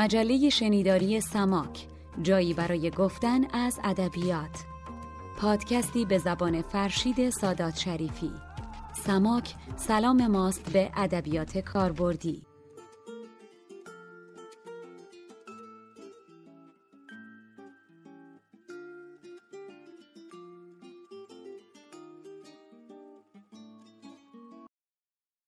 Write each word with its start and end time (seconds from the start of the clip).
مجله 0.00 0.48
شنیداری 0.48 1.20
سماک 1.20 1.86
جایی 2.22 2.54
برای 2.54 2.90
گفتن 2.90 3.50
از 3.54 3.80
ادبیات. 3.84 4.64
پادکستی 5.38 6.04
به 6.04 6.18
زبان 6.18 6.62
فرشید 6.62 7.30
سادات 7.30 7.78
شریفی. 7.78 8.32
سماک 9.06 9.54
سلام 9.76 10.26
ماست 10.26 10.72
به 10.72 10.90
ادبیات 10.96 11.58
کاربردی. 11.58 12.42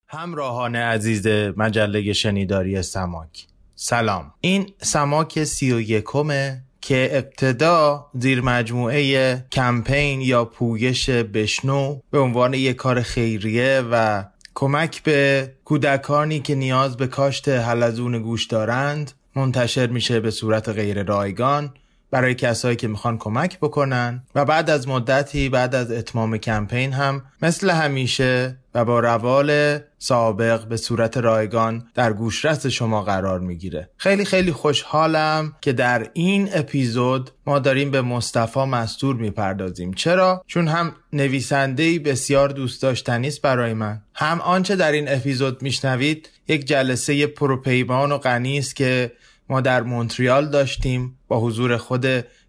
همراهان 0.08 0.76
عزیز 0.76 1.26
مجله 1.56 2.12
شنیداری 2.12 2.82
سماک. 2.82 3.51
سلام. 3.74 4.34
این 4.40 4.70
سماک 4.80 5.44
سی 5.44 5.72
و 5.72 5.80
یکمه 5.80 6.62
که 6.80 7.10
ابتدا 7.12 8.06
زیر 8.14 8.40
مجموعه 8.40 9.44
کمپین 9.52 10.20
یا 10.20 10.44
پویش 10.44 11.10
بشنو 11.10 12.00
به 12.10 12.18
عنوان 12.18 12.54
یک 12.54 12.76
کار 12.76 13.02
خیریه 13.02 13.82
و 13.92 14.24
کمک 14.54 15.02
به 15.02 15.52
کودکانی 15.64 16.40
که 16.40 16.54
نیاز 16.54 16.96
به 16.96 17.06
کاشت 17.06 17.48
حلزون 17.48 18.22
گوش 18.22 18.46
دارند 18.46 19.12
منتشر 19.36 19.86
میشه 19.86 20.20
به 20.20 20.30
صورت 20.30 20.68
غیر 20.68 21.02
رایگان. 21.02 21.74
برای 22.12 22.34
کسایی 22.34 22.76
که 22.76 22.88
می‌خوان 22.88 23.18
کمک 23.18 23.58
بکنن 23.58 24.22
و 24.34 24.44
بعد 24.44 24.70
از 24.70 24.88
مدتی 24.88 25.48
بعد 25.48 25.74
از 25.74 25.90
اتمام 25.90 26.36
کمپین 26.36 26.92
هم 26.92 27.22
مثل 27.42 27.70
همیشه 27.70 28.56
و 28.74 28.84
با 28.84 29.00
روال 29.00 29.78
سابق 29.98 30.64
به 30.64 30.76
صورت 30.76 31.16
رایگان 31.16 31.88
در 31.94 32.12
گوشرس 32.12 32.66
شما 32.66 33.02
قرار 33.02 33.40
می‌گیره. 33.40 33.90
خیلی 33.96 34.24
خیلی 34.24 34.52
خوشحالم 34.52 35.56
که 35.60 35.72
در 35.72 36.10
این 36.12 36.48
اپیزود 36.54 37.30
ما 37.46 37.58
داریم 37.58 37.90
به 37.90 38.02
مصطفی 38.02 38.64
مستور 38.64 39.16
می‌پردازیم. 39.16 39.94
چرا؟ 39.94 40.42
چون 40.46 40.68
هم 40.68 40.92
نویسنده 41.12 41.98
بسیار 41.98 42.48
دوست 42.48 42.82
داشتنی 42.82 43.28
است 43.28 43.42
برای 43.42 43.74
من. 43.74 44.02
هم 44.14 44.40
آنچه 44.40 44.76
در 44.76 44.92
این 44.92 45.08
اپیزود 45.08 45.62
میشنوید 45.62 46.28
یک 46.48 46.64
جلسه 46.64 47.26
پروپیمان 47.26 48.12
و 48.12 48.18
غنی 48.18 48.58
است 48.58 48.76
که 48.76 49.12
ما 49.48 49.60
در 49.60 49.82
مونتریال 49.82 50.48
داشتیم 50.48 51.18
با 51.28 51.40
حضور 51.40 51.76
خود 51.76 52.06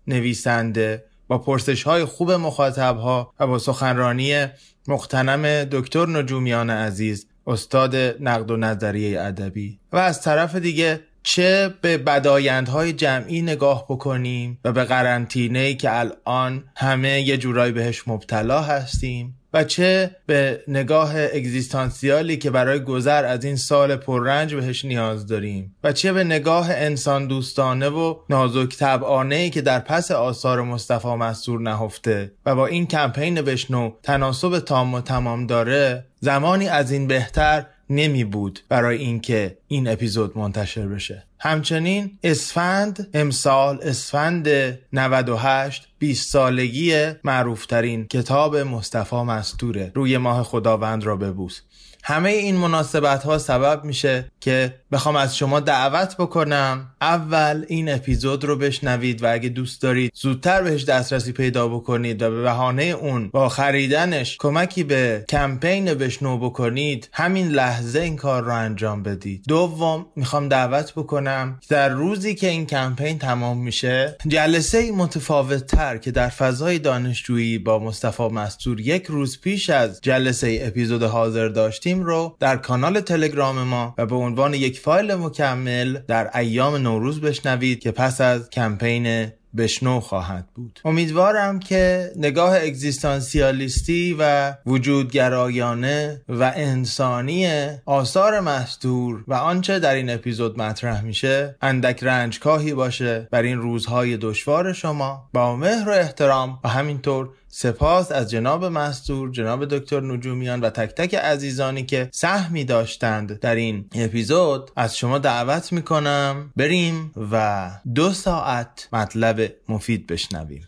نویسنده 0.08 1.04
با 1.28 1.38
پرسش 1.38 1.84
های 1.84 2.06
خوب 2.06 2.32
مخاطب 2.32 2.98
ها 2.98 3.34
و 3.40 3.48
با 3.48 3.60
سخنرانی 3.60 4.46
مختنم 4.88 5.64
دکتر 5.64 6.06
نجومیان 6.10 6.70
عزیز 6.70 7.28
استاد 7.48 7.96
نقد 7.96 8.52
و 8.52 8.58
نظریه 8.58 9.22
ادبی. 9.22 9.80
و 9.92 9.98
از 9.98 10.22
طرف 10.22 10.56
دیگه 10.56 11.00
چه 11.24 11.74
به 11.82 11.98
بدایندهای 11.98 12.94
جمعی 12.94 13.42
نگاه 13.42 13.86
بکنیم 13.90 14.60
و 14.64 14.72
به 14.72 14.84
قرنطینه 14.84 15.74
که 15.74 16.00
الان 16.00 16.64
همه 16.76 17.22
یه 17.22 17.38
جورایی 17.38 17.74
بهش 17.74 18.08
مبتلا 18.08 18.62
هستیم. 18.62 19.36
و 19.54 19.64
چه 19.64 20.16
به 20.26 20.64
نگاه 20.68 21.24
اگزیستانسیالی 21.24 22.38
که 22.38 22.52
برای 22.52 22.80
گذر 22.80 23.26
از 23.26 23.46
این 23.46 23.56
سال 23.56 23.96
پررنج 23.96 24.56
بهش 24.56 24.86
نیاز 24.86 25.28
داریم 25.28 25.76
و 25.84 25.92
چه 25.92 26.14
به 26.14 26.24
نگاه 26.24 26.68
انسان 26.72 27.28
دوستانه 27.28 27.90
و 27.90 28.16
نازک 28.30 28.78
طبعانه 28.78 29.50
که 29.50 29.62
در 29.62 29.80
پس 29.80 30.12
آثار 30.12 30.62
مصطفی 30.62 31.08
مستور 31.08 31.62
نهفته 31.62 32.32
و 32.46 32.56
با 32.56 32.68
این 32.68 32.88
کمپین 32.88 33.42
بشنو 33.42 33.92
تناسب 34.04 34.60
تام 34.60 34.94
و 34.94 35.02
تمام 35.02 35.48
داره 35.48 36.06
زمانی 36.20 36.68
از 36.68 36.92
این 36.92 37.08
بهتر 37.08 37.66
نمی 37.90 38.24
بود 38.24 38.60
برای 38.70 38.98
اینکه 38.98 39.58
این 39.68 39.88
اپیزود 39.88 40.38
منتشر 40.38 40.88
بشه. 40.88 41.24
همچنین 41.40 42.12
اسفند 42.24 43.10
امسال 43.14 43.80
اسفند 43.82 44.50
98 44.94 45.88
20 46.00 46.32
سالگی 46.32 47.12
معروفترین 47.24 48.08
کتاب 48.08 48.58
مصطفی 48.58 49.16
مستوره. 49.16 49.92
روی 49.96 50.18
ماه 50.18 50.44
خداوند 50.44 51.04
را 51.04 51.16
ببوس. 51.16 51.62
همه 52.04 52.30
این 52.30 52.56
مناسبت 52.56 53.24
ها 53.24 53.38
سبب 53.38 53.84
میشه 53.84 54.26
که 54.40 54.74
بخوام 54.92 55.16
از 55.16 55.38
شما 55.38 55.60
دعوت 55.60 56.18
بکنم. 56.18 56.90
اول 57.02 57.66
این 57.68 57.94
اپیزود 57.94 58.44
رو 58.44 58.56
بشنوید 58.56 59.24
و 59.24 59.34
اگه 59.34 59.50
دوست 59.50 59.82
دارید 59.82 60.12
زودتر 60.16 60.62
بهش 60.62 60.84
دسترسی 60.84 61.32
پیدا 61.32 61.68
بکنید 61.68 62.22
و 62.22 62.30
به 62.30 62.42
بهانه 62.42 62.84
اون 62.84 63.30
با 63.30 63.50
خریدنش 63.50 64.38
کمکی 64.38 64.84
به 64.84 65.26
کمپین 65.30 65.94
بشنو 65.94 66.38
بکنید 66.38 67.10
همین 67.14 67.48
لحظه 67.48 68.00
این 68.00 68.16
کار 68.16 68.44
رو 68.44 68.54
انجام 68.54 69.04
بدید. 69.04 69.44
دوم 69.48 70.06
می‌خوام 70.16 70.50
دعوت 70.50 70.94
بکنم 70.96 71.60
در 71.70 71.90
روزی 71.90 72.36
که 72.36 72.50
این 72.50 72.66
کمپین 72.66 73.20
تمام 73.20 73.58
میشه 73.58 74.18
جلسه 74.28 74.92
متفاوت 74.92 75.66
تر 75.66 75.98
که 75.98 76.12
در 76.12 76.30
فضای 76.30 76.80
دانشجویی 76.80 77.58
با 77.58 77.80
مصطفی 77.80 78.24
مستور 78.24 78.80
یک 78.80 79.06
روز 79.06 79.42
پیش 79.42 79.70
از 79.70 80.00
جلسه 80.02 80.60
اپیزود 80.62 81.04
حاضر 81.04 81.48
داشتیم 81.48 81.93
رو 82.02 82.36
در 82.40 82.58
کانال 82.58 83.00
تلگرام 83.00 83.64
ما 83.64 83.96
و 83.98 84.06
به 84.06 84.16
عنوان 84.16 84.54
یک 84.54 84.80
فایل 84.80 85.16
مکمل 85.16 85.98
در 86.08 86.38
ایام 86.38 86.76
نوروز 86.76 87.22
بشنوید 87.22 87.80
که 87.80 87.92
پس 87.92 88.22
از 88.22 88.50
کمپین 88.50 89.32
بشنو 89.58 90.00
خواهد 90.00 90.48
بود. 90.56 90.80
امیدوارم 90.86 91.60
که 91.60 92.12
نگاه 92.16 92.56
اگزیستانسیالیستی 92.62 94.16
و 94.20 94.54
وجودگرایانه 94.66 96.22
و 96.30 96.54
انسانی 96.56 97.48
آثار 97.86 98.40
مستور 98.40 99.24
و 99.28 99.34
آنچه 99.34 99.80
در 99.80 99.96
این 99.96 100.10
اپیزود 100.10 100.62
مطرح 100.62 101.02
میشه 101.02 101.56
اندک 101.62 102.04
رنجکاهی 102.04 102.74
باشه 102.74 103.28
بر 103.32 103.42
این 103.42 103.58
روزهای 103.58 104.18
دشوار 104.18 104.74
شما. 104.74 105.30
با 105.34 105.56
مهر 105.56 105.90
و 105.90 105.92
احترام 105.92 106.60
و 106.64 106.70
همینطور 106.70 107.30
سپاس 107.56 108.12
از 108.12 108.32
جناب 108.32 108.66
مستور 108.66 109.32
جناب 109.32 109.66
دکتر 109.66 110.02
نجومیان 110.02 110.62
و 110.62 110.70
تک 110.70 110.90
تک 110.90 111.16
عزیزانی 111.16 111.86
که 111.86 112.10
سهمی 112.14 112.66
داشتند 112.66 113.40
در 113.40 113.56
این 113.56 113.90
اپیزود. 113.96 114.72
از 114.76 114.98
شما 114.98 115.20
دعوت 115.20 115.74
می‌کنم 115.74 116.54
بریم 116.56 117.12
و 117.32 117.72
دو 117.96 118.14
ساعت 118.14 118.90
مطلب 118.94 119.54
مفید 119.70 120.08
بشنویم. 120.08 120.68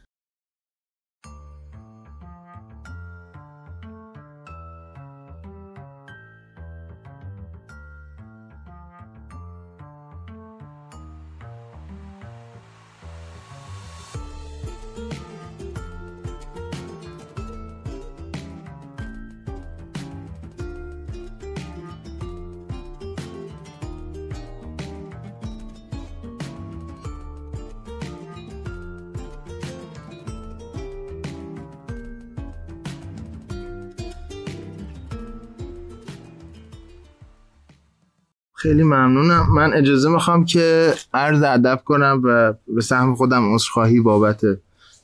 خیلی 38.65 38.83
ممنونم. 38.83 39.47
من 39.55 39.73
اجازه 39.73 40.09
می‌خوام 40.09 40.45
که 40.45 40.93
عرض 41.13 41.43
ادب 41.43 41.81
کنم 41.85 42.21
و 42.23 42.53
به 42.67 42.81
سهم 42.81 43.15
خودم 43.15 43.53
عذرخواهی 43.53 43.99
بابت 43.99 44.41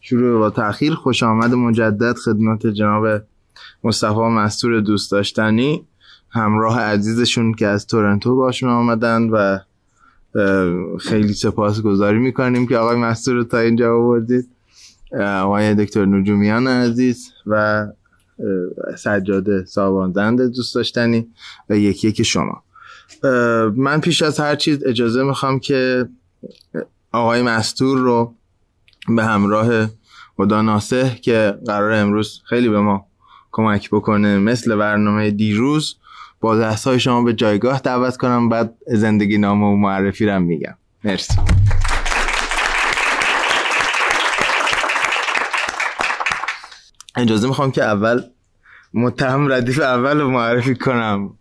شروع 0.02 0.40
با 0.40 0.50
تاخیر 0.50 0.94
خوش 0.94 1.24
آمد 1.24 1.54
مجدد 1.54 2.16
خدمت 2.16 2.68
جناب 2.68 3.22
مصطفی 3.84 4.20
مستور 4.20 4.80
دوست 4.80 5.12
داشتنی. 5.12 5.86
همراه 6.30 6.80
عزیزشون 6.80 7.54
که 7.54 7.68
از 7.68 7.88
تورنتو 7.88 8.36
باشون 8.36 8.70
آمدن 8.70 9.30
و 9.30 9.60
خیلی 11.00 11.34
سپاس 11.34 11.82
گذاری 11.82 12.20
می‌کنیم 12.20 12.68
که 12.68 12.78
آقای 12.78 12.98
مستور 12.98 13.36
رو 13.36 13.44
تا 13.44 13.58
اینجا 13.58 13.96
آوردید. 13.96 14.50
آقای 15.20 15.76
دکتر 15.76 16.06
نجومیان 16.06 16.68
عزیز 16.68 17.32
و 17.48 17.88
سجاده 18.98 19.66
سابانزند 19.66 20.42
دوست 20.42 20.76
داشتنی 20.76 21.28
و 21.70 21.78
یکی 21.78 22.08
یکی 22.08 22.24
شما. 22.24 22.64
من 23.76 24.02
پیش 24.02 24.22
از 24.22 24.40
هر 24.40 24.56
چیز 24.56 24.84
اجازه 24.86 25.24
می‌خوام 25.24 25.60
که 25.60 26.10
آقای 27.12 27.42
مستور 27.42 27.98
رو 27.98 28.34
به 29.08 29.24
همراه 29.24 29.88
خدا 30.38 30.62
ناسه 30.62 31.18
که 31.22 31.58
قرار 31.66 31.92
امروز 31.92 32.42
خیلی 32.46 32.70
به 32.70 32.80
ما 32.80 33.06
کمک 33.52 33.90
بکنه 33.90 34.38
مثل 34.38 34.76
برنامه 34.76 35.32
دیروز 35.32 35.96
با 36.40 36.58
دست 36.58 36.88
های 36.88 37.00
شما 37.00 37.24
به 37.24 37.34
جایگاه 37.34 37.80
دعوت 37.80 38.18
کنم 38.18 38.50
بعد 38.50 38.74
زندگی 38.88 39.38
نامه 39.38 39.66
و 39.66 39.76
معرفی 39.76 40.26
رو 40.26 40.40
میگم. 40.40 40.74
مرسی. 41.04 41.34
اجازه 47.16 47.48
می‌خوام 47.48 47.72
که 47.72 47.84
اول 47.84 48.22
متهم 48.94 49.52
ردیف 49.52 49.80
اول 49.80 50.20
رو 50.20 50.30
معرفی 50.30 50.76
کنم. 50.76 51.34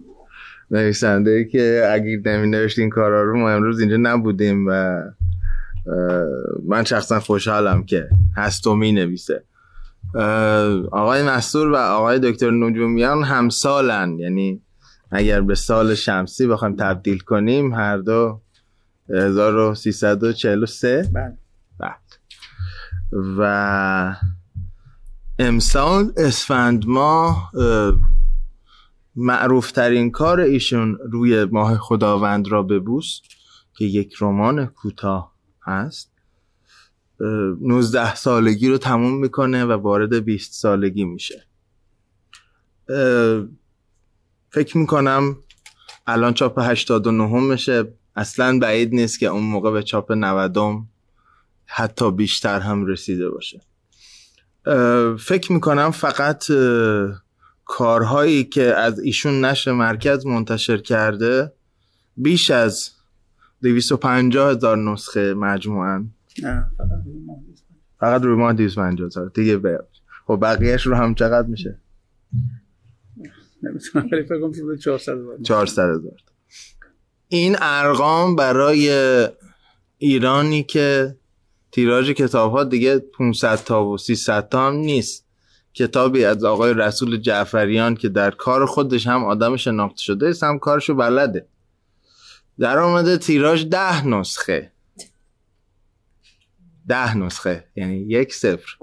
نویسنده 0.71 1.45
که 1.45 1.91
اگه 1.93 2.23
نمی 2.27 2.51
نوشت 2.51 2.79
این 2.79 2.91
کارا 2.91 3.23
رو 3.23 3.39
ما 3.39 3.51
امروز 3.51 3.81
اینجا 3.81 3.97
نبودیم 3.97 4.67
و 4.69 5.03
من 6.69 6.85
شخصا 6.85 7.21
خوشحالم 7.21 7.85
که 7.85 8.09
هست 8.37 8.67
و 8.67 8.75
می 8.75 8.93
نویسه 8.93 9.45
آقای 10.93 11.23
مستور 11.23 11.71
و 11.71 11.77
آقای 11.77 12.19
دکتر 12.19 12.51
نجومیان 12.51 13.25
همسالن. 13.25 14.19
یعنی 14.19 14.63
اگر 15.11 15.41
به 15.41 15.55
سال 15.55 15.95
شمسی 15.95 16.47
بخوایم 16.47 16.77
تبدیل 16.77 17.19
کنیم 17.19 17.75
هر 17.75 17.97
دو 17.97 18.41
1343 19.09 21.11
بله. 21.13 21.37
و 23.39 24.15
امسال 25.39 26.13
اسفند 26.17 26.87
ماه 26.87 27.51
معروف 29.23 29.73
ترین 29.73 30.11
کار 30.11 30.41
ایشون 30.41 30.99
روی 31.13 31.45
ماه 31.45 31.79
خداوند 31.79 32.49
را 32.49 32.63
ببوس 32.63 33.21
که 33.77 33.85
یک 33.85 34.15
رمان 34.21 34.67
کوتاه 34.67 35.35
هست. 35.63 36.13
19 37.21 38.15
سالگی 38.15 38.69
رو 38.69 38.79
تموم 38.79 39.21
می‌کنه 39.21 39.65
و 39.65 39.73
وارد 39.73 40.25
20 40.25 40.53
سالگی 40.53 41.05
میشه. 41.05 41.47
فکر 44.51 44.79
می‌کنم 44.79 45.37
الان 46.07 46.35
چاپ 46.35 46.59
89 46.59 47.41
میشه. 47.41 47.93
اصلا 48.17 48.59
بعید 48.59 48.95
نیست 48.95 49.19
که 49.21 49.27
اون 49.27 49.43
موقع 49.45 49.71
به 49.71 49.83
چاپ 49.83 50.13
90 50.13 50.59
حتی 51.67 52.11
بیشتر 52.11 52.61
هم 52.61 52.87
رسیده 52.87 53.31
باشه. 53.31 53.61
فکر 55.19 55.53
می‌کنم 55.53 55.91
فقط 55.91 56.51
کارهایی 57.71 58.45
که 58.45 58.63
از 58.63 58.99
ایشون 58.99 59.45
نشر 59.45 59.73
مرکز 59.73 60.27
منتشر 60.27 60.79
کرده 60.79 61.53
بیش 62.17 62.51
از 62.51 62.91
250 63.63 64.51
هزار 64.51 64.77
نسخه 64.77 65.35
مجموعا. 65.35 66.07
فقط 68.01 68.23
روی 68.23 68.37
ما 68.37 68.53
250 68.53 69.07
هزار. 69.07 69.29
دیگه 69.35 69.57
به 69.57 69.79
خب 70.27 70.39
بقیهش 70.43 70.87
رو 70.87 70.95
هم 70.95 71.15
چقدر 71.15 71.49
میشه؟ 71.49 71.79
نمی‌تونم 73.63 74.09
ولی 74.13 74.23
فکر 74.23 74.41
کنم 74.41 74.77
400 74.77 75.13
هزار. 75.13 75.39
400 75.43 75.83
هزار. 75.83 76.17
این 77.29 77.57
ارقام 77.61 78.37
برای 78.37 78.91
ایرانی 79.99 80.63
که 80.63 81.17
تیراژ 81.73 82.11
کتاب 82.11 82.53
ها 82.53 82.65
دیگه 82.65 82.99
500 82.99 83.57
تا 83.57 83.87
و 83.87 83.99
300 83.99 84.49
تا 84.49 84.67
هم 84.67 84.75
نیست. 84.75 85.30
کتابی 85.75 86.25
از 86.25 86.45
آقای 86.45 86.75
رسول 86.75 87.17
جعفریان 87.17 87.95
که 87.95 88.09
در 88.09 88.31
کار 88.31 88.67
خودش 88.67 89.07
هم 89.07 89.25
آدم 89.25 89.57
شناخته 89.57 90.03
شده 90.03 90.29
است 90.29 90.43
هم 90.43 90.59
کارشو 90.59 90.95
بلده. 90.95 91.47
در 92.59 92.79
آمده 92.79 93.19
تیراژ 93.19 93.65
ده 93.65 94.07
نسخه. 94.07 94.73
ده 96.89 97.17
نسخه 97.17 97.65
یعنی 97.77 97.97
یک 97.97 98.35
صفر. 98.35 98.77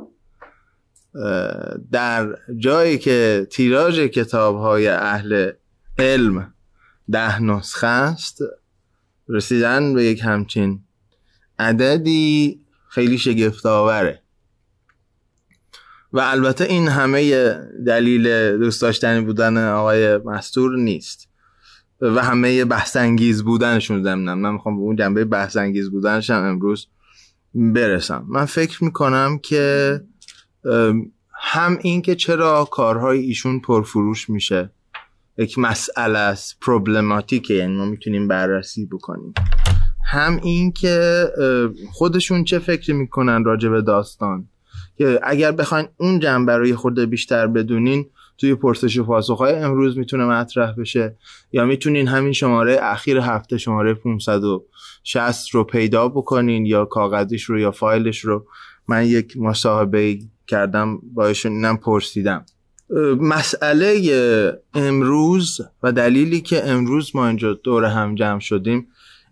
در 1.92 2.38
جایی 2.58 2.98
که 2.98 3.48
تیراژ 3.52 4.00
کتاب 4.00 4.58
های 4.58 4.88
اهل 4.88 5.52
علم 6.00 6.54
ده 7.12 7.42
نسخه 7.42 7.88
است 7.88 8.42
رسیدن 9.30 9.94
به 9.94 10.04
یک 10.04 10.22
همچین 10.24 10.84
عددی 11.60 12.62
خیلی 12.90 13.18
شگفت 13.18 13.66
آوره 13.66 14.22
و 16.18 16.20
البته 16.20 16.64
این 16.64 16.88
همه 16.88 17.54
دلیل 17.86 18.58
دوست 18.58 18.82
داشتنی 18.82 19.22
بودن 19.22 19.70
آقای 19.70 20.18
مستور 20.18 20.78
نیست. 20.78 21.30
و 22.02 22.24
همه 22.24 22.66
بحث 22.66 22.96
انگیز 22.96 23.44
بودنشون 23.44 24.04
زمینم 24.04 24.40
من 24.40 24.54
می‌خوام 24.54 24.76
به 24.76 24.82
اون 24.82 24.96
جنبه 24.96 25.26
بحث 25.26 25.58
انگیز 25.58 25.92
بودنش 25.92 26.30
هم 26.30 26.44
امروز 26.44 26.88
برسم. 27.54 28.26
من 28.28 28.46
فکر 28.46 28.84
می‌کنم 28.84 29.40
که 29.44 30.02
هم 31.34 31.78
این 31.82 32.02
که 32.02 32.16
چرا 32.16 32.68
کارهای 32.72 33.20
ایشون 33.20 33.60
پرفروش 33.60 34.30
میشه. 34.30 34.70
یک 35.38 35.60
مسئله 35.60 36.20
است 36.20 36.58
پروبلماتیکه 36.62 37.54
یعنی 37.54 37.76
ما 37.76 37.86
می‌تونیم 37.86 38.28
بررسی 38.28 38.86
بکنیم. 38.86 39.34
هم 40.06 40.40
این 40.44 40.72
که 40.72 41.26
خودشون 41.92 42.44
چه 42.44 42.60
فکری 42.60 42.94
می‌کنن 42.94 43.44
راجع 43.44 43.70
به 43.70 43.82
داستان. 43.82 44.48
که 44.98 45.20
اگر 45.24 45.52
بخواین 45.52 45.88
اون 45.98 46.20
جنبه 46.20 46.58
رو 46.58 46.76
خورده 46.76 47.06
بیشتر 47.06 47.48
بدونین 47.48 48.06
توی 48.38 48.56
پرسش 48.56 48.98
و 48.98 49.04
پاسخ 49.04 49.38
های 49.38 49.54
امروز 49.54 49.98
می‌تونه 49.98 50.26
مطرح 50.26 50.72
بشه. 50.72 51.16
یا 51.52 51.66
می‌تونین 51.66 52.08
همین 52.08 52.34
شماره 52.34 52.80
اخیر 52.82 53.18
هفته 53.18 53.58
شماره 53.58 53.94
560 53.94 55.56
رو 55.56 55.64
پیدا 55.64 56.08
بکنین 56.08 56.66
یا 56.66 56.86
کاغذیش 56.86 57.44
رو 57.44 57.60
یا 57.60 57.72
فایلش 57.72 58.20
رو. 58.20 58.46
من 58.88 59.06
یک 59.06 59.38
مصاحبه 59.38 60.20
کردم 60.48 61.00
با 61.14 61.34
اینم 61.46 61.78
پرسیدم. 61.78 62.46
مسئله 63.20 64.12
امروز 64.74 65.62
و 65.84 65.92
دلیلی 65.92 66.42
که 66.42 66.70
امروز 66.70 67.16
ما 67.16 67.28
اینجا 67.28 67.54
دور 67.54 67.86
هم 67.86 68.16
جمع 68.16 68.40
شدیم 68.40 68.88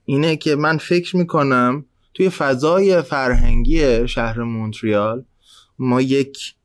اینه 0.05 0.35
که 0.35 0.55
من 0.55 0.77
فکر 0.77 1.17
می‌کنم 1.17 1.85
توی 2.13 2.29
فضای 2.29 3.01
فرهنگی 3.01 4.07
شهر 4.07 4.43
مونتریال 4.43 5.23
ما 5.79 6.01
یک 6.01 6.55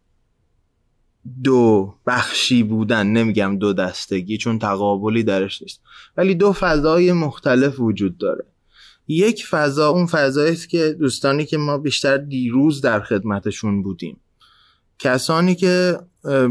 دو 1.45 1.95
بخشی 2.07 2.63
بودن 2.63 3.07
نمیگم 3.07 3.59
دو 3.59 3.73
دستگی 3.73 4.39
چون 4.39 4.59
تقابلی 4.59 5.23
درش 5.23 5.63
نیست. 5.63 5.81
ولی 6.17 6.35
دو 6.35 6.53
فضای 6.53 7.13
مختلف 7.13 7.81
وجود 7.81 8.19
داره. 8.19 8.45
یک 9.09 9.47
فضا 9.47 9.89
اون 9.89 10.07
فضایی 10.07 10.53
است 10.53 10.69
که 10.69 10.97
دوستانی 10.99 11.45
که 11.45 11.57
ما 11.57 11.79
بیشتر 11.79 12.17
دیروز 12.17 12.81
در 12.81 13.01
خدمتشون 13.01 13.83
بودیم. 13.83 14.21
کسانی 14.99 15.55
که 15.55 15.99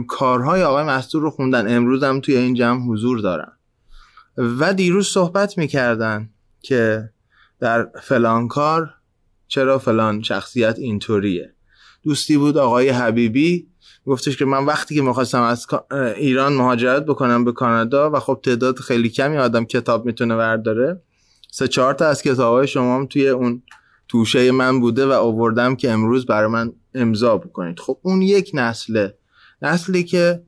کارهای 0.08 0.64
آقای 0.64 0.84
مستور 0.84 1.22
رو 1.22 1.30
خوندن 1.30 1.76
امروز 1.76 2.04
هم 2.04 2.22
توی 2.22 2.38
این 2.38 2.54
جمع 2.54 2.86
حضور 2.86 3.20
دارن. 3.20 3.52
و 4.38 4.74
دیروز 4.74 5.08
صحبت 5.08 5.58
می‌کردن 5.58 6.30
که 6.62 7.10
در 7.60 7.90
فلان 8.04 8.48
کار 8.48 8.94
چرا 9.48 9.80
فلان 9.80 10.22
شخصیت 10.22 10.80
اینطوریه. 10.80 11.54
دوستی 12.04 12.38
بود 12.38 12.58
آقای 12.58 12.90
حبیبی. 12.90 13.68
گفتش 14.06 14.38
که 14.38 14.46
من 14.46 14.66
وقتی 14.66 14.96
که 14.96 15.02
می‌خواستم 15.02 15.42
از 15.42 15.68
ایران 16.16 16.54
مهاجرت 16.54 17.06
بکنم 17.06 17.46
به 17.46 17.52
کانادا 17.52 18.12
و 18.12 18.20
خب 18.20 18.40
تعداد 18.44 18.80
خیلی 18.80 19.10
کمی 19.10 19.38
آدم 19.38 19.66
کتاب 19.66 20.06
می‌تونه 20.06 20.36
ورداره. 20.36 21.02
سه 21.52 21.68
چهار 21.68 21.94
تا 21.94 22.08
از 22.08 22.22
کتاب 22.22 22.54
های 22.54 22.68
شما 22.68 22.96
هم 22.96 23.06
توی 23.06 23.28
اون 23.28 23.64
توشه 24.08 24.52
من 24.52 24.80
بوده 24.80 25.06
و 25.06 25.12
آوردم 25.12 25.76
که 25.76 25.92
امروز 25.92 26.26
برای 26.26 26.48
من 26.48 26.74
امضا 26.94 27.38
بکنید. 27.38 27.80
خب 27.80 28.00
اون 28.02 28.22
یک 28.22 28.52
نسله. 28.54 29.18
نسلی 29.62 30.04
که 30.04 30.44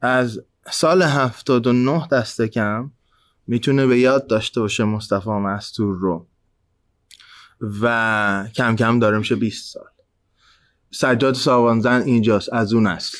از 0.00 0.40
سال 0.70 1.02
79 1.02 2.08
دست 2.12 2.42
کم 2.42 2.90
می‌تونه 3.46 3.86
به 3.86 3.98
یاد 3.98 4.26
داشته 4.26 4.60
باشه 4.60 4.84
مصطفی 4.84 5.30
مستور 5.30 5.96
رو. 5.96 6.26
و 7.82 8.48
کم 8.54 8.76
کم 8.76 8.98
داره 8.98 9.18
میشه 9.18 9.36
20 9.36 9.72
سال. 9.72 9.93
سجاد 10.94 11.34
ساوانزن 11.34 12.02
اینجاست 12.02 12.52
از 12.52 12.72
اون 12.72 12.86
نسل 12.86 13.18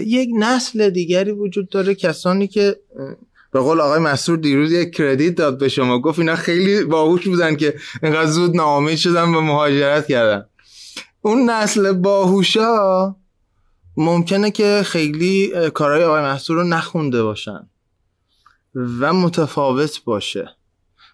یک 0.00 0.28
نسل 0.38 0.90
دیگری 0.90 1.30
وجود 1.30 1.68
داره 1.68 1.94
کسانی 1.94 2.48
که 2.48 2.76
به 3.52 3.60
قول 3.60 3.80
آقای 3.80 3.98
مسعود 4.00 4.40
دیروز 4.40 4.72
یک 4.72 4.94
کردیت 4.94 5.34
داد 5.34 5.58
به 5.58 5.68
شما 5.68 5.98
گفت 5.98 6.18
اینا 6.18 6.36
خیلی 6.36 6.84
باهوش 6.84 7.28
بودن 7.28 7.56
که 7.56 7.74
اینقدر 8.02 8.30
زود 8.30 8.56
ناامید 8.56 8.98
شدن 8.98 9.34
و 9.34 9.40
مهاجرت 9.40 10.06
کردن. 10.06 10.46
اون 11.22 11.50
نسل 11.50 11.92
باهوشا 11.92 13.16
ممکنه 13.96 14.50
که 14.50 14.82
خیلی 14.84 15.52
کارهای 15.74 16.04
آقای 16.04 16.22
محصول 16.22 16.56
رو 16.56 16.64
نخونده 16.64 17.22
باشن 17.22 17.68
و 18.74 19.12
متفاوت 19.12 20.04
باشه. 20.04 20.48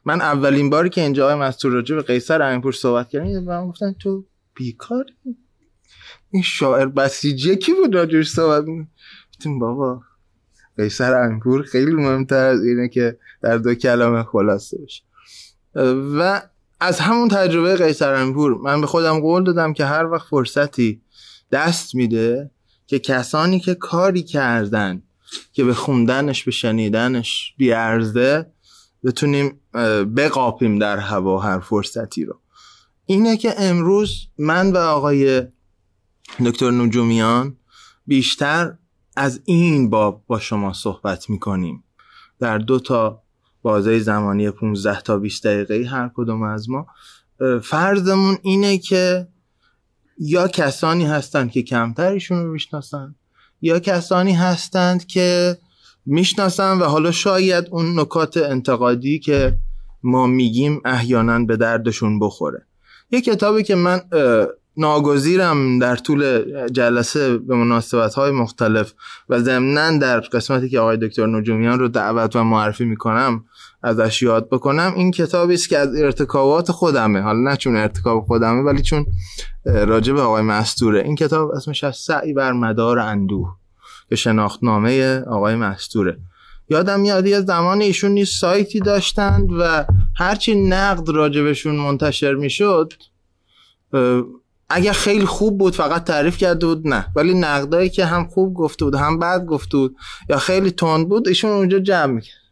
من 0.04 0.21
اولین 0.21 0.71
باری 0.71 0.90
که 0.90 1.00
اینجا 1.00 1.25
آقای 1.25 1.49
مستور 1.49 1.73
راجع 1.73 1.97
به 1.97 2.02
قیصر 2.02 2.43
امینپور 2.43 2.73
صحبت 2.73 3.09
کردم 3.09 3.49
و 3.49 3.69
گفتن 3.69 3.93
تو 3.93 4.25
بیکاری 4.54 5.14
این 6.30 6.42
شاعر 6.42 6.87
بسیجی 6.87 7.56
کی 7.56 7.73
بود 7.73 7.94
راجعش 7.94 8.30
صحبت 8.30 8.64
می‌کنم 8.64 9.58
بابا 9.58 10.00
قیصر 10.76 11.14
امینپور 11.14 11.62
خیلی 11.62 11.92
مهمتر 11.92 12.46
از 12.46 12.64
اینه 12.64 12.88
که 12.88 13.18
در 13.42 13.58
دو 13.58 13.75
کلمه 13.75 14.23
خلاصه 14.23 14.78
بشه. 14.82 15.02
و 16.18 16.42
از 16.80 17.00
همون 17.00 17.28
تجربه 17.28 17.76
قیصر 17.76 18.14
امینپور 18.14 18.54
من 18.54 18.80
به 18.80 18.87
خودم 18.87 19.20
قول 19.20 19.44
دادم 19.44 19.73
که 19.73 19.84
هر 19.84 20.06
وقت 20.06 20.28
فرصتی 20.28 21.02
دست 21.52 21.94
میده 21.94 22.50
که 22.87 22.99
کسانی 22.99 23.61
که 23.61 23.75
کاری 23.75 24.23
کردن 24.23 25.02
که 25.52 25.64
به 25.64 25.75
خوندنش 25.75 26.44
به 26.44 26.50
شنیدنش 26.50 27.54
بیارزه 27.56 28.46
بتونیم 29.04 29.61
بقاپیم 30.16 30.78
در 30.78 30.99
هوا 30.99 31.38
هر 31.38 31.61
فرصتی 31.61 32.25
رو. 32.25 32.40
اینه 33.06 33.37
که 33.37 33.54
امروز 33.58 34.26
من 34.38 34.73
و 34.73 34.76
آقای 34.76 35.42
دکتر 36.44 36.70
نجومیان 36.70 37.56
بیشتر 38.06 38.78
از 39.16 39.40
این 39.44 39.90
باب 39.90 40.25
با 40.26 40.38
شما 40.38 40.73
صحبت 40.73 41.30
می‌کنیم. 41.30 41.84
در 42.40 42.58
دو 42.58 42.80
تا 42.80 43.23
بازه 43.62 43.99
زمانی 43.99 44.50
15 44.50 45.00
تا 45.00 45.18
20 45.18 45.46
دقیقه 45.46 45.88
هر 45.90 46.11
کدوم 46.14 46.42
از 46.42 46.70
ما 46.70 46.87
فرضمون 47.62 48.38
اینه 48.42 48.78
که 48.78 49.28
یا 50.18 50.49
کسانی 50.49 51.04
هستند 51.04 51.50
که 51.50 51.62
کمتر 51.62 52.12
ایشون 52.12 52.44
رو 52.44 52.52
می‌شناسن 52.52 53.14
یا 53.61 53.78
کسانی 53.78 54.32
هستند 54.32 55.06
که 55.06 55.58
می‌شناسن 56.06 56.78
و 56.78 56.84
حالا 56.84 57.11
شاید 57.11 57.68
اون 57.70 58.00
نکات 58.00 58.37
انتقادی 58.37 59.18
که 59.18 59.58
ما 60.02 60.26
میگیم 60.26 60.80
احیانا 60.84 61.44
به 61.44 61.56
دردشون 61.56 62.18
بخوره. 62.18 62.66
یه 63.14 63.21
کتابی 63.21 63.62
که 63.62 63.75
من 63.75 64.00
ناگزیرم 64.76 65.78
در 65.78 65.97
طول 65.97 66.44
جلسه 66.71 67.38
به 67.38 67.54
مناسبت 67.56 68.14
های 68.14 68.30
مختلف 68.30 68.92
و 69.28 69.40
ضمنا 69.40 69.99
در 69.99 70.21
قسمتی 70.21 70.68
که 70.68 70.80
آقای 70.80 70.97
دکتر 70.97 71.26
نجومیان 71.26 71.78
رو 71.78 71.88
دعوت 71.88 72.37
و 72.37 72.44
معرفی 72.44 72.85
می‌کنم 72.85 73.44
ازش 73.83 74.23
یاد 74.23 74.49
بکنم 74.49 74.92
این 74.97 75.11
کتابی 75.11 75.54
است 75.54 75.68
که 75.68 75.78
از 75.78 75.94
ارتکابات 75.97 76.73
خودمه. 76.73 77.21
حالا 77.21 77.50
نه 77.50 77.56
چون 77.56 77.76
ارتکاب 77.76 78.25
خودمه 78.25 78.62
ولی 78.62 78.83
چون 78.83 79.06
راجع 79.64 80.12
به 80.12 80.21
آقای 80.21 80.42
مستوره. 80.42 81.02
این 81.02 81.14
کتاب 81.16 81.50
اسمش 81.50 81.85
از 81.85 81.97
سعی 81.97 82.33
بر 82.33 82.52
مدار 82.52 82.99
اندوه 82.99 83.56
که 84.09 84.16
شناختنامه 84.16 85.21
آقای 85.21 85.54
مستوره. 85.54 86.18
یادم 86.68 87.00
میاد 87.00 87.26
یه 87.26 87.40
زمان 87.40 87.80
ایشون 87.80 88.11
نیست 88.11 88.40
سایتی 88.40 88.80
داشتند 88.80 89.49
و 89.59 89.85
هرچی 90.16 90.54
نقد 90.54 91.09
راجبشون 91.09 91.76
منتشر 91.76 92.35
می‌شد 92.35 92.92
اگر 94.68 94.92
خیلی 94.92 95.26
خوب 95.26 95.59
بود 95.59 95.75
فقط 95.75 96.04
تعریف 96.04 96.37
کرده 96.37 96.66
بود 96.66 96.88
نه. 96.88 97.06
ولی 97.16 97.35
نقدایی 97.35 97.90
که 97.90 98.04
هم 98.04 98.26
خوب 98.26 98.54
گفته 98.54 98.85
بود 98.85 98.94
هم 98.94 99.18
بد 99.18 99.44
گفته 99.44 99.76
بود 99.76 99.97
یا 100.28 100.38
خیلی 100.38 100.71
تند 100.71 101.09
بود 101.09 101.28
ایشون 101.28 101.50
اونجا 101.50 101.78
جمع 101.78 102.12
می‌کرد. 102.12 102.44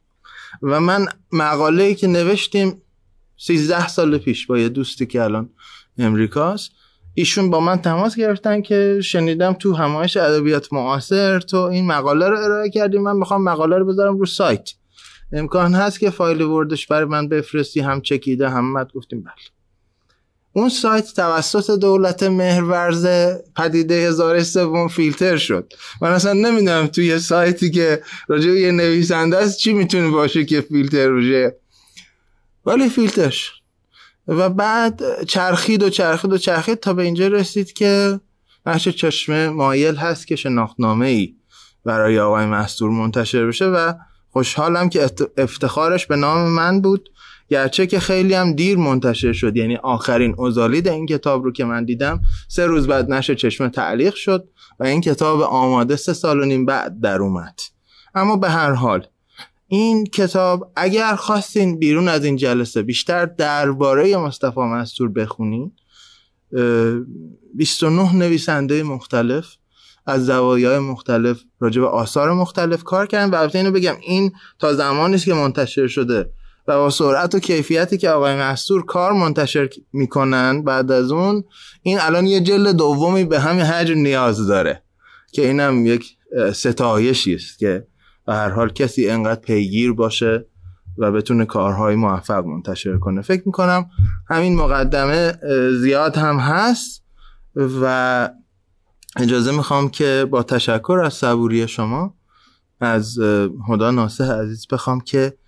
و 0.62 0.80
من 0.80 1.06
مقاله 1.32 1.94
که 1.94 2.06
نوشتیم 2.06 2.82
13 3.36 3.88
سال 3.88 4.18
پیش 4.18 4.46
با 4.46 4.58
یه 4.58 4.68
دوستی 4.68 5.06
که 5.06 5.22
الان 5.22 5.50
امریکاست 5.98 6.70
ایشون 7.14 7.50
با 7.50 7.60
من 7.60 7.76
تماس 7.82 8.16
گرفتن 8.16 8.62
که 8.62 9.00
شنیدم 9.04 9.52
تو 9.52 9.74
همایش 9.74 10.16
ادبیات 10.16 10.72
معاصر 10.72 11.40
تو 11.40 11.56
این 11.56 11.86
مقاله 11.86 12.28
رو 12.28 12.38
ارائه 12.38 12.70
کردی. 12.70 12.98
من 12.98 13.16
می‌خوام 13.16 13.44
مقاله 13.44 13.78
رو 13.78 13.84
بذارم 13.84 14.18
رو 14.18 14.26
سایت. 14.26 14.70
امکان 15.32 15.74
هست 15.74 16.00
که 16.00 16.10
فایل 16.10 16.42
وردش 16.42 16.86
برای 16.86 17.04
من 17.04 17.28
بفرستی 17.28 17.80
هم 17.80 18.00
چکیده 18.00 18.48
هم 18.48 18.72
مد 18.72 18.92
گفتیم 18.94 19.22
بله. 19.22 19.32
اون 20.52 20.68
سایت 20.68 21.12
توسط 21.16 21.80
دولت 21.80 22.22
مهرورز 22.22 23.06
پدیده 23.56 24.08
هزار 24.08 24.42
سوم 24.42 24.88
فیلتر 24.88 25.36
شد. 25.36 25.72
من 26.02 26.10
اصلا 26.10 26.32
نمی‌دونم 26.32 26.86
توی 26.86 27.18
سایتی 27.18 27.70
که 27.70 28.02
راجع 28.28 28.50
یه 28.50 28.72
نویسنده 28.72 29.36
است 29.36 29.58
چی 29.58 29.72
می‌تونه 29.72 30.10
باشه 30.10 30.44
که 30.44 30.60
فیلتر 30.60 31.12
بشه. 31.12 31.56
ولی 32.66 32.88
فیلتر 32.88 33.30
شد. 33.30 33.61
و 34.28 34.48
بعد 34.50 35.24
چرخید 35.24 35.82
و 35.82 35.90
چرخید 35.90 36.32
و 36.32 36.38
چرخید 36.38 36.80
تا 36.80 36.92
به 36.94 37.02
اینجا 37.02 37.28
رسید 37.28 37.72
که 37.72 38.20
نقش 38.66 38.88
چشمه 38.88 39.48
مایل 39.48 39.96
هست 39.96 40.26
که 40.26 40.36
شناختنامه 40.36 41.06
ای 41.06 41.34
برای 41.84 42.18
آقای 42.18 42.46
مستور 42.46 42.90
منتشر 42.90 43.46
بشه 43.46 43.64
و 43.64 43.92
خوشحالم 44.30 44.88
که 44.88 45.10
افتخارش 45.36 46.06
به 46.06 46.16
نام 46.16 46.48
من 46.48 46.80
بود. 46.80 47.08
گرچه 47.48 47.86
که 47.86 48.00
خیلی 48.00 48.34
هم 48.34 48.52
دیر 48.52 48.78
منتشر 48.78 49.32
شد 49.32 49.56
یعنی 49.56 49.76
آخرین 49.76 50.34
اوزالید 50.38 50.88
این 50.88 51.06
کتاب 51.06 51.44
رو 51.44 51.52
که 51.52 51.64
من 51.64 51.84
دیدم 51.84 52.20
سه 52.48 52.66
روز 52.66 52.86
بعد 52.86 53.10
نشر 53.12 53.34
چشمه 53.34 53.68
تعلیق 53.68 54.14
شد 54.14 54.48
و 54.80 54.84
این 54.84 55.00
کتاب 55.00 55.40
آماده 55.40 55.96
سه 55.96 56.12
سال 56.12 56.40
و 56.40 56.44
نیم 56.44 56.66
بعد 56.66 57.00
در 57.00 57.18
اومد. 57.18 57.60
اما 58.14 58.36
به 58.36 58.50
هر 58.50 58.72
حال 58.72 59.06
این 59.72 60.04
کتاب 60.04 60.72
اگر 60.76 61.14
خواستین 61.16 61.78
بیرون 61.78 62.08
از 62.08 62.24
این 62.24 62.36
جلسه 62.36 62.82
بیشتر 62.82 63.26
درباره 63.26 64.16
مصطفی 64.16 64.60
مستور 64.60 65.08
بخونین 65.08 65.72
29 67.54 68.16
نویسنده 68.16 68.82
مختلف 68.82 69.46
از 70.06 70.26
زوایای 70.26 70.78
مختلف 70.78 71.40
راجع 71.60 71.80
به 71.80 71.88
آثار 71.88 72.32
مختلف 72.32 72.84
کار 72.84 73.06
کردن 73.06 73.30
و 73.30 73.34
البته 73.34 73.58
اینو 73.58 73.70
بگم 73.70 73.94
این 74.00 74.32
تا 74.58 74.74
زمانی 74.74 75.18
که 75.18 75.34
منتشر 75.34 75.86
شده 75.86 76.30
و 76.68 76.76
با 76.76 76.90
سرعت 76.90 77.34
و 77.34 77.38
کیفیتی 77.38 77.98
که 77.98 78.10
آقای 78.10 78.36
محصور 78.36 78.84
کار 78.84 79.12
منتشر 79.12 79.68
می‌کنن 79.92 80.62
بعد 80.62 80.92
از 80.92 81.12
اون 81.12 81.44
این 81.82 81.98
الان 82.00 82.26
یه 82.26 82.40
جلد 82.40 82.76
دومی 82.76 83.24
به 83.24 83.40
همین 83.40 83.62
حجم 83.62 83.98
نیاز 83.98 84.46
داره 84.46 84.82
که 85.32 85.46
اینم 85.46 85.86
یک 85.86 86.16
ستایشی 86.52 87.34
است 87.34 87.58
که 87.58 87.86
به 88.26 88.34
هر 88.34 88.48
حال 88.48 88.68
کسی 88.68 89.10
انقدر 89.10 89.40
پیگیر 89.40 89.92
باشه 89.92 90.46
و 90.98 91.12
بتونه 91.12 91.44
کارهای 91.44 91.94
موفق 91.94 92.44
منتشر 92.44 92.98
کنه. 92.98 93.22
فکر 93.22 93.42
می‌کنم 93.46 93.90
همین 94.28 94.56
مقدمه 94.56 95.32
زیاد 95.80 96.16
هم 96.16 96.36
هست 96.36 97.04
و 97.56 98.28
اجازه 99.16 99.56
می‌خوام 99.56 99.88
که 99.88 100.26
با 100.30 100.42
تشکر 100.42 101.02
از 101.04 101.14
صبوری 101.14 101.68
شما 101.68 102.14
از 102.80 103.18
هدا 103.68 103.90
ناسه 103.90 104.32
عزیز 104.32 104.66
بخوام 104.66 105.00
که 105.00 105.38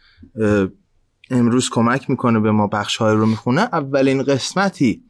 امروز 1.30 1.70
کمک 1.70 2.10
می‌کنه 2.10 2.40
به 2.40 2.50
ما 2.50 2.66
بخش 2.66 2.96
های 2.96 3.16
رو 3.16 3.26
می‌خونه. 3.26 3.60
اولین 3.60 4.22
قسمتی 4.22 5.02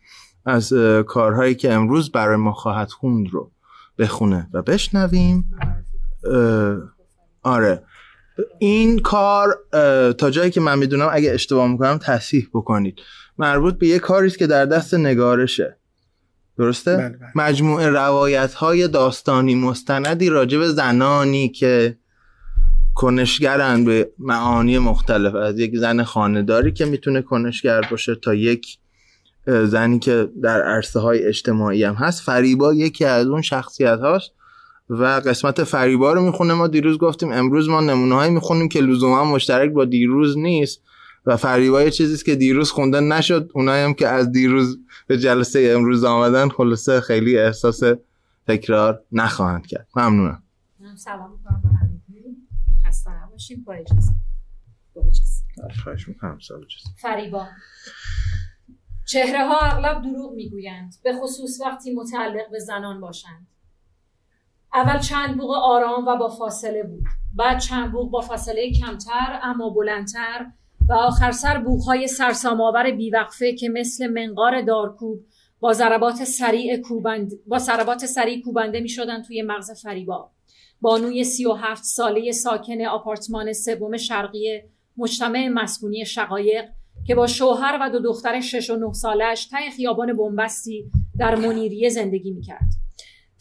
از 0.46 0.72
کارهایی 1.06 1.54
که 1.54 1.72
امروز 1.72 2.12
برای 2.12 2.36
ما 2.36 2.52
خواهد 2.52 2.90
خوند 2.90 3.28
رو 3.30 3.52
بخونه 3.98 4.48
و 4.52 4.62
بشنویم. 4.62 5.44
آره. 7.44 7.82
این 8.58 8.98
کار 8.98 9.58
تا 10.12 10.30
جایی 10.30 10.50
که 10.50 10.60
من 10.60 10.78
می‌دونم 10.78 11.08
اگه 11.12 11.32
اشتباه 11.32 11.68
می‌کنم 11.68 11.98
تصحیح 11.98 12.48
بکنید. 12.54 12.98
مربوط 13.38 13.78
به 13.78 13.86
یه 13.86 13.98
کاری 13.98 14.30
که 14.30 14.46
در 14.46 14.66
دست 14.66 14.94
نگارشه. 14.94 15.76
درسته؟ 16.58 16.96
بله 16.96 17.08
بله. 17.08 17.18
مجموعه 17.34 17.88
روایت 17.88 18.54
های 18.54 18.88
داستانی 18.88 19.54
مستندی 19.54 20.28
راجع 20.28 20.58
به 20.58 20.68
زنانی 20.68 21.48
که 21.48 21.96
کنشگرن 22.94 23.84
به 23.84 24.10
معانی 24.18 24.78
مختلف. 24.78 25.34
از 25.34 25.58
یک 25.58 25.76
زن 25.76 26.02
خانداری 26.02 26.72
که 26.72 26.84
می‌تونه 26.84 27.22
کنشگر 27.22 27.80
باشه 27.90 28.14
تا 28.14 28.34
یک 28.34 28.78
زنی 29.46 29.98
که 29.98 30.28
در 30.42 30.62
عرصه 30.62 31.00
های 31.00 31.26
اجتماعی 31.26 31.84
هم 31.84 31.94
هست. 31.94 32.22
فریبا 32.22 32.74
یکی 32.74 33.04
از 33.04 33.26
اون 33.26 33.42
شخصیت 33.42 33.98
هاست 33.98 34.30
و 34.88 35.04
قسمت 35.04 35.64
فریبا 35.64 36.12
رو 36.12 36.22
می‌خونه 36.22 36.54
ما 36.54 36.66
دیروز 36.66 36.98
گفتیم 36.98 37.32
امروز 37.32 37.68
ما 37.68 37.80
نمونه 37.80 38.14
هایی 38.14 38.30
می‌خونیم 38.30 38.68
که 38.68 38.80
لزوما 38.80 39.24
مشترک 39.24 39.70
با 39.72 39.84
دیروز 39.84 40.38
نیست 40.38 40.82
و 41.26 41.36
فریبا 41.36 41.82
یه 41.82 41.90
چیزیست 41.90 42.24
که 42.24 42.34
دیروز 42.34 42.70
خونده 42.70 43.00
نشد. 43.00 43.50
اونایی 43.54 43.84
هم 43.84 43.94
که 43.94 44.08
از 44.08 44.32
دیروز 44.32 44.78
به 45.06 45.18
جلسه 45.18 45.72
امروز 45.76 46.04
آمدن 46.04 46.48
خلاصه 46.48 47.00
خیلی 47.00 47.38
احساس 47.38 47.80
تکرار 48.48 49.02
نخواهند 49.12 49.66
کرد. 49.66 49.88
ممنونم. 49.96 50.42
سلام 50.96 51.40
خسته 52.86 53.10
نباشیم 53.22 53.64
با 53.66 53.72
اجازه. 53.72 54.12
با 54.94 55.02
اجازه. 55.02 56.14
فریبا. 56.96 57.46
چهره 59.06 59.48
ها 59.48 59.58
اغلب 59.58 60.02
دروغ 60.02 60.34
می‌گویند. 60.34 60.94
به 61.04 61.12
خصوص 61.22 61.60
وقتی 61.60 61.94
متعلق 61.94 62.50
به 62.50 62.58
زنان 62.58 63.00
باشند. 63.00 63.46
اول 64.74 64.98
چند 64.98 65.36
بوغ 65.36 65.50
آرام 65.50 66.06
و 66.06 66.16
با 66.16 66.28
فاصله 66.28 66.82
بود 66.82 67.04
بعد 67.36 67.60
چند 67.60 67.92
بوغ 67.92 68.10
با 68.10 68.20
فاصله 68.20 68.70
کمتر 68.70 69.40
اما 69.42 69.70
بلندتر 69.70 70.46
و 70.88 70.92
آخر 70.92 71.32
سر 71.32 71.58
بوغهای 71.58 72.08
سرسامآور 72.08 72.90
بیوقفه 72.90 73.54
که 73.54 73.68
مثل 73.68 74.06
منقار 74.06 74.62
دارکوب 74.62 75.20
با 75.60 75.72
ضربات 75.72 76.24
سریع 76.24 76.76
کوبند 76.76 77.30
با 77.46 77.58
ضربات 77.58 78.06
سریع 78.06 78.42
کوبنده 78.42 78.80
می 78.80 78.88
شدن 78.88 79.22
توی 79.22 79.42
مغز 79.42 79.82
فریبا 79.82 80.30
بانوی 80.80 81.24
سی 81.24 81.46
و 81.46 81.52
هفت 81.52 81.84
ساله 81.84 82.32
ساکن 82.32 82.86
آپارتمان 82.86 83.52
سوم 83.52 83.96
شرقی 83.96 84.62
مجتمع 84.96 85.48
مسکونی 85.48 86.06
شقایق 86.06 86.64
که 87.06 87.14
با 87.14 87.26
شوهر 87.26 87.78
و 87.80 87.90
دو 87.90 87.98
دختر 87.98 88.40
شش 88.40 88.70
و 88.70 88.76
نه 88.76 88.92
سالش 88.92 89.46
ته 89.46 89.70
خیابان 89.76 90.16
بنبستی 90.16 90.90
در 91.18 91.34
منیریه 91.34 91.88
زندگی 91.88 92.30
می‌کرد. 92.30 92.84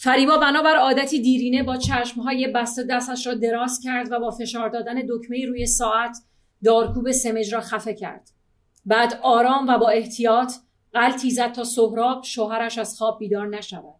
فریبا 0.03 0.37
بنابر 0.37 0.75
عادتی 0.75 1.21
دیرینه 1.21 1.63
با 1.63 1.77
چشمهای 1.77 2.47
بسته 2.47 2.83
دستش 2.83 3.27
را 3.27 3.33
دراز 3.33 3.79
کرد 3.83 4.11
و 4.11 4.19
با 4.19 4.31
فشار 4.31 4.69
دادن 4.69 4.95
دکمه 5.09 5.45
روی 5.45 5.65
ساعت 5.65 6.17
دارکوب 6.63 7.11
سمج 7.11 7.53
را 7.53 7.61
خفه 7.61 7.93
کرد. 7.93 8.29
بعد 8.85 9.19
آرام 9.21 9.67
و 9.67 9.77
با 9.77 9.89
احتیاط 9.89 10.53
قلتی 10.93 11.31
زد 11.31 11.51
تا 11.51 11.63
سهراب 11.63 12.23
شوهرش 12.23 12.77
از 12.77 12.97
خواب 12.97 13.19
بیدار 13.19 13.47
نشود. 13.47 13.99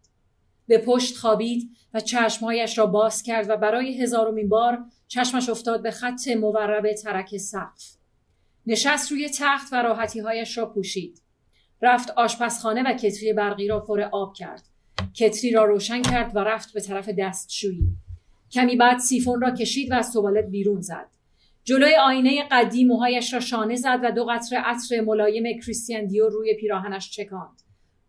به 0.67 0.77
پشت 0.77 1.17
خوابید 1.17 1.69
و 1.93 1.99
چشمهایش 1.99 2.77
را 2.77 2.85
باز 2.85 3.23
کرد 3.23 3.49
و 3.49 3.57
برای 3.57 4.01
هزارمین 4.01 4.49
بار 4.49 4.85
چشمش 5.07 5.49
افتاد 5.49 5.83
به 5.83 5.91
خط 5.91 6.27
مورب 6.27 6.93
ترک 6.93 7.37
سقف. 7.37 7.95
نشست 8.65 9.11
روی 9.11 9.29
تخت 9.29 9.73
و 9.73 9.75
راحتیهایش 9.75 10.57
را 10.57 10.65
پوشید. 10.65 11.21
رفت 11.81 12.09
آشپزخانه 12.09 12.83
و 12.83 12.93
کتری 12.93 13.33
برقی 13.33 13.67
را 13.67 13.79
پر 13.79 14.01
آب 14.01 14.33
کرد. 14.33 14.72
کتری 15.15 15.51
را 15.51 15.65
روشن 15.65 16.01
کرد 16.01 16.35
و 16.35 16.39
رفت 16.39 16.73
به 16.73 16.81
طرف 16.81 17.09
دستشویی. 17.09 17.87
کمی 18.51 18.75
بعد 18.75 18.99
سیفون 18.99 19.41
را 19.41 19.51
کشید 19.51 19.91
و 19.91 19.95
از 19.95 20.13
توالت 20.13 20.45
بیرون 20.45 20.81
زد. 20.81 21.07
جلوی 21.63 21.95
آینه 21.95 22.47
قدی 22.51 22.85
موهایش 22.85 23.33
را 23.33 23.39
شانه 23.39 23.75
زد 23.75 23.99
و 24.03 24.11
دو 24.11 24.25
قطره 24.25 24.59
عطر 24.59 25.01
ملایم 25.01 25.59
کریستیان 25.59 26.05
دیور 26.05 26.31
روی 26.31 26.53
پیراهنش 26.53 27.11
چکاند. 27.11 27.61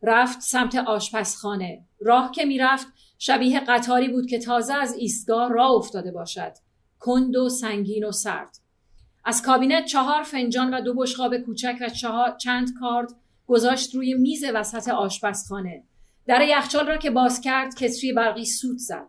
رفت 0.02 0.40
سمت 0.40 0.74
آشپزخانه. 0.74 1.84
راه 2.00 2.30
که 2.30 2.44
می‌رفت 2.44 2.86
شبیه 3.18 3.60
قطاری 3.60 4.08
بود 4.08 4.26
که 4.26 4.38
تازه 4.38 4.74
از 4.74 4.94
ایستگاه 4.94 5.52
راه 5.52 5.70
افتاده 5.70 6.12
باشد. 6.12 6.52
کند 7.00 7.36
و 7.36 7.48
سنگین 7.48 8.04
و 8.04 8.12
سرد. 8.12 8.58
از 9.24 9.42
کابینت 9.42 9.84
چهار 9.84 10.22
فنجان 10.22 10.74
و 10.74 10.80
دو 10.80 10.94
بشقاب 10.94 11.36
کوچک 11.36 11.76
و 11.80 11.88
چند 12.38 12.68
کارد 12.80 13.12
گذاشت 13.46 13.94
روی 13.94 14.14
میز 14.14 14.44
وسط 14.54 14.88
آشپزخانه. 14.88 15.82
در 16.26 16.42
یخچال 16.48 16.86
را 16.86 16.96
که 16.96 17.10
باز 17.10 17.40
کرد 17.40 17.74
کتری 17.74 18.12
برقی 18.12 18.44
سوت 18.44 18.78
زد. 18.78 19.06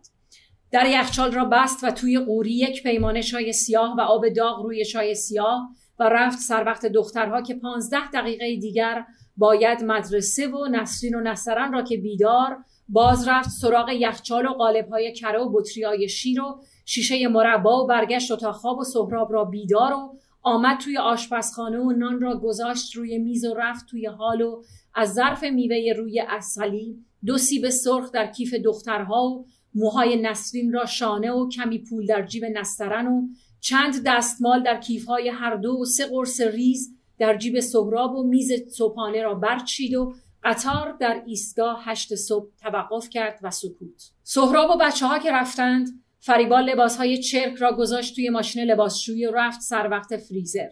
در 0.72 0.86
یخچال 0.90 1.32
را 1.32 1.46
بست 1.46 1.84
و 1.84 1.92
توی 1.92 2.20
قوری 2.20 2.54
یک 2.54 2.84
پیمانه 2.84 3.24
چای 3.24 3.54
سیاه 3.54 3.96
و 3.98 4.02
آب 4.02 4.30
داغ 4.30 4.64
روی 4.64 4.86
چای 4.86 5.16
سیاه 5.16 5.70
و 6.00 6.04
رفت 6.04 6.40
سر 6.40 6.64
وقت 6.64 6.86
دخترها 6.86 7.42
که 7.42 7.56
پانزده 7.56 8.12
دقیقه 8.12 8.56
دیگر 8.56 9.06
باید 9.38 9.84
مدرسه 9.84 10.48
و 10.48 10.68
نسرین 10.68 11.16
و 11.16 11.22
نصرن 11.22 11.74
را 11.74 11.82
که 11.82 11.98
بیدار 11.98 12.58
باز 12.90 13.28
رفت 13.28 13.50
سراغ 13.50 13.90
یخچال 13.90 14.46
و 14.46 14.54
قالب 14.54 14.90
های 14.90 15.14
کره 15.14 15.40
و 15.40 15.50
بطری 15.54 15.84
های 15.84 16.10
شیر 16.10 16.42
و 16.42 16.62
شیشه 16.86 17.28
مربا 17.28 17.84
و 17.84 17.88
برگشت 17.88 18.32
اتاق 18.32 18.56
خواب 18.56 18.78
و 18.78 18.84
سهراب 18.84 19.34
را 19.34 19.44
بیدار 19.44 19.94
و 19.94 20.20
آمد 20.42 20.78
توی 20.78 20.98
آشپزخانه 20.98 21.80
و 21.80 21.92
نان 21.92 22.22
را 22.22 22.38
گذاشت 22.38 22.96
روی 22.96 23.18
میز 23.18 23.46
و 23.46 23.54
رفت 23.54 23.86
توی 23.86 24.06
حال 24.06 24.42
و 24.42 24.64
از 24.96 25.14
ظرف 25.14 25.44
میوه 25.44 25.94
روی 25.98 26.20
اصلی 26.20 26.98
دو 27.26 27.38
سیب 27.38 27.70
سرخ 27.70 28.12
در 28.12 28.28
کیف 28.28 28.54
دخترها 28.54 29.26
و 29.26 29.46
موهای 29.76 30.22
نسرین 30.22 30.74
را 30.74 30.86
شانه 30.86 31.32
و 31.32 31.50
کمی 31.50 31.80
پول 31.80 32.06
در 32.06 32.26
جیب 32.26 32.46
نسترن 32.46 33.08
و 33.08 33.28
چند 33.60 34.04
دستمال 34.06 34.64
در 34.64 34.80
کیفهای 34.80 35.30
هر 35.30 35.56
دو 35.56 35.78
و 35.82 35.86
سه 35.86 36.06
قرص 36.06 36.42
ریز 36.42 36.96
در 37.20 37.38
جیب 37.38 37.60
سهراب 37.60 38.16
و 38.16 38.24
میز 38.24 38.52
صبحانه 38.70 39.24
را 39.24 39.34
برچید 39.34 39.96
و 39.96 40.14
قطار 40.44 40.92
در 41.00 41.24
ایستگاه 41.26 41.82
هشت 41.86 42.16
صبح 42.16 42.48
توقف 42.62 43.10
کرد 43.10 43.40
و 43.44 43.52
سکوت. 43.52 44.12
سهراب 44.24 44.70
و 44.70 44.78
بچه 44.82 45.08
ها 45.08 45.20
که 45.20 45.32
رفتند 45.32 45.88
فریبا 46.20 46.60
لباس 46.60 46.98
های 46.98 47.18
چرک 47.18 47.56
را 47.56 47.76
گذاشت 47.76 48.16
توی 48.16 48.30
ماشین 48.30 48.64
لباسشویی 48.64 49.26
و 49.26 49.32
رفت 49.32 49.62
سر 49.62 49.88
وقت 49.92 50.18
فریزر. 50.18 50.70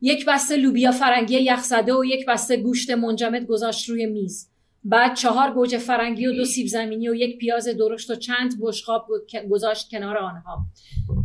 یک 0.00 0.26
بسته 0.26 0.56
لوبیا 0.56 0.92
فرنگی 0.92 1.34
یخزده 1.34 1.94
و 1.94 2.04
یک 2.04 2.26
بسته 2.26 2.56
گوشت 2.56 2.90
منجمد 2.90 3.46
گذاشت 3.46 3.88
روی 3.88 4.06
میز. 4.06 4.50
بعد 4.84 5.16
چهار 5.16 5.54
گوجه 5.54 5.78
فرنگی 5.78 6.26
و 6.26 6.32
دو 6.32 6.44
سیب 6.44 6.66
زمینی 6.66 7.08
و 7.08 7.14
یک 7.14 7.38
پیاز 7.38 7.68
درشت 7.68 8.10
و 8.10 8.14
چند 8.14 8.60
بشقاب 8.60 9.06
گذاشت 9.50 9.90
کنار 9.90 10.18
آنها. 10.18 10.58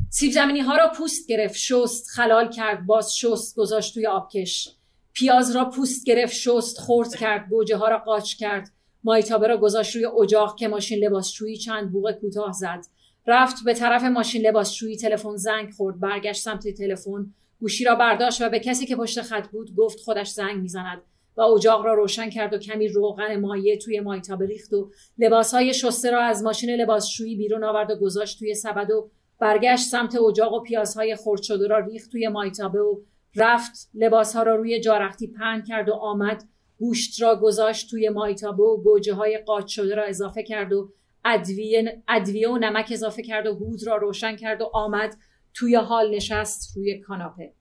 سیب 0.09 0.31
زمینی 0.31 0.59
ها 0.59 0.77
را 0.77 0.91
پوست 0.97 1.27
گرفت 1.27 1.55
شست 1.55 2.09
خلال 2.09 2.49
کرد 2.49 2.85
باز 2.85 3.17
شست 3.17 3.55
گذاشت 3.55 3.93
توی 3.93 4.07
آبکش. 4.07 4.69
پیاز 5.13 5.55
را 5.55 5.65
پوست 5.65 6.05
گرفت 6.05 6.33
شست 6.33 6.79
خورد 6.79 7.15
کرد 7.15 7.49
گوجه 7.49 7.77
ها 7.77 7.87
را 7.87 7.97
قاچ 7.97 8.35
کرد. 8.35 8.71
مایتابه 9.03 9.47
را 9.47 9.57
گذاشت 9.57 9.95
روی 9.95 10.05
اجاق 10.05 10.55
که 10.55 10.67
ماشین 10.67 10.99
لباسشویی 11.05 11.57
چند 11.57 11.91
بوق 11.91 12.11
کوتاه 12.11 12.51
زد. 12.51 12.85
رفت 13.27 13.55
به 13.65 13.73
طرف 13.73 14.03
ماشین 14.03 14.41
لباسشویی 14.41 14.97
تلفن 14.97 15.35
زنگ 15.35 15.71
خورد 15.71 15.99
برگشت 15.99 16.41
سمت 16.41 16.67
تلفن. 16.67 17.33
گوشی 17.59 17.83
را 17.83 17.95
برداشت 17.95 18.41
و 18.41 18.49
به 18.49 18.59
کسی 18.59 18.85
که 18.85 18.95
پشت 18.95 19.21
خط 19.21 19.47
بود 19.47 19.75
گفت 19.75 19.99
خودش 19.99 20.29
زنگ 20.29 20.61
می‌زند 20.61 21.01
و 21.37 21.41
اجاق 21.41 21.85
را 21.85 21.93
روشن 21.93 22.29
کرد 22.29 22.53
و 22.53 22.57
کمی 22.57 22.87
روغن 22.87 23.39
مایع 23.39 23.77
توی 23.77 23.99
مایتابه 23.99 24.45
ریخت 24.45 24.73
و 24.73 24.91
لباسهای 25.17 25.73
شسته 25.73 26.11
را 26.11 26.23
از 26.23 26.43
ماشین 26.43 26.69
لباسشویی 26.69 27.35
بیرون 27.35 27.63
آورد 27.63 27.91
و 27.91 27.95
گذاشت 27.95 28.39
توی 28.39 28.53
سبد 28.53 28.91
و 28.91 29.09
برگشت 29.39 29.87
سمت 29.87 30.15
اجاق 30.15 30.53
و 30.53 30.59
پیازهای 30.59 31.15
خرد 31.15 31.41
شده 31.41 31.67
را 31.67 31.79
ریخت 31.79 32.11
توی 32.11 32.27
مایتابه 32.27 32.79
و 32.79 32.99
رفت 33.35 33.89
لباسها 33.93 34.43
را 34.43 34.55
روی 34.55 34.79
جارختی 34.79 35.27
پهن 35.27 35.63
کرد 35.63 35.89
و 35.89 35.93
آمد. 35.93 36.43
گوشت 36.77 37.21
را 37.21 37.35
گذاشت 37.35 37.89
توی 37.89 38.09
مایتابه 38.09 38.63
و 38.63 38.77
گوجه 38.77 39.13
های 39.13 39.37
قاچ 39.37 39.67
شده 39.67 39.95
را 39.95 40.03
اضافه 40.03 40.43
کرد 40.43 40.73
و 40.73 40.89
ادویه, 41.25 42.03
ادویه 42.07 42.49
و 42.49 42.57
نمک 42.57 42.89
اضافه 42.91 43.23
کرد 43.23 43.47
و 43.47 43.53
هود 43.53 43.87
را 43.87 43.97
روشن 43.97 44.35
کرد 44.35 44.61
و 44.61 44.69
آمد. 44.73 45.15
توی 45.55 45.75
حال 45.75 46.15
نشست 46.15 46.77
روی 46.77 46.99
کاناپه. 46.99 47.53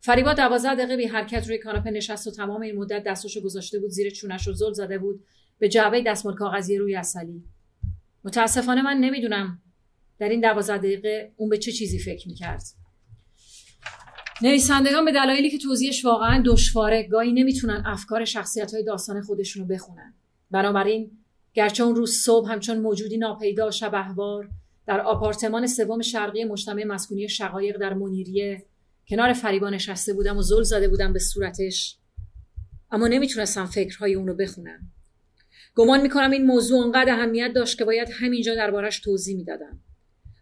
فریبا 0.00 0.32
دوازده 0.32 0.74
دقیقه 0.74 0.96
بی 0.96 1.06
حرکت 1.06 1.48
روی 1.48 1.58
کاناپه 1.58 1.90
نشست 1.90 2.26
و 2.26 2.30
تمام 2.30 2.60
این 2.60 2.76
مدت 2.76 3.04
دستاشو 3.04 3.40
گذاشته 3.40 3.78
بود 3.78 3.90
زیر 3.90 4.10
چونش 4.10 4.48
و 4.48 4.52
زل 4.52 4.72
زده 4.72 4.98
بود 4.98 5.24
به 5.58 5.68
جعبه 5.68 6.02
دستمال 6.02 6.34
کاغذی 6.34 6.76
روی 6.76 6.96
اصلی 6.96 7.44
متاسفانه 8.24 8.82
من 8.82 8.96
نمی‌دونم 8.96 9.62
در 10.18 10.28
این 10.28 10.40
دوازده 10.40 10.78
دقیقه 10.78 11.32
اون 11.36 11.48
به 11.48 11.58
چه 11.58 11.72
چیزی 11.72 11.98
فکر 11.98 12.28
می‌کرد. 12.28 12.62
نویسندگان 14.42 15.04
به 15.04 15.12
دلایلی 15.12 15.50
که 15.50 15.58
توضیحش 15.58 16.04
واقعا 16.04 16.42
دشواره 16.46 17.02
گاهی 17.02 17.32
نمی‌تونن 17.32 17.82
افکار 17.86 18.24
شخصیت 18.24 18.74
های 18.74 18.84
داستان 18.84 19.22
خودشونو 19.22 19.66
بخونن. 19.66 20.14
بنابراین 20.50 21.10
گرچه 21.54 21.84
اون 21.84 21.96
روز 21.96 22.12
صبح 22.12 22.52
همچون 22.52 22.78
موجودی 22.78 23.18
ناپیدا 23.18 23.70
شبهوار 23.70 24.48
در 24.86 25.00
آپارتمان 25.00 25.66
سوم 25.66 26.02
شرقی 26.02 26.44
مجتمع 26.44 26.84
مسکونی 26.84 27.28
شقایق 27.28 27.78
در 27.78 27.94
منیریه 27.94 28.66
کنار 29.08 29.32
فریبا 29.32 29.70
نشسته 29.70 30.12
بودم 30.12 30.36
و 30.36 30.42
زل 30.42 30.62
زده 30.62 30.88
بودم 30.88 31.12
به 31.12 31.18
صورتش. 31.18 31.98
اما 32.90 33.08
نمی‌تونستم 33.08 33.66
فکرهای 33.66 34.14
اونو 34.14 34.34
بخونم. 34.34 34.92
گمان 35.74 36.02
می‌کنم 36.02 36.30
این 36.30 36.46
موضوع 36.46 36.84
انقدر 36.84 37.12
اهمیت 37.12 37.52
داشت 37.54 37.78
که 37.78 37.84
باید 37.84 38.08
همینجا 38.12 38.54
دربارش 38.54 39.00
توضیح 39.00 39.36
می‌دادم. 39.36 39.80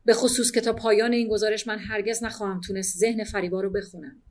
به 0.04 0.14
خصوص 0.14 0.50
که 0.50 0.60
تا 0.60 0.72
پایان 0.72 1.12
این 1.12 1.28
گزارش 1.28 1.66
من 1.66 1.78
هرگز 1.78 2.24
نخواهم 2.24 2.60
تونست 2.60 2.98
ذهن 2.98 3.24
فریبا 3.24 3.60
رو 3.60 3.70
بخونم. 3.70 4.22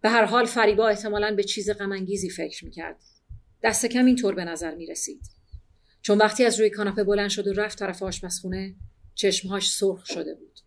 به 0.00 0.08
هر 0.08 0.24
حال 0.24 0.44
فریبا 0.44 0.88
احتمالا 0.88 1.34
به 1.34 1.44
چیز 1.44 1.70
غمانگیزی 1.70 2.30
فکر 2.30 2.64
می‌کرد. 2.64 2.96
دست 3.62 3.86
کم 3.86 4.04
اینطور 4.04 4.34
به 4.34 4.44
نظر 4.44 4.74
می‌رسید. 4.74 5.22
چون 6.02 6.18
وقتی 6.18 6.44
از 6.44 6.60
روی 6.60 6.70
کاناپه 6.70 7.04
بلند 7.04 7.30
شد 7.30 7.46
و 7.46 7.52
رفت 7.52 7.78
طرف 7.78 8.02
آشپزخونه 8.02 8.74
چشمهاش 9.14 9.70
سرخ 9.70 10.06
شده 10.06 10.34
بود. 10.34 10.58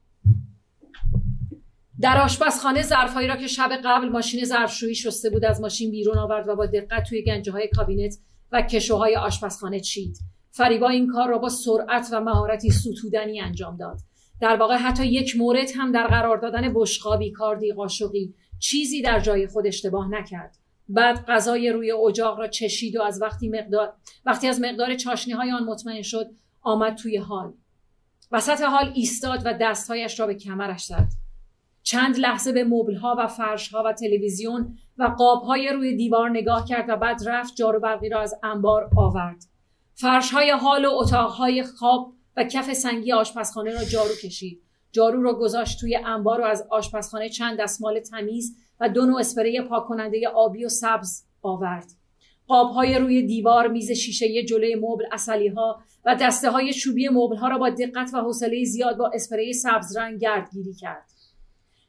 در 2.02 2.22
آشپزخانه 2.22 2.82
ظرفهایی 2.82 3.28
را 3.28 3.36
که 3.36 3.48
شب 3.48 3.70
قبل 3.86 4.10
ماشین 4.10 4.46
ظرفشویی 4.46 4.96
شسته 4.96 5.30
بود 5.30 5.46
از 5.46 5.62
ماشین 5.62 5.92
بیرون 5.92 6.18
آورد 6.18 6.48
و 6.48 6.56
با 6.56 6.66
دقت 6.66 7.04
توی 7.10 7.24
گنجه 7.24 7.52
های 7.52 7.68
کابینت 7.68 8.18
و 8.52 8.62
کشوهای 8.62 9.16
آشپزخانه 9.16 9.80
چید. 9.80 10.18
فریبا 10.52 10.90
این 10.90 11.08
کار 11.08 11.30
را 11.30 11.38
با 11.38 11.50
سرعت 11.50 12.08
و 12.12 12.22
مهارتی 12.22 12.70
ستودنی 12.70 13.42
انجام 13.42 13.78
داد. 13.78 14.00
در 14.42 14.56
واقع 14.56 14.76
حتی 14.76 15.06
یک 15.06 15.38
مورد 15.38 15.68
هم 15.76 15.92
در 15.92 16.08
قرار 16.08 16.38
دادن 16.38 16.74
بشقابی 16.76 17.32
کاردی 17.32 17.74
قاشقی 17.74 18.34
چیزی 18.60 19.02
در 19.02 19.20
جای 19.20 19.48
خود 19.48 19.68
اشتباه 19.68 20.10
نکرد. 20.12 20.58
بعد 20.90 21.26
غذای 21.26 21.70
روی 21.70 21.92
اجاق 21.92 22.40
را 22.40 22.48
چشید 22.48 22.96
و 22.96 23.02
از 23.02 23.22
وقتی 23.22 23.50
مقدار 23.50 23.94
وقتی 24.26 24.48
از 24.48 24.62
مقدار 24.62 24.96
چاشنی 24.96 25.34
های 25.34 25.52
آن 25.52 25.64
مطمئن 25.64 26.02
شد 26.02 26.30
آمد 26.62 26.96
توی 26.96 27.18
حال. 27.18 27.54
وسط 28.36 28.62
حال 28.62 28.92
ایستاد 28.96 29.42
و 29.46 29.54
دستهایش 29.54 30.20
را 30.20 30.28
به 30.28 30.36
کمرش 30.36 30.86
زد. 30.86 31.08
چند 31.84 32.18
لحظه 32.18 32.52
به 32.52 32.64
مبلها 32.64 33.16
و 33.20 33.28
فرشها 33.28 33.84
و 33.86 33.94
تلویزیون 33.94 34.78
و 34.98 35.04
قابهای 35.04 35.70
روی 35.70 35.96
دیوار 35.96 36.30
نگاه 36.30 36.66
کرد 36.68 36.86
و 36.90 36.96
بعد 36.96 37.22
رفت 37.26 37.56
جارو 37.56 37.80
برقی 37.80 38.10
را 38.10 38.22
از 38.22 38.36
انبار 38.44 38.90
آورد. 38.98 39.44
فرشهای 39.94 40.52
حال 40.52 40.86
و 40.86 40.90
اتاقهای 40.92 41.64
خواب 41.64 42.14
و 42.38 42.44
کف 42.44 42.74
سنگی 42.74 43.12
آشپزخانه 43.12 43.74
را 43.74 43.84
جارو 43.84 44.16
کشید. 44.24 44.62
جارو 44.92 45.22
را 45.22 45.34
گذاشت 45.34 45.80
توی 45.80 45.96
انبار 45.96 46.42
و 46.42 46.44
از 46.44 46.68
آشپزخانه 46.70 47.30
چند 47.30 47.60
دستمال 47.60 48.00
تمیز 48.00 48.58
و 48.80 48.90
دو 48.90 49.06
نوع 49.06 49.20
اسپری 49.20 49.62
پاک 49.62 49.84
آبی 50.36 50.66
و 50.66 50.70
سبز 50.70 51.24
آورد. 51.42 51.88
قابهای 52.48 52.98
روی 52.98 53.24
دیوار 53.24 53.68
میز 53.68 53.92
شیشه 53.92 54.44
جلوی 54.44 54.76
مبل 54.76 55.04
اصلی 55.12 55.48
ها 55.48 55.80
و 56.06 56.16
دسته 56.16 56.52
های 56.52 56.74
چوبی 56.74 57.10
مبل 57.10 57.36
ها 57.36 57.48
را 57.48 57.58
با 57.58 57.70
دقت 57.70 58.14
و 58.14 58.18
حوصله 58.18 58.64
زیاد 58.64 58.98
با 58.98 59.12
اسپری 59.14 59.54
سبز 59.54 59.98
رنگ 59.98 60.20
گردگیری 60.20 60.74
کرد. 60.74 61.12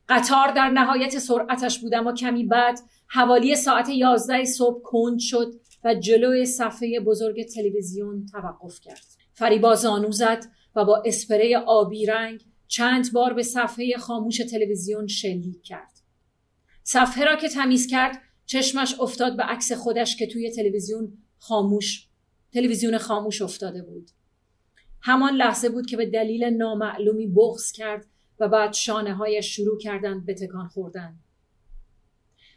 قطار 0.08 0.52
در 0.52 0.68
نهایت 0.68 1.18
سرعتش 1.18 1.78
بود 1.78 1.94
اما 1.94 2.12
کمی 2.12 2.44
بعد 2.44 2.80
حوالی 3.06 3.56
ساعت 3.56 3.88
یازده 3.88 4.44
صبح 4.44 4.82
کند 4.82 5.18
شد 5.18 5.52
و 5.84 5.94
جلوی 5.94 6.46
صفحه 6.46 7.00
بزرگ 7.00 7.42
تلویزیون 7.42 8.26
توقف 8.26 8.80
کرد. 8.80 9.06
فریبا 9.32 9.74
زانو 9.74 10.12
زد 10.12 10.44
و 10.76 10.84
با 10.84 11.02
اسپری 11.06 11.54
آبی 11.54 12.06
رنگ 12.06 12.44
چند 12.68 13.12
بار 13.12 13.32
به 13.32 13.42
صفحه 13.42 13.96
خاموش 13.98 14.38
تلویزیون 14.38 15.06
شلیک 15.06 15.62
کرد. 15.62 15.92
صفحه 16.82 17.24
را 17.24 17.36
که 17.36 17.48
تمیز 17.48 17.86
کرد 17.86 18.22
چشمش 18.46 19.00
افتاد 19.00 19.36
به 19.36 19.42
عکس 19.42 19.72
خودش 19.72 20.16
که 20.16 20.26
توی 20.26 20.50
تلویزیون 20.50 21.18
خاموش 21.38 22.05
تلویزیون 22.56 22.98
خاموش 22.98 23.42
افتاده 23.42 23.82
بود 23.82 24.10
همان 25.00 25.34
لحظه 25.34 25.68
بود 25.68 25.86
که 25.86 25.96
به 25.96 26.06
دلیل 26.06 26.44
نامعلومی 26.44 27.26
بغض 27.26 27.72
کرد 27.72 28.06
و 28.40 28.48
بعد 28.48 28.72
شانه 28.72 29.14
هایش 29.14 29.56
شروع 29.56 29.78
کردند 29.78 30.26
به 30.26 30.34
تکان 30.34 30.68
خوردن 30.68 31.18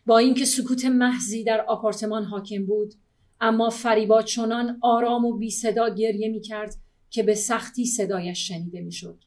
با 0.05 0.17
اینکه 0.17 0.45
سکوت 0.45 0.85
محضی 0.85 1.43
در 1.43 1.61
آپارتمان 1.61 2.23
حاکم 2.23 2.65
بود 2.65 2.93
اما 3.41 3.69
فریبا 3.69 4.21
چنان 4.21 4.79
آرام 4.81 5.25
و 5.25 5.37
بی 5.37 5.51
صدا 5.51 5.89
گریه 5.89 6.29
می 6.29 6.41
کرد 6.41 6.75
که 7.09 7.23
به 7.23 7.35
سختی 7.35 7.85
صدایش 7.85 8.47
شنیده 8.47 8.81
می 8.81 8.91
شد. 8.91 9.23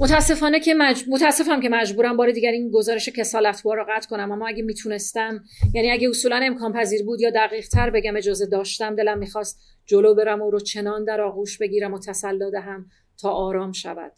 متاسفانه 0.00 0.60
که 0.60 0.74
مج... 0.74 1.04
متاسفم 1.08 1.60
که 1.60 1.68
مجبورم 1.68 2.16
بار 2.16 2.30
دیگر 2.30 2.50
این 2.50 2.70
گزارش 2.70 3.08
کسالتوار 3.08 3.76
رو 3.76 3.86
قطع 3.88 4.08
کنم 4.08 4.32
اما 4.32 4.48
اگه 4.48 4.62
می‌تونستم 4.62 5.44
یعنی 5.74 5.90
اگه 5.90 6.08
اصولا 6.08 6.40
امکان 6.42 6.72
پذیر 6.72 7.04
بود 7.04 7.20
یا 7.20 7.30
دقیق 7.30 7.68
تر 7.68 7.90
بگم 7.90 8.16
اجازه 8.16 8.46
داشتم 8.46 8.96
دلم 8.96 9.18
می‌خواست 9.18 9.60
جلو 9.86 10.14
برم 10.14 10.42
و 10.42 10.50
رو 10.50 10.60
چنان 10.60 11.04
در 11.04 11.20
آغوش 11.20 11.58
بگیرم 11.58 11.94
و 11.94 11.98
تسلا 11.98 12.50
دهم 12.50 12.86
تا 13.20 13.30
آرام 13.30 13.72
شود 13.72 14.12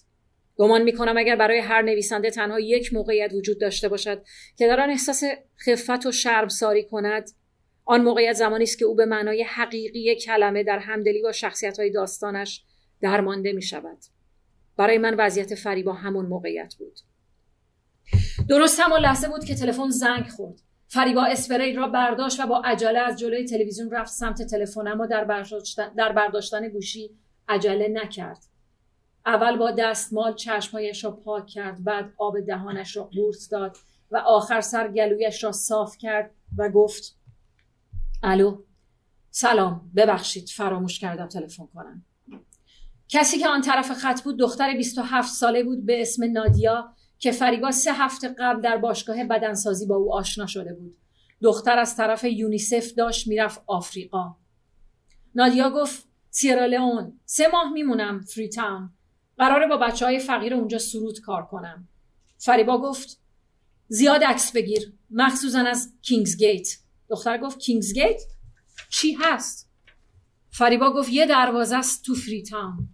گمان 0.56 0.82
می‌کنم 0.82 1.16
اگر 1.18 1.36
برای 1.36 1.58
هر 1.58 1.82
نویسنده 1.82 2.30
تنها 2.30 2.60
یک 2.60 2.94
موقعیت 2.94 3.32
وجود 3.32 3.60
داشته 3.60 3.88
باشد 3.88 4.22
که 4.56 4.66
در 4.66 4.80
آن 4.80 4.90
احساس 4.90 5.22
خفت 5.66 6.06
و 6.06 6.12
شرمساری 6.12 6.84
کند 6.84 7.30
آن 7.84 8.02
موقعیت 8.02 8.32
زمانی 8.32 8.64
است 8.64 8.78
که 8.78 8.84
او 8.84 8.94
به 8.94 9.04
معنای 9.04 9.42
حقیقی 9.42 10.16
کلمه 10.16 10.62
در 10.62 10.78
همدلی 10.78 11.22
با 11.22 11.32
شخصیت 11.32 11.78
های 11.78 11.90
داستانش 11.90 12.64
درمانده 13.02 13.52
می 13.52 13.62
شود. 13.62 13.98
برای 14.80 14.98
من 14.98 15.14
وضعیت 15.18 15.54
فریبا 15.54 15.92
همون 15.92 16.26
موقعیت 16.26 16.74
بود. 16.74 16.98
درست 18.48 18.80
همون 18.80 19.00
لحظه 19.00 19.28
بود 19.28 19.44
که 19.44 19.54
تلفن 19.54 19.90
زنگ 19.90 20.28
خورد. 20.28 20.60
فریبا 20.88 21.24
اسپری 21.24 21.72
را 21.72 21.88
برداشت 21.88 22.40
و 22.40 22.46
با 22.46 22.62
عجله 22.64 22.98
از 22.98 23.18
جلوی 23.18 23.44
تلویزیون 23.44 23.90
رفت 23.90 24.12
سمت 24.12 24.42
تلفن 24.42 24.88
اما 24.88 25.06
در 25.06 25.24
برداشتن, 25.24 25.94
در 25.94 26.12
برداشتن 26.12 26.68
گوشی 26.68 27.10
عجله 27.48 27.88
نکرد. 27.88 28.44
اول 29.26 29.56
با 29.56 29.70
دستمال 29.70 30.34
چشمهایش 30.34 31.04
را 31.04 31.10
پاک 31.10 31.46
کرد 31.46 31.84
بعد 31.84 32.12
آب 32.18 32.40
دهانش 32.40 32.96
را 32.96 33.04
قورت 33.04 33.48
داد 33.50 33.76
و 34.10 34.16
آخر 34.16 34.60
سر 34.60 34.88
گلویش 34.88 35.44
را 35.44 35.52
صاف 35.52 35.96
کرد 35.96 36.30
و 36.58 36.68
گفت 36.68 37.18
الو 38.22 38.62
سلام 39.30 39.90
ببخشید 39.96 40.48
فراموش 40.48 40.98
کردم 40.98 41.26
تلفن 41.26 41.66
کنم 41.74 42.04
کسی 43.11 43.38
که 43.38 43.49
آن 43.49 43.61
طرف 43.61 43.92
خط 43.92 44.23
بود 44.23 44.38
دختر 44.38 44.77
27 44.77 45.35
ساله 45.35 45.62
بود 45.62 45.87
به 45.87 46.03
اسم 46.03 46.33
نادیا 46.33 46.94
که 47.18 47.33
فریبا 47.33 47.70
سه 47.70 47.92
هفته 47.92 48.29
قبل 48.38 48.61
در 48.61 48.77
باشگاه 48.77 49.25
بدنسازی 49.25 49.87
با 49.87 49.96
او 49.96 50.14
آشنا 50.14 50.46
شده 50.46 50.75
بود. 50.75 50.96
دختر 51.42 51.79
از 51.79 51.96
طرف 51.96 52.25
یونیسف 52.25 52.92
داشت 52.92 53.27
می‌رفت 53.27 53.62
آفریقا. 53.66 54.37
نادیا 55.35 55.70
گفت 55.70 56.09
سیرالئون 56.31 57.20
سه 57.25 57.49
ماه 57.49 57.73
میمونم 57.73 58.20
فری 58.20 58.49
تاون. 58.49 58.90
قراره 59.38 59.66
با 59.66 59.77
بچه 59.77 60.05
های 60.07 60.18
فقیر 60.18 60.55
اونجا 60.55 60.79
سرود 60.79 61.20
کار 61.20 61.46
کنم. 61.46 61.88
فریبا 62.38 62.79
گفت 62.79 63.20
زیاد 63.88 64.25
عکس 64.25 64.53
بگیر 64.53 64.92
مخصوصا 65.11 65.61
از 65.61 65.92
کینگز 66.03 66.37
گیت 66.37 66.68
دختر 67.09 67.38
گفت 67.38 67.59
کینگز 67.59 67.94
گیت 67.94 68.23
چی 68.90 69.12
هست؟ 69.20 69.70
فریبا 70.51 70.92
گفت 70.92 71.12
یه 71.12 71.27
دروازه 71.27 71.77
است 71.77 72.05
تو 72.05 72.14
فری 72.14 72.42
تاون. 72.42 72.88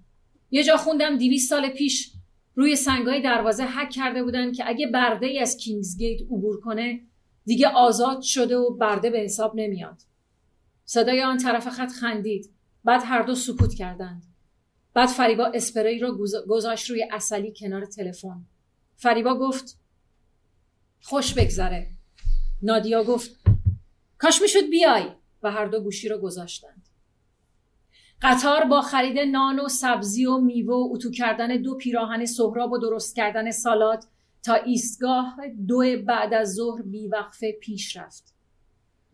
یه 0.50 0.64
جا 0.64 0.76
خوندم 0.76 1.16
دویست 1.18 1.48
سال 1.48 1.68
پیش 1.68 2.12
روی 2.54 2.76
سنگای 2.76 3.22
دروازه 3.22 3.64
حک 3.64 3.90
کرده 3.90 4.22
بودن 4.22 4.52
که 4.52 4.68
اگه 4.68 4.86
برده 4.86 5.26
ای 5.26 5.38
از 5.38 5.56
کینگز 5.56 5.98
گیت 5.98 6.22
عبور 6.22 6.60
کنه 6.60 7.00
دیگه 7.44 7.68
آزاد 7.68 8.20
شده 8.20 8.56
و 8.56 8.76
برده 8.76 9.10
به 9.10 9.18
حساب 9.18 9.52
نمیاد. 9.54 10.02
صدای 10.84 11.22
آن 11.22 11.38
طرف 11.38 11.68
خط 11.68 11.90
خندید. 11.90 12.50
بعد 12.84 13.02
هر 13.04 13.22
دو 13.22 13.34
سکوت 13.34 13.74
کردند. 13.74 14.22
بعد 14.94 15.08
فریبا 15.08 15.44
اسپری 15.44 15.98
رو 15.98 16.18
گذاشت 16.48 16.90
روی 16.90 17.08
اصلی 17.12 17.52
کنار 17.56 17.84
تلفن. 17.84 18.46
فریبا 18.96 19.34
گفت 19.34 19.78
خوش 21.02 21.34
بگذره. 21.34 21.90
نادیا 22.62 23.04
گفت 23.04 23.40
کاش 24.18 24.42
می‌شد 24.42 24.70
بیای. 24.70 25.04
و 25.42 25.50
هر 25.50 25.66
دو 25.66 25.80
گوشی 25.80 26.08
رو 26.08 26.18
گذاشتند. 26.18 26.88
قطار 28.22 28.64
با 28.64 28.80
خرید 28.80 29.18
نان 29.18 29.60
و 29.60 29.68
سبزی 29.68 30.26
و 30.26 30.38
میوه 30.38 30.74
و 30.74 30.88
اتو 30.92 31.10
کردن 31.10 31.62
دو 31.62 31.74
پیراهن 31.74 32.26
سهراب 32.26 32.72
و 32.72 32.78
درست 32.78 33.16
کردن 33.16 33.50
سالات 33.50 34.06
تا 34.42 34.54
ایستگاه 34.54 35.36
دو 35.66 35.82
بعد 36.06 36.34
از 36.34 36.54
ظهر 36.54 36.82
بیوقفه 36.82 37.52
پیش 37.52 37.96
رفت. 37.96 38.34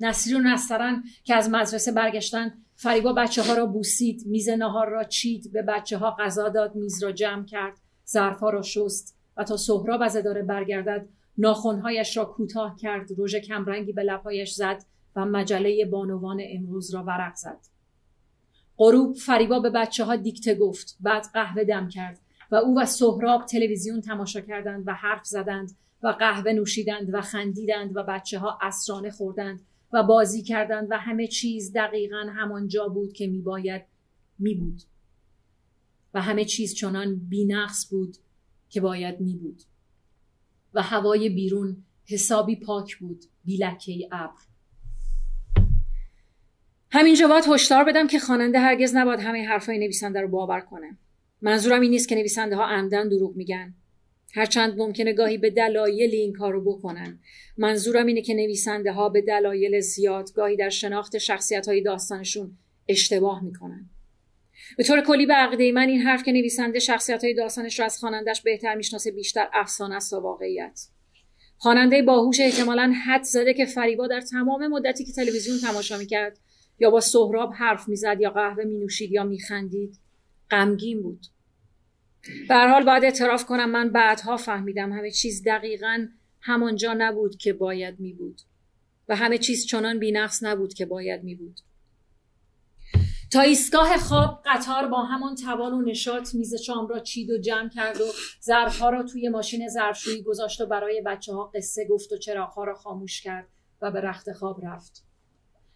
نصیر 0.00 0.36
و 0.36 0.40
نسترن 0.40 1.02
که 1.24 1.34
از 1.34 1.50
مدرسه 1.50 1.92
برگشتن 1.92 2.54
فریبا 2.74 3.12
بچه 3.12 3.42
ها 3.42 3.54
را 3.54 3.66
بوسید 3.66 4.22
میز 4.26 4.48
نهار 4.48 4.88
را 4.88 5.04
چید 5.04 5.52
به 5.52 5.62
بچه 5.62 5.98
ها 5.98 6.16
غذا 6.18 6.48
داد 6.48 6.74
میز 6.74 7.02
را 7.02 7.12
جمع 7.12 7.44
کرد 7.44 7.78
ظرفها 8.08 8.50
را 8.50 8.62
شست 8.62 9.16
و 9.36 9.44
تا 9.44 9.56
سهراب 9.56 10.02
از 10.02 10.16
اداره 10.16 10.42
برگردد 10.42 11.08
ناخونهایش 11.38 12.16
را 12.16 12.24
کوتاه 12.24 12.76
کرد 12.76 13.08
رژ 13.18 13.36
کمرنگی 13.36 13.92
به 13.92 14.02
لبهایش 14.02 14.52
زد 14.52 14.84
و 15.16 15.24
مجله 15.24 15.84
بانوان 15.84 16.40
امروز 16.50 16.94
را 16.94 17.04
ورق 17.04 17.34
زد. 17.34 17.71
غروب 18.78 19.16
فریبا 19.16 19.60
به 19.60 19.70
بچه 19.70 20.04
ها 20.04 20.16
دیکته 20.16 20.54
گفت. 20.54 20.96
بعد 21.00 21.26
قهوه 21.34 21.64
دم 21.64 21.88
کرد 21.88 22.20
و 22.50 22.54
او 22.54 22.80
و 22.80 22.86
سهراب 22.86 23.46
تلویزیون 23.46 24.00
تماشا 24.00 24.40
کردند 24.40 24.84
و 24.86 24.94
حرف 24.94 25.24
زدند 25.24 25.76
و 26.02 26.08
قهوه 26.08 26.52
نوشیدند 26.52 27.14
و 27.14 27.20
خندیدند 27.20 27.96
و 27.96 28.02
بچه 28.02 28.38
ها 28.38 28.58
اسرانه 28.62 29.10
خوردند 29.10 29.60
و 29.92 30.02
بازی 30.02 30.42
کردند 30.42 30.86
و 30.90 30.98
همه 30.98 31.26
چیز 31.26 31.72
دقیقا 31.72 32.26
همانجا 32.34 32.88
بود 32.88 33.12
که 33.12 33.26
میباید 33.26 33.82
میبود. 34.38 34.82
و 36.14 36.20
همه 36.20 36.44
چیز 36.44 36.74
چنان 36.74 37.16
بینقص 37.16 37.90
بود 37.90 38.16
که 38.68 38.80
باید 38.80 39.20
میبود. 39.20 39.62
و 40.74 40.82
هوای 40.82 41.28
بیرون 41.28 41.76
حسابی 42.06 42.56
پاک 42.56 42.96
بود 42.96 43.24
بیلکه 43.44 44.08
ابر. 44.12 44.51
همینجا 46.94 47.28
باید 47.28 47.44
هشدار 47.48 47.84
بدم 47.84 48.06
که 48.06 48.18
خواننده 48.18 48.58
هرگز 48.58 48.96
نباید 48.96 49.20
همه 49.20 49.48
حرفای 49.48 49.78
نویسنده 49.78 50.20
رو 50.20 50.28
باور 50.28 50.60
کنه. 50.60 50.98
منظورم 51.42 51.80
این 51.80 51.90
نیست 51.90 52.08
که 52.08 52.14
نویسنده 52.14 52.56
ها 52.56 52.64
عمدن 52.64 53.08
دروغ 53.08 53.36
میگن. 53.36 53.74
هرچند 54.34 54.78
ممکنه 54.78 55.12
گاهی 55.12 55.38
به 55.38 55.50
دلایل 55.50 56.10
این 56.14 56.32
کارو 56.32 56.64
بکنن. 56.64 57.20
منظورم 57.56 58.06
اینه 58.06 58.22
که 58.22 58.34
نویسنده 58.34 58.92
ها 58.92 59.08
به 59.08 59.20
دلایل 59.20 59.80
زیاد 59.80 60.32
گاهی 60.32 60.56
در 60.56 60.68
شناخت 60.68 61.18
شخصیت 61.18 61.68
های 61.68 61.82
داستانشون 61.82 62.58
اشتباه 62.88 63.44
می‌کنن. 63.44 63.90
به 64.76 64.84
طور 64.84 65.00
کلی 65.00 65.26
به 65.26 65.34
عقیده 65.34 65.72
من 65.72 65.88
این 65.88 66.00
حرف 66.00 66.22
که 66.22 66.32
نویسنده 66.32 66.78
شخصیت 66.78 67.24
های 67.24 67.34
داستانش 67.34 67.78
رو 67.78 67.84
از 67.84 67.98
خوانندش 67.98 68.42
بهتر 68.42 68.74
می‌شناسه 68.74 69.10
بیشتر 69.10 69.48
افسانه 69.52 69.94
است 69.94 70.10
تا 70.10 70.20
واقعیت. 70.20 70.80
خواننده 71.56 72.02
باهوش 72.02 72.40
احتمالا 72.40 72.94
حد 73.06 73.22
زده 73.22 73.54
که 73.54 73.64
فریبا 73.64 74.06
در 74.06 74.20
تمام 74.20 74.66
مدتی 74.66 75.04
که 75.04 75.12
تلویزیون 75.12 75.58
تماشا 75.58 75.98
می‌کرد 75.98 76.38
یا 76.82 76.90
با 76.90 77.00
سهراب 77.00 77.52
حرف 77.52 77.88
می‌زد 77.88 78.16
یا 78.20 78.30
قهوه 78.30 78.64
مینوشید 78.64 79.12
یا 79.12 79.24
میخندید 79.24 79.98
غمگین 80.50 81.02
بود. 81.02 81.26
به 82.48 82.54
حال 82.54 82.84
باید 82.84 83.04
اعتراف 83.04 83.46
کنم 83.46 83.70
من 83.70 83.90
بعدها 83.90 84.36
فهمیدم 84.36 84.92
همه 84.92 85.10
چیز 85.10 85.42
دقیقا 85.46 86.06
همانجا 86.40 86.94
نبود 86.98 87.36
که 87.36 87.52
باید 87.52 88.00
می 88.00 88.12
بود 88.12 88.40
و 89.08 89.16
همه 89.16 89.38
چیز 89.38 89.66
چنان 89.66 89.98
بینقص 89.98 90.42
نبود 90.42 90.74
که 90.74 90.86
باید 90.86 91.24
می 91.24 91.34
بود 91.34 91.60
تا 93.32 93.40
ایستگاه 93.40 93.98
خواب 93.98 94.42
قطار 94.46 94.88
با 94.88 95.02
همان 95.02 95.34
توان 95.34 95.72
و 95.72 95.82
نشاط 95.82 96.34
میز 96.34 96.54
شام 96.54 96.88
را 96.88 96.98
چید 96.98 97.30
و 97.30 97.38
جمع 97.38 97.68
کرد 97.68 98.00
و 98.00 98.04
ظرفها 98.44 98.90
را 98.90 99.02
توی 99.02 99.28
ماشین 99.28 99.68
ظرفشویی 99.68 100.22
گذاشت 100.22 100.60
و 100.60 100.66
برای 100.66 101.02
بچه 101.06 101.32
ها 101.32 101.50
قصه 101.54 101.86
گفت 101.88 102.12
و 102.12 102.16
چراغها 102.16 102.64
را 102.64 102.74
خاموش 102.74 103.22
کرد 103.22 103.48
و 103.82 103.90
به 103.90 104.00
رخت 104.00 104.32
خواب 104.32 104.66
رفت. 104.66 105.11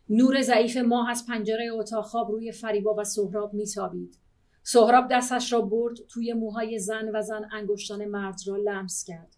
نور 0.09 0.42
ضعیف 0.42 0.77
ماه 0.77 1.11
از 1.11 1.27
پنجره 1.27 1.71
اتاق 1.73 2.05
خواب 2.05 2.31
روی 2.31 2.53
فریبا 2.53 2.95
و 2.95 3.05
سهراب 3.05 3.55
میتابید. 3.55 4.19
سهراب 4.62 5.09
دستش 5.11 5.53
را 5.53 5.61
برد 5.61 5.97
توی 6.09 6.33
موهای 6.33 6.79
زن 6.79 7.09
و 7.14 7.23
زن 7.23 7.49
انگشتان 7.53 8.05
مرد 8.05 8.40
را 8.47 8.57
لمس 8.57 9.05
کرد. 9.05 9.37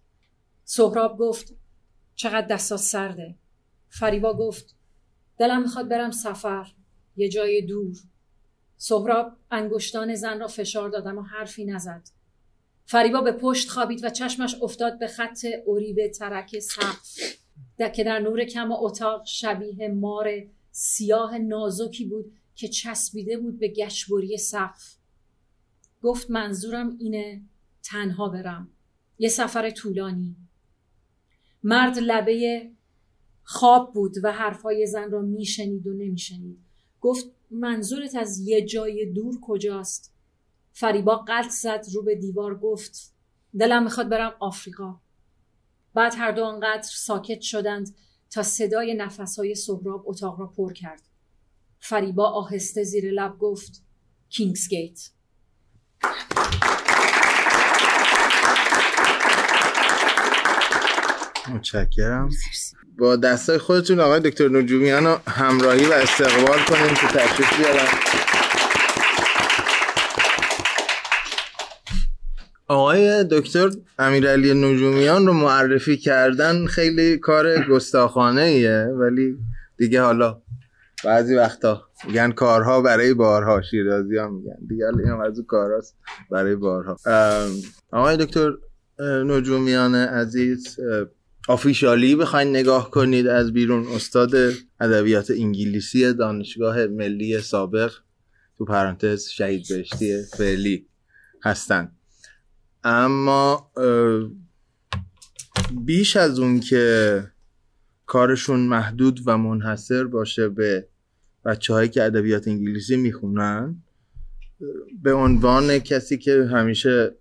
سهراب 0.64 1.18
گفت 1.18 1.54
چقدر 2.14 2.46
دستات 2.46 2.78
سرده. 2.78 3.34
فریبا 3.88 4.34
گفت 4.34 4.76
دلم 5.38 5.62
می‌خواد 5.62 5.88
برم 5.88 6.10
سفر. 6.10 6.66
یه 7.16 7.28
جای 7.28 7.62
دور. 7.62 7.96
سهراب 8.76 9.32
انگشتان 9.50 10.14
زن 10.14 10.40
را 10.40 10.48
فشار 10.48 10.88
داد 10.88 11.06
اما 11.06 11.22
حرفی 11.22 11.64
نزد. 11.64 12.08
فریبا 12.84 13.20
به 13.20 13.32
پشت 13.32 13.68
خوابید 13.70 14.04
و 14.04 14.10
چشمش 14.10 14.56
افتاد 14.62 14.98
به 14.98 15.06
خط 15.06 15.46
اوریب 15.66 16.08
ترک 16.08 16.58
سقف 16.58 17.18
که 17.94 18.04
در 18.04 18.18
نور 18.18 18.44
کم 18.44 18.72
اتاق 18.72 19.24
شبیه 19.26 19.88
مار 19.88 20.28
سیاه 20.80 21.38
نازکی 21.38 22.04
بود 22.04 22.32
که 22.54 22.68
چسبیده 22.68 23.38
بود 23.38 23.58
به 23.58 23.68
گشبری 23.68 24.36
سقف 24.36 24.96
گفت 26.02 26.30
منظورم 26.30 26.96
اینه 26.98 27.42
تنها 27.82 28.28
برم. 28.28 28.70
یه 29.18 29.28
سفر 29.28 29.70
طولانی. 29.70 30.36
مرد 31.62 31.98
لبه 31.98 32.70
خواب 33.42 33.92
بود 33.94 34.14
و 34.22 34.32
حرفای 34.32 34.86
زن 34.86 35.10
را 35.10 35.22
میشنید 35.22 35.86
و 35.86 35.92
نمیشنید. 35.92 36.58
گفت 37.00 37.26
منظورت 37.50 38.14
از 38.14 38.38
یه 38.38 38.66
جای 38.66 39.12
دور 39.12 39.40
کجاست؟ 39.40 40.14
فریبا 40.72 41.16
قلط 41.16 41.50
زد 41.50 41.84
رو 41.94 42.02
به 42.02 42.14
دیوار 42.14 42.58
گفت 42.58 43.14
دلم 43.58 43.84
می‌خواد 43.84 44.08
برم 44.08 44.34
آفریقا. 44.40 45.00
بعد 45.94 46.14
هر 46.16 46.32
دو 46.32 46.44
آنقدر 46.44 46.88
ساکت 46.92 47.40
شدند 47.40 47.94
تا 48.30 48.42
صدای 48.42 48.94
نفسهای 48.94 49.54
سهراب 49.54 50.04
اتاق 50.06 50.40
را 50.40 50.46
پر 50.46 50.72
کرد. 50.72 51.02
فریبا 51.80 52.30
آهسته 52.30 52.84
زیر 52.84 53.10
لب 53.10 53.38
گفت 53.38 53.82
کینگسگیت 54.28 55.10
متشکرم. 61.54 62.28
با 62.98 63.16
دستای 63.16 63.58
خودتون 63.58 64.00
آقای 64.00 64.20
دکتر 64.20 64.48
نجومیان 64.48 65.04
رو 65.06 65.18
همراهی 65.28 65.86
و 65.86 65.92
استقبال 65.92 66.58
کنیم 66.58 66.94
که 66.94 67.06
تشریف 67.06 67.58
بیارن. 67.58 67.88
آقای 72.68 73.24
دکتر 73.30 73.70
امیرعلی 73.98 74.54
نجومیان 74.54 75.26
رو 75.26 75.32
معرفی 75.32 75.96
کردن 75.96 76.66
خیلی 76.66 77.18
کار 77.18 77.64
گستاخانه 77.64 78.40
ایه 78.40 78.84
ولی 78.84 79.36
دیگه 79.78 80.02
حالا 80.02 80.42
بعضی 81.04 81.34
وقتا 81.34 81.82
میگن 82.06 82.32
کارها 82.32 82.82
برای 82.82 83.14
بارها 83.14 83.62
شیرازی 83.62 84.16
ها 84.16 84.28
میگن. 84.28 84.56
دیگه 84.68 84.84
این 84.86 85.10
از 85.10 85.40
کارهاست 85.46 85.96
برای 86.30 86.56
بارها. 86.56 86.96
آقای 87.92 88.16
دکتر 88.16 88.52
نجومیان 89.24 89.94
عزیز 89.94 90.76
آفیشالی 91.48 92.16
بخواین 92.16 92.48
نگاه 92.48 92.90
کنید 92.90 93.26
از 93.26 93.52
بیرون. 93.52 93.86
استاد 93.94 94.30
ادبیات 94.80 95.30
انگلیسی 95.30 96.12
دانشگاه 96.12 96.86
ملی 96.86 97.40
سابق 97.40 97.92
تو 98.58 98.64
پرانتز 98.64 99.28
شهید 99.28 99.62
بهشتی 99.68 100.22
فعلی 100.36 100.86
هستن. 101.44 101.92
اما 102.84 103.70
بیش 105.84 106.16
از 106.16 106.38
اون 106.38 106.60
که 106.60 107.24
کارشون 108.06 108.60
محدود 108.60 109.20
و 109.26 109.38
منحصر 109.38 110.04
باشه 110.04 110.48
به 110.48 110.88
بچه 111.44 111.72
هایی 111.72 111.88
که 111.88 112.02
ادبیات 112.02 112.48
انگلیسی 112.48 112.96
می‌خونن 112.96 113.82
به 115.02 115.12
عنوان 115.12 115.78
کسی 115.78 116.18
که 116.18 116.44
همیشه 116.52 117.14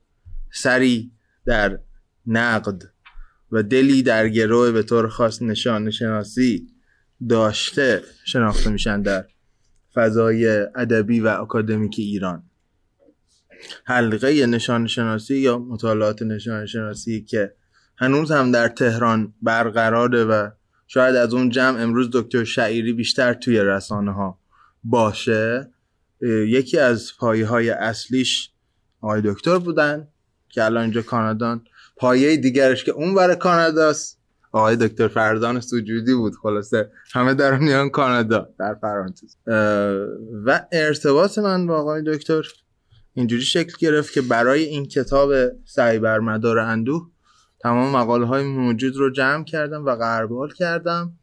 سری 0.53 1.11
در 1.45 1.79
نقد 2.27 2.83
و 3.51 3.63
دلی 3.63 4.03
در 4.03 4.29
گروه 4.29 4.71
به 4.71 4.83
طور 4.83 5.07
خاص 5.07 5.41
نشان 5.41 5.91
شناسی 5.91 6.67
داشته 7.29 8.03
شناخته 8.25 8.69
میشن 8.69 9.01
در 9.01 9.25
فضای 9.93 10.47
ادبی 10.75 11.19
و 11.19 11.27
اکادمیک 11.27 11.95
ایران. 11.97 12.46
حلقه 13.85 14.45
نشان 14.45 14.87
شناسی 14.87 15.37
یا 15.37 15.57
مطالعات 15.57 16.21
نشان 16.21 16.65
شناسی 16.65 17.21
که 17.21 17.53
هنوز 17.97 18.31
هم 18.31 18.51
در 18.51 18.67
تهران 18.67 19.33
برقراره 19.41 20.23
و 20.23 20.49
شاید 20.87 21.15
از 21.15 21.33
اون 21.33 21.49
جمع 21.49 21.81
امروز 21.81 22.09
دکتر 22.13 22.43
شعیری 22.43 22.93
بیشتر 22.93 23.33
توی 23.33 23.59
رسانه 23.59 24.11
ها 24.11 24.39
باشه 24.83 25.71
یکی 26.47 26.79
از 26.79 27.11
پایه 27.19 27.45
های 27.45 27.69
اصلیش 27.69 28.51
آقای 29.01 29.21
دکتر 29.25 29.57
بودن 29.57 30.07
که 30.49 30.63
الان 30.63 30.83
اینجا 30.83 31.01
کانادان. 31.01 31.63
پایه 31.97 32.37
دیگرش 32.37 32.83
که 32.83 32.91
اون 32.91 33.15
برای 33.15 33.35
کاناداست 33.35 34.19
آقای 34.51 34.75
دکتر 34.75 35.07
فرزان 35.07 35.59
سجودی 35.59 36.13
بود. 36.13 36.33
خلاصه 36.35 36.91
همه 37.13 37.33
در 37.33 37.57
میان 37.57 37.89
کانادا 37.89 38.49
در 38.59 38.73
پرانتز. 38.73 39.35
و 40.45 40.65
ارتباط 40.71 41.37
من 41.37 41.67
با 41.67 41.75
آقای 41.75 42.03
دکتر 42.07 42.43
اینجوری 43.17 43.41
شکل 43.41 43.73
گرفت 43.79 44.13
که 44.13 44.21
برای 44.21 44.63
این 44.63 44.85
کتاب 44.85 45.31
سعی 45.65 45.99
بر 45.99 46.19
مدار 46.19 46.59
اندوه 46.59 47.09
تمام 47.59 47.95
مقاله 47.95 48.25
های 48.25 48.43
موجود 48.43 48.95
رو 48.95 49.11
جمع 49.11 49.43
کردم 49.43 49.85
و 49.85 49.95
قربال 49.95 50.53
کردم 50.53 51.13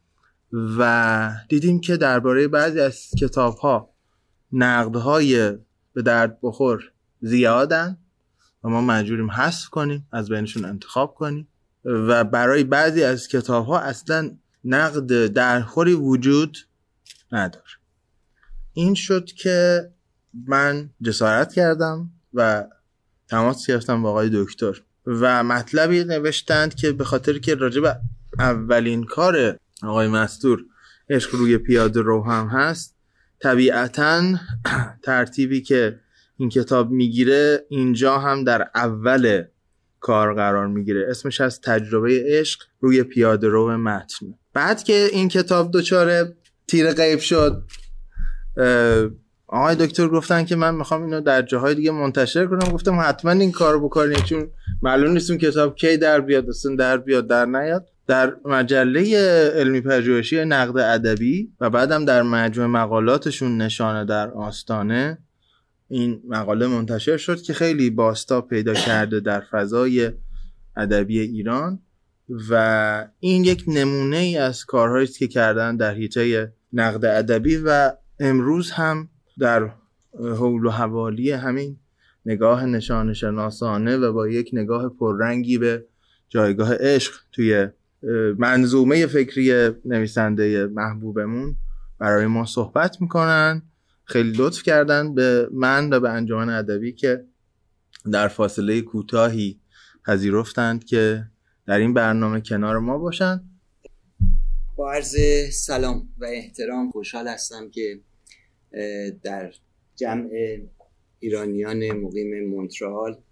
و 0.79 1.31
دیدیم 1.49 1.81
که 1.81 1.97
درباره 1.97 2.49
بعضی 2.49 2.81
از 2.81 3.11
کتاب 3.21 3.57
ها 3.57 3.91
نقد 4.53 4.97
های 4.97 5.53
به 5.93 6.03
درد 6.03 6.39
بخور 6.43 6.93
زیادن 7.21 7.99
و 8.65 8.69
ما 8.69 8.81
مجبوریم 8.81 9.31
حذف 9.31 9.69
کنیم 9.69 10.09
از 10.13 10.29
بینشون 10.29 10.65
انتخاب 10.65 11.15
کنیم 11.15 11.49
و 11.85 12.25
برای 12.25 12.65
بعضی 12.65 13.05
از 13.05 13.29
کتاب 13.29 13.67
ها 13.67 13.79
اصلا 13.79 14.37
نقد 14.65 15.27
درخوری 15.27 15.95
وجود 15.95 16.59
نداره. 17.33 17.65
این 18.73 18.95
شد 18.95 19.25
که 19.25 19.91
من 20.49 20.91
جسارت 21.03 21.53
کردم 21.53 22.11
و 22.35 22.65
تماس 23.29 23.67
گرفتم 23.67 24.03
با 24.03 24.11
آقای 24.11 24.31
دکتر 24.33 24.83
و 25.07 25.45
مطلبی 25.45 26.05
نوشتند 26.05 26.75
که 26.75 26.93
به 26.93 27.05
خاطر 27.05 27.39
که 27.39 27.55
راجب 27.55 28.01
اولین 28.39 29.05
کار 29.05 29.59
آقای 29.83 30.09
مستور 30.09 30.65
عشق 31.11 31.35
روی 31.35 31.59
پیاده 31.59 32.01
رو 32.01 32.25
هم 32.25 32.49
هست 32.49 32.97
طبیعتا 33.41 34.23
ترتیبی 35.05 35.63
که 35.63 36.01
این 36.37 36.49
کتاب 36.49 36.91
می‌گیره 36.91 37.67
اینجا 37.69 38.19
هم 38.19 38.45
در 38.45 38.71
اول 38.75 39.45
کار 40.01 40.35
قرار 40.35 40.67
می‌گیره. 40.67 41.07
اسمش 41.11 41.41
از 41.41 41.61
تجربه 41.61 42.25
عشق 42.27 42.63
روی 42.81 43.03
پیاده 43.03 43.49
رو 43.49 43.77
متن. 43.77 44.35
بعد 44.53 44.83
که 44.83 45.09
این 45.13 45.29
کتاب 45.29 45.71
دچار 45.73 46.33
تیر 46.67 46.93
غیب 46.93 47.19
شد 47.19 47.63
آقای 49.55 49.75
دکتر 49.75 50.09
گفتن 50.09 50.45
که 50.45 50.57
من 50.57 50.75
می‌خوام 50.75 51.03
اینو 51.03 51.21
در 51.21 51.43
جاهای 51.43 51.75
دیگه 51.75 51.91
منتشر 51.91 52.47
کنم. 52.47 52.73
گفتم 52.73 53.01
حتما 53.01 53.31
این 53.31 53.53
کارو 53.53 53.85
بکنید 53.89 54.25
چون 54.25 54.49
معلوم 54.83 55.13
نیست 55.13 55.31
اون 55.31 55.39
کتاب 55.39 55.77
کی 55.77 55.97
در 55.97 56.21
بیاد 56.21 56.49
اصلا 56.49 56.77
در 56.77 56.97
بیاد 56.97 57.27
در 57.27 57.47
نیاد. 57.47 57.89
در 58.07 58.37
مجله 58.45 59.17
علمی 59.55 59.81
پژوهشی 59.81 60.45
نقد 60.45 60.79
ادبی 60.79 61.53
و 61.61 61.71
بعدم 61.71 62.05
در 62.05 62.23
مجموع 62.23 62.67
مقالاتشون 62.67 63.63
نشانه 63.63 64.05
در 64.05 64.31
آستانه 64.31 65.19
این 65.89 66.23
مقاله 66.29 66.67
منتشر 66.67 67.17
شد 67.17 67.43
که 67.43 67.53
خیلی 67.53 67.91
باستا 67.91 68.41
پیدا 68.41 68.75
کرده 68.75 69.21
در 69.21 69.41
فضای 69.41 70.11
ادبی 70.77 71.21
ایران 71.21 71.79
و 72.51 73.09
این 73.21 73.45
یک 73.45 73.65
نمونه 73.67 74.17
ای 74.17 74.37
از 74.37 74.65
کارهایی 74.65 75.07
که 75.07 75.29
کردن 75.29 75.77
در 75.77 75.95
حیطه 75.95 76.53
نقد 76.73 77.05
ادبی 77.05 77.57
و 77.57 77.93
امروز 78.21 78.71
هم 78.71 79.09
در 79.39 79.71
حول 80.19 80.67
و 80.67 80.71
حوالی 80.71 81.31
همین 81.31 81.77
نگاه 82.27 82.67
نشان 82.67 83.13
شناسانه 83.13 83.97
و 83.97 84.13
با 84.13 84.29
یک 84.29 84.51
نگاه 84.53 84.89
پررنگی 84.89 85.59
به 85.59 85.85
جایگاه 86.29 86.75
عشق 86.75 87.13
توی 87.33 87.69
منظومه 88.39 89.07
فکری 89.07 89.71
نویسنده 89.85 90.67
محبوبمون 90.67 91.57
برای 91.99 92.27
ما 92.27 92.47
صحبت 92.47 93.01
می‌کنن. 93.01 93.63
خیلی 94.05 94.33
لطف 94.37 94.63
کردن 94.63 95.15
به 95.15 95.49
من 95.53 95.93
و 95.93 96.01
به 96.01 96.11
انجمن 96.11 96.49
ادبی 96.49 96.93
که 96.93 97.25
در 98.13 98.29
فاصله 98.29 98.81
کوتاهی 98.81 99.61
پذیرفتند 100.07 100.85
که 100.85 101.25
در 101.67 101.79
این 101.79 101.95
برنامه 101.95 102.41
کنار 102.41 102.79
ما 102.79 102.99
باشند 102.99 103.51
با 104.77 104.93
عرض 104.93 105.17
سلام 105.53 106.09
و 106.19 106.25
احترام 106.25 106.91
خوشحال 106.91 107.29
هستم 107.29 107.71
که 107.71 108.01
در 109.23 109.55
جمع 109.97 110.31
ایرانیان 111.19 111.93
مقیم 111.93 112.49
مونترال 112.49 113.23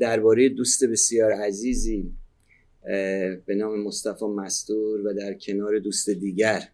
درباره 0.00 0.48
دوست 0.48 0.84
بسیار 0.84 1.32
عزیزی 1.32 2.12
به 3.46 3.54
نام 3.56 3.82
مصطفی 3.82 4.24
مستور 4.24 5.06
و 5.06 5.14
در 5.14 5.34
کنار 5.34 5.78
دوست 5.78 6.10
دیگر 6.10 6.68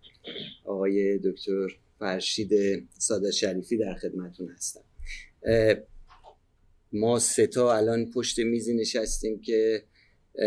آقای 0.65 1.19
دکتر 1.19 1.69
فرشید 1.99 2.51
ساده 2.99 3.31
شریفی 3.31 3.77
در 3.77 3.95
خدمتون 3.95 4.49
هستم. 4.49 4.81
ما 6.93 7.19
ستا 7.19 7.77
الان 7.77 8.11
پشت 8.11 8.39
میزی 8.39 8.75
نشستیم 8.75 9.41
که 9.41 9.83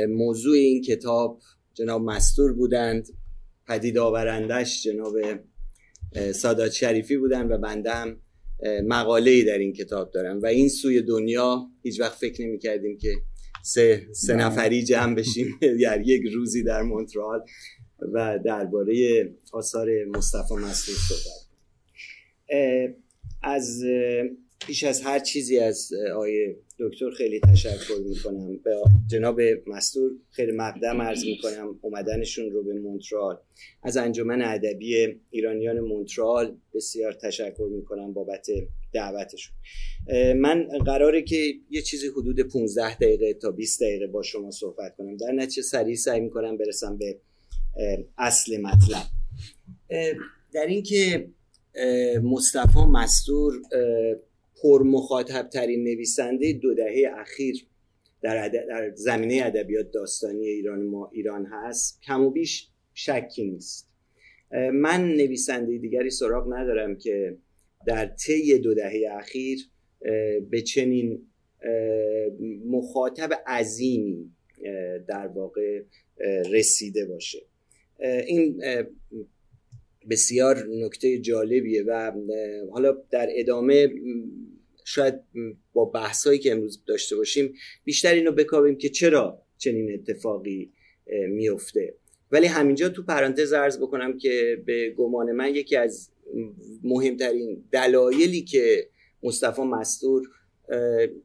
موضوع 0.09 0.55
این 0.55 0.81
کتاب 0.81 1.41
جناب 1.73 2.01
مستور 2.01 2.53
بودند 2.53 3.09
پدید 3.67 3.97
آورندش 3.97 4.83
جناب 4.83 5.15
سادات 6.33 6.71
شریفی 6.71 7.17
بودن 7.17 7.47
و 7.47 7.57
بنده 7.57 7.91
هم 7.91 8.21
مقاله 8.83 9.31
ای 9.31 9.43
در 9.43 9.57
این 9.57 9.73
کتاب 9.73 10.11
دارم 10.11 10.39
و 10.41 10.45
این 10.45 10.69
سوی 10.69 11.01
دنیا 11.01 11.67
هیچ 11.83 11.99
وقت 11.99 12.17
فکر 12.17 12.45
نمی 12.45 12.59
کردیم 12.59 12.97
که 12.97 13.15
سه, 13.63 14.07
سه. 14.11 14.35
نفری 14.35 14.83
جمع 14.83 15.15
بشیم 15.15 15.59
در 15.83 16.01
یک 16.01 16.21
روزی 16.33 16.63
در 16.63 16.81
مونترال 16.81 17.41
و 18.13 18.39
درباره 18.45 19.29
آثار 19.53 20.05
مصطفی 20.05 20.53
مسعود 20.53 20.97
صحبت 21.09 21.49
از 23.43 23.83
پیش 24.67 24.83
از 24.83 25.01
هر 25.01 25.19
چیزی 25.19 25.59
از 25.59 25.91
آیه 26.15 26.57
دکتر 26.79 27.09
خیلی 27.11 27.39
تشکر 27.39 27.99
می‌کنم. 28.09 28.57
به 28.57 28.75
جناب 29.07 29.41
مستور 29.67 30.11
خیلی 30.31 30.51
مقدم 30.51 31.01
عرض 31.01 31.25
می‌کنم 31.25 31.79
اومدنشون 31.81 32.51
رو 32.51 32.63
به 32.63 32.73
مونترال. 32.73 33.37
از 33.83 33.97
انجمن 33.97 34.41
ادبی 34.41 35.19
ایرانیان 35.29 35.79
مونترال 35.79 36.57
بسیار 36.73 37.13
تشکر 37.13 37.69
می‌کنم 37.71 38.13
بابت 38.13 38.47
دعوتشون. 38.93 39.55
من 40.35 40.67
قراره 40.85 41.21
که 41.21 41.53
یه 41.69 41.81
چیزی 41.81 42.07
حدود 42.07 42.39
15 42.39 42.95
دقیقه 42.95 43.33
تا 43.33 43.51
20 43.51 43.81
دقیقه 43.81 44.07
با 44.07 44.23
شما 44.23 44.51
صحبت 44.51 44.95
کنم. 44.97 45.17
در 45.17 45.31
نتیجه 45.31 45.61
سریع 45.61 45.95
سعی 45.95 46.19
می‌کنم 46.19 46.57
برسم 46.57 46.97
به 46.97 47.19
اصل 48.17 48.61
مطلب. 48.61 49.05
در 50.53 50.65
اینکه 50.67 51.29
مصطفی 52.23 52.79
مستور 52.79 53.53
پر 54.61 54.83
مخاطب 54.83 55.49
ترین 55.49 55.83
نویسنده 55.83 56.53
دو 56.53 56.73
دهه 56.73 57.11
اخیر 57.17 57.67
در, 58.21 58.49
در 58.49 58.91
زمینه 58.95 59.41
ادبیات 59.45 59.91
داستانی 59.91 60.47
ایران 60.47 60.83
ما 60.83 61.09
ایران 61.13 61.45
هست. 61.45 62.01
کم 62.01 62.21
و 62.21 62.29
بیش 62.29 62.69
شکی 62.93 63.43
نیست. 63.43 63.89
من 64.73 65.07
نویسنده 65.07 65.77
دیگری 65.77 66.09
سراغ 66.09 66.53
ندارم 66.53 66.97
که 66.97 67.37
در 67.87 68.05
طی 68.05 68.57
دو 68.57 68.73
دهه 68.73 69.07
اخیر 69.11 69.69
به 70.49 70.61
چنین 70.61 71.27
مخاطب 72.65 73.29
عظیمی 73.47 74.31
در 75.07 75.27
واقع 75.27 75.81
رسیده 76.51 77.05
باشه. 77.05 77.41
این 78.27 78.61
بسیار 80.09 80.67
نکته 80.67 81.19
جالبیه 81.19 81.83
و 81.83 82.11
حالا 82.71 82.97
در 83.11 83.27
ادامه 83.31 83.89
شاید 84.85 85.15
با 85.73 85.85
بحثایی 85.85 86.39
که 86.39 86.51
امروز 86.51 86.83
داشته 86.87 87.15
باشیم 87.15 87.53
بیشتر 87.83 88.13
اینو 88.13 88.31
بکاویم 88.31 88.77
که 88.77 88.89
چرا 88.89 89.41
چنین 89.57 89.93
اتفاقی 89.93 90.73
میفته. 91.29 91.95
ولی 92.31 92.47
همینجا 92.47 92.89
تو 92.89 93.03
پرانتز 93.03 93.53
ارز 93.53 93.79
بکنم 93.79 94.17
که 94.17 94.63
به 94.65 94.89
گمان 94.89 95.31
من 95.31 95.55
یکی 95.55 95.75
از 95.75 96.11
مهمترین 96.83 97.63
دلایلی 97.71 98.41
که 98.41 98.89
مصطفی 99.23 99.61
مستور 99.61 100.27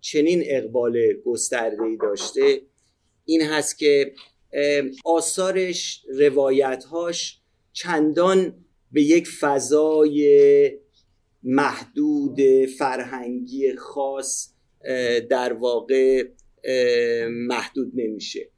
چنین 0.00 0.42
اقبال 0.46 1.12
گسترده 1.26 1.96
داشته 2.00 2.60
این 3.24 3.42
هست 3.42 3.78
که 3.78 4.12
آثارش 5.04 6.04
روایتهاش 6.18 7.40
چندان 7.72 8.63
به 8.94 9.02
یک 9.02 9.28
فضای 9.28 10.70
محدود 11.42 12.40
فرهنگی 12.78 13.72
خاص 13.72 14.48
در 15.30 15.52
واقع 15.52 16.24
محدود 17.28 17.92
نمیشه. 17.94 18.50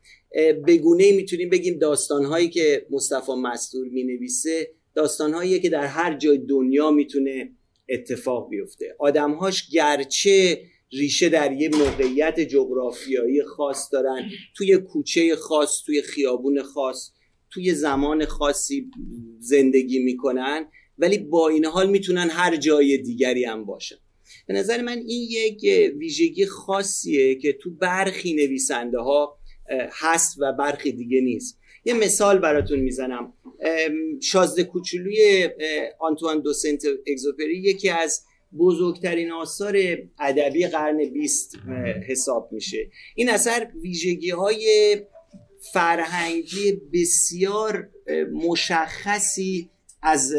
بگونه 0.69 1.13
می‌تونیم 1.13 1.51
بگیم 1.51 1.79
داستانهایی 1.79 2.49
که 2.49 2.87
مصطفی 2.91 3.33
مستور 3.33 3.89
می‌نویسه 3.89 4.71
داستانهایی 4.95 5.61
که 5.61 5.69
در 5.69 5.87
هر 5.87 6.17
جای 6.19 6.39
دنیا 6.39 6.91
می‌تونه 6.91 7.53
اتفاق 7.89 8.49
بیفته. 8.51 8.97
آدمهاش 8.99 9.71
گرچه 9.71 10.63
ریشه 10.93 11.29
در 11.29 11.53
یه 11.53 11.69
موقعیت 11.69 12.41
جغرافیایی 12.41 13.43
خاص 13.43 13.93
دارن 13.93 14.31
توی 14.57 14.77
کوچه 14.77 15.37
خاص 15.37 15.83
توی 15.87 16.03
خیابون 16.03 16.63
خاص 16.63 17.11
توی 17.57 17.75
زمان 17.75 18.25
خاصی 18.25 18.91
زندگی 19.39 19.99
می‌کنن 19.99 20.67
ولی 20.99 21.19
با 21.19 21.49
این 21.49 21.65
حال 21.65 21.91
می‌تونن 21.91 22.29
هر 22.31 22.57
جای 22.57 22.99
دیگری 22.99 23.45
هم 23.45 23.65
باشن. 23.65 23.97
به 24.47 24.55
نظر 24.55 24.83
من 24.83 24.99
این 24.99 25.29
یک 25.31 25.93
ویژگی 25.99 26.47
خاصیه 26.47 27.35
که 27.35 27.53
تو 27.53 27.71
برخی 27.71 28.35
نویسنده 28.35 28.99
ها 28.99 29.39
هست 29.91 30.37
و 30.41 30.53
برخی 30.53 30.93
دیگه 30.93 31.21
نیست. 31.21 31.59
یه 31.85 31.95
مثال 31.95 32.39
براتون 32.39 32.79
می‌زنم. 32.79 33.33
شازده 34.23 34.65
کوچولوی 34.65 35.49
آنتوان 35.99 36.41
دو 36.41 36.53
سنت 36.53 36.87
اگزوپری 37.07 37.59
یکی 37.59 37.89
از 37.89 38.23
بزرگترین 38.59 39.33
آثار 39.33 39.77
ادبی 40.21 40.67
قرن 40.67 41.05
بیست 41.05 41.59
حساب 42.09 42.49
میشه. 42.53 42.91
این 43.15 43.31
اثر 43.31 43.69
ویژگی 43.83 44.31
های 44.31 44.97
فرهنگی 45.73 46.81
بسیار 46.93 47.91
مشخصی 48.33 49.71
از 50.03 50.33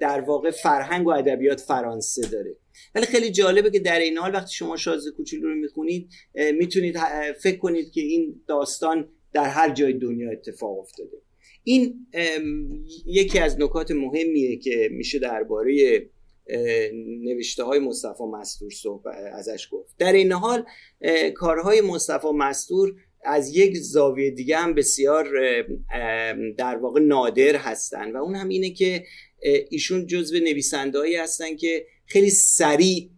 در 0.00 0.20
واقع 0.20 0.50
فرهنگ 0.50 1.06
و 1.06 1.10
ادبیات 1.10 1.60
فرانسه 1.60 2.28
داره. 2.28 2.56
ولی 2.94 3.06
خیلی 3.06 3.30
جالبه 3.30 3.70
که 3.70 3.78
در 3.78 3.98
این 3.98 4.18
حال 4.18 4.34
وقتی 4.34 4.54
شما 4.54 4.76
شازده 4.76 5.10
کوچولو 5.10 5.48
رو 5.48 5.54
می‌خونید 5.54 6.08
می‌تونید 6.34 6.98
فکر 7.42 7.58
کنید 7.58 7.92
که 7.92 8.00
این 8.00 8.42
داستان 8.48 9.08
در 9.32 9.44
هر 9.48 9.74
جای 9.74 9.92
دنیا 9.92 10.30
اتفاق 10.30 10.78
افتاده. 10.78 11.22
این 11.64 12.06
یکی 13.06 13.38
از 13.38 13.60
نکات 13.60 13.90
مهمیه 13.90 14.56
که 14.56 14.88
میشه 14.92 15.18
درباره 15.18 16.02
نوشته 17.22 17.62
های 17.62 17.78
مصطفی 17.78 18.24
مستور 18.24 18.70
صحبت 18.70 19.14
ازش 19.14 19.68
گفت. 19.72 19.94
در 19.98 20.12
این 20.12 20.32
حال 20.32 20.64
کارهای 21.34 21.80
مصطفی 21.80 22.28
مستور 22.34 22.94
از 23.24 23.56
یک 23.56 23.76
زاویه 23.76 24.30
دیگه 24.30 24.56
هم 24.56 24.74
بسیار 24.74 25.28
در 26.58 26.76
واقع 26.76 27.00
نادر 27.00 27.56
هستن. 27.56 28.12
و 28.12 28.16
اون 28.16 28.34
هم 28.34 28.48
اینه 28.48 28.70
که 28.70 29.04
ایشون 29.70 30.06
جزو 30.06 30.38
نویسندهایی 30.38 31.16
هستن 31.16 31.56
که 31.56 31.86
خیلی 32.06 32.30
سریع 32.30 33.10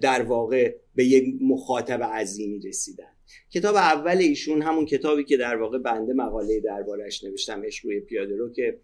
در 0.00 0.22
واقع 0.22 0.74
به 0.94 1.04
یک 1.04 1.24
مخاطب 1.40 2.02
عظیمی 2.02 2.58
رسیدن. 2.58 3.04
کتاب 3.50 3.76
اول 3.76 4.16
ایشون 4.16 4.62
همون 4.62 4.86
کتابی 4.86 5.24
که 5.24 5.36
در 5.36 5.56
واقع 5.56 5.78
بنده 5.78 6.12
مقاله 6.12 6.60
دربارش 6.60 7.24
نوشتم 7.24 7.62
روی 7.84 8.00
پیاده 8.00 8.36
رو 8.36 8.52
که 8.52 8.78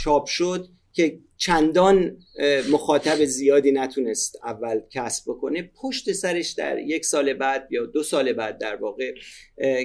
چاپ 0.00 0.26
شد 0.26 0.68
که 0.92 1.18
چندان 1.40 2.18
مخاطب 2.70 3.24
زیادی 3.24 3.72
نتونست 3.72 4.36
اول 4.44 4.80
کسب 4.90 5.24
بکنه. 5.30 5.70
پشت 5.82 6.12
سرش 6.12 6.50
در 6.50 6.78
یک 6.78 7.04
سال 7.04 7.34
بعد 7.34 7.68
یا 7.70 7.86
دو 7.86 8.02
سال 8.02 8.32
بعد 8.32 8.58
در 8.58 8.76
واقع 8.76 9.14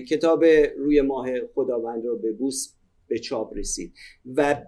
کتاب 0.10 0.46
روی 0.78 1.02
ماه 1.02 1.28
خداوند 1.54 2.06
رو 2.06 2.20
به 2.20 2.32
بوس 2.32 2.74
به 3.08 3.20
چاپ 3.20 3.58
رسید 3.58 3.94
و 4.36 4.62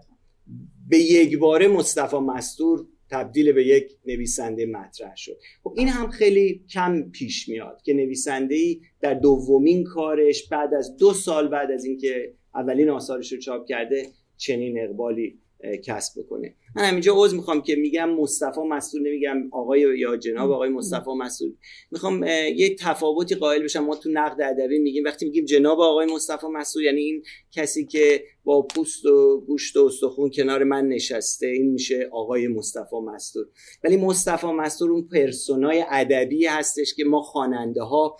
به 0.89 0.97
یک 0.97 1.37
باره 1.37 1.67
مصطفی 1.67 2.17
مستور 2.17 2.87
تبدیل 3.11 3.51
به 3.51 3.67
یک 3.67 3.91
نویسنده 4.05 4.65
مطرح 4.65 5.15
شد. 5.15 5.37
خب 5.63 5.73
این 5.77 5.87
هم 5.87 6.09
خیلی 6.09 6.65
کم 6.73 7.09
پیش 7.11 7.49
میاد 7.49 7.81
که 7.83 7.93
نویسنده 7.93 8.55
ای 8.55 8.81
در 9.01 9.13
دومین 9.13 9.83
کارش 9.83 10.47
بعد 10.47 10.73
از 10.73 10.97
دو 10.97 11.13
سال 11.13 11.47
بعد 11.47 11.71
از 11.71 11.85
اینکه 11.85 12.33
اولین 12.55 12.89
آثارش 12.89 13.31
رو 13.31 13.39
چاپ 13.39 13.67
کرده 13.67 14.05
چنین 14.37 14.79
اقبالی 14.79 15.39
کسب 15.83 16.21
بکنه. 16.21 16.55
من 16.75 16.83
همینجا 16.83 17.13
عوض 17.13 17.33
می‌خوام 17.33 17.61
که 17.61 17.75
میگم 17.75 18.09
مصطفی 18.09 18.61
مسئول 18.61 19.01
نمیگم 19.01 19.49
آقای 19.51 19.79
یا 19.99 20.17
جناب 20.17 20.51
آقای 20.51 20.69
مصطفی 20.69 21.11
مسئول 21.17 21.53
می‌خوام 21.91 22.23
یه 22.55 22.75
تفاوتی 22.75 23.35
قائل 23.35 23.63
بشم. 23.63 23.79
ما 23.79 23.95
تو 23.95 24.09
نقد 24.13 24.41
ادبی 24.41 24.79
میگیم 24.79 25.03
وقتی 25.03 25.25
میگیم 25.25 25.45
جناب 25.45 25.79
آقای 25.79 26.13
مصطفی 26.13 26.47
مسئول 26.47 26.83
یعنی 26.83 27.01
این 27.01 27.23
کسی 27.51 27.85
که 27.85 28.23
با 28.43 28.61
پوست 28.61 29.05
و 29.05 29.43
گوشت 29.47 29.77
و 29.77 29.85
استخون 29.85 30.29
کنار 30.29 30.63
من 30.63 30.87
نشسته 30.87 31.47
این 31.47 31.71
میشه 31.71 32.09
آقای 32.11 32.47
مصطفی 32.47 32.95
مسئول 33.05 33.45
ولی 33.83 33.97
مصطفی 33.97 34.47
مسئول 34.47 34.91
اون 34.91 35.07
پرسونای 35.07 35.85
ادبی 35.89 36.45
هستش 36.45 36.93
که 36.95 37.03
ما 37.03 37.21
خواننده 37.21 37.81
ها 37.81 38.17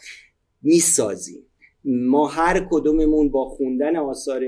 می‌سازیم. 0.61 1.43
ما 1.85 2.27
هر 2.27 2.67
کدوممون 2.71 3.29
با 3.29 3.49
خوندن 3.49 3.95
آثار 3.95 4.43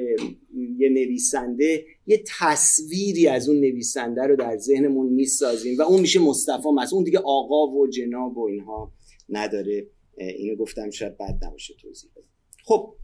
یه 0.77 0.89
نویسنده 0.89 1.85
یه 2.07 2.23
تصویری 2.39 3.27
از 3.27 3.49
اون 3.49 3.59
نویسنده 3.59 4.21
رو 4.21 4.35
در 4.35 4.57
ذهنمون 4.57 5.13
می‌سازیم 5.13 5.77
و 5.77 5.81
اون 5.81 6.01
میشه 6.01 6.19
مصطفی 6.19 6.69
مست 6.75 6.93
اون 6.93 7.03
دیگه 7.03 7.19
آقا 7.19 7.67
و 7.67 7.87
جناب 7.87 8.37
و 8.37 8.47
اینها 8.47 8.93
نداره. 9.29 9.87
اینو 10.17 10.55
گفتم 10.55 10.89
شاید 10.89 11.17
بد 11.17 11.39
نباشه 11.45 11.73
توضیح 11.81 12.11
بدم. 12.15 12.27
خب 12.65 12.95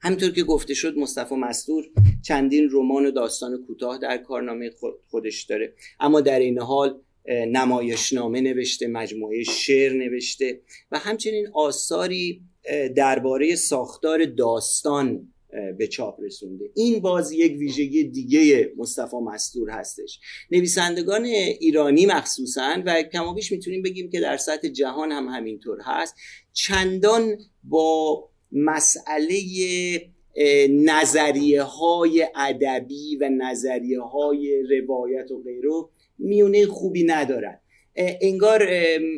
همینطور 0.00 0.30
که 0.30 0.42
گفته 0.42 0.74
شد 0.74 0.98
مصطفی 0.98 1.34
مستور 1.34 1.84
چندین 2.22 2.68
رمان 2.72 3.06
و 3.06 3.10
داستان 3.10 3.64
کوتاه 3.66 3.98
در 3.98 4.18
کارنامه 4.18 4.70
خودش 5.10 5.42
داره. 5.42 5.74
اما 6.00 6.20
در 6.20 6.38
این 6.38 6.58
حال 6.58 7.00
نمایشنامه 7.28 8.40
نوشته 8.40 8.86
مجموعه 8.86 9.42
شعر 9.42 9.92
نوشته 9.92 10.60
و 10.90 10.98
همچنین 10.98 11.48
آثاری 11.54 12.42
درباره 12.96 13.56
ساختار 13.56 14.24
داستان 14.24 15.32
به 15.78 15.86
چاپ 15.86 16.20
رسونده. 16.20 16.64
این 16.74 17.00
باز 17.00 17.32
یک 17.32 17.52
ویژگی 17.52 18.04
دیگه 18.04 18.72
مصطفی 18.76 19.16
مستور 19.16 19.70
هستش. 19.70 20.20
نویسندگان 20.50 21.24
ایرانی 21.24 22.06
مخصوصا 22.06 22.82
و 22.86 23.02
کمابیش 23.02 23.52
می‌تونیم 23.52 23.82
بگیم 23.82 24.10
که 24.10 24.20
در 24.20 24.36
سطح 24.36 24.68
جهان 24.68 25.12
هم 25.12 25.28
همینطور 25.28 25.78
هست 25.84 26.14
چندان 26.52 27.38
با 27.64 28.28
مسئله 28.52 29.36
نظریه 30.70 31.62
های 31.62 32.26
ادبی 32.36 33.16
و 33.16 33.28
نظریه 33.28 34.00
های 34.00 34.62
روایت 34.62 35.30
و 35.30 35.42
غیره 35.42 35.84
میونه 36.18 36.66
خوبی 36.66 37.04
ندارن 37.04 37.60
انگار 37.96 38.68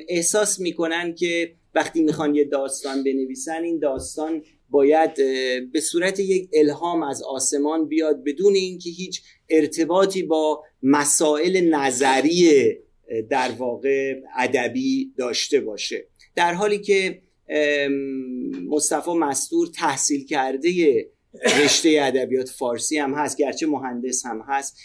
احساس 0.08 0.60
می‌کنن 0.60 1.14
که 1.14 1.54
وقتی 1.74 2.02
می‌خوان 2.02 2.34
یه 2.34 2.44
داستان 2.44 3.04
بنویسن 3.04 3.62
این 3.62 3.78
داستان 3.78 4.42
باید 4.70 5.14
به 5.72 5.80
صورت 5.80 6.20
یک 6.20 6.48
الهام 6.52 7.02
از 7.02 7.22
آسمان 7.22 7.88
بیاد 7.88 8.24
بدون 8.24 8.54
اینکه 8.54 8.90
هیچ 8.90 9.22
ارتباطی 9.50 10.22
با 10.22 10.62
مسائل 10.82 11.74
نظری 11.74 12.50
در 13.30 13.50
واقع 13.58 14.20
ادبی 14.38 15.12
داشته 15.16 15.60
باشه. 15.60 16.06
در 16.36 16.54
حالی 16.54 16.78
که 16.78 17.22
مصطفی 18.68 19.10
مستور 19.10 19.66
تحصیل 19.66 20.26
کرده 20.26 20.70
رشته 21.64 21.98
ادبیات 22.02 22.48
فارسی 22.48 22.98
هم 22.98 23.14
هست 23.14 23.36
گرچه 23.36 23.66
مهندس 23.66 24.26
هم 24.26 24.44
هست 24.48 24.78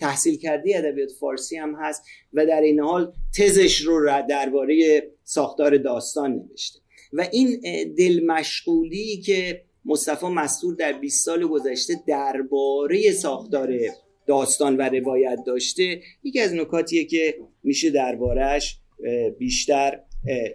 تحصیل 0.00 0.36
کرده 0.38 0.78
ادبیات 0.78 1.12
فارسی 1.20 1.56
هم 1.56 1.74
هست 1.74 2.02
و 2.32 2.46
در 2.46 2.60
این 2.60 2.80
حال 2.80 3.12
تزش 3.38 3.80
رو 3.80 4.22
درباره 4.28 5.02
ساختار 5.30 5.76
داستان 5.76 6.32
نوشته. 6.32 6.78
و 7.12 7.28
این 7.32 7.60
دل 7.98 8.24
مشغولی 8.26 9.20
که 9.20 9.62
مصطفی 9.84 10.26
مستور 10.26 10.74
در 10.74 10.92
20 10.92 11.24
سال 11.24 11.46
گذشته 11.46 11.94
درباره 12.06 13.12
ساختار 13.12 13.78
داستان 14.26 14.76
و 14.76 14.82
روایت 14.82 15.38
داشته 15.46 16.02
یکی 16.22 16.40
از 16.40 16.54
نکاتیه 16.54 17.04
که 17.04 17.38
میشه 17.62 17.90
دربارهش 17.90 18.78
بیشتر 19.38 20.00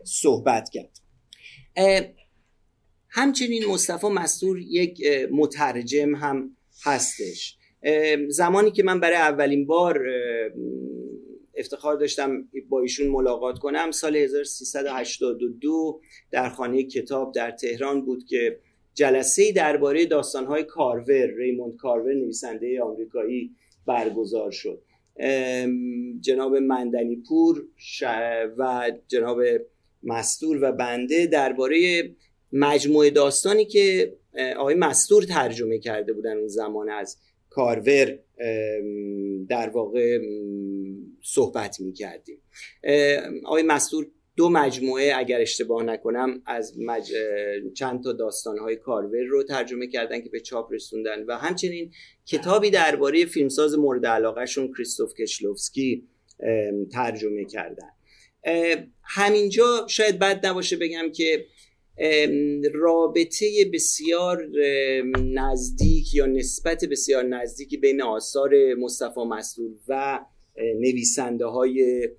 صحبت 0.03 0.69
کرد. 0.69 0.99
همچنین 3.09 3.65
مصطفی 3.65 4.07
مستور 4.07 4.59
یک 4.59 5.01
مترجم 5.31 6.15
هم 6.15 6.57
هستش. 6.83 7.57
زمانی 8.29 8.71
که 8.71 8.83
من 8.83 8.99
برای 8.99 9.17
اولین 9.17 9.65
بار 9.65 10.01
افتخار 11.57 11.95
داشتم 11.95 12.47
با 12.69 12.81
ایشون 12.81 13.07
ملاقات 13.07 13.59
کنم. 13.59 13.91
سال 13.91 14.15
1382 14.15 16.01
در 16.31 16.49
خانه 16.49 16.83
کتاب 16.83 17.33
در 17.33 17.51
تهران 17.51 18.05
بود 18.05 18.25
که 18.25 18.59
جلسه 18.93 19.51
درباره 19.51 20.05
داستانهای 20.05 20.63
کارور 20.63 21.25
ریموند 21.37 21.75
کارور 21.75 22.13
نویسنده 22.13 22.81
آمریکایی 22.81 23.51
برگزار 23.85 24.51
شد. 24.51 24.81
جناب 26.21 26.55
مندنی 26.55 27.15
پور 27.15 27.65
و 28.57 28.91
جناب 29.07 29.41
مستور 30.03 30.59
و 30.61 30.71
بنده 30.71 31.27
درباره 31.27 32.09
مجموعه 32.51 33.09
داستانی 33.09 33.65
که 33.65 34.13
آقای 34.57 34.75
مستور 34.75 35.23
ترجمه 35.23 35.79
کرده 35.79 36.13
بودن 36.13 36.37
اون 36.37 36.47
زمان 36.47 36.89
از 36.89 37.17
کارور 37.49 38.19
در 39.49 39.69
واقع 39.69 40.19
صحبت 41.25 41.79
می 41.79 41.93
کردیم 41.93 42.41
آقای 43.45 43.63
مستور 43.63 44.07
دو 44.35 44.49
مجموعه 44.49 45.13
اگر 45.15 45.41
اشتباه 45.41 45.83
نکنم 45.83 46.41
از 46.45 46.79
مج... 46.79 47.11
چند 47.73 48.03
تا 48.03 48.13
داستانهای 48.13 48.75
کارور 48.75 49.23
رو 49.23 49.43
ترجمه 49.43 49.87
کردن 49.87 50.21
که 50.21 50.29
به 50.29 50.39
چاپ 50.39 50.73
رسوندن 50.73 51.23
و 51.23 51.37
همچنین 51.37 51.91
کتابی 52.25 52.69
درباره 52.69 53.25
فیلمساز 53.25 53.77
مورد 53.77 54.05
علاقهشون 54.05 54.73
کریستوف 54.73 55.13
کشلوفسکی 55.13 56.07
ترجمه 56.91 57.45
کردن. 57.45 57.89
همینجا 59.03 59.85
شاید 59.89 60.19
بد 60.19 60.45
نباشه 60.45 60.77
بگم 60.77 61.11
که 61.11 61.45
رابطه 62.73 63.45
بسیار 63.73 64.47
نزدیک 65.33 66.15
یا 66.15 66.25
نسبت 66.25 66.85
بسیار 66.85 67.23
نزدیکی 67.23 67.77
بین 67.77 68.01
آثار 68.01 68.73
مصطفی 68.73 69.21
مسئول 69.21 69.71
و 69.87 70.19
نویسنده 70.57 71.45
های 71.45 72.09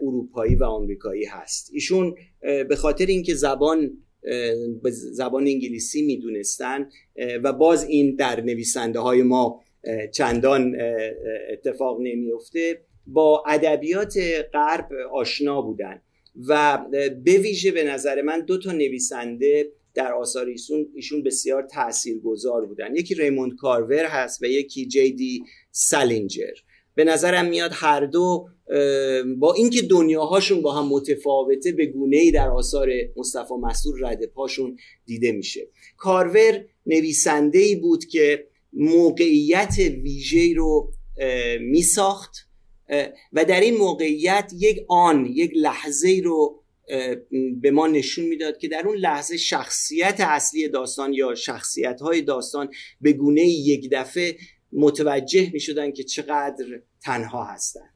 اروپایی 0.00 0.54
و 0.54 0.64
آمریکایی 0.64 1.24
هست. 1.24 1.70
ایشون 1.72 2.14
به 2.40 2.76
خاطر 2.76 3.06
اینکه 3.06 3.34
زبان 3.34 3.90
زبان 4.90 5.46
انگلیسی 5.46 6.02
می‌دونستن 6.02 6.88
و 7.42 7.52
باز 7.52 7.84
این 7.84 8.14
در 8.14 8.40
نویسنده 8.40 8.98
های 8.98 9.22
ما 9.22 9.60
چندان 10.12 10.76
اتفاق 11.52 12.00
نمیفته 12.00 12.80
با 13.06 13.44
ادبیات 13.46 14.18
غرب 14.52 14.88
آشنا 15.12 15.62
بودن. 15.62 16.02
و 16.48 16.78
به 17.24 17.38
ویژه 17.38 17.70
به 17.70 17.84
نظر 17.84 18.22
من 18.22 18.40
دو 18.40 18.58
تا 18.58 18.72
نویسنده 18.72 19.72
در 19.94 20.12
آثار 20.12 20.46
ایشون 20.46 20.88
ایشون 20.94 21.22
بسیار 21.22 21.62
تاثیرگذار 21.62 22.66
بودن. 22.66 22.96
یکی 22.96 23.14
ریموند 23.14 23.56
کارور 23.56 24.04
هست 24.04 24.42
و 24.42 24.46
یکی 24.46 24.86
جی 24.86 25.12
دی 25.12 25.42
سالینجر 25.70 26.54
به 26.94 27.04
نظرم 27.04 27.48
میاد 27.48 27.70
هر 27.74 28.06
دو 28.06 28.48
با 29.38 29.54
اینکه 29.54 29.82
دنیاهاشون 29.82 30.62
با 30.62 30.72
هم 30.72 30.88
متفاوته 30.88 31.72
به 31.72 31.86
گونه 31.86 32.16
ای 32.16 32.30
در 32.30 32.50
آثار 32.50 32.88
مصطفی 33.16 33.54
مسئول 33.54 34.04
رد 34.04 34.26
پاشون 34.26 34.76
دیده 35.06 35.32
میشه. 35.32 35.68
کارور 35.96 36.64
نویسنده 36.86 37.58
ای 37.58 37.76
بود 37.76 38.04
که 38.04 38.46
موقعیت 38.72 39.74
ویژه 39.78 40.54
رو 40.56 40.92
میساخت 41.60 42.48
و 43.32 43.44
در 43.44 43.60
این 43.60 43.76
موقعیت 43.76 44.52
یک 44.58 44.84
آن 44.88 45.26
یک 45.26 45.52
لحظه 45.54 46.20
رو 46.24 46.62
به 47.60 47.70
ما 47.70 47.86
نشون 47.86 48.24
می‌داد 48.24 48.58
که 48.58 48.68
در 48.68 48.82
اون 48.86 48.96
لحظه 48.96 49.36
شخصیت 49.36 50.16
اصلی 50.18 50.68
داستان 50.68 51.12
یا 51.12 51.34
شخصیت 51.34 52.00
های 52.00 52.22
داستان 52.22 52.68
به 53.00 53.12
گونه 53.12 53.42
یک 53.42 53.88
دفعه 53.92 54.36
متوجه 54.72 55.50
می 55.52 55.60
شدن 55.60 55.92
که 55.92 56.04
چقدر 56.04 56.64
تنها 57.02 57.44
هستند 57.44 57.92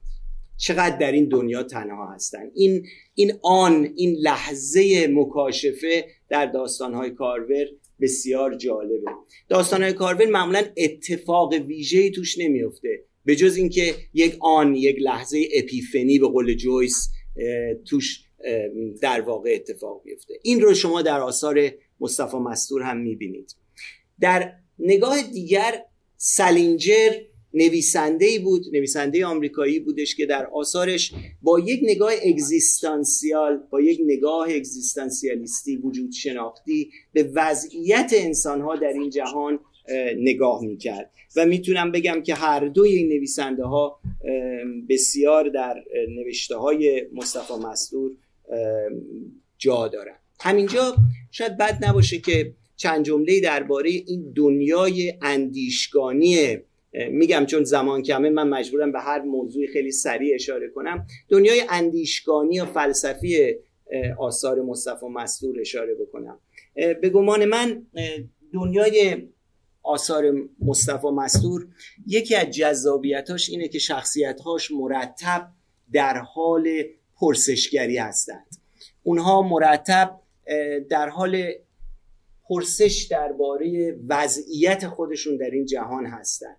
چقدر 0.57 0.97
در 0.97 1.12
این 1.12 1.29
دنیا 1.29 1.62
تنها 1.62 2.12
هستند 2.12 2.51
این 2.55 2.87
این 3.14 3.33
آن 3.43 3.93
این 3.97 4.16
لحظه 4.20 5.09
مکاشفه 5.11 6.07
در 6.29 6.47
داستانهای 6.47 7.11
کارور 7.11 7.66
بسیار 8.01 8.55
جالبه. 8.55 9.11
داستانهای 9.49 9.93
کارور 9.93 10.27
معمولا 10.27 10.62
اتفاق 10.77 11.53
ویژه‌ای 11.53 12.11
توش 12.11 12.39
نمیفته 12.39 13.05
به 13.24 13.37
جز 13.37 13.57
اینکه 13.57 13.95
یک 14.14 14.37
آن 14.41 14.74
یک 14.74 14.97
لحظه 15.01 15.49
اپیفنی 15.55 16.18
به 16.18 16.29
قول 16.29 16.55
جویس 16.55 17.09
توش 17.85 18.22
در 19.03 19.20
واقع 19.20 19.53
اتفاق 19.55 20.03
میفته 20.05 20.35
این 20.43 20.61
رو 20.61 20.74
شما 20.74 21.03
در 21.03 21.20
آثار 21.20 21.70
مصطفی 22.01 22.37
مستور 22.37 22.83
هم 22.83 22.97
می‌بینید. 22.97 23.57
در 24.20 24.53
نگاه 24.79 25.22
دیگر 25.22 25.83
سلینجر 26.17 27.12
نویسنده 27.55 28.39
بود 28.39 28.64
نویسنده 28.73 29.27
آمریکایی 29.27 29.81
بودش 29.81 30.14
که 30.14 30.27
در 30.27 30.47
آثارش 30.47 31.12
با 31.43 31.61
یک 31.61 31.81
نگاه 31.83 32.12
اگزیستانسیال 32.23 33.61
با 33.71 33.81
یک 33.81 34.01
نگاه 34.05 34.55
اگزیستانسیالیستی 34.55 35.77
وجود 35.77 36.12
شناختی 36.12 36.91
به 37.12 37.31
وضعیت 37.35 38.12
انسانها 38.17 38.77
در 38.77 38.93
این 38.93 39.11
جهان 39.11 39.59
نگاه 40.17 40.62
می‌کرد. 40.62 41.11
و 41.37 41.47
می‌تونم 41.47 41.93
بگم 41.93 42.23
که 42.23 42.35
هر 42.35 42.69
دوی 42.69 42.91
این 42.91 43.09
نویسنده 43.09 43.64
ها 43.64 44.01
بسیار 44.89 45.49
در 45.49 45.85
نوشته 46.09 46.57
های 46.57 47.07
مصطفی 47.14 47.55
مستور 47.55 48.11
جا 49.59 49.89
دارن. 49.89 50.17
همینجا 50.41 50.97
شاید 51.31 51.57
بد 51.57 51.85
نباشه 51.85 52.19
که 52.19 52.53
چند 52.77 53.05
جمله 53.05 53.41
درباره 53.41 53.91
این 53.91 54.33
دنیای 54.37 55.14
اندیشگانی 55.22 56.59
میگم 57.11 57.47
چون 57.47 57.64
زمان 57.64 58.03
کمه 58.03 58.31
من 58.31 58.49
مجبورم 58.49 58.93
به 58.93 59.01
هر 59.01 59.22
موضوعی 59.22 59.66
خیلی 59.66 59.91
سریع 59.91 60.35
اشاره 60.35 60.68
کنم. 60.68 61.07
دنیای 61.29 61.62
اندیشگانی 61.68 62.61
و 62.61 62.64
فلسفی 62.64 63.55
آثار 64.18 64.62
مصطفی 64.62 65.07
مستور 65.07 65.61
اشاره 65.61 65.95
بکنم. 65.95 66.39
به 66.74 67.11
گمان 67.14 67.45
من 67.45 67.87
دنیای 68.55 69.16
آثار 69.83 70.33
مصطفی 70.61 71.07
مستور 71.07 71.66
یکی 72.07 72.35
از 72.35 72.51
جذابیتاش 72.51 73.51
اینه 73.51 73.68
که 73.68 73.79
شخصیتهاش 73.79 74.70
مرتب 74.70 75.49
در 75.93 76.18
حال 76.18 76.83
پرسشگری 77.20 77.97
هستند. 77.97 78.47
اونها 79.03 79.43
مرتب 79.43 80.20
در 80.91 81.09
حال 81.09 81.53
پرسش 82.49 83.07
درباره 83.11 83.99
وضعیت 84.09 84.88
خودشون 84.88 85.36
در 85.36 85.51
این 85.51 85.66
جهان 85.66 86.07
هستند 86.07 86.57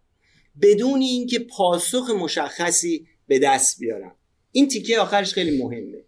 بدون 0.62 1.02
اینکه 1.02 1.40
پاسخ 1.40 2.10
مشخصی 2.10 3.08
به 3.28 3.40
دست 3.40 3.80
بیارن. 3.80 4.12
این 4.52 4.68
تیکه 4.68 5.00
آخرش 5.00 5.34
خیلی 5.34 5.64
مهمه. 5.64 6.04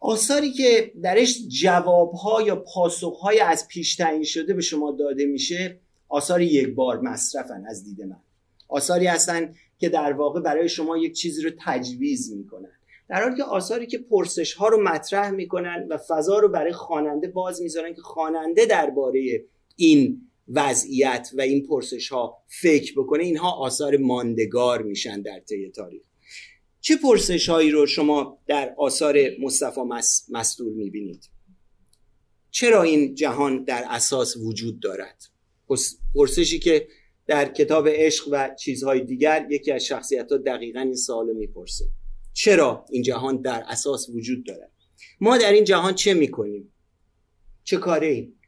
آثاری 0.00 0.52
که 0.52 0.92
درش 1.02 1.38
جوابها 1.48 2.42
یا 2.42 2.56
پاسخهای 2.56 3.40
از 3.40 3.68
پیش 3.68 3.96
تعیین 3.96 4.24
شده 4.24 4.54
به 4.54 4.62
شما 4.62 4.90
داده 4.92 5.26
میشه 5.26 5.80
آثار 6.08 6.42
یک 6.42 6.68
بار 6.74 7.00
مصرفن 7.00 7.64
از 7.68 7.84
دید 7.84 8.02
من. 8.02 8.22
آثاری 8.68 9.06
هستن 9.06 9.54
که 9.78 9.88
در 9.88 10.12
واقع 10.12 10.40
برای 10.40 10.68
شما 10.68 10.98
یک 10.98 11.12
چیزی 11.12 11.42
رو 11.42 11.50
تجویز 11.64 12.32
می‌کنن. 12.32 12.79
در 13.10 13.22
حالی 13.22 13.36
که 13.36 13.44
آثاری 13.44 13.86
که 13.86 13.98
پرسش 13.98 14.54
ها 14.54 14.68
رو 14.68 14.82
مطرح 14.82 15.30
می‌کنن 15.30 15.86
و 15.90 15.98
فضا 16.08 16.38
رو 16.38 16.48
برای 16.48 16.72
خواننده 16.72 17.28
باز 17.28 17.62
می‌ذارن 17.62 17.94
که 17.94 18.02
خواننده 18.02 18.66
درباره 18.66 19.44
این 19.76 20.30
وضعیت 20.48 21.30
و 21.34 21.40
این 21.40 21.66
پرسش 21.66 22.08
ها 22.08 22.42
فکر 22.46 22.92
بکنه 22.96 23.24
اینها 23.24 23.50
آثار 23.52 23.96
ماندگار 23.96 24.82
میشن 24.82 25.22
در 25.22 25.40
طی 25.40 25.70
تاریخ. 25.70 26.02
چه 26.80 26.96
پرسش 26.96 27.48
هایی 27.48 27.70
رو 27.70 27.86
شما 27.86 28.38
در 28.46 28.74
آثار 28.78 29.16
مصطفی 29.42 29.80
مستور 30.30 30.72
می‌بینید؟ 30.72 31.24
چرا 32.50 32.82
این 32.82 33.14
جهان 33.14 33.64
در 33.64 33.84
اساس 33.88 34.36
وجود 34.36 34.80
دارد؟ 34.80 35.24
پرسشی 36.14 36.58
که 36.58 36.88
در 37.26 37.52
کتاب 37.52 37.88
عشق 37.88 38.28
و 38.30 38.54
چیزهای 38.58 39.00
دیگر 39.00 39.46
یکی 39.50 39.72
از 39.72 39.84
شخصیت 39.84 40.32
ها 40.32 40.38
دقیقا 40.38 40.80
این 40.80 40.96
سوال 40.96 41.32
می‌پرسه. 41.32 41.84
چرا 42.32 42.84
این 42.90 43.02
جهان 43.02 43.42
در 43.42 43.64
اساس 43.66 44.08
وجود 44.08 44.46
دارد 44.46 44.72
ما 45.20 45.38
در 45.38 45.52
این 45.52 45.64
جهان 45.64 45.94
چه 45.94 46.14
می‌کنیم؟ 46.14 46.72
چه 47.64 47.76
کاره 47.76 48.06
ایم؟ 48.06 48.40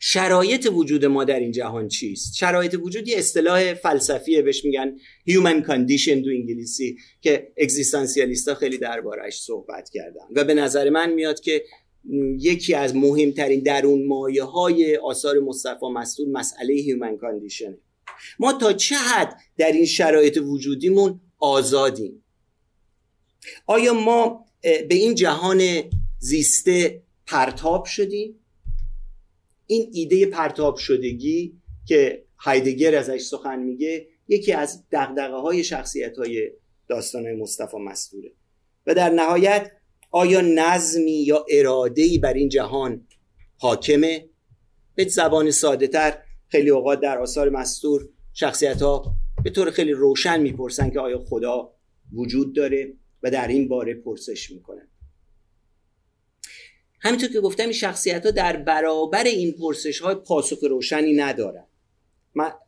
شرایط 0.00 0.68
وجود 0.72 1.04
ما 1.04 1.24
در 1.24 1.40
این 1.40 1.52
جهان 1.52 1.88
چیست؟ 1.88 2.34
شرایط 2.34 2.74
وجود 2.82 3.08
یه 3.08 3.18
اصطلاح 3.18 3.74
فلسفیه 3.74 4.42
بهش 4.42 4.64
میگن 4.64 4.96
human 5.30 5.66
condition 5.66 6.08
دو 6.08 6.30
انگلیسی 6.30 6.96
که 7.20 7.52
اگزیستانسیالیست 7.58 8.48
ها 8.48 8.54
خیلی 8.54 8.78
دربارهش 8.78 9.40
صحبت 9.40 9.90
کردن. 9.90 10.24
و 10.36 10.44
به 10.44 10.54
نظر 10.54 10.90
من 10.90 11.12
میاد 11.12 11.40
که 11.40 11.64
یکی 12.38 12.74
از 12.74 12.96
مهمترین 12.96 13.62
درون 13.62 14.06
مایه 14.06 14.44
های 14.44 14.96
آثار 14.96 15.38
مصطفی 15.38 15.86
مستور 15.94 16.28
مسئله 16.28 16.74
هیومن 16.74 17.16
کاندیشنه 17.16 17.78
ما 18.38 18.52
تا 18.52 18.72
چه 18.72 18.94
حد 18.94 19.36
در 19.56 19.72
این 19.72 19.84
شرایط 19.84 20.38
وجودیمون 20.42 21.20
آزادیم؟ 21.38 22.21
آیا 23.66 23.94
ما 23.94 24.46
به 24.62 24.94
این 24.94 25.14
جهان 25.14 25.62
زیسته 26.18 27.02
پرتاب 27.26 27.84
شدیم؟ 27.84 28.34
این 29.66 29.90
ایده 29.92 30.26
پرتاب 30.26 30.76
شدگی 30.76 31.54
که 31.86 32.24
هایدگر 32.38 32.94
ازش 32.94 33.20
سخن 33.20 33.58
میگه 33.58 34.06
یکی 34.28 34.52
از 34.52 34.82
دقدقه 34.92 35.36
های 35.36 35.64
شخصیت 35.64 36.18
های 36.18 36.50
داستان 36.88 37.32
مصطفی 37.32 37.76
مستوره. 37.76 38.32
و 38.86 38.94
در 38.94 39.10
نهایت 39.10 39.70
آیا 40.10 40.40
نظمی 40.40 41.22
یا 41.22 41.46
ارادهی 41.50 42.18
بر 42.18 42.32
این 42.32 42.48
جهان 42.48 43.06
حاکمه؟ 43.58 44.28
به 44.94 45.04
زبان 45.04 45.50
ساده 45.50 45.86
تر 45.86 46.18
خیلی 46.48 46.70
اوقات 46.70 47.00
در 47.00 47.18
آثار 47.18 47.50
مستور 47.50 48.08
شخصیت 48.32 48.82
ها 48.82 49.14
به 49.44 49.50
طور 49.50 49.70
خیلی 49.70 49.92
روشن 49.92 50.40
می‌پرسن 50.40 50.90
که 50.90 51.00
آیا 51.00 51.18
خدا 51.18 51.74
وجود 52.12 52.56
داره؟ 52.56 52.92
و 53.22 53.30
در 53.30 53.48
این 53.48 53.68
باره 53.68 53.94
پرسش 53.94 54.50
می‌کنن 54.50 54.88
همینطور 57.00 57.28
که 57.28 57.40
گفتم 57.40 57.62
این 57.62 57.72
شخصیت 57.72 58.26
ها 58.26 58.30
در 58.30 58.56
برابر 58.56 59.24
این 59.24 59.52
پرسش 59.52 60.00
های 60.00 60.14
پاسخ 60.14 60.58
روشنی 60.70 61.12
ندارن. 61.12 61.66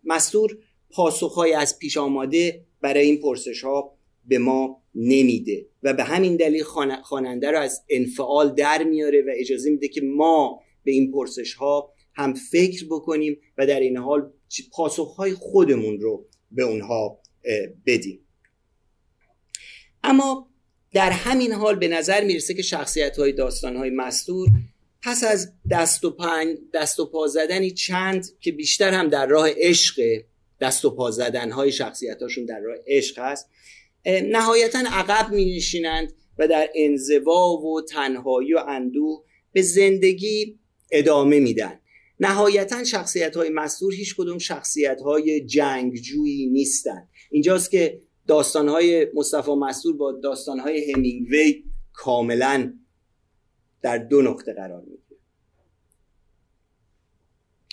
مستور 0.05 0.59
پاسخ 0.91 1.35
های 1.35 1.53
از 1.53 1.79
پیش 1.79 1.97
آماده 1.97 2.65
برای 2.81 3.07
این 3.07 3.21
پرسش 3.21 3.65
ها 3.65 3.95
به 4.25 4.39
ما 4.39 4.83
نمیده 4.95 5.67
و 5.83 5.93
به 5.93 6.05
همین 6.05 6.37
دلیل 6.37 6.63
خواننده 7.03 7.51
رو 7.51 7.59
از 7.59 7.85
انفعال 7.91 8.55
در 8.55 8.85
میاره 8.85 9.23
و 9.23 9.31
اجازه 9.37 9.71
میده 9.71 9.89
که 9.89 10.01
ما 10.01 10.61
به 10.85 10.93
این 10.93 11.13
پرسش 11.13 11.55
ها 11.55 11.93
هم 12.15 12.35
فکر 12.35 12.87
بکنیم 12.91 13.39
و 13.59 13.67
در 13.67 13.81
این 13.81 13.97
حال 13.97 14.33
پاسخ 14.73 15.17
های 15.17 15.33
خودمون 15.33 16.01
رو 16.01 16.27
به 16.51 16.63
اونها 16.63 17.19
بدیم. 17.87 18.24
اما 20.05 20.49
در 20.93 21.11
همین 21.11 21.53
حال 21.53 21.77
به 21.77 21.89
نظر 21.89 22.25
می‌رسه 22.25 22.55
که 22.55 22.63
شخصیت 22.63 23.19
های 23.19 23.33
داستان 23.33 23.77
های 23.77 23.91
مستور 23.91 24.49
پس 25.03 25.25
از 25.25 25.53
دست 25.71 26.05
و, 26.05 26.11
پن، 26.11 26.59
دست 26.75 27.01
و 27.01 27.07
پا 27.07 27.27
زدنی 27.27 27.71
چند 27.71 28.27
که 28.41 28.53
بیشتر 28.53 28.91
هم 28.91 29.09
در 29.09 29.27
راه 29.27 29.49
عشق 29.57 30.03
دست 30.61 30.85
و 30.85 30.91
پا 30.91 31.11
زدن 31.11 31.51
های 31.51 31.73
شخصیت 31.73 32.23
هاشون 32.23 32.45
در 32.45 32.61
راه 32.61 32.77
عشق 32.87 33.19
هست 33.19 33.51
نهایتا 34.07 34.83
عقب 34.87 35.33
می 35.33 35.57
نشینند 35.57 36.13
و 36.39 36.49
در 36.49 36.69
انزوا 36.75 37.57
و 37.57 37.83
تنهایی 37.83 38.55
و 38.55 38.59
اندوه 38.69 39.25
به 39.53 39.63
زندگی 39.63 40.59
ادامه 40.91 41.41
میدن. 41.41 41.81
نهایتا 42.21 42.85
شخصیت 42.85 43.37
های 43.37 43.49
مستور 43.49 43.95
هیچ 43.95 44.17
کدوم 44.17 44.39
شخصیت 44.39 45.01
های 45.01 45.41
جنگجویی 45.41 46.47
نیستند. 46.47 47.09
اینجاست 47.31 47.71
که 47.71 48.01
داستان 48.27 48.69
های 48.69 49.07
مصطفی 49.15 49.51
مستور 49.51 49.97
با 49.97 50.13
داستان 50.13 50.61
های 50.61 50.93
همینگوی 50.93 51.65
کاملا 51.93 52.79
در 53.83 53.99
دو 53.99 54.23
نقطه 54.23 54.53
قرار 54.53 54.81
می‌گیره. 54.81 55.21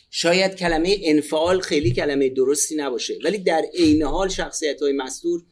شاید 0.09 0.55
کلمه 0.55 0.97
انفعال 1.01 1.59
خیلی 1.59 1.91
کلمه 1.91 2.29
درستی 2.29 2.75
نباشه 2.75 3.19
ولی 3.23 3.37
در 3.37 3.61
عین 3.73 4.03
حال 4.03 4.29
شخصیت 4.29 4.81
های 4.81 4.93
مستور 4.93 5.43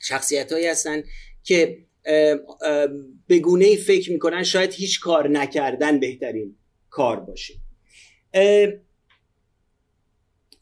شخصیت 0.00 0.52
هایی 0.52 0.66
هستن 0.66 1.02
که 1.42 1.86
به 3.26 3.38
گونه 3.42 3.76
فکر 3.76 4.12
می‌کنن 4.12 4.42
شاید 4.42 4.72
هیچ 4.72 5.00
کار 5.00 5.28
نکردن 5.28 6.00
بهترین 6.00 6.56
کار 6.90 7.20
باشه. 7.20 7.54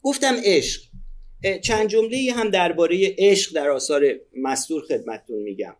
گفتم 0.01 0.35
عشق. 0.43 0.90
چند 1.61 1.87
جمله 1.87 2.33
هم 2.35 2.49
درباره 2.49 3.15
عشق 3.17 3.55
در 3.55 3.69
آثار 3.69 4.19
مستور 4.37 4.81
خدمتتون 4.81 5.41
میگم. 5.41 5.75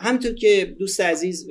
همطور 0.00 0.34
که 0.34 0.74
دوست 0.78 1.00
عزیز 1.00 1.48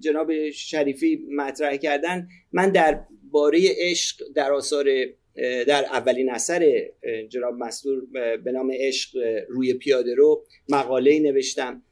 جناب 0.00 0.50
شریفی 0.50 1.26
مطرح 1.36 1.76
کردن 1.76 2.28
من 2.52 2.70
در 2.70 3.00
باره 3.30 3.60
عشق 3.76 4.22
در 4.34 4.52
آثار 4.52 4.86
در 5.66 5.84
اولین 5.84 6.30
اثر 6.30 6.82
جناب 7.28 7.54
مستور 7.54 8.06
به 8.44 8.52
نام 8.52 8.72
عشق 8.74 9.18
روی 9.48 9.74
پیاده 9.74 10.14
رو 10.14 10.44
مقاله 10.68 11.18
نوشتم. 11.18 11.82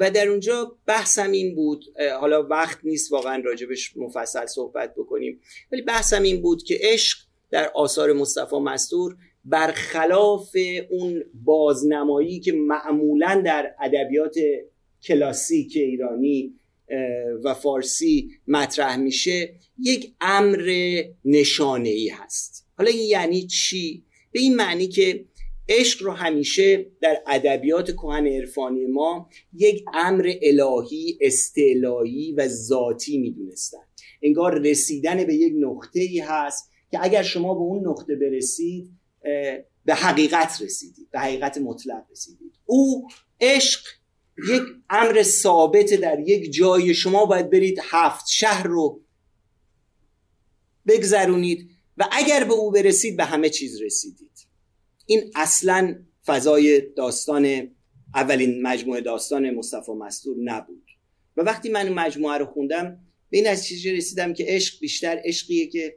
و 0.00 0.10
در 0.10 0.28
اونجا 0.28 0.76
بحثم 0.86 1.30
این 1.30 1.54
بود 1.54 1.84
حالا 2.20 2.42
وقت 2.42 2.78
نیست 2.84 3.12
واقعا 3.12 3.42
راجبش 3.44 3.96
مفصل 3.96 4.46
صحبت 4.46 4.94
بکنیم 4.94 5.40
ولی 5.72 5.82
بحثم 5.82 6.22
این 6.22 6.42
بود 6.42 6.62
که 6.62 6.78
عشق 6.80 7.18
در 7.50 7.70
آثار 7.74 8.12
مصطفی 8.12 8.56
مستور 8.56 9.16
برخلاف 9.44 10.56
اون 10.90 11.24
بازنمایی 11.34 12.40
که 12.40 12.52
معمولا 12.52 13.42
در 13.44 13.74
ادبیات 13.80 14.34
کلاسیک 15.02 15.76
ایرانی 15.76 16.54
و 17.44 17.54
فارسی 17.54 18.30
مطرح 18.48 18.96
میشه 18.96 19.54
یک 19.78 20.12
امر 20.20 20.96
نشانه 21.24 21.88
ای 21.88 22.08
هست. 22.08 22.66
حالا 22.78 22.90
این 22.90 23.08
یعنی 23.08 23.46
چی؟ 23.46 24.04
به 24.32 24.40
این 24.40 24.56
معنی 24.56 24.86
که 24.88 25.24
عشق 25.68 26.02
رو 26.02 26.12
همیشه 26.12 26.86
در 27.00 27.22
ادبیات 27.26 27.90
کهن 27.90 28.26
عرفانی 28.26 28.86
ما 28.86 29.28
یک 29.52 29.84
امر 29.94 30.32
الهی 30.42 31.18
استعلایی 31.20 32.32
و 32.32 32.48
ذاتی 32.48 33.18
می‌دونستن. 33.18 33.78
انگار 34.22 34.58
رسیدن 34.58 35.24
به 35.24 35.34
یک 35.34 35.52
نقطه 35.56 36.00
ای 36.00 36.18
هست 36.18 36.70
که 36.90 36.98
اگر 37.02 37.22
شما 37.22 37.54
به 37.54 37.60
اون 37.60 37.88
نقطه 37.88 38.16
برسید 38.16 38.90
به 39.84 39.94
حقیقت 39.94 40.62
رسیدید 40.62 41.10
به 41.10 41.20
حقیقت 41.20 41.58
مطلق 41.58 42.02
رسیدید. 42.10 42.52
او 42.64 43.08
عشق 43.40 43.80
یک 44.48 44.62
امر 44.90 45.22
ثابت 45.22 45.94
در 45.94 46.20
یک 46.20 46.52
جای 46.52 46.94
شما 46.94 47.26
باید 47.26 47.50
برید 47.50 47.78
هفت 47.82 48.26
شهر 48.28 48.66
رو 48.66 49.02
بگذرونید 50.86 51.70
و 51.96 52.08
اگر 52.12 52.44
به 52.44 52.52
او 52.52 52.70
برسید 52.70 53.16
به 53.16 53.24
همه 53.24 53.48
چیز 53.48 53.82
رسیدید. 53.82 54.46
این 55.06 55.30
اصلا 55.34 55.96
فضای 56.26 56.80
داستان 56.80 57.70
اولین 58.14 58.62
مجموعه 58.62 59.00
داستان 59.00 59.50
مصطفی 59.50 59.92
مستور 59.92 60.36
نبود. 60.44 60.84
و 61.36 61.40
وقتی 61.40 61.68
من 61.68 61.86
این 61.86 61.94
مجموعه 61.94 62.38
رو 62.38 62.46
خوندم 62.46 62.98
به 63.30 63.36
این 63.36 63.46
نتیجه 63.46 63.92
رسیدم 63.92 64.34
که 64.34 64.44
عشق 64.48 64.80
بیشتر 64.80 65.20
عشقیه 65.24 65.66
که 65.66 65.96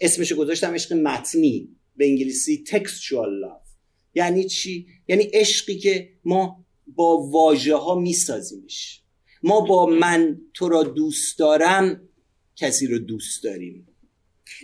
اسمشو 0.00 0.36
گذاشتم 0.36 0.74
عشق 0.74 0.92
متنی. 0.92 1.77
به 1.98 2.06
انگلیسی 2.06 2.64
textual 2.66 3.44
love. 3.44 3.68
یعنی 4.14 4.44
چی؟ 4.44 4.86
یعنی 5.08 5.22
عشقی 5.22 5.78
که 5.78 6.08
ما 6.24 6.64
با 6.86 7.16
واژه 7.16 7.76
ها 7.76 7.94
میسازیمش. 7.94 9.02
ما 9.42 9.60
با 9.60 9.86
من 9.86 10.40
تو 10.54 10.68
را 10.68 10.82
دوست 10.82 11.38
دارم 11.38 12.08
کسی 12.56 12.86
رو 12.86 12.98
دوست 12.98 13.44
داریم. 13.44 13.88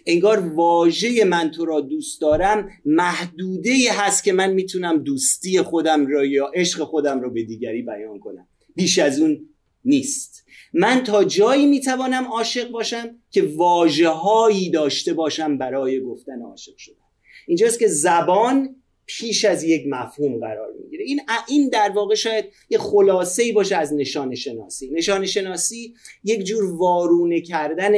انگار 0.07 0.39
واژه 0.39 1.25
من 1.25 1.51
تو 1.51 1.65
را 1.65 1.81
دوست 1.81 2.21
دارم 2.21 2.71
محدوده 2.85 3.93
هست 3.93 4.25
که 4.25 4.33
من 4.33 4.53
می‌تونم 4.53 5.03
دوستی 5.03 5.63
خودم 5.63 6.07
را 6.07 6.25
یا 6.25 6.47
عشق 6.55 6.85
خودم 6.85 7.21
را 7.21 7.29
به 7.29 7.43
دیگری 7.43 7.83
بیان 7.83 8.19
کنم. 8.19 8.49
بیش 8.75 8.99
از 8.99 9.21
اون 9.21 9.49
نیست. 9.85 10.45
من 10.73 11.05
تا 11.05 11.25
جایی 11.25 11.67
می‌توانم 11.67 12.25
عاشق 12.25 12.71
باشم 12.71 13.19
که 13.31 13.43
واجه 13.43 14.09
هایی 14.09 14.71
داشته 14.71 15.13
باشم 15.15 15.59
برای 15.59 16.01
گفتن 16.01 16.43
عاشق 16.43 16.77
شدن. 16.77 17.04
اینجاست 17.47 17.79
که 17.79 17.89
زبان 17.89 18.77
پیش 19.07 19.45
از 19.45 19.65
یک 19.65 19.87
مفهوم 19.87 20.41
قرار 20.41 20.69
می‌گیره. 20.83 21.05
این 21.05 21.21
این 21.49 21.69
در 21.69 21.93
واقع 21.95 22.15
شاید 22.15 22.45
یه 22.71 22.79
خلاصه 22.79 23.43
ای 23.43 23.53
باشه 23.53 23.77
از 23.77 23.93
نشان 23.93 24.35
شناسی 24.35 24.91
نشان 24.91 25.27
شناسی 25.27 25.95
یک 26.25 26.45
جور 26.45 26.77
وارونه 26.77 27.41
کردن 27.41 27.93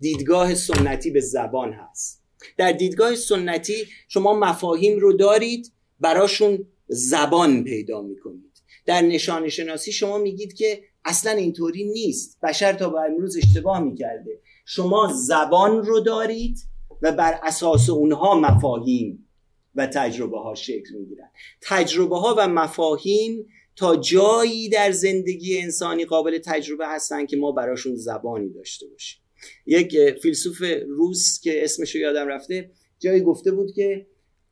دیدگاه 0.00 0.54
سنتی 0.54 1.10
به 1.10 1.20
زبان 1.20 1.72
هست. 1.72 2.22
در 2.56 2.72
دیدگاه 2.72 3.14
سنتی 3.14 3.86
شما 4.08 4.34
مفاهیم 4.34 4.98
رو 4.98 5.12
دارید 5.12 5.72
براشون 6.00 6.66
زبان 6.88 7.64
پیدا 7.64 8.02
می‌کنید. 8.02 8.62
در 8.86 9.02
نشان 9.02 9.48
شناسی 9.48 9.92
شما 9.92 10.18
میگید 10.18 10.52
که 10.52 10.82
اصلا 11.04 11.32
اینطوری 11.32 11.84
نیست. 11.84 12.40
بشر 12.42 12.72
تا 12.72 12.88
به 12.90 13.00
امروز 13.00 13.36
اشتباه 13.36 13.80
می‌کرده. 13.80 14.40
شما 14.64 15.12
زبان 15.14 15.84
رو 15.84 16.00
دارید 16.00 16.58
و 17.02 17.12
بر 17.12 17.40
اساس 17.42 17.90
اونها 17.90 18.40
مفاهیم 18.40 19.28
و 19.74 19.86
تجربه 19.86 20.38
ها 20.38 20.54
شکل 20.54 20.94
می‌گیرن 20.98 21.30
تجربه 21.60 22.18
ها 22.18 22.34
و 22.38 22.48
مفاهیم 22.48 23.46
تا 23.76 23.96
جایی 23.96 24.68
در 24.68 24.90
زندگی 24.90 25.58
انسانی 25.58 26.04
قابل 26.04 26.38
تجربه 26.38 26.88
هستن 26.88 27.26
که 27.26 27.36
ما 27.36 27.52
براشون 27.52 27.96
زبانی 27.96 28.52
داشته 28.52 28.86
باشیم. 28.86 29.20
یک 29.66 29.96
فیلسوف 30.22 30.62
روس 30.88 31.40
که 31.40 31.64
اسمش 31.64 31.94
رو 31.94 32.00
یادم 32.00 32.28
رفته 32.28 32.70
جایی 32.98 33.20
گفته 33.20 33.50
بود 33.50 33.72
که 33.74 34.06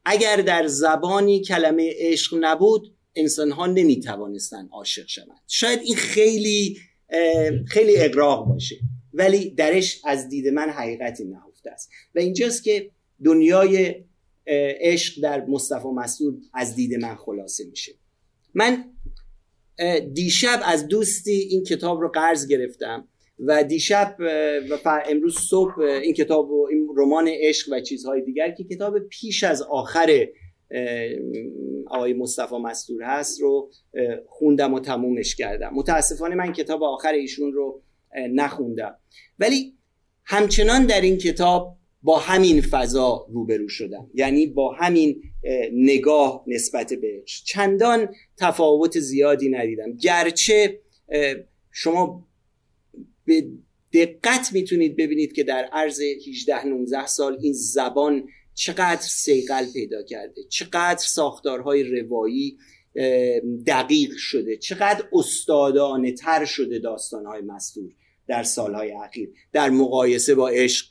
اگر 0.05 0.36
در 0.36 0.66
زبانی 0.66 1.42
کلمه 1.42 1.95
عشق 1.99 2.36
نبود 2.40 2.95
انسان 3.16 3.51
ها 3.51 3.66
نمی 3.66 4.01
توانستن 4.01 4.68
عاشق 4.72 5.07
شوند. 5.07 5.40
شاید 5.49 5.80
این 5.84 5.97
خیلی 5.97 6.78
خیلی 7.66 7.97
اقراق 7.97 8.47
باشه 8.47 8.76
ولی 9.14 9.51
درش 9.51 10.01
از 10.05 10.28
دید 10.28 10.49
من 10.49 10.70
حقیقتی 10.70 11.24
نهفته 11.67 11.71
است. 11.71 11.91
و 12.15 12.19
اینجاست 12.19 12.65
که 12.65 12.91
دنیای 13.25 14.05
عشق 14.81 15.23
در 15.23 15.45
مصطفی 15.45 15.89
مسعود 15.89 16.43
از 16.55 16.75
دید 16.75 16.95
من 16.95 17.15
خلاصه 17.15 17.65
میشه. 17.71 17.93
من 18.55 18.85
دیشب 20.12 20.61
از 20.65 20.89
دوستی 20.89 21.33
این 21.33 21.65
کتاب 21.65 22.01
رو 22.01 22.09
قرض 22.09 22.47
گرفتم 22.47 23.09
و 23.39 23.65
دیشب 23.65 24.17
و 24.71 25.03
امروز 25.07 25.39
صبح 25.39 25.79
این 25.81 26.15
کتاب 26.15 26.51
و 26.51 26.69
این 26.71 26.89
رمان 26.97 27.29
عشق 27.29 27.73
و 27.73 27.81
چیزهای 27.81 28.23
دیگر 28.23 28.51
که 28.51 28.65
کتاب 28.65 28.99
پیش 28.99 29.45
از 29.45 29.62
آخر 29.62 30.27
آقای 31.87 32.12
مصطفی 32.12 32.57
مستور 32.57 33.03
هست 33.03 33.41
رو 33.41 33.71
خوندم 34.27 34.75
و 34.75 34.81
تمومش 34.81 35.37
کردم. 35.37 35.71
متاسفانه 35.75 36.35
من 36.35 36.53
کتاب 36.53 36.83
آخر 36.83 37.12
ایشون 37.12 37.53
رو 37.53 37.83
نخوندم. 38.31 38.99
ولی 39.39 39.75
همچنان 40.25 40.87
در 40.87 41.01
این 41.01 41.18
کتاب 41.18 41.79
با 42.03 42.18
همین 42.18 42.61
فضا 42.61 43.27
روبرو 43.31 43.68
شدم. 43.68 44.11
یعنی 44.14 44.47
با 44.47 44.72
همین 44.72 45.22
نگاه 45.72 46.45
نسبت 46.47 46.93
بهش. 46.93 47.43
چندان 47.47 48.09
تفاوت 48.37 49.01
زیادی 49.01 49.49
ندیدم. 49.49 49.97
گرچه 49.97 50.81
شما 51.70 52.29
به 53.25 53.47
دقت 53.93 54.53
می‌تونید 54.53 54.97
ببینید 54.97 55.33
که 55.33 55.45
در 55.45 55.64
عرض 55.72 56.01
18 56.01 56.66
19 56.66 57.07
سال 57.07 57.39
این 57.43 57.53
زبان 57.53 58.29
چقدر 58.55 59.03
سیقل 59.03 59.72
پیدا 59.72 60.03
کرده. 60.03 60.43
چقدر 60.49 61.01
ساختارهای 61.01 61.83
روایی 61.83 62.59
دقیق 63.66 64.16
شده. 64.16 64.57
چقدر 64.57 65.05
استادانه 65.12 66.12
تر 66.12 66.45
شده 66.45 66.79
داستانهای 66.79 67.43
مستور. 67.43 67.91
در 68.27 68.43
سالهای 68.43 68.93
اخیر 68.93 69.31
در 69.53 69.70
مقایسه 69.70 70.35
با 70.35 70.49
عشق 70.49 70.87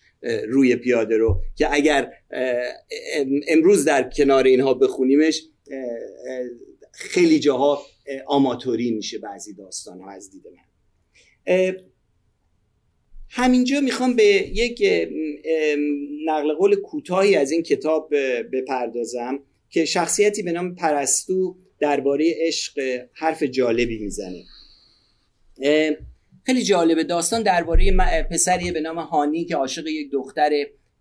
روی 0.48 0.76
پیاده 0.76 1.18
رو 1.18 1.42
که 1.56 1.74
اگر 1.74 2.14
امروز 3.48 3.86
در 3.86 4.10
کنار 4.10 4.44
اینها 4.44 4.74
بخونیمش 4.74 5.44
خیلی 6.92 7.40
جاها 7.40 7.82
آماتوری 8.28 8.92
میشه 8.92 9.18
بعضی 9.18 9.54
داستان 9.54 10.02
ها 10.02 10.12
از 10.12 10.32
دید 10.32 10.44
من. 10.48 11.76
همینجا 13.30 13.80
می‌خوام 13.80 14.16
به 14.16 14.24
یک 14.54 14.84
نقل 16.26 16.54
قول 16.54 16.76
کوتاهی 16.76 17.36
از 17.36 17.52
این 17.52 17.64
کتاب 17.64 18.16
بپردازم 18.54 19.40
که 19.70 19.86
شخصیتی 19.86 20.44
به 20.44 20.52
نام 20.52 20.76
پرستو 20.76 21.58
درباره 21.80 22.34
عشق 22.38 22.80
حرف 23.14 23.44
جالبی 23.44 24.00
می‌زنه. 24.00 24.44
خیلی 26.44 26.64
جالبه. 26.64 27.04
داستان 27.04 27.44
درباره 27.44 27.92
پسری 28.32 28.72
به 28.72 28.82
نام 28.82 29.00
هانی 29.00 29.46
که 29.46 29.56
عاشق 29.56 29.88
یک 29.88 30.12
دختر 30.12 30.52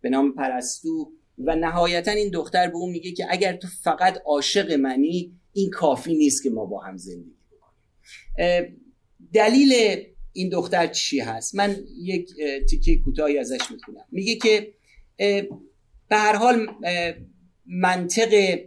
به 0.00 0.10
نام 0.10 0.32
پرستو 0.32 1.12
و 1.38 1.56
نهایتا 1.56 2.10
این 2.10 2.30
دختر 2.30 2.68
به 2.68 2.76
اون 2.76 2.90
میگه 2.90 3.12
که 3.12 3.26
اگر 3.30 3.56
تو 3.56 3.68
فقط 3.82 4.18
عاشق 4.26 4.72
منی 4.72 5.32
این 5.52 5.70
کافی 5.70 6.14
نیست 6.14 6.42
که 6.42 6.50
ما 6.50 6.64
با 6.66 6.80
هم 6.80 6.96
زندگی 6.96 7.34
بکنیم. 7.52 8.76
دلیل 9.32 9.72
این 10.32 10.48
دختر 10.48 10.86
چی 10.86 11.20
هست؟ 11.20 11.54
من 11.54 11.76
یک 12.02 12.30
تیکه 12.70 12.96
کوتاهی 12.96 13.38
ازش 13.38 13.70
می‌خونم. 13.70 14.04
میگه 14.10 14.34
که 14.34 14.74
به 16.08 16.16
هر 16.16 16.36
حال 16.36 16.66
منطق 17.66 18.58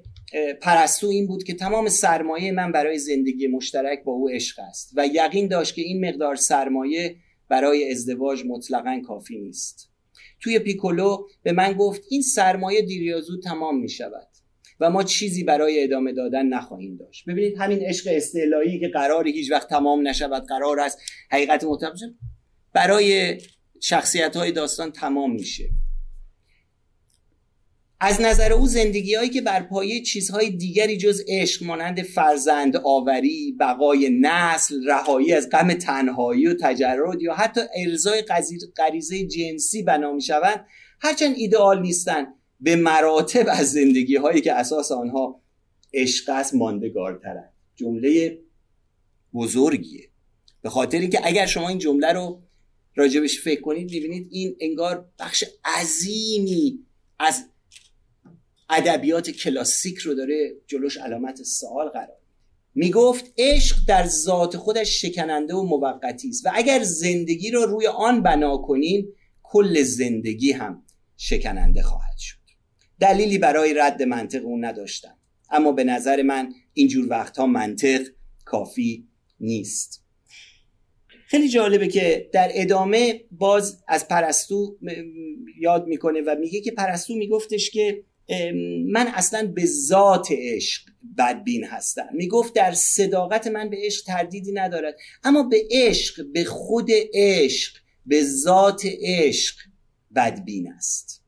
پرستو 0.62 1.08
این 1.08 1.28
بود 1.28 1.44
که 1.44 1.54
تمام 1.54 1.90
سرمایه 1.90 2.52
من 2.52 2.72
برای 2.72 3.00
زندگی 3.00 3.48
مشترک 3.48 4.04
با 4.04 4.12
او 4.12 4.30
عشق 4.30 4.60
است 4.60 4.94
و 4.96 5.08
یقین 5.08 5.48
داشت 5.48 5.76
که 5.76 5.82
این 5.82 6.06
مقدار 6.08 6.36
سرمایه 6.36 7.16
برای 7.50 7.92
ازدواج 7.92 8.44
مطلقا 8.48 9.02
کافی 9.08 9.38
نیست. 9.38 9.92
توی 10.40 10.60
پیکولو 10.60 11.18
به 11.44 11.52
من 11.52 11.74
گفت 11.74 12.02
این 12.10 12.22
سرمایه 12.22 12.82
دیر 12.82 13.04
یا 13.04 13.22
زود 13.22 13.44
تمام 13.44 13.80
می 13.80 13.90
شود 13.90 14.28
و 14.80 14.90
ما 14.90 15.04
چیزی 15.04 15.44
برای 15.44 15.84
ادامه 15.84 16.14
دادن 16.14 16.46
نخواهیم 16.46 16.98
داشت. 16.98 17.30
ببینید 17.30 17.58
همین 17.58 17.80
عشق 17.82 18.08
استعلایی 18.12 18.80
که 18.80 18.88
قرار 18.88 19.28
هیچ 19.28 19.52
وقت 19.52 19.70
تمام 19.70 20.08
نشود 20.08 20.46
قرار 20.46 20.80
است 20.80 21.00
حقیقت 21.32 21.64
مطلق 21.64 21.94
برای 22.74 23.38
شخصیت 23.82 24.36
های 24.36 24.52
داستان 24.52 24.92
تمام 24.92 25.34
میشه. 25.34 25.70
از 28.00 28.22
نظر 28.22 28.54
او 28.54 28.68
زندگی 28.68 29.16
هایی 29.16 29.30
که 29.30 29.42
بر 29.42 29.64
پایه 29.64 30.02
چیزهای 30.02 30.50
دیگری 30.50 30.98
جز 30.98 31.22
عشق 31.28 31.64
مانند 31.64 32.02
فرزند 32.02 32.78
آوری، 32.78 33.56
بقای 33.60 34.10
نسل، 34.22 34.76
رهایی 34.88 35.34
از 35.34 35.50
غم 35.50 35.74
تنهایی 35.74 36.48
و 36.48 36.54
تجرد 36.62 37.22
یا 37.22 37.34
حتی 37.34 37.62
ارزای 37.76 38.24
غریزه 38.78 39.26
جنسی 39.26 39.84
بنا 39.84 40.12
می 40.12 40.22
شوند 40.22 40.66
هرچند 41.00 41.36
ایدئال 41.38 41.82
نیستند. 41.82 42.28
به 42.60 42.76
مراتب 42.76 43.46
از 43.50 43.72
زندگی 43.72 44.16
هایی 44.16 44.42
که 44.42 44.54
اساس 44.54 44.92
آنها 44.92 45.42
عشق 45.94 46.30
است 46.30 46.56
ماندگارترند. 46.56 47.54
جمله 47.76 48.40
بزرگیه. 49.34 50.10
به 50.62 50.70
خاطر 50.70 51.00
اینکه 51.00 51.20
اگر 51.24 51.46
شما 51.46 51.70
این 51.70 51.78
جمله 51.78 52.14
رو 52.14 52.42
راجبش 52.96 53.40
فکر 53.40 53.62
کنید 53.62 53.92
می‌بینید 53.92 54.28
این 54.32 54.56
انگار 54.60 55.10
بخش 55.20 55.44
عظیمی 55.66 56.80
از 57.20 57.44
ادبیات 58.70 59.30
کلاسیک 59.30 59.98
رو 59.98 60.14
داره 60.14 60.56
جلوش 60.68 60.98
علامت 60.98 61.44
سوال 61.44 61.90
قرار 61.90 62.18
می‌گفت 62.76 63.34
عشق 63.38 63.76
در 63.88 64.08
ذات 64.08 64.58
خودش 64.58 65.02
شکننده 65.02 65.54
و 65.54 65.64
موقتی 65.64 66.30
است 66.30 66.46
و 66.46 66.50
اگر 66.54 66.84
زندگی 66.84 67.52
رو 67.52 67.66
روی 67.66 67.88
آن 67.88 68.24
بنا 68.24 68.58
کنیم 68.58 69.08
کل 69.44 69.84
زندگی 69.84 70.52
هم 70.52 70.84
شکننده 71.18 71.82
خواهد 71.82 72.18
شد. 72.18 72.38
دلیلی 73.00 73.38
برای 73.38 73.74
رد 73.74 74.04
منطق 74.04 74.46
اون 74.46 74.66
نداشتم. 74.66 75.18
اما 75.50 75.72
به 75.72 75.84
نظر 75.84 76.22
من 76.22 76.54
اینجور 76.74 77.08
وقتها 77.10 77.48
منطق 77.48 78.08
کافی 78.46 79.08
نیست. 79.40 80.04
خیلی 81.28 81.50
جالبه 81.50 81.88
که 81.88 82.30
در 82.34 82.52
ادامه 82.54 83.22
باز 83.32 83.84
از 83.88 84.08
پرستو 84.08 84.78
یاد 85.60 85.88
می‌کنه 85.88 86.22
و 86.22 86.36
میگه 86.40 86.62
که 86.62 86.72
پرستو 86.72 87.16
میگفتش 87.16 87.70
که 87.70 88.04
من 88.86 89.08
اصلا 89.08 89.48
به 89.48 89.66
ذات 89.66 90.28
عشق 90.32 90.90
بدبین 91.18 91.64
هستم. 91.64 92.10
می‌گفت 92.14 92.54
در 92.54 92.72
صداقت 92.74 93.48
من 93.48 93.70
به 93.70 93.78
عشق 93.80 94.06
تردیدی 94.06 94.52
ندارد. 94.52 94.98
اما 95.24 95.44
به 95.44 95.68
عشق 95.72 96.26
به 96.34 96.44
خود 96.44 96.90
عشق 97.14 97.78
به 98.06 98.24
ذات 98.24 98.82
عشق 99.02 99.56
بدبین 100.16 100.72
است. 100.72 101.24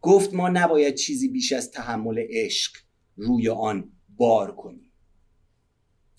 گفت 0.00 0.34
ما 0.34 0.48
نباید 0.48 0.94
چیزی 0.94 1.28
بیش 1.28 1.52
از 1.52 1.70
تحمل 1.70 2.26
عشق 2.30 2.72
روی 3.16 3.48
آن 3.48 3.92
بار 4.16 4.56
کنیم. 4.56 4.92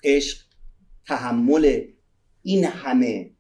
عشق 0.04 0.38
تحمل 1.08 1.82
این 2.44 2.64
همه 2.64 3.32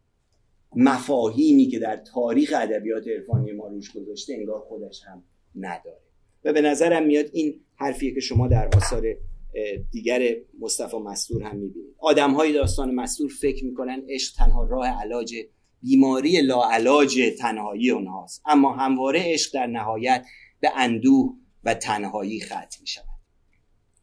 مفاهیمی 0.75 1.67
که 1.67 1.79
در 1.79 1.97
تاریخ 1.97 2.53
ادبیات 2.55 3.07
عرفانی 3.07 3.51
ما 3.51 3.67
روش 3.67 3.91
گذاشته 3.91 4.33
انگار 4.33 4.59
خودش 4.59 5.01
هم 5.07 5.23
نداره. 5.55 6.04
و 6.45 6.53
به 6.53 6.61
نظرم 6.61 7.05
میاد 7.05 7.25
این 7.33 7.59
حرفیه 7.75 8.13
که 8.13 8.19
شما 8.19 8.47
در 8.47 8.69
آثار 8.77 9.03
دیگر 9.91 10.35
مصطفی 10.59 10.97
مستور 10.97 11.43
هم 11.43 11.55
می‌بینید. 11.55 11.95
آدم 11.99 12.33
های 12.33 12.53
داستان 12.53 12.95
مستور 12.95 13.31
فکر 13.41 13.65
می‌کنن 13.65 14.03
عشق 14.09 14.35
تنها 14.35 14.63
راه 14.63 14.87
علاج 14.87 15.35
بیماری 15.81 16.41
لاعلاج 16.41 17.19
تنهایی 17.39 17.89
اونهاست. 17.91 18.41
اما 18.45 18.73
همواره 18.73 19.21
عشق 19.23 19.53
در 19.53 19.67
نهایت 19.67 20.25
به 20.59 20.71
اندوه 20.75 21.35
و 21.63 21.73
تنهایی 21.73 22.41
ختم 22.41 22.77
می 22.81 22.87
شود 22.87 23.05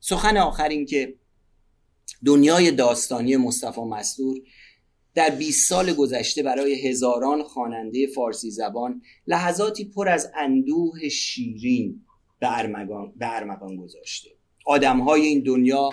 سخن 0.01 0.37
آخر 0.37 0.69
این 0.69 0.87
که 0.87 1.15
دنیای 2.25 2.71
داستانی 2.71 3.37
مصطفی 3.37 3.81
مستور 3.81 4.39
در 5.15 5.31
20 5.31 5.69
سال 5.69 5.93
گذشته 5.93 6.43
برای 6.43 6.89
هزاران 6.89 7.43
خواننده 7.43 8.07
فارسی 8.07 8.51
زبان 8.51 9.03
لحظاتی 9.27 9.85
پر 9.85 10.09
از 10.09 10.31
اندوه 10.37 11.09
شیرین 11.09 12.05
به 12.43 12.59
ارمغان, 12.59 13.13
به 13.17 13.37
ارمغان 13.37 13.77
گذاشته. 13.77 14.31
آدم 14.67 15.01
های 15.01 15.27
این 15.27 15.43
دنیا 15.43 15.91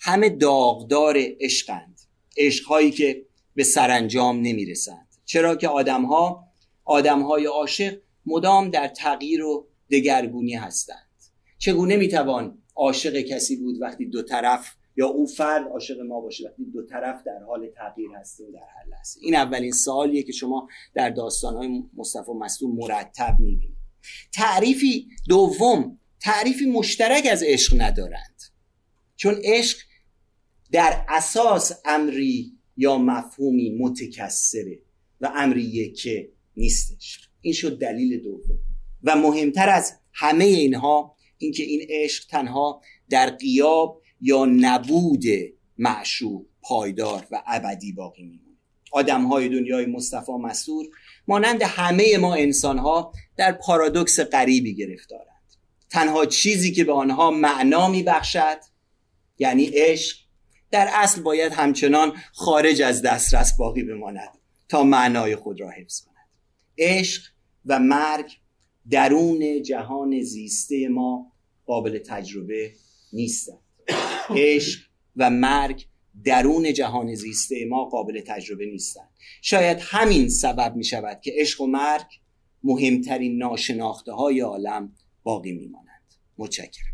همه 0.00 0.28
داغدار 0.28 1.16
عشقند. 1.40 2.00
عشقهایی 2.36 2.90
که 2.90 3.26
به 3.54 3.64
سرانجام 3.64 4.36
نمی‌رسند. 4.36 5.08
چرا 5.24 5.56
که 5.56 5.68
آدم 5.68 6.04
ها 6.04 6.44
آدم 6.84 7.22
های 7.22 7.44
عاشق 7.46 7.98
مدام 8.26 8.70
در 8.70 8.88
تغییر 8.88 9.44
و 9.44 9.66
دگرگونی 9.90 10.54
هستند. 10.54 11.08
چگونه 11.58 11.96
می‌توان 11.96 12.58
عاشق 12.76 13.20
کسی 13.20 13.56
بود 13.56 13.82
وقتی 13.82 14.06
دو 14.06 14.22
طرف 14.22 14.74
یا 14.96 15.06
او 15.06 15.26
فرد 15.26 15.68
عاشق 15.68 16.00
ما 16.00 16.20
باشه 16.20 16.48
وقتی 16.48 16.64
دو 16.64 16.86
طرف 16.86 17.22
در 17.26 17.42
حال 17.46 17.68
تغییر 17.76 18.10
هستیم 18.20 18.46
در 18.52 18.58
هر 18.58 18.90
لحظه. 18.90 19.20
این 19.22 19.34
اولین 19.34 19.72
سوالیه 19.72 20.22
که 20.22 20.32
شما 20.32 20.68
در 20.94 21.10
داستانهای 21.10 21.82
مصطفی 21.96 22.32
مستور 22.32 22.70
مرتب 22.74 23.36
می‌بینید. 23.40 23.77
تعریفی 24.32 25.08
دوم 25.28 25.98
تعریفی 26.20 26.66
مشترک 26.66 27.26
از 27.26 27.42
عشق 27.46 27.82
ندارند. 27.82 28.42
چون 29.16 29.40
عشق 29.44 29.78
در 30.72 31.04
اساس 31.08 31.72
امری 31.84 32.52
یا 32.76 32.98
مفهومی 32.98 33.70
متکسره 33.78 34.78
و 35.20 35.32
امری 35.36 35.92
که 35.92 36.28
نیستش. 36.56 37.28
این 37.40 37.54
شد 37.54 37.78
دلیل 37.78 38.22
دوم. 38.22 38.58
و 39.02 39.16
مهمتر 39.16 39.68
از 39.68 39.92
همه 40.12 40.44
اینها 40.44 41.16
اینکه 41.38 41.62
این 41.62 41.86
عشق 41.88 42.26
تنها 42.26 42.82
در 43.10 43.30
قیاب 43.30 44.02
یا 44.20 44.44
نبود 44.44 45.24
معشوق 45.78 46.46
پایدار 46.60 47.26
و 47.30 47.42
ابدی 47.46 47.92
باقی 47.92 48.22
میمونه. 48.22 48.56
آدم 48.92 49.26
های 49.26 49.48
دنیای 49.48 49.86
مصطفی 49.86 50.32
مسور 50.32 50.86
مانند 51.28 51.62
همه 51.62 52.18
ما 52.18 52.34
انسان 52.34 52.78
ها 52.78 53.12
در 53.36 53.52
پارادوکس 53.52 54.20
غریبی 54.20 54.74
گرفتارند. 54.74 55.28
تنها 55.90 56.26
چیزی 56.26 56.72
که 56.72 56.84
به 56.84 56.92
آنها 56.92 57.30
معنا 57.30 57.88
میبخشد 57.88 58.58
یعنی 59.38 59.70
عشق 59.72 60.16
در 60.70 60.88
اصل 60.92 61.22
باید 61.22 61.52
همچنان 61.52 62.12
خارج 62.32 62.82
از 62.82 63.02
دسترس 63.02 63.56
باقی 63.56 63.82
بماند 63.82 64.38
تا 64.68 64.82
معنای 64.82 65.36
خود 65.36 65.60
را 65.60 65.70
حفظ 65.70 66.00
کند. 66.00 66.28
عشق 66.78 67.22
و 67.66 67.78
مرگ 67.78 68.32
درون 68.90 69.62
جهان 69.62 70.22
زیسته 70.22 70.88
ما 70.88 71.32
قابل 71.66 71.98
تجربه 71.98 72.72
نیستند. 73.12 73.58
عشق 74.30 74.80
و 75.16 75.30
مرگ 75.30 75.86
درون 76.24 76.72
جهان 76.72 77.14
زیسته 77.14 77.66
ما 77.70 77.84
قابل 77.84 78.20
تجربه 78.20 78.66
نیستند. 78.66 79.08
شاید 79.42 79.78
همین 79.80 80.28
سبب 80.28 80.76
می 80.76 80.84
شود 80.84 81.20
که 81.20 81.32
عشق 81.34 81.60
و 81.60 81.66
مرگ 81.66 82.06
مهمترین 82.64 83.38
ناشناخته 83.38 84.12
های 84.12 84.40
عالم 84.40 84.92
باقی 85.22 85.52
می 85.52 85.66
مانند 85.66 86.14
متشکرم. 86.38 86.92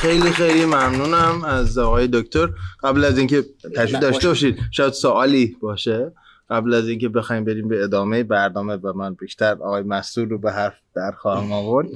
خیلی 0.00 0.30
خیلی 0.30 0.64
ممنونم 0.64 1.44
از 1.44 1.78
آقای 1.78 2.08
دکتر. 2.12 2.48
قبل 2.82 3.04
از 3.04 3.18
اینکه 3.18 3.44
تشریف 3.76 4.00
داشته 4.00 4.28
باشید 4.28 4.58
شاید 4.70 4.92
سوالی 4.92 5.56
باشه. 5.60 6.12
قبل 6.50 6.74
از 6.74 6.88
اینکه 6.88 7.08
بخوایم 7.08 7.44
بریم 7.44 7.68
به 7.68 7.84
ادامه 7.84 8.22
برنامه 8.22 8.76
و 8.76 8.92
من 8.92 9.14
بیشتر 9.14 9.52
آقای 9.52 9.82
مسئول 9.82 10.28
رو 10.28 10.38
به 10.38 10.52
حرف 10.52 10.74
در 10.94 11.10
خواهم 11.10 11.52
آورد. 11.52 11.88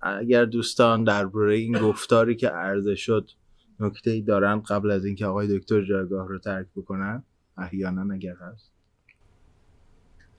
اگر 0.00 0.44
دوستان 0.44 1.04
درباره 1.04 1.54
این 1.54 1.78
گفتاری 1.78 2.36
که 2.36 2.48
عرضه 2.48 2.94
شد 2.94 3.30
نکته 3.80 4.10
ای 4.10 4.22
دارن 4.22 4.60
قبل 4.60 4.90
از 4.90 5.04
اینکه 5.04 5.26
آقای 5.26 5.58
دکتر 5.58 5.84
جایگاه 5.84 6.28
رو 6.28 6.38
ترک 6.38 6.66
بکنن 6.76 7.22
احیانا 7.58 8.14
اگر 8.14 8.36
هست. 8.36 8.70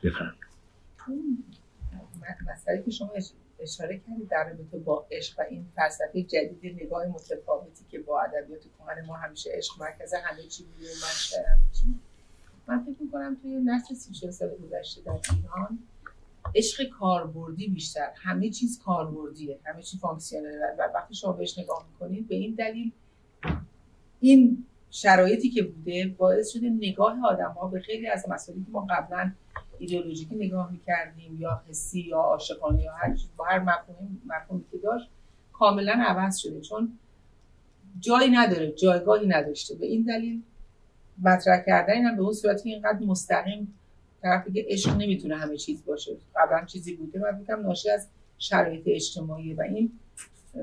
بفرمایید. 0.03 0.45
مسئله 2.51 2.83
که 2.83 2.91
شما 2.91 3.11
اشاره 3.59 3.97
کردید 3.97 4.29
در 4.29 4.49
رابطه 4.49 4.77
با 4.77 5.07
عشق 5.11 5.39
و 5.39 5.43
این 5.49 5.65
فلسفه 5.75 6.23
جدید 6.23 6.83
نگاه 6.83 7.05
متفاوتی 7.05 7.85
که 7.89 7.99
با 7.99 8.21
ادبیات 8.21 8.61
کهن 8.61 9.05
ما 9.05 9.15
همیشه 9.15 9.49
عشق 9.53 9.81
مرکز 9.81 10.13
همه 10.13 10.43
چی 10.43 10.63
بوده 10.63 10.87
و 10.87 11.05
من 12.67 12.83
فکر 12.83 13.03
می‌کنم 13.03 13.37
توی 13.41 13.61
نسل 13.65 13.95
سی 13.95 14.31
سال 14.31 14.49
گذشته 14.49 15.01
در 15.01 15.11
ایران 15.11 15.79
عشق 16.55 16.89
کاربردی 16.89 17.67
بیشتر. 17.67 18.07
همه 18.15 18.49
چیز 18.49 18.81
کاربردیه. 18.85 19.59
همه 19.65 19.81
چیز 19.81 19.99
functional 19.99 20.59
و 20.79 20.89
وقتی 20.95 21.15
شما 21.15 21.31
بهش 21.31 21.59
نگاه 21.59 21.85
می‌کنید 21.91 22.27
به 22.27 22.35
این 22.35 22.55
دلیل 22.55 22.91
این 24.19 24.65
شرایطی 24.91 25.49
که 25.49 25.63
بوده 25.63 26.15
باعث 26.17 26.51
شده 26.51 26.69
نگاه 26.69 27.25
آدم 27.25 27.51
ها 27.51 27.67
به 27.67 27.79
خیلی 27.79 28.07
از 28.07 28.25
مسائلی 28.29 28.63
که 28.63 28.71
ما 28.71 28.87
قبلا 28.89 29.31
ایدئولوژیکی 29.79 30.35
نگاه 30.35 30.71
می‌کردیم 30.71 31.41
یا 31.41 31.63
حسی 31.69 32.01
یا 32.01 32.17
عاشقانه 32.17 32.83
یا 32.83 32.93
هر 32.93 33.15
چیز 33.15 33.29
با 33.37 33.45
هر 33.45 33.59
مفهومی 33.59 34.21
مفهومی 34.25 34.63
که 34.71 34.77
داشت 34.77 35.09
کاملا 35.53 36.03
عوض 36.07 36.37
شده. 36.37 36.61
چون 36.61 36.99
جایی 37.99 38.29
نداره 38.29 38.71
جایگاهی 38.71 39.27
نداشته. 39.27 39.75
به 39.75 39.85
این 39.85 40.03
دلیل 40.03 40.41
مطرح 41.23 41.63
کردن 41.65 41.93
اینم 41.93 42.15
به 42.15 42.21
اون 42.21 42.33
صورت 42.33 42.63
که 42.63 42.69
اینقدر 42.69 43.05
مستقیم 43.05 43.79
طرف 44.25 44.47
که 44.53 44.65
عشق 44.69 44.97
نمی‌تونه 44.97 45.37
همه 45.37 45.57
چیز 45.57 45.85
باشه. 45.85 46.17
قبلا 46.35 46.65
چیزی 46.65 46.95
بوده 46.95 47.19
من 47.19 47.43
فکرم 47.43 47.61
ناشی 47.61 47.89
از 47.89 48.07
شرایط 48.37 48.83
اجتماعی 48.85 49.53
و 49.53 49.61
این 49.61 49.91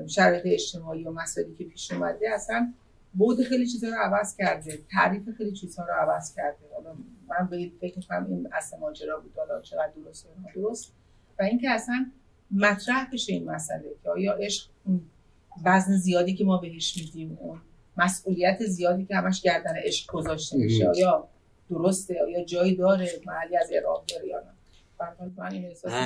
شرایط 0.07 0.43
اجتماعی 0.45 1.03
و 1.03 1.11
مسائلی 1.11 1.55
که 1.55 1.63
پیش 1.63 1.91
اومده 1.91 2.29
اصلا 2.33 2.73
بود 3.13 3.43
خیلی 3.43 3.67
چیزها 3.67 3.89
رو 3.89 3.95
عوض 3.95 4.35
کرده. 4.37 4.79
تعریف 4.91 5.29
خیلی 5.37 5.51
چیزها 5.51 5.85
رو 5.85 5.93
عوض 5.93 6.35
کرده. 6.35 6.57
حالا 6.73 6.95
من 7.27 7.47
به 7.47 7.71
فکر 7.81 8.01
کنم 8.07 8.27
این 8.29 8.49
اصل 8.53 8.77
ماجرا 8.79 9.19
بود. 9.19 9.33
حالا 9.37 9.61
چقدر 9.61 9.91
درست 9.95 10.25
یا 10.25 10.61
درست 10.61 10.93
و 11.39 11.43
اینکه 11.43 11.69
اصلا 11.69 12.11
مطرح 12.51 13.09
بشه 13.13 13.33
این 13.33 13.51
مسئله 13.51 13.83
که 14.03 14.09
آیا 14.09 14.33
عشق 14.33 14.69
وزن 15.65 15.97
زیادی 15.97 16.33
که 16.33 16.45
ما 16.45 16.57
بهش 16.57 16.97
میدیم 16.97 17.37
اون 17.41 17.61
مسئولیت 17.97 18.65
زیادی 18.65 19.05
که 19.05 19.15
همش 19.15 19.41
گردن 19.41 19.73
عشق 19.75 20.11
گذاشته 20.11 20.57
میشه 20.57 20.89
آیا 20.89 21.27
درسته 21.73 22.15
آیا 22.27 22.45
جایی 22.45 22.75
داره 22.75 23.09
محلی 23.25 23.57
از 23.57 23.71
اعراب 23.71 24.05
داره 24.09 24.27
یا 24.27 24.39
نه. 24.39 24.53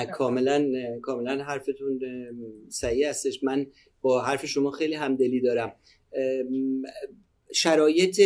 کاملا 0.06 0.72
کاملا 1.02 1.44
حرفتون 1.44 2.00
صحیح 2.70 3.10
هستش. 3.10 3.44
من 3.44 3.68
با 4.02 4.22
حرف 4.22 4.46
شما 4.46 4.72
خیلی 4.72 4.94
همدلی 4.94 5.42
دارم. 5.42 5.76
شرایط 7.54 8.22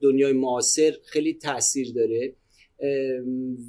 دنیای 0.00 0.32
معاصر 0.32 0.94
خیلی 1.04 1.34
تاثیر 1.34 1.92
داره. 1.92 2.34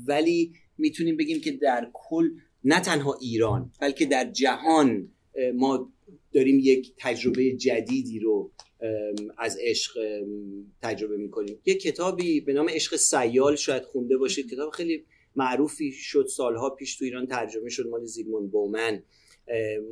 ولی 0.08 0.54
می‌تونیم 0.78 1.18
بگیم 1.18 1.42
که 1.42 1.52
در 1.52 1.90
کل 1.94 2.30
نه 2.64 2.80
تنها 2.80 3.18
ایران 3.22 3.72
بلکه 3.82 4.06
در 4.06 4.32
جهان 4.32 5.12
ما 5.54 5.94
داریم 6.34 6.60
یک 6.60 6.94
تجربه 6.98 7.52
جدیدی 7.52 8.20
رو 8.20 8.52
از 9.38 9.58
عشق 9.62 10.24
تجربه 10.82 11.18
می‌کنیم. 11.18 11.60
یه 11.66 11.74
کتابی 11.76 12.42
به 12.42 12.54
نام 12.54 12.70
عشق 12.70 12.96
سیال 12.96 13.56
شاید 13.56 13.84
خونده 13.84 14.18
باشید. 14.18 14.52
کتاب 14.52 14.70
خیلی 14.70 15.06
معروفی 15.36 15.92
شد 15.92 16.28
سالها 16.30 16.70
پیش 16.70 16.96
تو 16.96 17.06
ایران 17.06 17.28
ترجمه 17.28 17.70
شد. 17.70 17.88
مال 17.88 18.06
زیگموند 18.06 18.52
بومن 18.52 19.04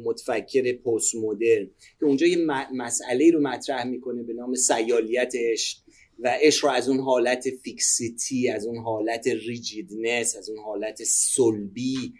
متفکر 0.04 0.74
پست 0.74 1.16
مدرن 1.16 1.66
که 2.00 2.06
اونجا 2.06 2.28
یه 2.28 2.38
مسئله 2.74 3.32
رو 3.32 3.42
مطرح 3.42 3.84
می‌کنه 3.84 4.24
به 4.24 4.34
نام 4.34 4.56
سیالیت 4.56 5.34
عشق 5.36 5.78
و 6.20 6.38
عشق 6.42 6.66
رو 6.66 6.72
از 6.72 6.90
اون 6.90 7.00
حالت 7.00 7.50
fixity 7.50 8.50
از 8.50 8.66
اون 8.66 8.78
حالت 8.78 9.28
rigidness 9.28 10.36
از 10.36 10.50
اون 10.50 10.60
حالت 10.60 11.04
سلبی 11.04 12.14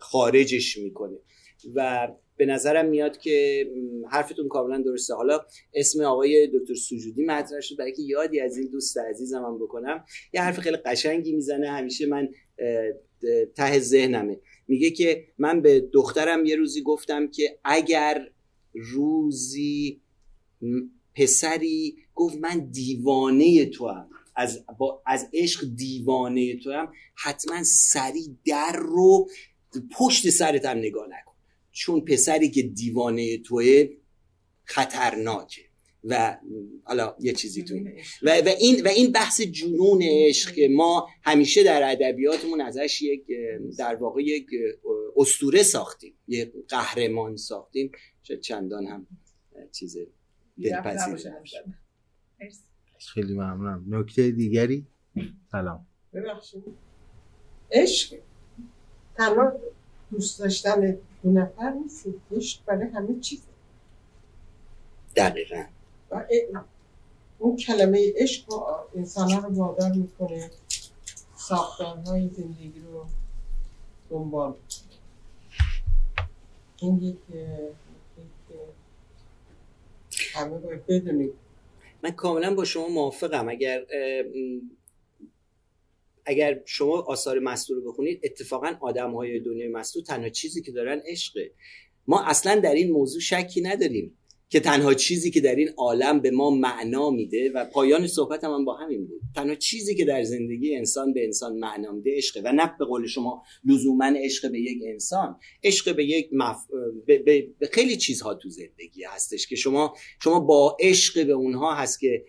خارجش 0.00 0.78
می‌کنه. 0.78 1.16
و 1.74 2.08
به 2.36 2.46
نظرم 2.46 2.88
میاد 2.88 3.18
که 3.18 3.66
حرفتون 4.10 4.48
کاملا 4.48 4.82
درسته. 4.82 5.14
حالا 5.14 5.40
اسم 5.74 6.02
آقای 6.02 6.46
دکتر 6.46 6.74
سجودی 6.74 7.24
مطرح 7.24 7.60
شد. 7.60 7.76
برای 7.76 7.92
که 7.92 8.02
یادی 8.02 8.40
از 8.40 8.56
این 8.56 8.68
دوست 8.70 8.98
عزیزم 8.98 9.44
هم 9.44 9.58
بکنم 9.58 10.04
یه 10.32 10.42
حرف 10.42 10.58
خیلی 10.58 10.76
قشنگی 10.76 11.32
می‌زنه. 11.32 11.70
همیشه 11.70 12.06
من 12.06 12.28
ته 13.56 13.78
ذهنمه. 13.78 14.40
میگه 14.68 14.90
که 14.90 15.24
من 15.38 15.62
به 15.62 15.80
دخترم 15.80 16.46
یه 16.46 16.56
روزی 16.56 16.82
گفتم 16.82 17.30
که 17.30 17.58
اگر 17.64 18.28
روزی 18.74 20.00
پسری 21.16 21.96
گفت 22.14 22.36
من 22.40 22.70
دیوانه 22.70 23.66
تو 23.66 23.88
هم 23.88 24.10
از, 24.36 24.64
از 25.06 25.28
عشق 25.32 25.64
دیوانه 25.76 26.56
تو 26.56 26.72
هم 26.72 26.92
حتما 27.14 27.62
سری 27.62 28.38
در 28.46 28.76
رو 28.76 29.28
پشت 29.98 30.30
سرت 30.30 30.64
هم 30.64 30.78
نگاه 30.78 31.06
نکن. 31.06 31.33
چون 31.74 32.00
پسری 32.00 32.50
که 32.50 32.62
دیوانه 32.62 33.38
توه 33.38 33.88
خطرناکه. 34.64 35.62
و 36.04 36.38
حالا 36.84 37.16
یه 37.20 37.32
چیزی 37.32 37.62
تو 37.62 37.74
و, 38.22 38.40
و 38.46 38.48
این 38.60 38.82
و 38.84 38.88
این 38.88 39.12
بحث 39.12 39.40
جنون 39.40 40.02
عشق 40.02 40.54
که 40.54 40.68
ما 40.68 41.08
همیشه 41.22 41.62
در 41.62 41.90
ادبیاتمون 41.90 42.60
ازش 42.60 43.02
یک 43.02 43.26
در 43.78 43.94
واقع 43.94 44.22
یک 44.22 44.46
استوره 45.16 45.62
ساختیم 45.62 46.14
یک 46.28 46.52
قهرمان 46.68 47.36
ساختیم. 47.36 47.90
شاید 48.22 48.40
چندان 48.40 48.86
هم 48.86 49.06
چیز 49.72 49.96
دلپذیر 50.62 51.32
خیلی 53.14 53.32
ممنونم. 53.32 53.84
نکته 53.88 54.30
دیگری؟ 54.30 54.86
سلام. 55.52 55.86
ببخشید. 56.12 56.62
عشق. 57.72 58.18
تنها 59.16 59.52
دوست 60.10 60.40
داشتن 60.40 60.98
دو 61.22 61.30
نفر 61.30 61.70
نیست 61.70 62.06
برای 62.66 62.88
همه 62.88 63.20
چیز. 63.20 63.40
دقیقا. 65.16 65.64
و 66.10 66.24
اون 67.38 67.56
کلمه 67.56 68.12
عشق 68.16 68.44
انسان 68.96 69.30
ها 69.30 69.38
رو 69.38 69.54
وادار 69.54 69.92
می‌کنه. 69.92 70.50
های 72.06 72.28
زندگی 72.28 72.82
رو 72.92 73.06
دنبال 74.10 74.54
این 76.78 77.02
یک 77.02 77.16
همه 80.34 80.58
باید 80.58 80.86
بدونیم. 80.86 81.30
من 82.02 82.10
کاملا 82.10 82.54
با 82.54 82.64
شما 82.64 82.88
موافقم. 82.88 83.48
اگر 83.48 83.84
اگر 86.26 86.60
شما 86.64 87.02
آثار 87.02 87.38
مستور 87.38 87.76
رو 87.76 87.92
بخونید 87.92 88.20
اتفاقا 88.24 88.76
آدم 88.80 89.14
های 89.14 89.40
دنیای 89.40 89.68
مستور 89.68 90.02
تنها 90.02 90.28
چیزی 90.28 90.62
که 90.62 90.72
دارن 90.72 91.02
عشقه. 91.06 91.50
ما 92.06 92.24
اصلا 92.24 92.60
در 92.60 92.74
این 92.74 92.90
موضوع 92.90 93.20
شکی 93.20 93.60
نداریم 93.60 94.18
که 94.48 94.60
تنها 94.60 94.94
چیزی 94.94 95.30
که 95.30 95.40
در 95.40 95.54
این 95.54 95.68
عالم 95.76 96.20
به 96.20 96.30
ما 96.30 96.50
معنا 96.50 97.10
میده 97.10 97.50
و 97.54 97.64
پایان 97.64 98.06
صحبت 98.06 98.44
هم, 98.44 98.64
با 98.64 98.74
همین 98.74 99.06
بود. 99.06 99.20
تنها 99.34 99.54
چیزی 99.54 99.94
که 99.94 100.04
در 100.04 100.22
زندگی 100.22 100.76
انسان 100.76 101.12
به 101.12 101.24
انسان 101.24 101.58
معنا 101.58 101.92
میده 101.92 102.16
عشقه 102.16 102.40
و 102.44 102.52
نه 102.52 102.74
به 102.78 102.84
قول 102.84 103.06
شما 103.06 103.42
لزوما 103.64 104.12
عشق 104.16 104.52
به 104.52 104.60
یک 104.60 104.78
انسان. 104.86 105.36
عشق 105.64 105.96
به 105.96 106.04
یک 106.04 106.28
مف... 106.32 106.56
به... 107.06 107.18
به... 107.18 107.48
به 107.58 107.66
خیلی 107.66 107.96
چیزها 107.96 108.34
تو 108.34 108.48
زندگی 108.48 109.04
هستش 109.04 109.46
که 109.46 109.56
شما 109.56 109.96
شما 110.22 110.40
با 110.40 110.76
عشق 110.80 111.26
به 111.26 111.32
اونها 111.32 111.74
هست 111.74 112.00
که 112.00 112.24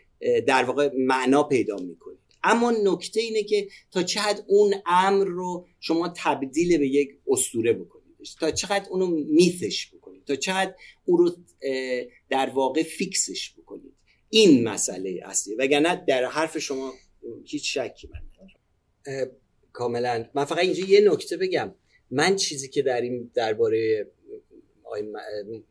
در 0.48 0.64
واقع 0.64 0.90
معنا 0.98 1.44
پیدا 1.44 1.76
می‌کنید. 1.76 2.25
اما 2.46 2.72
نکته 2.72 3.20
اینه 3.22 3.44
که 3.44 3.68
تا 3.92 4.22
حد 4.22 4.46
اون 4.48 4.74
امر 4.86 5.26
رو 5.26 5.68
شما 5.80 6.14
تبدیل 6.18 6.78
به 6.78 6.88
یک 6.88 7.10
اسطوره 7.28 7.74
بکنید 7.74 8.06
تا 8.40 8.52
چقدر 8.52 8.90
اونو 8.90 9.08
میثش 9.08 9.94
بکنید 9.94 10.26
تا 10.26 10.36
چقدر 10.36 10.74
اون 11.06 11.18
رو 11.18 11.32
در 12.30 12.50
واقع 12.50 12.84
فیکسش 12.84 13.54
بکنید. 13.58 13.94
این 14.30 14.68
مسئله 14.68 15.22
اصلی. 15.26 15.56
وگرنه 15.56 16.04
در 16.08 16.26
حرف 16.26 16.58
شما 16.58 16.94
هیچ 17.46 17.78
شکی 17.78 18.08
من 18.08 18.20
ندارم. 18.20 19.32
کاملا. 19.74 20.26
من 20.34 20.46
فقط 20.46 20.60
اینجا 20.60 20.86
یه 20.86 21.12
نکته 21.12 21.38
بگم. 21.38 21.76
من 22.12 22.36
چیزی 22.36 22.70
که 22.70 22.82
در 22.82 23.02
این 23.02 23.32
درباره 23.34 24.12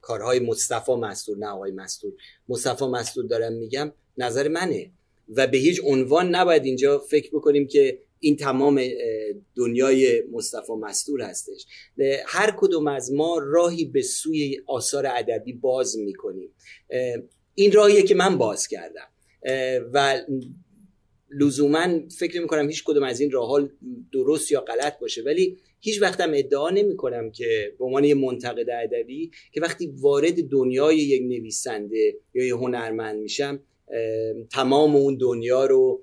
کارهای 0.00 0.40
مصطفی 0.40 0.92
مستور 0.92 1.38
نه 1.38 1.46
آقای 1.46 1.72
مستور. 1.72 2.12
مصطفی 2.48 2.84
مستور 2.84 3.24
دارم 3.24 3.52
میگم 3.52 3.92
نظر 4.18 4.48
منه. 4.48 4.92
و 5.28 5.46
به 5.46 5.58
هیچ 5.58 5.80
عنوان 5.84 6.34
نباید 6.34 6.64
اینجا 6.64 6.98
فکر 6.98 7.30
بکنیم 7.30 7.66
که 7.66 7.98
این 8.20 8.36
تمام 8.36 8.82
دنیای 9.56 10.22
مصطفی 10.32 10.72
مستور 10.72 11.22
هستش. 11.22 11.66
هر 12.26 12.54
کدوم 12.58 12.86
از 12.86 13.12
ما 13.12 13.38
راهی 13.42 13.84
به 13.84 14.02
سوی 14.02 14.60
آثار 14.66 15.06
ادبی 15.06 15.52
باز 15.52 15.98
می‌کنیم. 15.98 16.50
این 17.54 17.72
راهیه 17.72 18.02
که 18.02 18.14
من 18.14 18.38
باز 18.38 18.68
کردم. 18.68 19.08
و 19.92 20.20
لزوما 21.30 21.88
فکر 22.18 22.40
می‌کنم 22.40 22.68
هیچ 22.68 22.84
کدوم 22.84 23.02
از 23.02 23.20
این 23.20 23.30
راه 23.30 23.68
درست 24.12 24.52
یا 24.52 24.60
غلط 24.60 24.98
باشه 24.98 25.22
ولی 25.22 25.58
هیچ 25.80 26.02
وقتم 26.02 26.32
ادعا 26.34 26.70
نمی 26.70 26.96
کنم 26.96 27.30
که 27.30 27.74
به 27.78 27.84
عنوان 27.84 28.04
یه 28.04 28.14
منتقد 28.14 28.70
ادبی 28.70 29.30
که 29.52 29.60
وقتی 29.60 29.86
وارد 29.86 30.48
دنیای 30.48 30.96
یک 30.96 31.22
نویسنده 31.22 32.14
یا 32.34 32.44
یه 32.44 32.54
هنرمند 32.54 33.20
میشم 33.20 33.60
تمام 34.52 34.96
اون 34.96 35.16
دنیا 35.16 35.66
رو 35.66 36.02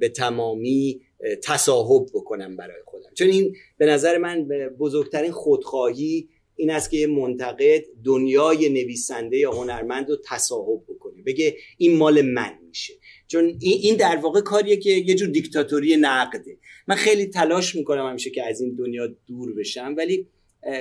به 0.00 0.08
تمامی 0.08 1.00
تصاحب 1.44 2.06
بکنم 2.14 2.56
برای 2.56 2.82
خودم. 2.84 3.10
چون 3.14 3.28
این 3.28 3.56
به 3.78 3.86
نظر 3.86 4.18
من 4.18 4.48
بزرگترین 4.78 5.30
خودخواهی 5.30 6.28
این 6.56 6.70
است 6.70 6.90
که 6.90 6.96
یه 6.96 7.06
منتقد 7.06 7.84
دنیای 8.04 8.68
نویسنده 8.68 9.38
یا 9.38 9.52
هنرمند 9.52 10.10
رو 10.10 10.16
تصاحب 10.24 10.82
بکنه. 10.88 11.22
بگه 11.26 11.56
این 11.78 11.96
مال 11.96 12.22
من 12.22 12.58
میشه. 12.68 12.94
چون 13.26 13.58
این 13.60 13.96
در 13.96 14.16
واقع 14.16 14.40
کاریه 14.40 14.76
که 14.76 14.90
یه 14.90 15.14
جور 15.14 15.28
دیکتاتوری 15.28 15.96
نقده. 15.96 16.58
من 16.88 16.94
خیلی 16.94 17.26
تلاش 17.26 17.76
می‌کنم 17.76 18.06
همیشه 18.06 18.30
که 18.30 18.42
از 18.46 18.60
این 18.60 18.74
دنیا 18.74 19.08
دور 19.26 19.54
بشم 19.54 19.94
ولی 19.96 20.26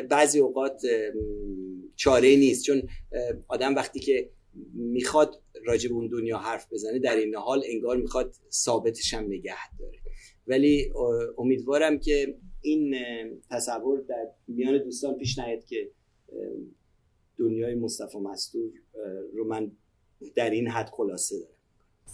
بعضی 0.09 0.39
اوقات 0.39 0.82
چاره 1.95 2.36
نیست. 2.36 2.65
چون 2.65 2.82
آدم 3.47 3.75
وقتی 3.75 3.99
که 3.99 4.30
می‌خواد 4.73 5.41
راجع 5.66 5.89
به 5.89 5.95
اون 5.95 6.07
دنیا 6.07 6.38
حرف 6.38 6.74
بزنه 6.74 6.99
در 6.99 7.16
این 7.16 7.36
حال 7.36 7.64
انگار 7.66 7.97
می‌خواد 7.97 8.34
ثابتش 8.51 9.14
هم 9.14 9.24
نگه 9.24 9.78
داره. 9.80 9.97
ولی 10.47 10.93
امیدوارم 11.38 11.99
که 11.99 12.36
این 12.62 12.95
تصور 13.49 13.99
در 14.01 14.28
میان 14.47 14.78
دوستان 14.78 15.14
پیش 15.14 15.39
نیاد 15.39 15.66
که 15.66 15.91
دنیای 17.38 17.76
مصطفی 17.76 18.18
مستور 18.18 18.72
رو 19.34 19.45
من 19.45 19.72
در 20.36 20.49
این 20.49 20.68
حد 20.68 20.89
خلاصه 20.89 21.39
دارم. 21.39 21.53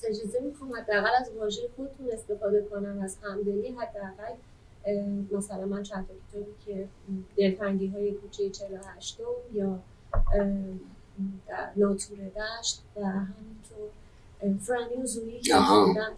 اجازه 0.07 0.39
می‌خوام 0.39 0.73
حداقل 0.75 1.09
از 1.21 1.31
واژه 1.35 1.61
خودتون 1.75 2.11
استفاده 2.11 2.61
کنم 2.61 2.99
از 3.03 3.17
همدلی 3.21 3.67
حداقل 3.67 4.35
مثلا 5.31 5.65
من 5.65 5.83
چند 5.83 6.09
کتابی 6.29 6.51
که 6.65 6.87
دلتنگی 7.37 7.87
های 7.87 8.11
کوچه 8.11 8.49
48 8.49 9.19
یا 9.53 9.83
ناتور 11.75 12.17
دشت 12.17 12.81
و 12.95 13.05
همینطور 13.05 13.89
فرانی 14.61 15.03
و 15.03 15.05
زویی 15.05 15.39
که 15.39 15.53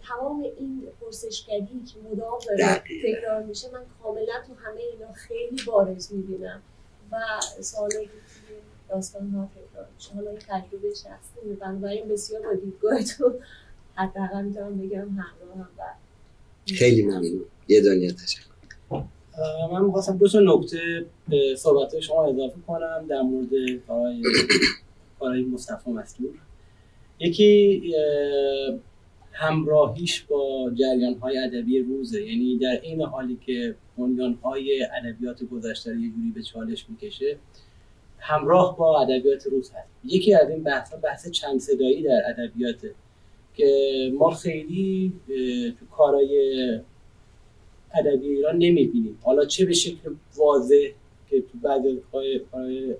تمام 0.08 0.42
این 0.58 0.82
پرسشگری 1.00 1.66
که 1.66 2.10
مدام 2.10 2.38
داره 2.48 2.82
تکرار 3.04 3.42
میشه 3.42 3.70
من 3.72 3.80
کاملا 4.02 4.32
تو 4.46 4.54
همه 4.54 4.80
اینا 4.92 5.12
خیلی 5.12 5.62
بارز 5.66 6.12
می‌بینم 6.12 6.62
و 7.12 7.16
سوالایی 7.60 8.06
که 8.06 8.12
توی 8.12 8.56
داستان 8.88 9.30
ها 9.30 9.48
تکرار 9.54 9.86
میشه. 9.94 10.14
حالا 10.14 10.30
این 10.30 10.38
تجربه 10.38 10.94
شخصی 10.94 11.54
بنابراین 11.60 12.08
بسیار 12.08 12.42
با 12.42 12.54
دیدگاهتون 12.54 13.34
حداقل 13.94 14.44
می‌تونم 14.44 14.78
بگم 14.78 15.08
همراه 15.08 15.56
هم 15.56 15.68
و 15.78 15.82
خیلی 16.74 17.02
ممنون. 17.02 17.44
یه 17.68 17.82
دنیا 17.82 18.12
تشکر. 18.12 18.42
من 19.72 19.84
می‌خواستم 19.84 20.16
دو 20.16 20.28
تا 20.28 20.40
نکته 20.40 21.06
به 21.28 21.56
صحبت 21.58 22.00
شما 22.00 22.26
اضافه 22.26 22.56
کنم 22.66 23.06
در 23.08 23.22
مورد 23.22 23.48
کارهای 25.20 25.44
مصطفی 25.44 25.90
مسلول 25.90 26.36
یکی 27.20 27.82
همراهیش 29.32 30.22
با 30.22 30.70
جریان 30.74 31.14
های 31.14 31.38
ادبی 31.38 31.78
روزه. 31.78 32.22
یعنی 32.22 32.58
در 32.58 32.80
این 32.82 33.02
حالی 33.02 33.38
که 33.46 33.74
بنیان 33.98 34.34
های 34.34 34.86
ادبیات 35.02 35.44
گذشته 35.44 35.90
یه 35.90 36.10
جوری 36.10 36.30
به 36.34 36.42
چالش 36.42 36.86
می‌کشه 36.88 37.36
همراه 38.18 38.76
با 38.76 39.00
ادبیات 39.00 39.46
روز 39.46 39.70
هست. 39.70 39.88
یکی 40.04 40.34
از 40.34 40.50
این 40.50 40.62
بحث 40.62 40.94
بحث 41.02 41.30
چند 41.30 41.60
صدایی 41.60 42.02
در 42.02 42.22
ادبیات 42.26 42.76
که 43.54 44.12
ما 44.18 44.30
خیلی 44.30 45.12
تو 45.80 45.86
کارهای 45.96 46.80
ادبی 47.94 48.28
ایران 48.28 48.58
نمی‌بینیم. 48.58 49.18
حالا 49.22 49.44
چه 49.44 49.64
به 49.64 49.72
شکل 49.72 50.10
واضح 50.36 50.88
که 51.30 51.40
تو 51.40 51.58
بعد 51.62 51.82
کارهای 52.12 52.94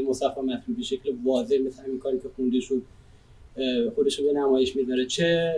مصطفی 0.00 0.40
مطلوب 0.40 0.76
به 0.76 0.82
شکل 0.82 1.12
واضح 1.24 1.58
مثل 1.66 1.82
همین 1.82 1.98
کاری 1.98 2.18
که 2.18 2.28
خونده 2.36 2.60
شد 2.60 2.82
خودش 3.94 4.18
رو 4.18 4.24
به 4.24 4.32
نمایش 4.32 4.76
می‌ذاره 4.76 5.06
چه 5.06 5.54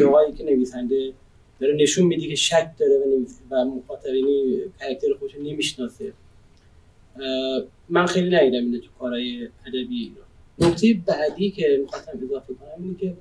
جاهایی 0.00 0.32
که 0.32 0.44
نویسنده 0.44 1.12
داره 1.60 1.74
نشون 1.74 2.06
میده 2.06 2.28
که 2.28 2.34
شک 2.34 2.70
داره 2.78 2.92
و, 2.98 3.24
و 3.50 3.64
مخاطبینی 3.64 4.58
کرکتر 4.80 5.14
خودش 5.18 5.34
نمی‌شناسه. 5.34 6.12
من 7.88 8.06
خیلی 8.06 8.36
ندیدم 8.36 8.64
اینه 8.64 8.78
تو 8.78 8.88
کارهای 8.98 9.48
ادبی 9.66 10.12
نکته 10.58 10.98
بعدی 11.06 11.50
که 11.50 11.78
می‌خواستم 11.82 12.18
اضافه 12.24 12.54
کنم 12.54 12.84
اینه 12.84 12.98
که 12.98 13.14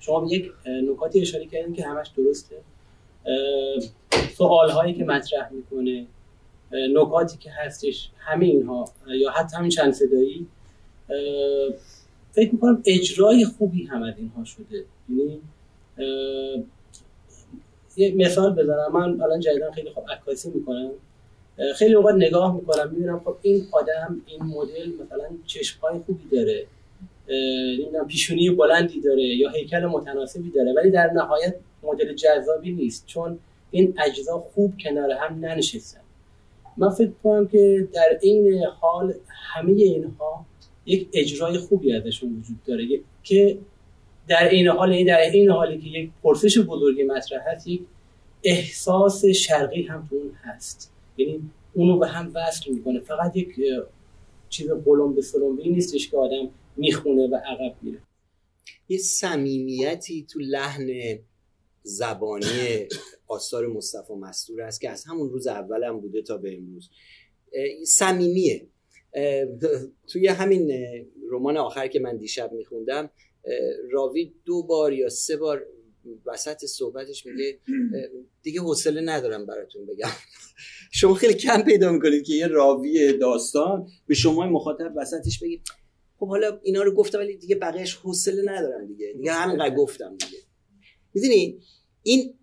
شما 0.00 0.28
یک 0.30 0.50
نکاتی 0.66 1.20
اشاره 1.20 1.46
کردین 1.46 1.74
که 1.74 1.84
همش 1.84 2.08
درسته. 2.16 2.56
سوال 4.36 4.70
هایی 4.70 4.94
که 4.94 5.04
مطرح 5.04 5.52
می‌کنه. 5.52 6.06
نکاتی 6.72 7.38
که 7.38 7.50
هستش 7.50 8.10
همه 8.18 8.46
اینها 8.46 8.92
یا 9.06 9.30
حتی 9.30 9.56
همین 9.56 9.70
چند 9.70 9.92
صدایی 9.92 10.46
فکر 12.32 12.52
می‌کنم 12.52 12.82
اجرای 12.86 13.44
خوبی 13.44 13.84
هم 13.84 14.02
از 14.02 14.14
اینها 14.18 14.44
شده. 14.44 14.84
یعنی 15.08 15.40
یه 17.96 18.14
مثال 18.16 18.54
بزنم. 18.54 18.92
من 18.92 19.20
الان 19.20 19.40
جدیدا 19.40 19.70
خیلی 19.70 19.90
خوب 19.90 20.04
عکاسی 20.10 20.50
می‌کنم. 20.50 20.90
خیلی 21.76 21.94
اوقات 21.94 22.14
نگاه 22.14 22.56
می‌کنم 22.56 22.90
می‌بینم 22.90 23.20
خب 23.24 23.36
این 23.42 23.66
آدم 23.72 24.20
این 24.26 24.42
مدل 24.42 24.90
مثلا 25.04 25.28
چشمهای 25.46 25.98
خوبی 25.98 26.28
داره. 26.32 26.66
نمی‌دونم 27.78 28.06
پیشونی 28.06 28.50
بلندی 28.50 29.00
داره 29.00 29.22
یا 29.22 29.50
هیکل 29.50 29.86
متناسبی 29.86 30.50
داره 30.50 30.72
ولی 30.72 30.90
در 30.90 31.10
نهایت 31.10 31.54
مدل 31.82 32.14
جذابی 32.14 32.72
نیست 32.72 33.06
چون 33.06 33.38
این 33.70 33.94
اجزا 34.04 34.38
خوب 34.38 34.74
کنار 34.84 35.10
هم 35.10 35.44
ننشستن 35.44 36.01
من 36.76 36.90
فکر 36.90 37.12
کنم 37.22 37.48
که 37.48 37.88
در 37.92 38.18
این 38.22 38.64
حال 38.80 39.14
همه 39.28 39.72
اینها 39.72 40.46
یک 40.86 41.08
اجرای 41.12 41.58
خوبی 41.58 41.92
ازشون 41.92 42.38
وجود 42.38 42.62
داره. 42.64 43.00
که 43.22 43.58
در 44.28 44.48
این 44.48 44.68
حال 44.68 44.92
این 44.92 45.06
یعنی 45.06 45.10
در 45.10 45.38
این 45.38 45.50
حالی 45.50 45.78
که 45.78 45.88
یک 45.88 46.10
پرسش 46.22 46.58
بزرگی 46.58 47.02
مطرح 47.02 47.40
هست 47.52 47.66
یک 47.66 47.82
احساس 48.44 49.24
شرقی 49.24 49.82
هم 49.82 50.06
تو 50.10 50.16
اون 50.16 50.32
هست. 50.42 50.92
یعنی 51.16 51.50
اونو 51.74 51.98
به 51.98 52.08
هم 52.08 52.32
وصل 52.34 52.72
می‌کنه. 52.72 53.00
فقط 53.00 53.36
یک 53.36 53.48
چیز 54.48 54.70
قلم 54.70 55.14
به 55.14 55.22
سلمبی 55.22 55.68
نیستش 55.68 56.10
که 56.10 56.16
آدم 56.16 56.48
می‌خونه 56.76 57.28
و 57.28 57.34
عقب 57.34 57.74
میره. 57.82 57.98
یه 58.88 58.98
صمیمیتی 58.98 60.26
تو 60.30 60.38
لحن 60.38 60.88
زبانی 61.82 62.88
آثار 63.26 63.66
مصطفی 63.66 64.12
مستور 64.14 64.62
است 64.62 64.80
که 64.80 64.90
از 64.90 65.04
همون 65.04 65.30
روز 65.30 65.46
اول 65.46 65.84
هم 65.84 66.00
بوده 66.00 66.22
تا 66.22 66.38
به 66.38 66.56
امروز. 66.56 66.90
صمیمیه. 67.86 68.66
توی 70.08 70.26
همین 70.26 70.72
رمان 71.30 71.56
آخر 71.56 71.88
که 71.88 72.00
من 72.00 72.16
دیشب 72.16 72.52
میخوندم 72.52 73.10
راوی 73.90 74.34
دو 74.44 74.62
بار 74.62 74.92
یا 74.92 75.08
سه 75.08 75.36
بار 75.36 75.66
وسط 76.26 76.64
صحبتش 76.64 77.26
میگه 77.26 77.58
دیگه 78.42 78.60
حوصله 78.60 79.00
ندارم 79.00 79.46
براتون 79.46 79.86
بگم. 79.86 80.08
شما 80.98 81.14
خیلی 81.14 81.34
کم 81.34 81.62
پیدا 81.62 81.92
می‌کنید 81.92 82.24
که 82.24 82.34
یه 82.34 82.46
راوی 82.46 83.18
داستان 83.18 83.88
به 84.06 84.14
شما 84.14 84.46
مخاطب 84.46 84.92
وسطش 84.96 85.38
بگید 85.42 85.62
خب 86.18 86.28
حالا 86.28 86.60
اینا 86.62 86.82
رو 86.82 86.94
گفتم 86.94 87.18
ولی 87.18 87.36
دیگه 87.36 87.56
بقیهش 87.56 87.94
حوصله 87.94 88.42
ندارم 88.52 88.86
دیگه. 88.86 89.12
دیگه 89.16 89.32
همینقدر 89.32 89.74
گفتم 89.74 90.16
دیگه. 90.16 90.38
می‌دونی؟ 91.14 91.58
این 92.02 92.34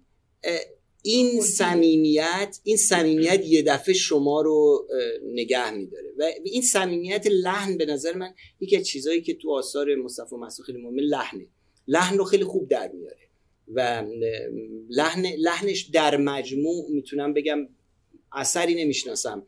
این 1.01 1.41
صمیمیت 1.41 2.59
این 2.63 2.78
صمیمیت 2.78 3.45
یه 3.45 3.61
دفعه 3.61 3.93
شما 3.93 4.41
رو 4.41 4.88
نگه 5.34 5.72
میداره. 5.72 6.13
و 6.17 6.24
این 6.43 6.61
صمیمیت 6.61 7.28
لحن 7.28 7.78
به 7.78 7.86
نظر 7.86 8.13
من 8.13 8.34
یکی 8.59 8.78
از 8.78 8.88
چیزهایی 8.88 9.22
که 9.22 9.34
تو 9.34 9.51
آثار 9.51 9.95
مصطفی 9.95 10.36
مسعود 10.36 10.65
خیلی 10.65 10.82
مهمه 10.82 11.01
لحنه. 11.01 11.47
لحن 11.88 12.17
رو 12.17 12.24
خیلی 12.24 12.43
خوب 12.43 12.70
در 12.70 12.91
میاره. 12.91 13.30
و 13.74 14.05
لحن 14.89 15.26
لحنش 15.26 15.82
در 15.82 16.17
مجموع 16.17 16.89
می‌تونم 16.91 17.34
بگم 17.34 17.67
اثری 18.32 18.76
نمی‌شناسم 18.76 19.47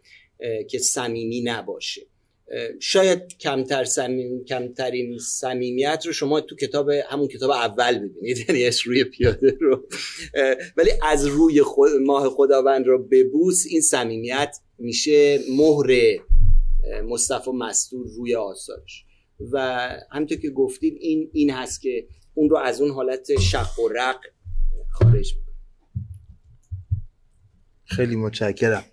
که 0.69 0.80
صمیمی 0.80 1.41
نباشه. 1.41 2.01
شاید 2.80 3.38
کمتر 3.38 3.84
سمیم، 3.84 4.45
کمترین 4.45 5.18
صمیمیت 5.18 6.04
رو 6.06 6.14
شما 6.14 6.41
تو 6.41 6.56
کتاب 6.56 6.89
همون 6.89 7.28
کتاب 7.28 7.52
اول 7.52 7.99
ببینید. 7.99 8.38
یعنی 8.49 8.66
از 8.66 8.80
روی 8.86 9.04
پیاده 9.04 9.58
رو. 9.62 9.88
ولی 10.78 10.91
از 11.04 11.26
روی 11.26 11.62
خود 11.62 11.91
ماه 12.06 12.30
خداوند 12.30 12.88
رو 12.88 13.08
ببوس 13.08 13.66
این 13.70 13.82
صمیمیت 13.82 14.58
میشه 14.78 15.39
مهر 15.58 16.20
مصطفی 17.04 17.52
مستور 17.52 18.08
روی 18.18 18.36
آثارش. 18.36 19.06
و 19.52 19.89
همینطور 20.12 20.38
که 20.38 20.49
گفتید 20.49 20.97
این 20.99 21.30
این 21.34 21.49
هست 21.49 21.82
که 21.82 22.08
اون 22.34 22.49
رو 22.49 22.58
از 22.58 22.82
اون 22.82 22.91
حالت 22.91 23.39
شق 23.39 23.80
و 23.80 23.89
رق 23.95 24.20
خارج 24.89 25.36
می‌کنه. 25.36 25.56
خیلی 27.86 28.16
متشکرم. 28.16 28.84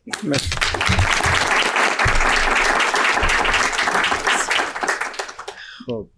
خب 5.88 6.10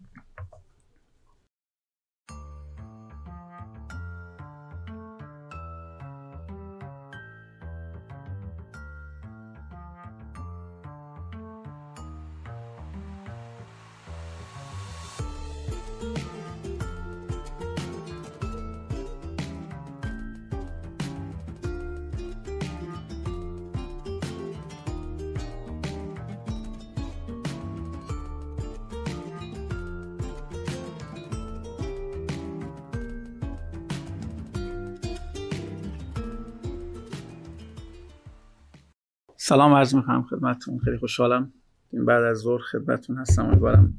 سلام 39.50 39.74
عرض 39.74 39.94
می‌کنم 39.94 40.22
خدمتتون. 40.22 40.78
خیلی 40.78 40.98
خوشحالم 40.98 41.52
این 41.92 42.04
بعد 42.04 42.24
از 42.24 42.38
ظهر 42.38 42.60
خدمتتون 42.60 43.16
هستم. 43.16 43.46
امیدوارم 43.46 43.94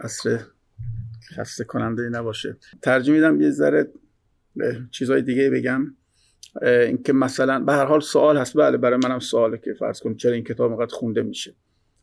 عصر 0.00 0.40
خسته 1.36 1.64
کننده 1.64 2.08
نباشه. 2.08 2.56
ترجمه 2.82 3.16
میدم 3.16 3.40
یه 3.40 3.50
ذره 3.50 3.92
چیزهای 4.90 5.22
دیگه 5.22 5.50
بگم. 5.50 5.96
اینکه 6.62 7.12
مثلا 7.12 7.64
به 7.64 7.72
هر 7.72 7.84
حال 7.84 8.00
سوال 8.00 8.38
هست. 8.38 8.56
بله 8.56 8.76
برای 8.76 8.98
منم 9.04 9.18
سواله 9.18 9.58
که 9.58 9.74
فرض 9.74 10.00
کنم 10.00 10.16
چرا 10.16 10.32
این 10.32 10.44
کتاب 10.44 10.70
اینقدر 10.70 10.94
خونده 10.94 11.22
میشه. 11.22 11.54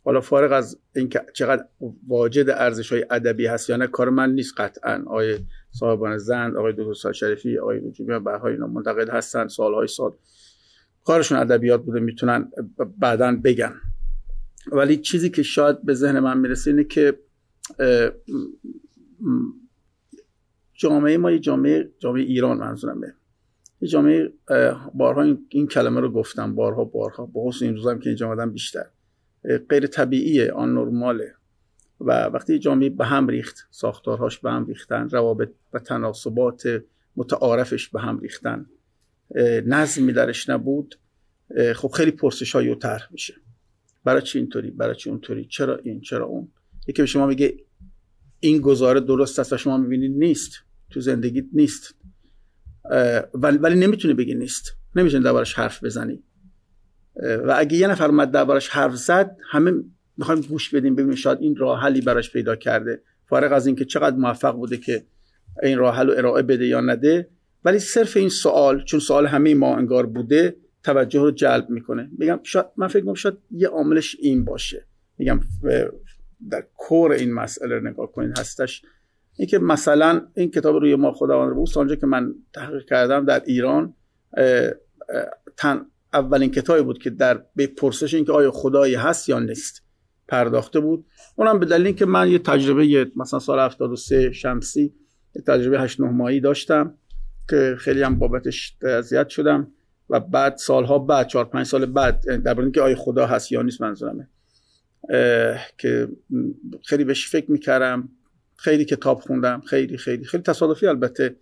حالا 0.05 0.21
فارغ 0.21 0.51
از 0.51 0.79
اینکه 0.95 1.21
چقدر 1.33 1.65
واجد 2.07 2.49
ارزش 2.49 2.91
های 2.91 3.05
ادبی 3.11 3.47
هست 3.47 3.69
یا 3.69 3.77
نه 3.77 3.87
کار 3.87 4.09
من 4.09 4.31
نیست 4.31 4.53
قطعا. 4.57 5.03
آقای 5.07 5.39
صاحبان 5.71 6.17
زند 6.17 6.55
آقای 6.55 6.73
دکتر 6.77 7.11
شریفی 7.11 7.57
آقای 7.57 7.79
نجومی 7.79 8.19
به 8.19 8.43
اینا 8.45 8.67
منتقد 8.67 9.09
هستن. 9.09 9.47
سالهای 9.47 9.87
سال 9.87 10.11
کارشون 11.03 11.37
ادبیات 11.37 11.83
بوده 11.83 11.99
می‌تونن 11.99 12.51
بعدا 12.97 13.39
بگن. 13.43 13.73
ولی 14.71 14.97
چیزی 14.97 15.29
که 15.29 15.43
شاید 15.43 15.85
به 15.85 15.93
ذهن 15.93 16.19
من 16.19 16.37
می‌رسه 16.37 16.71
اینه 16.71 16.83
که 16.83 17.19
جامعه 20.73 21.17
ما 21.17 21.31
یه 21.31 21.39
جامعه 21.39 21.91
جامعه 21.99 22.23
ایران 22.23 22.57
منظورمه 22.57 23.15
یه 23.81 23.87
جامعه 23.87 24.33
بارها 24.93 25.37
این, 25.49 25.67
کلمه 25.67 26.01
رو 26.01 26.11
گفتم 26.11 26.55
بارها 26.55 26.83
بارها 26.83 27.25
با 27.25 27.49
حسن 27.49 27.65
این 27.65 27.75
روزم 27.75 27.99
که 27.99 28.09
اینجا 28.09 28.27
آمدم 28.27 28.51
بیشتر. 28.51 28.85
غیر 29.69 29.87
طبیعیه 29.87 30.51
آن 30.51 30.73
نرماله. 30.73 31.35
و 31.99 32.11
وقتی 32.25 32.59
جامعه 32.59 32.89
به 32.89 33.05
هم 33.05 33.27
ریخت 33.27 33.67
ساختارهاش 33.71 34.39
به 34.39 34.51
هم 34.51 34.65
ریختن 34.65 35.09
روابط 35.09 35.49
و 35.73 35.79
تناسبات 35.79 36.83
متعارفش 37.15 37.89
به 37.89 38.01
هم 38.01 38.19
ریختن. 38.19 38.65
نظمی 39.65 40.13
درش 40.13 40.49
نبود. 40.49 40.95
خب 41.75 41.87
خیلی 41.87 42.11
پرسش 42.11 42.51
های 42.51 42.75
طرح 42.75 43.07
میشه. 43.11 43.33
برای 44.03 44.21
چی 44.21 44.39
اینطوری؟ 44.39 44.71
برای 44.71 44.95
چی 44.95 45.09
اونطوری؟ 45.09 45.45
چرا 45.45 45.77
این؟ 45.77 46.01
چرا 46.01 46.25
اون؟ 46.25 46.47
یکی 46.87 47.01
به 47.01 47.05
شما 47.05 47.27
میگه 47.27 47.57
این 48.39 48.61
گزاره 48.61 48.99
درست 48.99 49.39
است 49.39 49.53
و 49.53 49.57
شما 49.57 49.77
می‌بینید 49.77 50.11
نیست. 50.17 50.51
تو 50.89 51.01
زندگیت 51.01 51.45
نیست. 51.53 51.95
ولی, 53.33 53.57
ولی 53.57 53.79
نمی‌تونه 53.79 54.13
بگی 54.13 54.35
نیست. 54.35 54.77
نمی‌تونه 54.95 55.23
دربارش 55.23 55.53
حرف 55.53 55.83
بزنی. 55.83 56.23
و 57.15 57.55
اگه 57.57 57.77
یه 57.77 57.87
نفر 57.87 58.05
اومد 58.05 58.31
دربارش 58.31 58.69
حرف 58.69 58.95
زد 58.95 59.37
همه 59.51 59.71
می‌خوایم 60.17 60.41
گوش 60.41 60.69
بدیم 60.69 60.95
ببینیم 60.95 61.15
شاید 61.15 61.37
این 61.41 61.55
راه 61.55 61.81
حلی 61.81 62.01
براش 62.01 62.31
پیدا 62.31 62.55
کرده. 62.55 63.01
فارغ 63.25 63.51
از 63.51 63.67
اینکه 63.67 63.85
چقدر 63.85 64.15
موفق 64.15 64.55
بوده 64.55 64.77
که 64.77 65.05
این 65.63 65.77
راه 65.77 65.95
حل 65.95 66.07
رو 66.07 66.17
ارائه 66.17 66.43
بده 66.43 66.67
یا 66.67 66.81
نده 66.81 67.29
ولی 67.65 67.79
صرف 67.79 68.17
این 68.17 68.29
سوال 68.29 68.83
چون 68.83 68.99
سوال 68.99 69.27
همه 69.27 69.55
ما 69.55 69.75
انگار 69.75 70.05
بوده 70.05 70.55
توجه 70.83 71.19
رو 71.19 71.31
جلب 71.31 71.69
می‌کنه. 71.69 72.09
میگم 72.17 72.39
شاید 72.43 72.65
من 72.77 72.87
فکر 72.87 72.99
می‌کنم 72.99 73.13
شاید 73.13 73.37
یه 73.51 73.67
عاملش 73.67 74.15
این 74.19 74.45
باشه. 74.45 74.85
میگم 75.17 75.39
در 76.49 76.63
کور 76.77 77.11
این 77.11 77.33
مسئله 77.33 77.75
رو 77.75 77.87
نگاه 77.87 78.11
کنید 78.11 78.39
هستش. 78.39 78.81
اینکه 79.37 79.59
مثلا 79.59 80.27
این 80.33 80.51
کتاب 80.51 80.75
روی 80.75 80.95
ما 80.95 81.11
خداوند 81.11 81.49
رو 81.49 81.65
آنجا 81.75 81.95
که 81.95 82.05
من 82.05 82.35
تحقیق 82.53 82.85
کردم 82.85 83.25
در 83.25 83.41
ایران 83.45 83.93
تن 85.57 85.85
اولین 86.13 86.51
کتابی 86.51 86.81
بود 86.81 86.97
که 86.97 87.09
در 87.09 87.45
به 87.55 87.67
پرسش 87.67 88.13
اینکه 88.13 88.31
آیا 88.31 88.51
خدایی 88.51 88.95
هست 88.95 89.29
یا 89.29 89.39
نیست 89.39 89.83
پرداخته 90.27 90.79
بود. 90.79 91.05
اونم 91.35 91.59
به 91.59 91.65
دلیل 91.65 91.85
اینکه 91.85 92.05
من 92.05 92.31
یه 92.31 92.39
تجربه 92.39 93.11
مثلا 93.15 93.39
سال 93.39 93.59
73 93.59 94.31
شمسی 94.31 94.93
یه 95.35 95.41
تجربه 95.41 95.79
8 95.79 95.99
9 95.99 96.09
ماهی 96.09 96.39
داشتم. 96.39 96.97
که 97.51 97.75
خیلی 97.79 98.01
هم 98.01 98.19
بابتش 98.19 98.75
اذیت 98.81 99.29
شدم 99.29 99.67
و 100.09 100.19
بعد 100.19 100.57
سالها 100.57 100.99
بعد 100.99 101.27
چهار 101.27 101.45
پنج 101.45 101.65
سال 101.65 101.85
بعد 101.85 102.43
در 102.43 102.59
اینکه 102.59 102.81
آیا 102.81 102.95
خدا 102.95 103.25
هست 103.25 103.51
یا 103.51 103.61
نیست 103.61 103.81
منظورمه. 103.81 104.29
که 105.77 106.07
خیلی 106.83 107.03
بهش 107.03 107.29
فکر 107.29 107.51
می‌کردم 107.51 108.09
خیلی 108.55 108.85
کتاب 108.85 109.19
خوندم 109.19 109.61
خیلی 109.61 109.97
خیلی 109.97 110.25
خیلی 110.25 110.43
تصادفی 110.43 110.87
البته. 110.87 111.35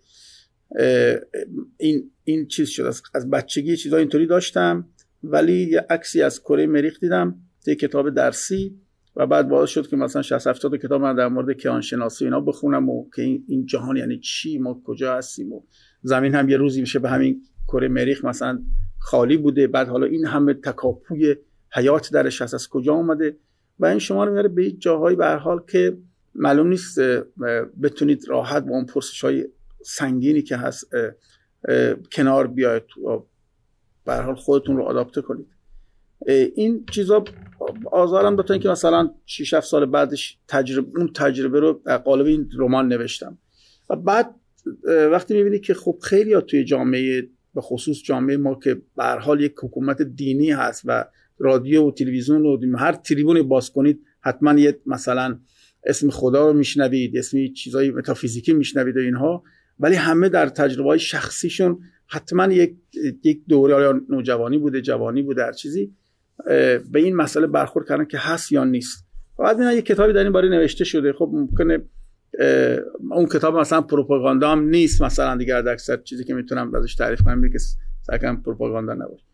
این 1.76 2.10
این 2.24 2.46
چیز 2.46 2.68
شد. 2.68 2.92
از 3.14 3.30
بچگی 3.30 3.76
چیزا 3.76 3.96
اینطوری 3.96 4.26
داشتم 4.26 4.88
ولی 5.24 5.68
یه 5.70 5.86
عکسی 5.90 6.22
از 6.22 6.40
کره 6.40 6.66
مریخ 6.66 7.00
دیدم 7.00 7.34
یه 7.66 7.74
کتاب 7.74 8.10
درسی 8.10 8.80
و 9.16 9.26
بعد 9.26 9.48
باعث 9.48 9.70
شد 9.70 9.88
که 9.88 9.96
مثلا 9.96 10.22
60 10.22 10.46
70 10.46 10.76
کتاب 10.76 11.02
من 11.02 11.14
در 11.14 11.28
مورد 11.28 11.56
کیان 11.56 11.80
شناسی 11.80 12.24
اینا 12.24 12.40
بخونم 12.40 12.88
و 12.88 13.10
که 13.16 13.22
این 13.22 13.66
جهان 13.66 13.96
یعنی 13.96 14.18
چی 14.18 14.58
ما 14.58 14.82
کجا 14.84 15.16
هستیم 15.16 15.52
و 15.52 15.62
زمین 16.02 16.34
هم 16.34 16.48
یه 16.48 16.56
روزی 16.56 16.80
میشه 16.80 16.98
به 16.98 17.10
همین 17.10 17.42
کره 17.68 17.88
مریخ 17.88 18.24
مثلا 18.24 18.62
خالی 18.98 19.36
بوده. 19.36 19.66
بعد 19.66 19.88
حالا 19.88 20.06
این 20.06 20.26
همه 20.26 20.54
تکاپوی 20.54 21.36
حیات 21.72 22.12
درش 22.12 22.42
هست. 22.42 22.54
از 22.54 22.68
کجا 22.68 22.94
اومده؟ 22.94 23.36
و 23.78 23.86
این 23.86 23.98
شما 23.98 24.24
رو 24.24 24.32
میاره 24.32 24.48
به 24.48 24.70
جاهایی 24.70 25.16
به 25.16 25.34
حال 25.34 25.60
که 25.68 25.98
معلوم 26.34 26.68
نیست 26.68 26.98
بتونید 27.82 28.28
راحت 28.28 28.64
با 28.64 28.70
اون 28.70 28.86
پرسش 28.86 29.24
های 29.24 29.48
سنگینی 29.84 30.42
که 30.42 30.56
هست 30.56 30.90
کنار 32.12 32.46
بیاید 32.46 32.82
به 34.04 34.14
حال 34.14 34.34
خودتون 34.34 34.76
رو 34.76 34.82
آداپته 34.82 35.20
کنید. 35.20 35.46
این 36.54 36.86
چیزا 36.90 37.24
آزارم 37.92 38.36
داد 38.36 38.60
که 38.60 38.68
مثلا 38.68 39.14
6 39.26 39.54
7 39.54 39.66
سال 39.66 39.86
بعدش 39.86 40.38
تجربه 40.48 40.98
اون 40.98 41.12
تجربه 41.14 41.60
رو 41.60 41.72
قالب 42.04 42.26
این 42.26 42.50
رمان 42.58 42.88
نوشتم. 42.88 43.38
و 43.90 43.96
بعد 43.96 44.34
وقتی 45.12 45.34
می‌بینی 45.34 45.58
که 45.58 45.74
خب 45.74 45.98
خیلی 46.02 46.40
توی 46.40 46.64
جامعه 46.64 47.28
به 47.54 47.60
خصوص 47.60 48.02
جامعه 48.02 48.36
ما 48.36 48.54
که 48.54 48.74
به 48.96 49.04
حال 49.04 49.40
یک 49.40 49.54
حکومت 49.62 50.02
دینی 50.02 50.50
هست 50.50 50.82
و 50.84 51.04
رادیو 51.38 51.88
و 51.88 51.90
تلویزیون 51.90 52.46
و 52.46 52.76
هر 52.78 52.92
تریبون 52.92 53.42
باز 53.42 53.70
کنید 53.70 54.00
حتما 54.20 54.60
یه 54.60 54.78
مثلا 54.86 55.38
اسم 55.84 56.10
خدا 56.10 56.46
رو 56.46 56.52
میشنوید 56.52 57.16
اسم 57.16 57.46
چیزای 57.46 57.90
متافیزیکی 57.90 58.52
میشنوید 58.52 58.96
و 58.96 59.00
اینها. 59.00 59.42
ولی 59.78 59.94
همه 59.94 60.28
در 60.28 60.48
تجربه 60.48 60.98
شخصیشون 60.98 61.78
حتما 62.06 62.52
یک 62.52 62.74
یک 63.24 63.40
دوره 63.48 64.00
نوجوانی 64.08 64.58
بوده 64.58 64.80
جوانی 64.80 65.22
بوده 65.22 65.44
هر 65.44 65.52
چیزی 65.52 65.94
به 66.46 66.82
این 66.94 67.16
مسئله 67.16 67.46
برخورد 67.46 67.88
کردن 67.88 68.04
که 68.04 68.18
هست 68.18 68.52
یا 68.52 68.64
نیست. 68.64 69.06
بعد 69.38 69.60
اینا 69.60 69.72
یک 69.72 69.84
کتابی 69.84 70.12
در 70.12 70.22
این 70.22 70.32
باره 70.32 70.48
نوشته 70.48 70.84
شده. 70.84 71.12
خب 71.12 71.30
ممکنه 71.32 71.82
اون 73.10 73.26
کتاب 73.26 73.56
مثلا 73.56 73.80
پروپاگاندا 73.80 74.50
هم 74.50 74.68
نیست 74.68 75.02
مثلا 75.02 75.36
دیگر 75.36 75.68
اکثر 75.68 75.96
چیزی 75.96 76.24
که 76.24 76.34
می‌تونم 76.34 76.74
ازش 76.74 76.94
تعریف 76.94 77.22
کنم 77.22 77.50
که 77.52 77.58
سرکم 78.02 78.36
پروپاگاندا 78.36 78.94
نباشه. 78.94 79.24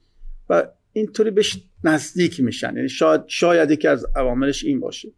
و 0.51 0.69
اینطوری 0.93 1.31
بهش 1.31 1.63
نزدیک 1.85 2.41
میشن. 2.41 2.77
یعنی 2.77 2.89
شاید 2.89 3.21
شاید 3.27 3.71
یکی 3.71 3.89
از 3.89 4.07
عواملش 4.17 4.65
این 4.65 4.81
باشه. 4.81 5.13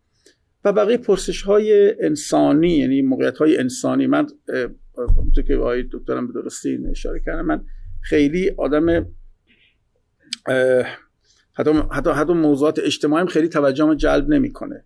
و 0.65 0.73
بقیه 0.73 0.97
پرسش 0.97 1.43
های 1.43 1.95
انسانی 2.05 2.79
یعنی 2.79 3.03
موقعیت 3.03 3.39
های 3.39 3.59
انسانی 3.59 4.07
من 4.07 4.27
تو 5.35 5.43
که 5.43 5.57
آقای 5.57 5.85
دکترم 5.93 6.27
به 6.27 6.33
درستی 6.33 6.79
اشاره 6.91 7.21
کردم 7.21 7.47
من 7.47 7.65
خیلی 8.01 8.51
آدم 8.51 9.07
حتی 11.55 11.71
حتی 11.91 12.11
حتی 12.11 12.33
موضوعات 12.33 12.79
اجتماعی 12.79 13.27
خیلی 13.27 13.49
توجهم 13.49 13.95
جلب 13.95 14.29
نمی‌کنه. 14.29 14.85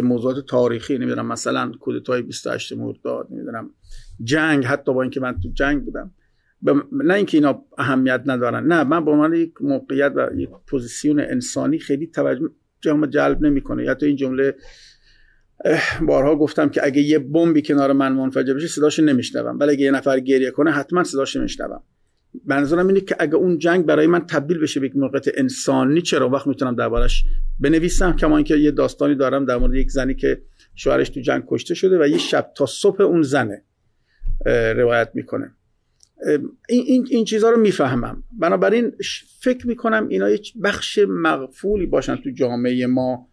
موضوعات 0.00 0.46
تاریخی 0.46 0.98
نمی‌دونم 0.98 1.26
مثلا 1.26 1.72
کودتای 1.80 2.22
28 2.22 2.72
مرداد 2.72 3.28
نمی‌دونم 3.30 3.70
جنگ 4.24 4.64
حتی 4.64 4.94
با 4.94 5.02
اینکه 5.02 5.20
من 5.20 5.40
تو 5.40 5.48
جنگ 5.54 5.84
بودم. 5.84 6.14
نه 6.92 7.14
اینکه 7.14 7.38
اینا 7.38 7.64
اهمیت 7.78 8.22
ندارن 8.26 8.66
نه 8.66 8.84
من 8.84 9.04
به 9.04 9.10
عنوان 9.10 9.34
یک 9.34 9.52
موقعیت 9.60 10.12
و 10.16 10.30
یک 10.36 10.48
پوزیسیون 10.66 11.20
انسانی 11.20 11.78
خیلی 11.78 12.06
توجه 12.06 12.50
جلب 13.10 13.42
نمی‌کنه. 13.42 13.84
یا 13.84 13.94
تو 13.94 14.06
این 14.06 14.16
جمله 14.16 14.54
بارها 16.02 16.36
گفتم 16.36 16.68
که 16.68 16.86
اگه 16.86 17.02
یه 17.02 17.18
بمبی 17.18 17.62
کنار 17.62 17.92
من 17.92 18.12
منفجر 18.12 18.54
بشه 18.54 18.66
صداشو 18.66 19.02
نمیشنوم. 19.02 19.58
ولی 19.58 19.70
اگه 19.70 19.84
یه 19.84 19.90
نفر 19.90 20.20
گریه 20.20 20.50
کنه 20.50 20.70
حتما 20.70 21.04
صداشو 21.04 21.42
میشنوم 21.42 21.82
منظورم 22.44 22.86
اینه 22.86 23.00
که 23.00 23.16
اگه 23.18 23.34
اون 23.34 23.58
جنگ 23.58 23.86
برای 23.86 24.06
من 24.06 24.26
تبدیل 24.26 24.58
بشه 24.58 24.80
به 24.80 24.86
یک 24.86 24.96
موقعیت 24.96 25.24
انسانی 25.36 26.02
چرا؟ 26.02 26.28
وقت 26.28 26.46
می‌تونم 26.46 26.74
دربارش 26.74 27.24
بنویسم 27.60 28.16
کما 28.16 28.36
اینکه 28.36 28.56
یه 28.56 28.70
داستانی 28.70 29.14
دارم 29.14 29.44
در 29.44 29.56
مورد 29.56 29.74
یک 29.74 29.90
زنی 29.90 30.14
که 30.14 30.42
شوهرش 30.74 31.08
تو 31.08 31.20
جنگ 31.20 31.44
کشته 31.48 31.74
شده 31.74 31.98
و 32.00 32.06
یه 32.08 32.18
شب 32.18 32.52
تا 32.56 32.66
صبح 32.66 33.02
اون 33.02 33.22
زنه 33.22 33.62
روایت 34.76 35.10
می‌کنه. 35.14 35.50
این, 36.68 36.84
این, 36.86 37.06
این 37.10 37.24
چیزها 37.24 37.50
رو 37.50 37.60
می‌فهمم. 37.60 38.22
بنابراین 38.40 38.92
فکر 39.40 39.66
می‌کنم 39.66 40.08
اینا 40.08 40.30
یه 40.30 40.40
بخش 40.62 40.98
مغفولی 41.08 41.86
باشن 41.86 42.16
تو 42.16 42.30
جامعه 42.30 42.86
ما 42.86 43.28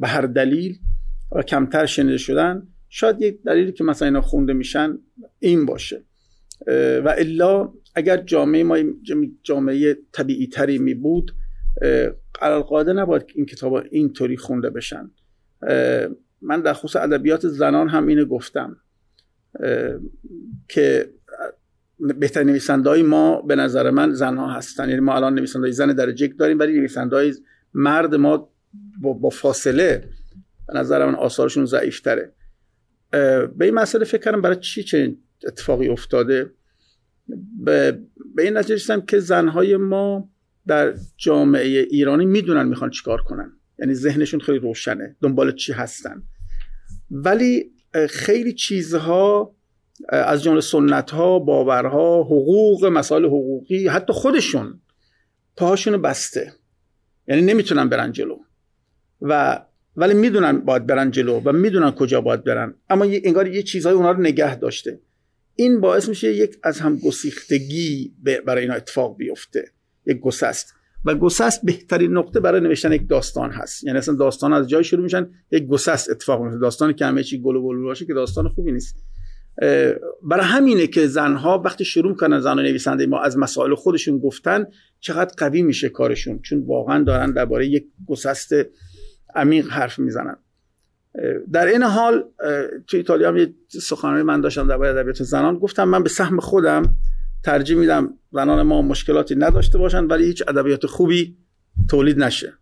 به 0.00 0.06
هر 0.08 0.22
دلیل 0.22 0.78
و 1.32 1.42
کمتر 1.42 1.86
شنیده 1.86 2.18
شدن. 2.18 2.68
شاید 2.88 3.22
یک 3.22 3.42
دلیلی 3.42 3.72
که 3.72 3.84
مثلا 3.84 4.08
اینا 4.08 4.20
خونده 4.20 4.52
میشن 4.52 4.98
این 5.38 5.66
باشه. 5.66 6.04
و 7.04 7.14
الا 7.18 7.72
اگر 7.94 8.16
جامعه 8.16 8.64
ما 8.64 8.78
جامعه 9.42 9.98
طبیعی 10.12 10.46
تری 10.46 10.78
می 10.78 10.94
بود 10.94 11.32
قرار 12.34 12.62
نباید 12.92 13.24
این 13.34 13.46
کتاب 13.46 13.74
اینطوری 13.90 14.36
خونده 14.36 14.70
بشن. 14.70 15.10
من 16.42 16.60
در 16.60 16.72
خصوص 16.72 16.96
ادبیات 16.96 17.48
زنان 17.48 17.88
هم 17.88 18.06
اینو 18.06 18.24
گفتم 18.24 18.76
که 20.68 21.10
بهترین 21.98 22.48
نویسنده 22.48 23.02
ما 23.02 23.42
به 23.42 23.56
نظر 23.56 23.90
من 23.90 24.12
زنها 24.12 24.52
هستن. 24.52 24.88
یعنی 24.88 25.00
ما 25.00 25.14
الان 25.14 25.34
نویسنده 25.34 25.70
زن 25.70 25.92
درجه 25.92 26.26
داریم 26.26 26.58
ولی 26.58 26.72
نویسنده 26.72 27.32
مرد 27.74 28.14
ما 28.14 28.50
با, 29.00 29.30
فاصله 29.30 30.08
به 30.68 30.78
نظر 30.78 31.06
من 31.06 31.14
آثارشون 31.14 31.66
ضعیفتره. 31.66 32.32
به 33.10 33.64
این 33.64 33.74
مسئله 33.74 34.04
فکر 34.04 34.22
کردم 34.22 34.40
برای 34.40 34.56
چی 34.56 34.82
چه 34.82 35.16
اتفاقی 35.46 35.88
افتاده؟ 35.88 36.50
به, 37.64 37.98
به 38.34 38.42
این 38.42 38.56
نتیجه 38.56 38.74
رسیدم 38.74 39.00
که 39.00 39.18
زنهای 39.18 39.76
ما 39.76 40.30
در 40.66 40.94
جامعه 41.16 41.86
ایرانی 41.90 42.26
می‌دونن 42.26 42.68
می‌خوان 42.68 42.90
چیکار 42.90 43.22
کنن. 43.22 43.52
یعنی 43.78 43.94
ذهنشون 43.94 44.40
خیلی 44.40 44.58
روشنه 44.58 45.16
دنبال 45.22 45.54
چی 45.54 45.72
هستن. 45.72 46.22
ولی 47.10 47.70
خیلی 48.08 48.52
چیزها 48.52 49.54
از 50.08 50.42
جمله 50.42 50.60
سنت 50.60 51.10
ها 51.10 51.38
باورها 51.38 52.22
حقوق 52.22 52.84
مسائل 52.84 53.24
حقوقی 53.24 53.88
حتی 53.88 54.12
خودشون 54.12 54.80
پاهاشون 55.56 56.02
بسته. 56.02 56.52
یعنی 57.28 57.42
نمی‌تونن 57.42 57.88
برن 57.88 58.12
جلو. 58.12 58.38
و 59.20 59.62
ولی 59.96 60.14
می‌دونن 60.14 60.60
باید 60.60 60.86
برن 60.86 61.10
جلو 61.10 61.40
و 61.44 61.52
می‌دونن 61.52 61.90
کجا 61.90 62.20
باید 62.20 62.44
برن. 62.44 62.74
اما 62.90 63.04
انگار 63.04 63.48
یه 63.48 63.62
چیزهای 63.62 63.94
اونا 63.94 64.10
رو 64.10 64.20
نگه 64.20 64.56
داشته. 64.56 65.00
این 65.60 65.80
باعث 65.80 66.08
میشه 66.08 66.32
یک 66.32 66.56
از 66.62 66.80
هم 66.80 66.96
گسیختگی 66.96 68.12
برای 68.46 68.62
اینا 68.62 68.74
اتفاق 68.74 69.16
بیفته. 69.16 69.64
یک 70.06 70.20
گسست. 70.20 70.74
و 71.04 71.14
گسست 71.14 71.64
بهترین 71.64 72.12
نقطه 72.12 72.40
برای 72.40 72.60
نوشتن 72.60 72.92
یک 72.92 73.08
داستان 73.08 73.50
هست. 73.50 73.84
یعنی 73.84 73.98
اصلا 73.98 74.14
داستان 74.14 74.52
از 74.52 74.68
جای 74.68 74.84
شروع 74.84 75.02
میشن 75.02 75.30
یک 75.50 75.66
گسست 75.66 76.10
اتفاق 76.10 76.42
میفته. 76.42 76.58
داستانی 76.58 76.94
که 76.94 77.06
همه 77.06 77.22
چی 77.22 77.42
گل 77.42 77.56
و 77.56 77.62
بلبل 77.62 77.82
باشه 77.82 78.06
که 78.06 78.14
داستان 78.14 78.48
خوبی 78.48 78.72
نیست. 78.72 78.96
برای 80.22 80.44
همینه 80.44 80.86
که 80.86 81.06
زنها 81.06 81.62
وقتی 81.64 81.84
شروع 81.84 82.16
کنن 82.16 82.40
زن 82.40 82.58
نویسنده 82.58 83.06
ما 83.06 83.20
از 83.20 83.38
مسائل 83.38 83.74
خودشون 83.74 84.18
گفتن 84.18 84.66
چقدر 85.00 85.34
قوی 85.38 85.62
میشه 85.62 85.88
کارشون. 85.88 86.40
چون 86.42 86.62
واقعا 86.66 87.04
دارن 87.04 87.32
درباره 87.32 87.66
یک 87.66 87.84
گسست 88.06 88.52
عمیق 89.34 89.68
حرف 89.68 89.98
می‌زنن. 89.98 90.36
در 91.52 91.66
این 91.66 91.82
حال 91.82 92.24
تو 92.86 92.96
ایتالیا 92.96 93.28
هم 93.28 93.36
یه 93.36 93.54
سخنرانی 93.68 94.22
من 94.22 94.40
داشتم 94.40 94.68
درباره 94.68 94.90
ادبیات 94.90 95.22
زنان. 95.22 95.58
گفتم 95.58 95.84
من 95.84 96.02
به 96.02 96.08
سهم 96.08 96.40
خودم 96.40 96.94
ترجیح 97.44 97.76
میدم 97.76 98.14
زنان 98.32 98.62
ما 98.62 98.82
مشکلاتی 98.82 99.34
نداشته 99.34 99.78
باشن 99.78 100.04
ولی 100.04 100.24
هیچ 100.24 100.42
ادبیات 100.48 100.86
خوبی 100.86 101.36
تولید 101.90 102.18
نشه. 102.18 102.52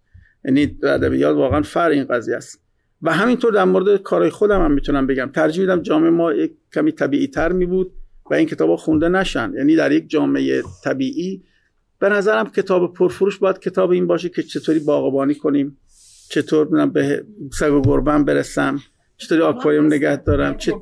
یعنی 0.45 0.79
ادبیات 0.83 1.37
واقعا 1.37 1.63
فر 1.63 1.89
این 1.91 2.05
قضیه 2.05 2.37
است. 2.37 2.61
و 3.03 3.13
همینطور 3.13 3.53
در 3.53 3.65
مورد 3.65 4.03
کارهای 4.03 4.31
خودم 4.31 4.65
هم 4.65 4.73
می‌تونم 4.73 5.07
بگم. 5.07 5.31
ترجیح 5.35 5.61
میدم 5.61 5.83
جامعه 5.83 6.11
ما 6.11 6.33
یک 6.33 6.53
کمی 6.75 6.93
طبیعی 6.93 7.27
تر 7.27 7.53
می 7.53 7.67
بود 7.67 7.93
و 8.31 8.35
این 8.35 8.47
کتاب 8.47 8.77
خونده 8.77 9.09
نشن. 9.09 9.53
یعنی 9.57 9.77
در 9.77 9.93
یک 9.93 10.11
جامعه 10.11 10.63
طبیعی 10.85 11.43
به 11.99 12.09
نظرم 12.09 12.51
کتاب 12.51 12.95
پرفروش 12.95 13.39
باید 13.39 13.59
کتاب 13.59 13.91
این 13.91 14.07
باشه 14.07 14.29
که 14.29 14.43
چطوری 14.43 14.79
باغبانی 14.79 15.35
کنیم. 15.35 15.79
چطور 16.31 16.69
من 16.69 16.91
به 16.91 17.25
سگ 17.53 17.73
و 17.73 17.81
گربم 17.81 18.25
برسم؟ 18.25 18.81
چطوری 19.17 19.41
آکواریوم 19.41 19.87
نگه 19.87 20.17
دارم؟ 20.17 20.57
چه 20.57 20.73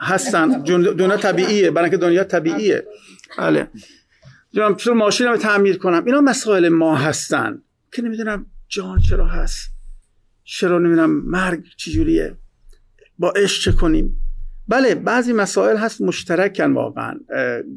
هستن. 0.00 0.62
دنیا 0.62 1.16
طبیعیه. 1.16 1.70
برای 1.70 1.90
که 1.90 1.96
دنیا 1.96 2.24
طبیعیه. 2.24 2.86
بله. 3.38 3.68
چطور 4.52 4.94
ماشین 4.94 5.26
رو 5.26 5.36
تعمیر 5.36 5.78
کنم. 5.78 6.04
اینا 6.04 6.20
مسائل 6.20 6.68
ما 6.68 6.96
هستن. 6.96 7.62
که 7.92 8.02
نمی‌دونم 8.02 8.46
جان 8.68 8.98
چرا 9.00 9.26
هست. 9.26 9.70
چرا 10.44 10.78
نمی‌دونم 10.78 11.10
مرگ 11.10 11.64
چجوریه. 11.76 12.36
با 13.18 13.30
عشق 13.30 13.62
چه 13.62 13.72
کنیم؟ 13.72 14.21
بله 14.72 14.94
بعضی 14.94 15.32
مسائل 15.32 15.76
هست 15.76 16.00
مشترکن 16.00 16.72
واقعا 16.72 17.14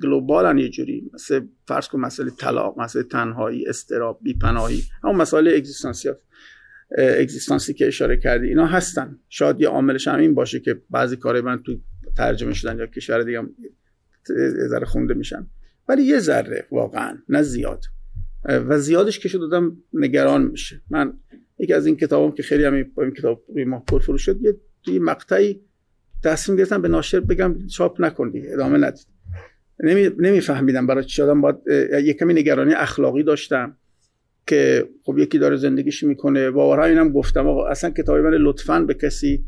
گلوبالن 0.04 0.58
یه 0.58 0.70
جوری. 0.70 1.10
مثل 1.14 1.42
فرض 1.68 1.88
کن 1.88 2.00
مسئله 2.00 2.30
طلاق 2.30 2.80
مسئله 2.80 3.04
تنهایی 3.04 3.68
استراب 3.68 4.20
بیپناهی 4.22 4.84
همون 5.04 5.16
مسائل 5.16 5.48
اگزیستانسی 5.48 6.10
اگزیستانسی 6.98 7.74
که 7.74 7.88
اشاره 7.88 8.18
کردی 8.18 8.48
اینا 8.48 8.66
هستن. 8.66 9.20
شاید 9.30 9.62
یه 9.62 9.68
عاملش 9.68 10.08
هم 10.08 10.20
این 10.20 10.34
باشه 10.34 10.60
که 10.60 10.82
بعضی 10.90 11.16
کارهای 11.16 11.42
من 11.42 11.64
تو 11.64 11.76
ترجمه 12.18 12.54
شدن 12.54 12.78
یا 12.78 12.88
کشور 12.88 13.24
دیگه 13.24 13.40
هم 13.40 13.50
ذره 14.70 14.86
خونده 14.86 15.14
میشن. 15.14 15.48
ولی 15.90 16.04
یه 16.04 16.20
ذره 16.20 16.68
واقعا 16.72 17.18
نه 17.30 17.42
زیاد. 17.42 17.84
و 18.46 18.80
زیادش 18.80 19.20
که 19.20 19.30
شد 19.30 19.40
دادم 19.40 19.78
نگران 19.94 20.44
میشه. 20.44 20.82
من 20.90 21.14
یکی 21.60 21.74
از 21.74 21.86
این 21.86 21.96
کتابم 21.96 22.36
که 22.36 22.44
خیلی 22.44 22.64
هم 22.64 22.74
این 22.74 23.12
کتاب 23.18 23.44
ما 23.68 23.80
پرفروش 23.80 24.26
شد 24.26 24.40
یه 24.88 25.00
مقطعی 25.00 25.62
تصمیم 26.26 26.58
گرفتم 26.58 26.82
به 26.82 26.88
ناشر 26.88 27.20
بگم 27.20 27.68
چاپ 27.68 28.02
نکنی 28.02 28.48
ادامه 28.48 28.78
ندید. 28.78 29.08
نمی 30.20 30.42
برای 30.88 31.04
چی 31.04 31.22
آدم 31.22 31.42
باید 31.42 31.56
یه 32.04 32.14
کمی 32.14 32.34
نگرانی 32.34 32.74
اخلاقی 32.74 33.24
داشتم 33.24 33.78
که 34.48 34.90
خب 35.04 35.18
یکی 35.18 35.40
داره 35.40 35.56
زندگیش 35.56 36.04
می‌کنه. 36.04 36.52
بارها 36.52 36.86
اینم 36.86 37.10
گفتم 37.10 37.48
آقا 37.48 37.68
اصلا 37.68 37.90
کتابی 37.90 38.22
من 38.22 38.30
لطفا 38.30 38.80
به 38.80 38.94
کسی 38.94 39.46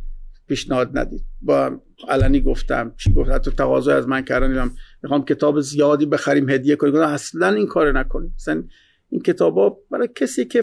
پیشنهاد 0.48 0.98
ندید. 0.98 1.22
با 1.42 1.82
علنی 2.10 2.42
گفتم 2.42 2.94
چی 2.98 3.14
گفت؟ 3.14 3.30
حتی 3.30 3.52
تقاضا 3.52 3.96
از 3.96 4.08
من 4.08 4.22
کردن 4.22 4.70
می‌خوام 5.04 5.26
کتاب 5.26 5.62
زیادی 5.62 6.06
بخریم 6.06 6.50
هدیه 6.50 6.76
کنیم. 6.76 6.96
اصلا 6.96 7.50
این 7.50 7.68
کار 7.68 8.00
نکنیم 8.00 8.34
مثلا 8.36 8.64
این 9.10 9.22
کتابا 9.22 9.78
برای 9.92 10.10
کسی 10.16 10.46
که 10.46 10.62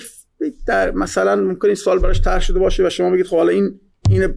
در 0.66 0.90
مثلا 0.90 1.36
ممکن 1.36 1.68
این 1.68 1.74
سال 1.74 1.98
براش 1.98 2.20
طرح 2.20 2.40
شده 2.40 2.58
باشه 2.58 2.86
و 2.86 2.90
شما 2.90 3.10
بگید 3.10 3.26
خب 3.26 3.36
حالا 3.36 3.50
این 3.50 3.80
این 4.10 4.34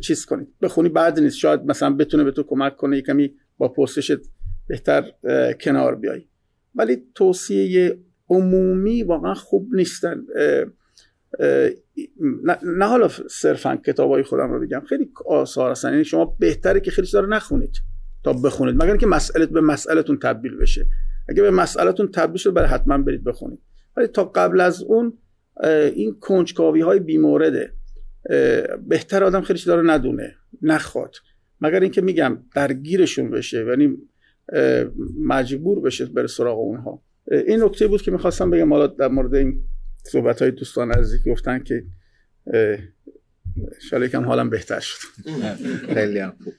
چیز 0.00 0.26
کنید 0.26 0.48
بخونی 0.62 0.88
بعد 0.88 1.20
نیست. 1.20 1.36
شاید 1.36 1.60
مثلا 1.64 1.94
بتونه 1.94 2.24
به 2.24 2.30
تو 2.30 2.42
کمک 2.42 2.76
کنه 2.76 3.02
کمی 3.02 3.34
با 3.58 3.68
پرسشت 3.68 4.18
بهتر 4.66 5.12
کنار 5.60 5.94
بیای. 5.94 6.24
ولی 6.74 7.02
توصیه 7.14 7.98
عمومی 8.28 9.02
واقعا 9.02 9.34
خوب 9.34 9.68
نیستن. 9.74 10.24
نه 12.62 12.84
حالا 12.84 13.08
صرفا 13.30 13.76
کتاب 13.76 14.10
های 14.10 14.22
خودم 14.22 14.52
رو 14.52 14.60
بگم. 14.60 14.82
خیلی 14.88 15.10
آثار 15.26 15.70
هستن. 15.70 15.90
یعنی 15.90 16.04
شما 16.04 16.36
بهتره 16.38 16.80
که 16.80 16.90
خیلی 16.90 17.08
رو 17.12 17.26
نخونید 17.26 17.76
تا 18.24 18.32
بخونید. 18.32 18.74
مگر 18.74 18.88
اینکه 18.88 19.06
مسئله 19.06 19.46
به 19.46 19.60
مسئلهتون 19.60 20.18
تبدیل 20.18 20.56
بشه. 20.56 20.86
اگه 21.28 21.42
به 21.42 21.50
مسئلهتون 21.50 22.08
تبدیل 22.08 22.36
شد 22.36 22.52
برای 22.52 22.68
حتما 22.68 22.98
برید 22.98 23.24
بخونید. 23.24 23.58
ولی 23.96 24.06
تا 24.06 24.24
قبل 24.24 24.60
از 24.60 24.82
اون 24.82 25.18
این 25.94 26.16
کنجکاوی 26.20 26.80
های 26.80 26.98
بیمورده. 26.98 27.74
بهتر 28.88 29.24
آدم 29.24 29.40
خیلی 29.40 29.58
چیزا 29.58 29.74
رو 29.74 29.90
ندونه 29.90 30.34
نخواد. 30.62 31.14
مگر 31.60 31.80
اینکه 31.80 32.00
میگم 32.00 32.38
درگیرشون 32.54 33.30
بشه 33.30 33.66
یعنی 33.66 33.96
مجبور 35.24 35.80
بشه 35.80 36.06
بره 36.06 36.26
سراغ 36.26 36.58
اونها. 36.58 37.02
این 37.30 37.62
نکته 37.62 37.86
بود 37.86 38.02
که 38.02 38.10
می‌خواستم 38.10 38.50
بگم 38.50 38.72
حالا 38.72 38.86
در 38.86 39.08
مورد 39.08 39.34
این 39.34 39.64
صحبت 40.02 40.42
های 40.42 40.50
دوستان 40.50 40.92
عزیزی 40.92 41.24
که 41.24 41.30
گفتن 41.30 41.58
که 41.58 41.84
شاید 43.90 44.10
کم 44.10 44.24
حالم 44.24 44.50
بهتر 44.50 44.80
شد. 44.80 44.98
خیلی 45.94 46.18
هم 46.18 46.34
خوب. 46.44 46.54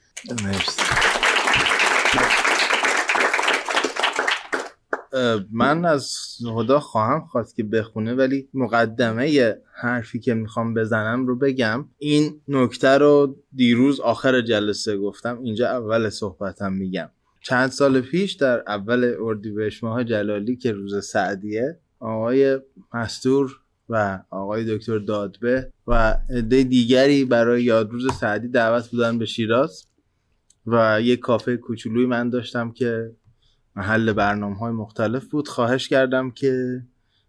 من 5.50 5.84
از 5.84 6.16
خدا 6.44 6.80
خواهم 6.80 7.26
خواست 7.26 7.56
که 7.56 7.62
بخونه 7.62 8.14
ولی 8.14 8.48
مقدمه 8.54 9.56
حرفی 9.74 10.20
که 10.20 10.34
می‌خوام 10.34 10.74
بزنم 10.74 11.26
رو 11.26 11.36
بگم. 11.36 11.88
این 11.98 12.40
نکته 12.48 12.88
رو 12.88 13.36
دیروز 13.54 14.00
آخر 14.00 14.40
جلسه 14.40 14.96
گفتم 14.96 15.40
اینجا 15.42 15.68
اول 15.68 16.08
صحبتم 16.08 16.72
میگم. 16.72 17.10
چند 17.42 17.70
سال 17.70 18.00
پیش 18.00 18.32
در 18.32 18.62
اول 18.66 19.14
اردیبهشت 19.20 19.84
ماه 19.84 20.04
جلالی 20.04 20.56
که 20.56 20.72
روز 20.72 21.04
سعدیه 21.04 21.78
آقای 22.00 22.58
مستور 22.94 23.60
و 23.88 24.22
آقای 24.30 24.76
دکتر 24.76 24.98
دادبه 24.98 25.72
و 25.86 26.16
عده 26.30 26.62
دیگری 26.62 27.24
برای 27.24 27.62
یادروز 27.62 28.14
سعدی 28.14 28.48
دعوت 28.48 28.88
بودن 28.88 29.18
به 29.18 29.24
شیراز 29.24 29.86
و 30.66 30.98
یک 31.02 31.20
کافه 31.20 31.56
کوچولوی 31.56 32.06
من 32.06 32.30
داشتم 32.30 32.72
که 32.72 33.10
محل 33.76 34.12
برنامه 34.12 34.56
های 34.56 34.72
مختلف 34.72 35.24
بود. 35.24 35.48
خواهش 35.48 35.88
کردم 35.88 36.30
که 36.30 36.82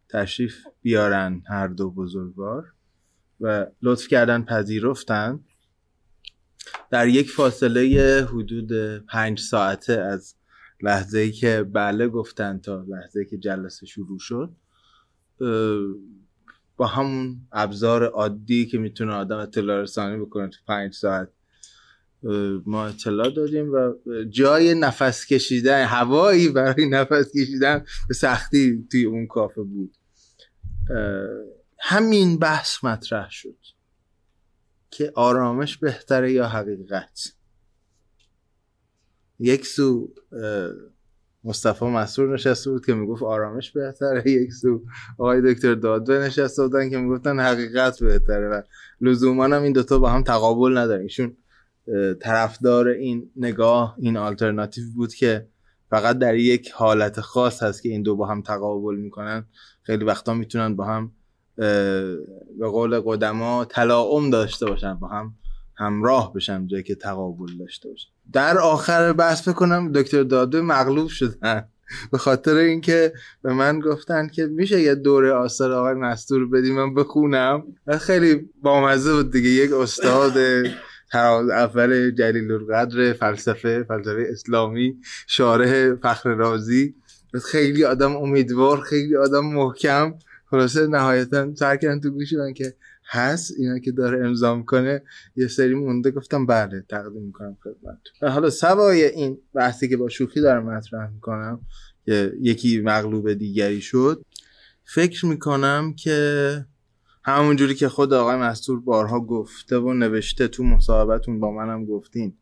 تشریف 0.09 0.67
بیارن 0.81 1.43
هر 1.47 1.67
دو 1.67 1.91
بزرگوار 1.91 2.73
و 3.41 3.65
لطف 3.81 4.07
کردن 4.07 4.43
پذیرفتن. 4.43 5.39
در 6.89 7.07
یک 7.07 7.29
فاصله 7.29 8.27
حدود 8.31 8.97
پنج 8.97 9.39
ساعته 9.39 9.93
از 9.93 10.35
لحظه 10.81 11.19
ای 11.19 11.31
که 11.31 11.63
بله 11.73 12.07
گفتن 12.07 12.59
تا 12.59 12.85
لحظه 12.87 13.19
ای 13.19 13.25
که 13.25 13.37
جلسه 13.37 13.85
شروع 13.85 14.19
شد 14.19 14.55
با 16.77 16.87
همون 16.87 17.47
ابزار 17.51 18.03
عادی 18.03 18.65
که 18.65 18.77
می‌تونه 18.77 19.13
آدم 19.13 19.37
اطلاع 19.37 19.81
رسانی 19.81 20.17
بکنه 20.17 20.47
تو 20.47 20.57
پنج 20.67 20.93
ساعت 20.93 21.29
ما 22.65 22.85
اطلاع 22.85 23.29
دادیم 23.29 23.71
و 23.73 23.93
جای 24.29 24.73
نفس 24.73 25.25
کشیدن 25.25 25.85
هوایی 25.85 26.49
برای 26.49 26.89
نفس 26.89 27.31
کشیدن 27.37 27.85
به 28.07 28.13
سختی 28.13 28.87
توی 28.91 29.05
اون 29.05 29.27
کافه 29.27 29.61
بود. 29.61 29.97
همین 31.79 32.39
بحث 32.39 32.83
مطرح 32.83 33.29
شد 33.29 33.57
که 34.91 35.11
آرامش 35.15 35.77
بهتره 35.77 36.31
یا 36.31 36.47
حقیقت. 36.47 37.33
یک 39.39 39.65
سو 39.65 40.13
مصطفی 41.43 41.85
مسرور 41.85 42.33
نشسته 42.33 42.71
بود 42.71 42.85
که 42.85 42.93
می‌گفت 42.93 43.23
آرامش 43.23 43.71
بهتره. 43.71 44.23
یک 44.41 44.53
سو 44.53 44.83
آقای 45.17 45.53
دکتر 45.53 45.75
دادوه 45.75 46.17
نشسته 46.17 46.63
بودن 46.63 46.89
که 46.89 46.97
می‌گفتن 46.97 47.39
حقیقت 47.39 48.03
بهتره 48.03 48.49
و 48.49 48.61
لزوما 49.01 49.45
هم 49.45 49.63
این 49.63 49.73
دوتا 49.73 49.99
با 49.99 50.09
هم 50.09 50.23
تقابل 50.23 50.77
ندارن. 50.77 51.01
ایشون 51.01 51.37
طرفدار 52.21 52.87
این 52.87 53.29
نگاه 53.35 53.95
این 53.99 54.17
آلترناتیو 54.17 54.83
بود 54.95 55.13
که 55.13 55.47
فقط 55.89 56.17
در 56.17 56.35
یک 56.35 56.71
حالت 56.71 57.21
خاص 57.21 57.63
هست 57.63 57.83
که 57.83 57.89
این 57.89 58.01
دو 58.01 58.15
با 58.15 58.25
هم 58.25 58.41
تقابل 58.41 58.95
می‌کنن. 58.95 59.45
خیلی 59.83 60.05
وقتا 60.05 60.33
می‌تونن 60.33 60.75
با 60.75 60.85
هم 60.85 61.11
به 62.59 62.67
قول 62.71 62.99
قدما 63.05 63.65
تلاعم 63.65 64.29
داشته 64.29 64.65
باشن 64.65 64.93
با 64.93 65.07
هم 65.07 65.33
همراه 65.75 66.33
بشن 66.33 66.67
جایی 66.67 66.83
که 66.83 66.95
تقابل 66.95 67.57
داشته 67.59 67.89
باشن. 67.89 68.09
در 68.33 68.57
آخر 68.57 69.13
بحث 69.13 69.47
بکنم 69.47 69.91
دکتر 69.91 70.23
داده 70.23 70.61
مغلوب 70.61 71.07
شدن. 71.07 71.67
به 72.11 72.17
خاطر 72.17 72.55
اینکه 72.55 73.13
به 73.41 73.53
من 73.53 73.79
گفتن 73.79 74.27
که 74.27 74.45
میشه 74.45 74.81
یه 74.81 74.95
دوره 74.95 75.31
آثار 75.31 75.71
آقای 75.71 75.93
مستور 75.93 76.49
بدیم 76.49 76.75
من 76.75 76.93
بخونم. 76.93 77.63
خیلی 77.99 78.49
بامزه 78.61 79.13
بود 79.13 79.31
دیگه. 79.31 79.49
یک 79.49 79.73
استاد 79.73 80.33
تراز 81.11 81.49
اول 81.49 82.11
جلیل 82.11 82.51
القدر 82.51 83.13
فلسفه 83.13 83.83
فلسفه 83.83 84.27
اسلامی 84.29 84.97
شارح 85.27 85.95
فخر 85.95 86.29
رازی 86.29 86.95
خیلی 87.43 87.85
آدم 87.85 88.15
امیدوار 88.15 88.81
خیلی 88.81 89.15
آدم 89.15 89.45
محکم. 89.45 90.13
خلاصه 90.45 90.87
نهایتا 90.87 91.55
سر 91.55 91.77
کردن 91.77 91.99
تو 91.99 92.09
گوشی 92.09 92.35
که 92.55 92.75
هست 93.05 93.53
اینا 93.57 93.79
که 93.79 93.91
داره 93.91 94.25
امضا 94.25 94.61
کنه 94.61 95.01
یه 95.35 95.47
سری 95.47 95.73
مونده 95.73 96.11
گفتم 96.11 96.45
بله 96.45 96.85
تقدیم 96.89 97.23
می‌کنم 97.23 97.57
خدمت 97.63 98.31
حالا 98.33 98.49
سوای 98.49 99.05
این 99.05 99.37
بحثی 99.53 99.89
که 99.89 99.97
با 99.97 100.09
شوخی 100.09 100.41
دارم 100.41 100.65
مطرح 100.65 101.09
می‌کنم 101.09 101.61
یکی 102.41 102.81
مغلوب 102.81 103.33
دیگری 103.33 103.81
شد 103.81 104.25
فکر 104.83 105.25
می‌کنم 105.25 105.93
که 105.97 106.65
همونجوری 107.23 107.75
که 107.75 107.89
خود 107.89 108.13
آقای 108.13 108.35
مستور 108.35 108.79
بارها 108.79 109.19
گفته 109.19 109.77
و 109.77 109.93
نوشته 109.93 110.47
تو 110.47 110.63
مصاحبتون 110.63 111.39
با 111.39 111.51
منم 111.51 111.85
گفتین 111.85 112.37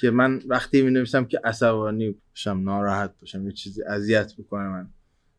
که 0.00 0.10
من 0.10 0.40
وقتی 0.46 0.82
می 0.82 0.90
نوشتم 0.90 1.24
که 1.24 1.40
عصبانی 1.44 2.16
باشم 2.30 2.60
ناراحت 2.64 3.14
باشم 3.20 3.46
یه 3.46 3.52
چیزی 3.52 3.82
اذیت 3.82 4.32
بکنه 4.38 4.68
من. 4.68 4.88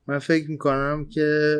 من 0.08 0.20
فکر 0.20 0.50
می‌کنم 0.50 1.06
که 1.06 1.58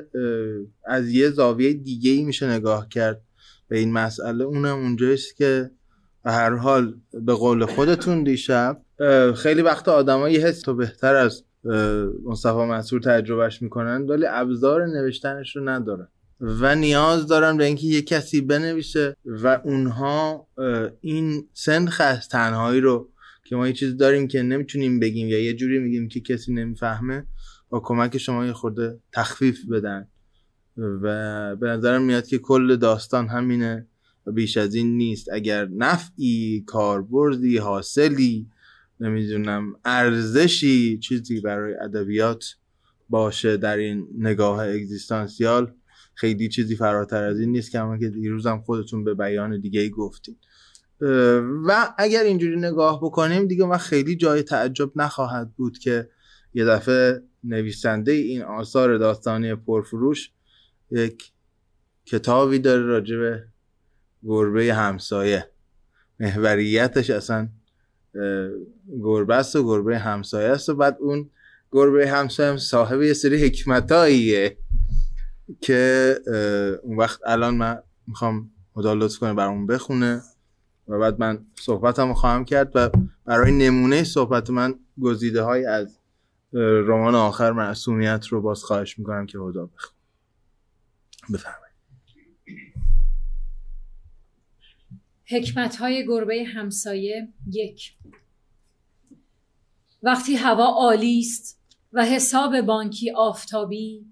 از 0.86 1.10
یه 1.10 1.30
زاویه 1.30 1.74
دیگه 1.74 2.12
ای 2.12 2.24
میشه 2.24 2.48
نگاه 2.52 2.90
کرد 2.90 3.22
به 3.68 3.78
این 3.80 3.94
مسئله. 3.94 4.44
اونم 4.44 4.78
اونجاییست 4.78 5.36
که 5.36 5.72
به 6.24 6.32
هر 6.32 6.56
حال 6.56 6.96
به 7.14 7.34
قول 7.34 7.66
خودتون 7.66 8.24
دیشب 8.24 8.82
خیلی 9.36 9.62
وقت 9.62 9.90
آدمایی 9.90 10.36
یه 10.36 10.48
حس 10.48 10.62
تو 10.62 10.74
بهتر 10.74 11.16
از 11.16 11.44
مصطفی 12.26 12.58
منصور 12.58 13.02
تجربهش 13.02 13.62
می‌کنن 13.62 14.02
ولی 14.02 14.26
ابزار 14.30 14.86
نوشتنش 14.86 15.56
رو 15.56 15.70
ندارن. 15.70 16.08
و 16.40 16.76
نیاز 16.76 17.28
دارن 17.28 17.58
به 17.58 17.66
اینکه 17.66 17.88
یه 17.88 18.02
کسی 18.02 18.42
بنویسه 18.42 19.16
و 19.26 19.62
اونها 19.64 20.48
این 21.02 21.48
سنخ 21.54 22.02
از 22.04 22.30
تنهایی 22.30 22.82
رو 22.82 23.10
که 23.46 23.56
ما 23.56 23.68
یه 23.68 23.74
چیز 23.74 23.98
داریم 23.98 24.28
که 24.28 24.42
نمی‌تونیم 24.42 25.00
بگیم 25.00 25.28
یا 25.28 25.40
یه 25.40 25.54
جوری 25.54 25.80
میگیم 25.80 26.08
که 26.08 26.20
کسی 26.20 26.54
نمی‌فهمه 26.54 27.28
با 27.70 27.80
کمک 27.80 28.18
شما 28.18 28.46
یه 28.46 28.54
خورده 28.54 29.00
تخفیف 29.14 29.66
بدن. 29.66 30.08
و 30.78 31.56
به 31.56 31.68
نظرم 31.68 32.04
میاد 32.04 32.28
که 32.28 32.38
کل 32.38 32.76
داستان 32.76 33.28
همینه 33.28 33.88
و 34.28 34.32
بیش 34.32 34.58
از 34.58 34.76
این 34.76 34.98
نیست. 34.98 35.28
اگر 35.34 35.66
نفعی 35.66 36.64
کاربردی 36.68 37.58
حاصلی 37.58 38.48
نمی‌دونم 39.00 39.76
ارزشی 39.86 40.98
چیزی 40.98 41.42
برای 41.42 41.74
ادبیات 41.74 42.46
باشه 43.10 43.58
در 43.58 43.78
این 43.78 44.08
نگاه 44.18 44.68
اگزیستانسیال 44.68 45.74
خیلی 46.16 46.50
چیزی 46.50 46.76
فراتر 46.76 47.24
از 47.24 47.40
این 47.40 47.52
نیست 47.52 47.72
که 47.72 47.80
که 48.00 48.10
دیروزم 48.10 48.62
خودتون 48.66 49.04
به 49.04 49.14
بیان 49.14 49.60
دیگه 49.60 49.80
ای 49.80 49.90
گفتید 49.90 50.38
و 51.66 51.94
اگر 51.98 52.24
اینجوری 52.24 52.56
نگاه 52.56 53.00
بکنیم 53.02 53.48
دیگه 53.48 53.66
من 53.66 53.78
خیلی 53.78 54.16
جای 54.16 54.44
تعجب 54.44 54.92
نخواهد 54.96 55.52
بود 55.56 55.78
که 55.78 56.10
یه 56.54 56.66
دفعه 56.66 57.22
نویسنده 57.44 58.12
این 58.12 58.42
آثار 58.42 58.98
داستانی 58.98 59.56
پرفروش 59.56 60.32
یک 60.92 61.32
کتابی 62.06 62.60
داره 62.60 62.84
راجع 62.84 63.18
به 63.18 63.44
گربه 64.24 64.74
همسایه. 64.74 65.50
محوریتش 66.20 67.10
اصلا 67.10 67.50
گربه 69.02 69.36
است 69.36 69.56
و 69.56 69.64
گربه 69.64 70.00
همسایه 70.00 70.50
است 70.50 70.70
و 70.70 70.76
بعد 70.76 70.98
اون 71.00 71.30
گربه 71.72 72.10
همسایه 72.10 72.58
صاحب 72.58 73.02
یه 73.02 73.14
سری 73.14 73.46
حکمتاییه. 73.46 74.58
که 75.62 76.16
اون 76.84 76.98
وقت 76.98 77.20
الان 77.26 77.56
من 77.56 77.84
می‌خوام 78.08 78.52
خدا 78.74 78.94
لطف 78.94 79.18
کنه 79.18 79.34
برامون 79.34 79.68
بخونه 79.68 80.22
و 80.88 81.00
بعد 81.00 81.20
من 81.20 81.46
صحبتم 81.56 82.14
خواهم 82.14 82.46
کرد 82.46 82.72
و 82.76 82.90
برای 83.26 83.52
نمونه 83.52 84.04
صحبت 84.04 84.50
من 84.50 84.80
گزیده 85.02 85.42
های 85.42 85.66
از 85.66 86.00
رمان 86.88 87.16
آخر 87.16 87.52
معصومیت 87.52 88.28
رو 88.28 88.42
باز 88.42 88.64
خواهش 88.64 89.00
می‌کنم 89.00 89.26
که 89.26 89.38
خدا 89.38 89.66
بخون. 89.66 89.96
بفرمایید. 91.34 91.76
حکمت 95.28 95.76
های 95.76 96.08
گربه 96.08 96.44
همسایه 96.44 97.34
یک. 97.52 97.94
وقتی 100.04 100.36
هوا 100.36 100.66
عالی 100.66 101.20
است 101.20 101.62
و 101.94 102.06
حساب 102.06 102.62
بانکی 102.62 103.12
آفتابی 103.12 104.06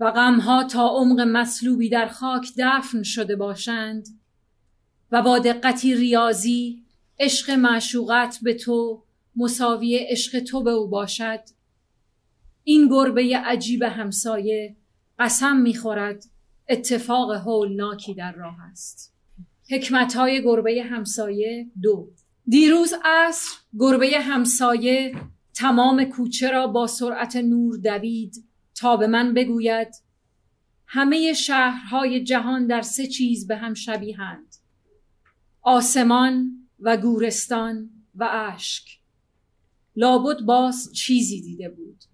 و 0.00 0.10
غمها 0.10 0.64
تا 0.64 0.88
عمق 0.88 1.20
مصلوبی 1.20 1.88
در 1.88 2.06
خاک 2.06 2.52
دفن 2.58 3.02
شده 3.02 3.36
باشند 3.36 4.06
و 5.12 5.22
با 5.22 5.38
دقتی 5.38 5.94
ریاضی 5.94 6.82
عشق 7.18 7.50
معشوقت 7.50 8.38
به 8.42 8.54
تو 8.54 9.02
مساوی 9.36 9.96
عشق 9.96 10.40
تو 10.40 10.62
به 10.62 10.70
او 10.70 10.88
باشد. 10.88 11.40
این 12.64 12.88
گربه 12.88 13.38
عجیب 13.44 13.82
همسایه 13.82 14.76
قسم 15.18 15.56
می‌خورد 15.56 16.24
اتفاق 16.68 17.32
هولناکی 17.32 18.14
در 18.14 18.32
راه 18.32 18.56
است. 18.70 19.14
حکمت 19.70 20.16
های 20.16 20.42
گربه 20.42 20.82
همسایه 20.82 21.66
دو. 21.82 22.08
دیروز 22.48 22.92
عصر 23.04 23.50
گربه 23.78 24.20
همسایه 24.20 25.14
تمام 25.54 26.04
کوچه 26.04 26.50
را 26.50 26.66
با 26.66 26.86
سرعت 26.86 27.36
نور 27.36 27.76
دوید. 27.76 28.45
تا 28.76 28.96
به 28.96 29.06
من 29.06 29.34
بگوید 29.34 29.88
همه 30.86 31.32
شهرهای 31.32 32.24
جهان 32.24 32.66
در 32.66 32.82
سه 32.82 33.06
چیز 33.06 33.46
به 33.46 33.56
هم 33.56 33.74
شبیهند 33.74 34.56
آسمان 35.62 36.52
و 36.80 36.96
گورستان 36.96 37.90
و 38.14 38.28
اشک. 38.30 38.84
لابد 39.96 40.40
باز 40.46 40.92
چیزی 40.92 41.40
دیده 41.42 41.68
بود. 41.68 42.04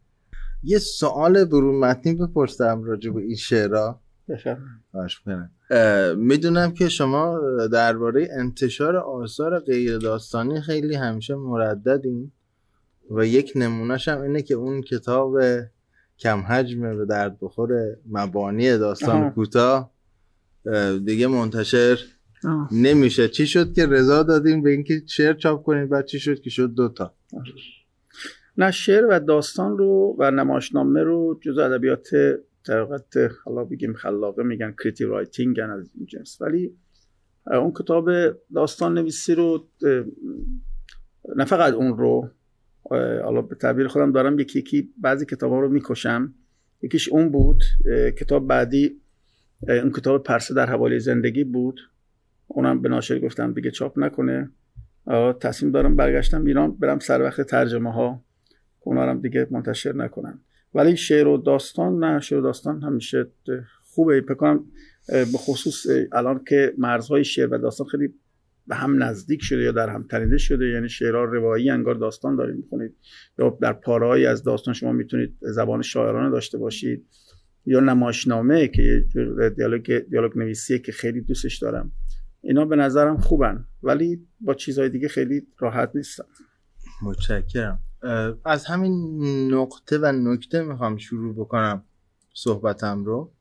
یه 0.63 0.79
سوال 0.79 1.45
برون 1.45 1.79
متنی 1.79 2.15
بپرسم 2.15 2.83
راجع 2.83 3.11
به 3.11 3.21
این 3.23 3.37
شعرها. 3.37 4.01
می‌دونم 6.17 6.75
که 6.75 6.89
شما 6.89 7.41
درباره 7.73 8.29
انتشار 8.39 8.97
آثار 8.97 9.59
غیر 9.59 9.99
داستانی 9.99 10.61
خیلی 10.61 10.95
همیشه 10.95 11.35
مرددین 11.35 12.33
و 13.11 13.27
یک 13.27 13.53
نمونهش 13.55 14.09
هم 14.09 14.21
اینه 14.21 14.43
که 14.43 14.55
اون 14.55 14.83
کتاب 14.83 15.39
کم 16.23 16.41
حجمه 16.41 16.97
به 16.97 17.07
درد 17.07 17.39
بخور 17.41 17.97
مبانی 18.11 18.79
داستان 18.79 19.31
کوتاه. 19.31 19.93
دیگه 21.05 21.27
منتشر 21.27 21.99
نمیشه. 22.73 23.29
چی 23.29 23.47
شد 23.47 23.73
که 23.73 23.87
رضا 23.87 24.23
دادیم 24.23 24.63
به 24.63 24.71
اینکه 24.71 25.03
شعر 25.07 25.35
چاپ 25.35 25.63
کنیم؟ 25.63 25.89
بعد 25.89 26.07
چی 26.07 26.19
شد 26.19 26.41
که 26.41 26.51
شد 26.51 26.75
دوتا 26.75 27.15
نه 28.57 28.71
شعر 28.71 29.07
و 29.07 29.21
داستان 29.21 29.79
رو 29.79 30.17
و 30.19 30.31
نمایشنامه 30.31 31.03
رو 31.03 31.41
جز 31.43 31.59
ادبیات 31.59 32.09
در 32.65 32.87
حالا 33.45 33.65
بگیم 33.65 33.93
خلاقه 33.93 34.43
میگن 34.43 34.75
creative 34.83 35.05
writing 35.05 35.61
از 35.61 35.91
این 35.95 36.07
جنس. 36.07 36.41
ولی 36.41 36.77
اون 37.47 37.73
کتاب 37.77 38.11
داستان 38.55 38.95
نویسی 38.95 39.35
رو 39.35 39.69
نه 41.37 41.45
فقط 41.45 41.73
اون 41.73 41.97
رو 41.97 42.31
حالا 42.91 43.43
به 43.43 43.55
تعبیر 43.55 43.89
خودم 43.89 44.13
دارم 44.13 44.39
یکی 44.39 44.59
یکی 44.59 44.91
بعضی 45.01 45.27
کتاب 45.27 45.53
ها 45.53 45.61
رو 45.61 45.69
می‌کشم. 45.69 46.35
یکیش 46.83 47.09
اون 47.09 47.29
بود. 47.29 47.63
کتاب 48.19 48.47
بعدی 48.47 49.01
اون 49.69 49.93
کتاب 49.93 50.23
پرسه 50.23 50.55
در 50.55 50.67
حوالی 50.67 50.99
زندگی 50.99 51.45
بود. 51.45 51.81
اونم 52.47 52.83
به 52.83 52.89
ناشر 52.89 53.19
گفتم 53.19 53.53
دیگه 53.53 53.71
چاپ 53.71 53.99
نکنه. 53.99 54.51
تصمیم 55.41 55.73
دارم 55.73 55.97
برگشتم 55.97 56.45
ایران 56.45 56.77
برم 56.77 56.99
سر 56.99 57.23
وقت 57.23 57.41
ترجمه 57.41 57.93
ها. 57.93 58.25
اونا 58.81 59.03
هم 59.03 59.21
دیگه 59.21 59.47
منتشر 59.51 59.93
نکنم. 59.97 60.41
ولی 60.75 60.97
شعر 60.97 61.27
و 61.27 61.37
داستان 61.37 62.05
نه 62.05 62.21
شعر 62.21 62.39
و 62.39 62.43
داستان 62.43 62.83
همیشه 62.83 63.27
خوبه. 63.83 64.21
بکنم 64.21 64.65
به 65.09 65.39
خصوص 65.39 65.87
الان 66.13 66.45
که 66.49 66.75
مرزهای 66.79 67.25
شعر 67.25 67.55
و 67.55 67.59
داستان 67.59 67.87
خیلی 67.87 68.15
به 68.67 68.75
هم 68.75 69.03
نزدیک 69.03 69.43
شده 69.43 69.63
یا 69.63 69.73
در 69.73 69.89
هم 69.89 70.07
تنیده 70.11 70.39
شده 70.39 70.69
یعنی 70.69 70.89
شعرها 70.89 71.25
روایی 71.25 71.71
انگار 71.71 71.95
داستان 71.95 72.37
دارید 72.37 72.57
می‌خونید. 72.57 72.97
یا 73.39 73.59
در 73.61 73.73
پارههایی 73.73 74.27
از 74.27 74.43
داستان 74.43 74.75
شما 74.75 74.93
می‌تونید 74.93 75.37
زبان 75.41 75.83
شاعرانه 75.83 76.31
داشته 76.31 76.59
باشید. 76.59 77.07
یا 77.67 77.81
نماشنامه 77.81 78.69
که 78.69 79.05
دیالوگ 79.57 79.99
دیالوگ 80.11 80.39
نویسیه 80.39 80.79
که 80.79 80.93
خیلی 80.93 81.21
دوستش 81.21 81.59
دارم. 81.59 81.93
اینا 82.41 82.65
به 82.65 82.77
نظرم 82.77 83.17
خوبن 83.17 83.65
ولی 83.83 84.27
با 84.41 84.55
چیزهای 84.55 84.89
دیگه 84.89 85.09
خیلی 85.09 85.47
راحت 85.59 85.91
نیستم 85.95 86.25
متشکرم. 87.03 87.79
از 88.45 88.67
همین 88.67 88.95
نقطه 89.55 89.99
و 89.99 90.13
نکته 90.13 90.63
می‌خوام 90.63 90.97
شروع 90.97 91.35
بکنم 91.35 91.85
صحبتم 92.35 93.05
رو. 93.05 93.33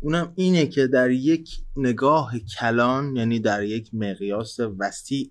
اونم 0.00 0.32
اینه 0.34 0.66
که 0.66 0.86
در 0.86 1.10
یک 1.10 1.50
نگاه 1.76 2.38
کلان 2.38 3.16
یعنی 3.16 3.40
در 3.40 3.62
یک 3.62 3.94
مقیاس 3.94 4.60
وسیع 4.78 5.30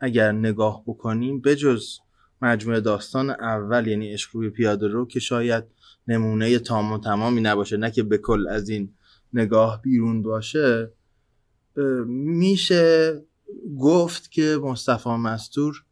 اگر 0.00 0.32
نگاه 0.32 0.82
بکنیم 0.86 1.40
بجز 1.40 1.98
مجموعه 2.42 2.80
داستان 2.80 3.30
اول 3.30 3.86
یعنی 3.86 4.12
عشق 4.12 4.36
روی 4.36 4.50
پیاده 4.50 4.88
رو 4.88 5.06
که 5.06 5.20
شاید 5.20 5.64
نمونه 6.08 6.58
تام 6.58 6.92
و 6.92 6.98
تمامی 6.98 7.40
نباشه 7.40 7.76
نه 7.76 7.90
که 7.90 8.02
به 8.02 8.18
کل 8.18 8.48
از 8.48 8.68
این 8.68 8.94
نگاه 9.32 9.82
بیرون 9.82 10.22
باشه 10.22 10.92
میشه 12.06 13.22
گفت 13.78 14.30
که 14.30 14.58
مصطفی 14.62 15.10
مستور 15.10 15.84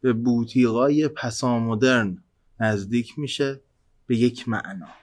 به 0.00 0.12
بوتیقای 0.12 1.08
پسامدرن 1.08 2.22
نزدیک 2.60 3.18
میشه 3.18 3.60
به 4.06 4.16
یک 4.16 4.48
معنا. 4.48 5.01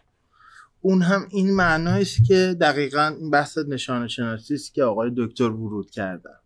اون 0.81 1.01
هم 1.01 1.27
این 1.29 1.55
معنایی 1.55 2.01
است 2.01 2.25
که 2.27 2.57
دقیقا 2.61 3.15
این 3.19 3.29
بحث 3.29 3.57
نشانه 3.57 4.07
شناسی 4.07 4.53
است 4.53 4.73
که 4.73 4.83
آقای 4.83 5.11
دکتر 5.17 5.49
ورود 5.49 5.91
کردن 5.91 6.39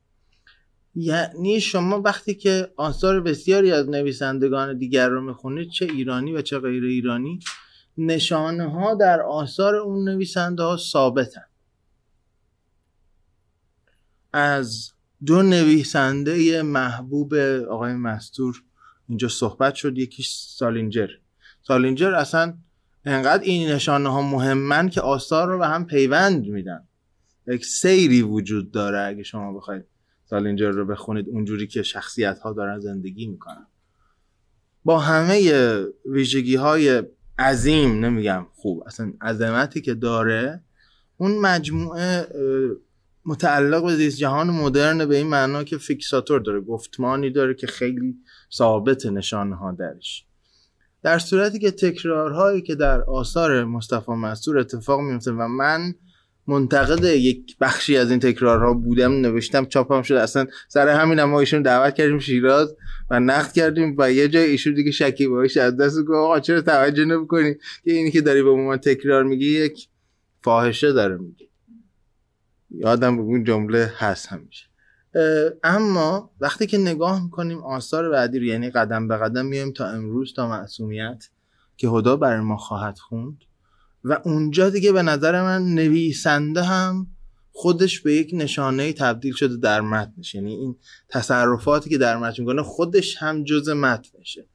یعنی 0.96 1.62
شما 1.62 2.02
وقتی 2.02 2.36
که 2.36 2.72
آثار 2.76 3.22
بسیاری 3.22 3.72
از 3.72 3.90
نویسندگان 3.90 4.78
دیگر 4.78 5.10
رو 5.10 5.22
می‌خونید 5.22 5.70
چه 5.70 5.86
ایرانی 5.86 6.34
و 6.34 6.42
چه 6.42 6.60
غیر 6.60 6.84
ایرانی 6.84 7.40
نشانه 7.98 8.72
ها 8.72 8.96
در 8.96 9.22
آثار 9.22 9.76
اون 9.76 10.10
نویسنده 10.10 10.64
ها 10.64 10.78
ثابتن. 10.78 11.46
از 14.34 14.92
دو 15.26 15.42
نویسنده 15.42 16.62
محبوب 16.62 17.34
آقای 17.70 17.94
مستور 17.94 18.64
اینجا 19.10 19.28
صحبت 19.28 19.76
شد 19.76 19.98
یکیش 19.98 20.30
سالینجر. 20.32 21.10
سالینجر 21.62 22.14
اصلا 22.14 22.58
انقدر 23.06 23.44
این 23.44 23.70
نشانه 23.70 24.10
ها 24.10 24.22
مهمن 24.22 24.90
که 24.90 25.02
آثار 25.02 25.48
رو 25.48 25.58
به 25.58 25.68
هم 25.68 25.86
پیوند 25.86 26.48
میدن. 26.48 26.88
یک 27.48 27.66
سیری 27.66 28.22
وجود 28.22 28.72
داره 28.72 29.00
اگه 29.00 29.24
شما 29.24 29.54
بخواید 29.54 29.86
سالینجر 30.26 30.70
رو 30.70 30.86
بخونید 30.86 31.30
اونجوری 31.30 31.68
که 31.68 31.84
شخصیت 31.84 32.40
ها 32.40 32.54
دارن 32.54 32.80
زندگی 32.80 33.28
می‌کنن. 33.28 33.68
با 34.86 35.00
همه 35.00 35.52
ویژگی 36.06 36.56
های 36.56 37.04
عظیم 37.40 38.06
نمیگم 38.06 38.46
خوب 38.56 38.84
اصلا 38.88 39.14
عظمتی 39.22 39.82
که 39.82 39.94
داره 39.94 40.64
اون 41.18 41.40
مجموعه 41.40 42.28
متعلق 43.26 43.86
به 43.86 43.96
زیست 43.96 44.18
جهان 44.18 44.50
مدرن 44.50 45.06
به 45.06 45.18
این 45.18 45.28
معنا 45.28 45.64
که 45.64 45.78
فیکساتور 45.78 46.40
داره 46.40 46.62
گفتمانی 46.62 47.30
داره 47.30 47.54
که 47.54 47.68
خیلی 47.68 48.16
ثابت 48.54 49.06
نشانه 49.06 49.56
ها 49.56 49.72
درش. 49.72 50.26
در 51.04 51.20
صورتی 51.20 51.60
که 51.60 51.72
تکرارهایی 51.72 52.62
که 52.62 52.76
در 52.76 53.02
آثار 53.02 53.64
مصطفی 53.64 54.12
مستور 54.12 54.58
اتفاق 54.58 55.00
میفته 55.00 55.32
و 55.32 55.48
من 55.48 55.96
منتقد 56.48 57.04
یک 57.04 57.58
بخشی 57.62 57.98
از 57.98 58.12
این 58.12 58.20
تکرارها 58.20 58.74
بودم 58.74 59.12
نوشتم 59.12 59.66
چاپم 59.66 60.02
شد 60.02 60.14
اصلا 60.14 60.46
سر 60.68 60.90
همین 60.90 61.24
ما 61.24 61.40
ایشون 61.40 61.62
دعوت 61.62 61.96
کردیم 61.96 62.20
شیراز 62.20 62.76
و 63.10 63.20
نقد 63.20 63.52
کردیم 63.52 63.96
و 63.98 64.12
یه 64.12 64.28
جای 64.28 64.44
ایشون 64.44 64.74
دیگه 64.74 64.92
شکی 64.92 65.28
باش 65.28 65.58
از 65.58 65.78
دست 65.78 66.00
گفت 66.00 66.12
آقا 66.12 66.40
چرا 66.40 66.62
توجه 66.62 67.06
نمی‌کنی؟ 67.06 67.54
که 67.54 67.92
اینی 67.92 68.12
که 68.12 68.22
داری 68.22 68.44
به 68.44 68.56
من 68.56 68.78
تکرار 68.78 69.24
میگی 69.24 69.46
یک 69.46 69.88
فاحشه 70.42 70.92
داره 70.92 71.18
میگی 71.18 71.50
یادم 72.72 73.20
اون 73.20 73.44
جمله 73.44 73.92
هست 73.98 74.28
همیشه. 74.28 74.73
اما 75.64 76.32
وقتی 76.40 76.68
که 76.68 76.78
نگاه 76.78 77.24
می‌کنیم 77.24 77.64
آثار 77.64 78.10
بعدی 78.10 78.40
رو 78.40 78.46
یعنی 78.46 78.70
قدم 78.70 79.08
به 79.08 79.18
قدم 79.18 79.46
میایم 79.46 79.72
تا 79.72 79.88
امروز 79.88 80.34
تا 80.34 80.48
معصومیت 80.48 81.30
که 81.78 81.90
خدا 81.90 82.16
برای 82.16 82.40
ما 82.40 82.58
خواهد 82.58 82.98
خوند 82.98 83.38
و 84.04 84.20
اونجا 84.24 84.70
دیگه 84.70 84.92
به 84.92 85.02
نظر 85.02 85.42
من 85.42 85.76
نویسنده 85.76 86.64
هم 86.64 87.08
خودش 87.52 88.00
به 88.00 88.14
یک 88.14 88.32
نشانه 88.34 88.94
تبدیل 88.94 89.34
شده 89.34 89.58
در 89.58 89.82
متنش. 89.82 90.36
یعنی 90.36 90.56
این 90.56 90.76
تصرفاتی 91.10 91.90
که 91.90 91.98
در 91.98 92.18
متن 92.18 92.42
می‌کنه 92.42 92.62
خودش 92.64 93.18
هم 93.18 93.44
جز 93.44 93.70
متنشه. 93.70 94.46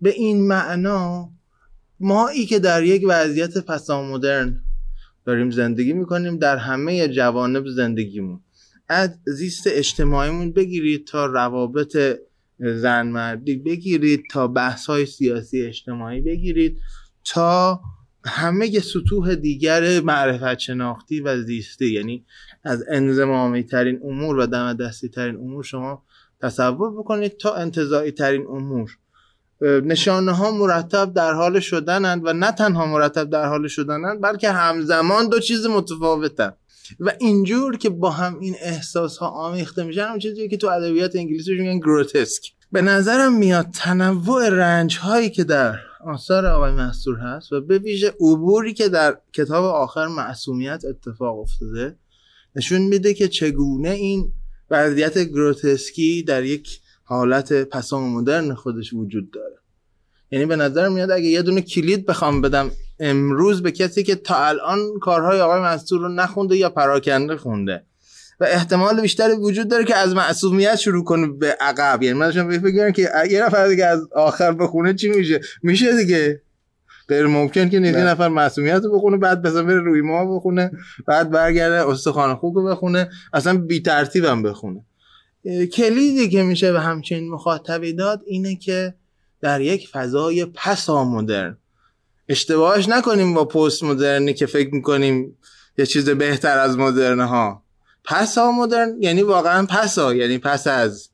به 0.00 0.10
این 0.10 0.48
معنا 0.48 1.30
ما 2.00 2.28
ای 2.28 2.46
که 2.46 2.58
در 2.58 2.82
یک 2.82 3.04
وضعیت 3.08 3.58
پسامدرن 3.58 4.60
داریم 5.24 5.50
زندگی 5.50 5.92
می‌کنیم 5.92 6.36
در 6.36 6.56
همه 6.56 7.08
جوانب 7.08 7.68
زندگیمون. 7.68 8.40
از 8.88 9.18
زیست 9.26 9.66
اجتماعیمون 9.66 10.52
بگیرید 10.52 11.06
تا 11.06 11.26
روابط 11.26 11.96
زن 12.58 13.06
مردی 13.06 13.56
بگیرید 13.56 14.24
تا 14.30 14.48
بحث 14.48 14.86
های 14.86 15.06
سیاسی 15.06 15.62
اجتماعی 15.62 16.20
بگیرید 16.20 16.78
تا 17.24 17.80
همه 18.24 18.80
سطوح 18.80 19.34
دیگر 19.34 20.00
معرفت 20.00 20.58
شناختی 20.58 21.20
و 21.20 21.42
زیستی. 21.42 21.92
یعنی 21.92 22.24
از 22.64 22.84
انزمامی 22.90 23.62
ترین 23.62 24.00
امور 24.04 24.38
و 24.38 24.46
دم 24.46 24.72
دستی 24.72 25.08
ترین 25.08 25.36
امور 25.36 25.64
شما 25.64 26.02
تصور 26.40 26.92
بکنید 26.98 27.36
تا 27.36 27.54
انتظایی 27.54 28.10
ترین 28.10 28.46
امور. 28.46 28.98
نشانه 29.60 30.32
ها 30.32 30.50
مرتب 30.50 31.12
در 31.14 31.32
حال 31.32 31.60
شدنند 31.60 32.22
و 32.24 32.32
نه 32.32 32.52
تنها 32.52 32.86
مرتب 32.86 33.30
در 33.30 33.48
حال 33.48 33.68
شدنند 33.68 34.20
بلکه 34.20 34.50
همزمان 34.50 35.28
دو 35.28 35.40
چیز 35.40 35.66
متفاوتن. 35.66 36.52
و 37.00 37.12
اینجور 37.20 37.76
که 37.76 37.90
با 37.90 38.10
هم 38.10 38.38
این 38.40 38.56
احساس 38.60 39.18
ها 39.18 39.28
آمیخته 39.28 39.84
میشن 39.84 40.06
هم 40.06 40.18
چیزی 40.18 40.48
که 40.48 40.56
تو 40.56 40.66
ادبیات 40.66 41.16
انگلیسی 41.16 41.54
میگن 41.54 41.78
گروتسک 41.78 42.52
به 42.72 42.82
نظرم 42.82 43.38
میاد 43.38 43.66
تنوع 43.74 44.48
رنج 44.48 44.98
هایی 44.98 45.30
که 45.30 45.44
در 45.44 45.78
آثار 46.04 46.46
آقای 46.46 46.72
محصور 46.72 47.18
هست 47.18 47.52
و 47.52 47.60
به 47.60 47.78
ویژه 47.78 48.14
عبوری 48.20 48.74
که 48.74 48.88
در 48.88 49.18
کتاب 49.32 49.64
آخر 49.64 50.06
معصومیت 50.06 50.82
اتفاق 50.84 51.38
افتاده 51.38 51.96
نشون 52.56 52.80
میده 52.80 53.14
که 53.14 53.28
چگونه 53.28 53.90
این 53.90 54.32
وضعیت 54.70 55.18
گروتسکی 55.18 56.22
در 56.22 56.44
یک 56.44 56.80
حالت 57.04 57.52
پسام 57.52 58.12
مدرن 58.12 58.54
خودش 58.54 58.92
وجود 58.92 59.30
داره. 59.30 59.56
یعنی 60.30 60.46
به 60.46 60.56
نظر 60.56 60.88
میاد 60.88 61.10
اگه 61.10 61.26
یه 61.26 61.42
دونه 61.42 61.62
کلید 61.62 62.06
بخوام 62.06 62.40
بدم 62.40 62.70
امروز 63.02 63.62
به 63.62 63.70
کسی 63.70 64.02
که 64.02 64.14
تا 64.14 64.46
الان 64.46 64.78
کارهای 65.00 65.40
آقای 65.40 65.60
منصور 65.60 66.00
رو 66.00 66.08
نخونده 66.08 66.56
یا 66.56 66.70
پراکنده 66.70 67.36
خونده. 67.36 67.84
و 68.40 68.44
احتمال 68.44 69.00
بیشتری 69.00 69.32
وجود 69.32 69.68
داره 69.68 69.84
که 69.84 69.96
از 69.96 70.14
معصومیت 70.14 70.76
شروع 70.76 71.04
کنه 71.04 71.26
به 71.26 71.56
عقب. 71.60 72.02
یعنی 72.02 72.18
من 72.18 72.26
داشتم 72.30 72.92
که 72.92 73.08
یه 73.30 73.44
نفر 73.44 73.68
دیگه 73.68 73.86
از 73.86 74.08
آخر 74.12 74.52
بخونه 74.52 74.94
چی 74.94 75.08
میشه؟ 75.08 75.40
میشه 75.62 75.96
دیگه. 75.96 76.42
غیر 77.08 77.26
ممکن 77.26 77.68
که 77.68 77.78
نیست 77.78 77.98
نفر 77.98 78.28
معصومیت 78.28 78.80
رو 78.84 78.96
بخونه 78.96 79.16
بعد 79.16 79.42
بزن 79.42 79.66
بره 79.66 79.80
روی 79.80 80.00
ما 80.00 80.36
بخونه 80.36 80.70
بعد 81.06 81.30
برگرده 81.30 81.88
استخوان 81.88 82.34
خوب 82.34 82.56
رو 82.56 82.64
بخونه 82.64 83.10
اصلا 83.32 83.58
بی 83.58 83.80
ترتیبم 83.80 84.42
بخونه. 84.42 84.84
کلیدی 85.72 86.28
که 86.28 86.42
میشه 86.42 86.72
به 86.72 86.80
همچین 86.80 87.30
مخاطبی 87.30 87.92
داد 87.92 88.22
اینه 88.26 88.56
که 88.56 88.94
در 89.40 89.60
یک 89.60 89.88
فضای 89.88 90.44
پسا 90.44 91.04
مدرن 91.04 91.58
اشتباهش 92.28 92.88
نکنیم 92.88 93.34
با 93.34 93.44
پست 93.44 93.82
مدرنی 93.82 94.34
که 94.34 94.46
فکر 94.46 94.74
می‌کنیم 94.74 95.38
یه 95.78 95.86
چیز 95.86 96.10
بهتر 96.10 96.58
از 96.58 96.78
مدرن 96.78 97.20
ها 97.20 97.62
پسا 98.04 98.52
مدرن 98.52 98.96
یعنی 99.00 99.22
واقعا 99.22 99.66
پسا 99.66 100.14
یعنی 100.14 100.38
پس 100.38 100.66
از. 100.66 101.08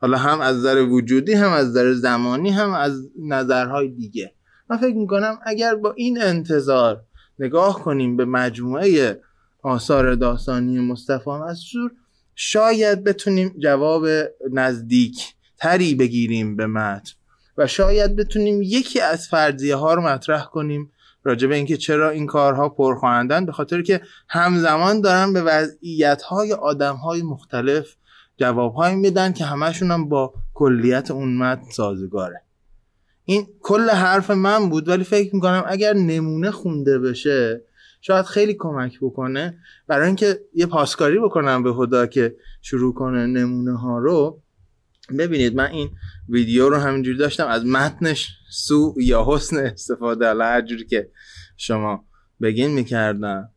حالا 0.00 0.18
هم 0.18 0.40
از 0.40 0.56
نظر 0.56 0.76
وجودی 0.76 1.32
هم 1.32 1.52
از 1.52 1.68
نظر 1.68 1.92
زمانی 1.92 2.50
هم 2.50 2.72
از 2.72 3.08
نظرهای 3.18 3.88
دیگه. 3.88 4.32
من 4.70 4.76
فکر 4.76 4.96
می‌کنم 4.96 5.38
اگر 5.46 5.74
با 5.74 5.92
این 5.92 6.22
انتظار 6.22 7.02
نگاه 7.38 7.82
کنیم 7.82 8.16
به 8.16 8.24
مجموعه 8.24 9.20
آثار 9.62 10.14
داستانی 10.14 10.78
مصطفی 10.78 11.30
مسجور 11.30 11.90
شاید 12.34 13.04
بتونیم 13.04 13.54
جواب 13.58 14.06
نزدیک 14.52 15.34
تری 15.58 15.94
بگیریم 15.94 16.56
به 16.56 16.66
متن. 16.66 17.12
و 17.60 17.66
شاید 17.66 18.16
بتونیم 18.16 18.62
یکی 18.62 19.00
از 19.00 19.28
فرضیه 19.28 19.76
ها 19.76 19.94
رو 19.94 20.02
مطرح 20.02 20.44
کنیم 20.44 20.92
راجع 21.24 21.48
به 21.48 21.54
اینکه 21.54 21.76
چرا 21.76 22.10
این 22.10 22.26
کارها 22.26 22.68
پرخواهندن 22.68 23.46
به 23.46 23.52
خاطر 23.52 23.82
که 23.82 24.00
همزمان 24.28 25.00
دارن 25.00 25.32
به 25.32 25.42
وضعیت 25.42 26.22
های 26.22 26.52
آدم 26.52 26.96
های 26.96 27.22
مختلف 27.22 27.96
جواب 28.36 28.84
میدن 28.84 29.32
که 29.32 29.44
همشون 29.44 29.90
هم 29.90 30.08
با 30.08 30.34
کلیت 30.54 31.10
اون 31.10 31.36
متن 31.36 31.70
سازگاره. 31.70 32.42
این 33.24 33.46
کل 33.60 33.90
حرف 33.90 34.30
من 34.30 34.68
بود 34.68 34.88
ولی 34.88 35.04
فکر 35.04 35.34
می‌کنم 35.34 35.64
اگر 35.66 35.92
نمونه 35.92 36.50
خونده 36.50 36.98
بشه 36.98 37.64
شاید 38.00 38.24
خیلی 38.24 38.54
کمک 38.54 38.98
بکنه. 39.00 39.58
برای 39.86 40.06
اینکه 40.06 40.40
یه 40.54 40.66
پاسکاری 40.66 41.18
بکنم 41.18 41.62
به 41.62 41.72
خدا 41.72 42.06
که 42.06 42.36
شروع 42.62 42.94
کنه 42.94 43.26
نمونه 43.26 43.78
ها 43.78 43.98
رو 43.98 44.40
ببینید 45.16 45.54
من 45.54 45.70
این 45.70 45.90
ویدیو 46.28 46.68
رو 46.68 46.76
همینجوری 46.76 47.18
داشتم 47.18 47.46
از 47.46 47.66
متنش 47.66 48.28
سو 48.50 48.94
یا 49.00 49.24
حسن 49.28 49.56
استفاده 49.56 50.26
حالا 50.26 50.44
هر 50.44 50.66
که 50.66 51.10
شما 51.56 52.04
بگین 52.40 52.70
می‌کردم. 52.70 53.48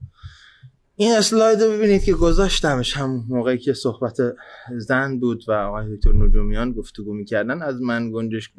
این 0.96 1.12
اسلاید 1.12 1.62
رو 1.62 1.72
ببینید 1.72 2.04
که 2.04 2.14
گذاشتمش 2.14 2.98
هم 2.98 3.26
موقعی 3.30 3.58
که 3.58 3.74
صحبت 3.74 4.18
زن 4.78 5.20
بود 5.20 5.44
و 5.48 5.52
آقای 5.52 5.96
دکتر 5.96 6.14
نجومیان 6.14 6.72
گفتگو 6.72 7.14
می‌کردن 7.14 7.62
از 7.62 7.82
من 7.82 8.12
گنجش 8.12 8.50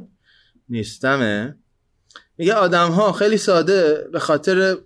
نیستمه. 0.69 1.57
میگه 2.39 2.55
آدم 2.55 2.91
ها 2.91 3.13
خیلی 3.13 3.37
ساده 3.37 4.09
به 4.13 4.19
خاطر 4.19 4.77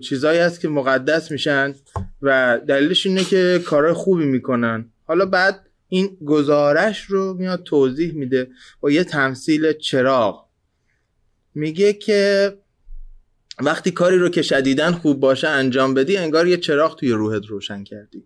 چیزایی 0.00 0.38
هست 0.38 0.60
که 0.60 0.68
مقدس 0.68 1.30
میشن 1.30 1.74
و 2.22 2.60
دلیلش 2.68 3.06
اینه 3.06 3.24
که 3.24 3.62
کارهای 3.66 3.92
خوبی 3.92 4.24
می‌کنن. 4.24 4.90
حالا 5.04 5.26
بعد 5.26 5.67
این 5.88 6.18
گزارش 6.26 7.02
رو 7.02 7.34
میاد 7.34 7.62
توضیح 7.62 8.12
میده 8.12 8.50
با 8.80 8.90
یه 8.90 9.04
تمثیل 9.04 9.72
چراغ. 9.72 10.48
میگه 11.54 11.92
که 11.92 12.52
وقتی 13.58 13.90
کاری 13.90 14.18
رو 14.18 14.28
که 14.28 14.42
شدیدن 14.42 14.92
خوب 14.92 15.20
باشه 15.20 15.48
انجام 15.48 15.94
بدی 15.94 16.16
انگار 16.16 16.46
یه 16.46 16.56
چراغ 16.56 16.96
توی 16.96 17.12
روحت 17.12 17.46
روشن 17.46 17.84
کردی. 17.84 18.24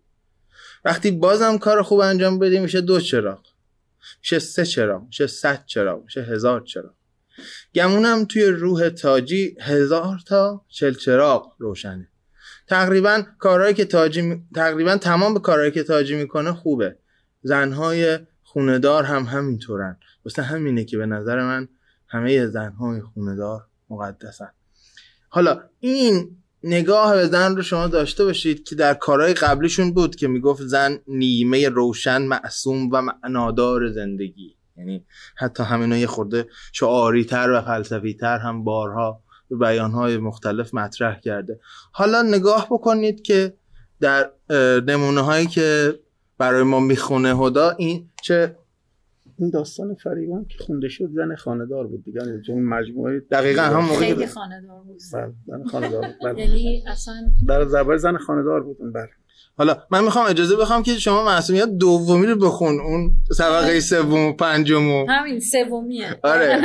وقتی 0.85 1.11
بازم 1.11 1.59
کار 1.59 1.83
خوب 1.83 2.01
انجام 2.01 2.39
بدی 2.39 2.59
میشه 2.59 2.81
دو 2.81 3.01
چراغ. 3.01 3.47
میشه 4.21 4.39
سه 4.39 4.65
چراغ 4.65 5.07
میشه 5.07 5.27
صد 5.27 5.65
چراغ 5.67 6.05
میشه 6.05 6.23
هزار 6.23 6.61
چراغ. 6.61 6.95
گمونم 7.75 8.25
توی 8.25 8.45
روح 8.45 8.89
تاجی 8.89 9.57
هزار 9.61 10.19
تا 10.27 10.65
چل 10.69 10.95
چراغ 10.95 11.53
روشنه. 11.59 12.09
تقریبا 12.67 13.23
کارهایی 13.39 13.75
که 13.75 13.85
تاجی 13.85 14.43
تقریبا 14.55 14.97
تمام 14.97 15.39
کارهایی 15.39 15.71
که 15.71 15.83
تاجی 15.83 16.15
می‌کنه 16.15 16.53
خوبه. 16.53 16.97
زنهای 17.43 18.19
خوندار 18.43 19.05
هم 19.05 19.25
همینطورن. 19.25 19.97
واسه 20.25 20.43
همینه 20.43 20.85
که 20.85 20.99
به 20.99 21.07
نظر 21.07 21.43
من 21.43 21.69
همه 22.09 22.47
زنهای 22.47 23.01
خوندار 23.01 23.67
مقدسن. 23.91 24.51
حالا 25.29 25.61
این 25.81 26.37
نگاه 26.65 27.15
به 27.15 27.27
زن 27.27 27.57
رو 27.57 27.63
شما 27.63 27.87
داشته 27.87 28.25
باشید 28.25 28.65
که 28.65 28.75
در 28.75 28.95
کارهای 28.95 29.35
قبلیشون 29.35 29.95
بود 29.95 30.17
که 30.17 30.29
می‌گفت 30.29 30.63
زن 30.63 30.99
نیمه 31.07 31.69
روشن 31.69 32.23
معصوم 32.23 32.89
و 32.93 33.03
معنادار 33.03 33.91
زندگی. 33.91 34.57
یعنی 34.77 35.05
حتی 35.37 35.63
همینو 35.63 35.97
یه 35.97 36.07
خورده 36.07 36.47
شعاری 36.73 37.25
تر 37.25 37.51
و 37.51 37.61
فلسفی 37.61 38.15
تر 38.15 38.39
هم 38.39 38.65
بارها 38.65 39.23
به 39.51 39.57
بیانهای 39.57 40.17
مختلف 40.17 40.75
مطرح 40.75 41.21
کرده. 41.21 41.61
حالا 41.93 42.23
نگاه 42.23 42.67
بکنید 42.71 43.23
که 43.23 43.55
در 44.01 44.31
نمونه 44.87 45.21
هایی 45.21 45.47
که 45.47 45.99
برای 46.43 46.63
ما 46.63 46.81
می‌خونه 46.81 47.37
هدا 47.37 47.71
این 47.71 48.09
چه 48.23 48.57
این 49.39 49.51
داستان 49.51 49.95
فریبان 49.95 50.45
که 50.45 50.59
خونده 50.59 50.89
شد 50.89 51.11
زن 51.15 51.35
خاندار 51.35 51.87
بود 51.87 52.05
دیگه 52.05 52.21
چون 52.47 52.63
مجموعه 52.63 53.23
دقیقا 53.31 53.63
هم 53.63 53.85
موقعی 53.85 53.99
خیلی 53.99 54.27
خاندار 54.27 54.81
بود. 54.87 55.01
بله 55.13 55.33
زن 55.47 55.65
خاندار 55.65 56.01
بود 56.01 56.15
بله. 56.25 56.41
یعنی 56.41 56.85
اصلا 56.87 57.15
در 57.49 57.65
زبر 57.65 57.97
زن 57.97 58.17
خاندار 58.17 58.61
بود 58.61 58.77
بله. 58.95 59.09
حالا 59.57 59.77
من 59.91 60.05
می‌خوام 60.05 60.27
اجازه 60.27 60.57
بخوام 60.57 60.83
که 60.83 60.99
شما 60.99 61.25
معصومیت 61.25 61.69
دومی 61.69 62.27
رو 62.27 62.37
بخون 62.37 62.81
اون 62.81 63.17
طبقه 63.39 63.81
سوم 63.81 64.27
و 64.27 64.33
پنجم 64.33 65.05
همین 65.09 65.41
سومیه. 65.41 66.21
آره 66.23 66.63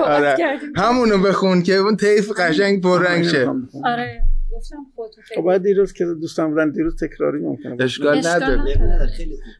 آره. 0.00 0.36
همونو 0.76 1.18
بخون 1.18 1.62
که 1.62 1.74
اون 1.74 1.96
طیف 1.96 2.32
قشنگ 2.40 2.82
پررنگ 2.82 3.24
شه 3.24 3.48
آره. 3.84 4.29
گفتم 4.52 4.86
خب 5.34 5.42
بعد 5.42 5.62
دیروز 5.62 5.92
که 5.92 6.04
دوستان 6.04 6.50
بودن 6.50 6.70
دیروز 6.70 6.96
تکراری 6.96 7.38
ممکنه 7.38 7.84
اشکال 7.84 8.18
نداره. 8.26 8.74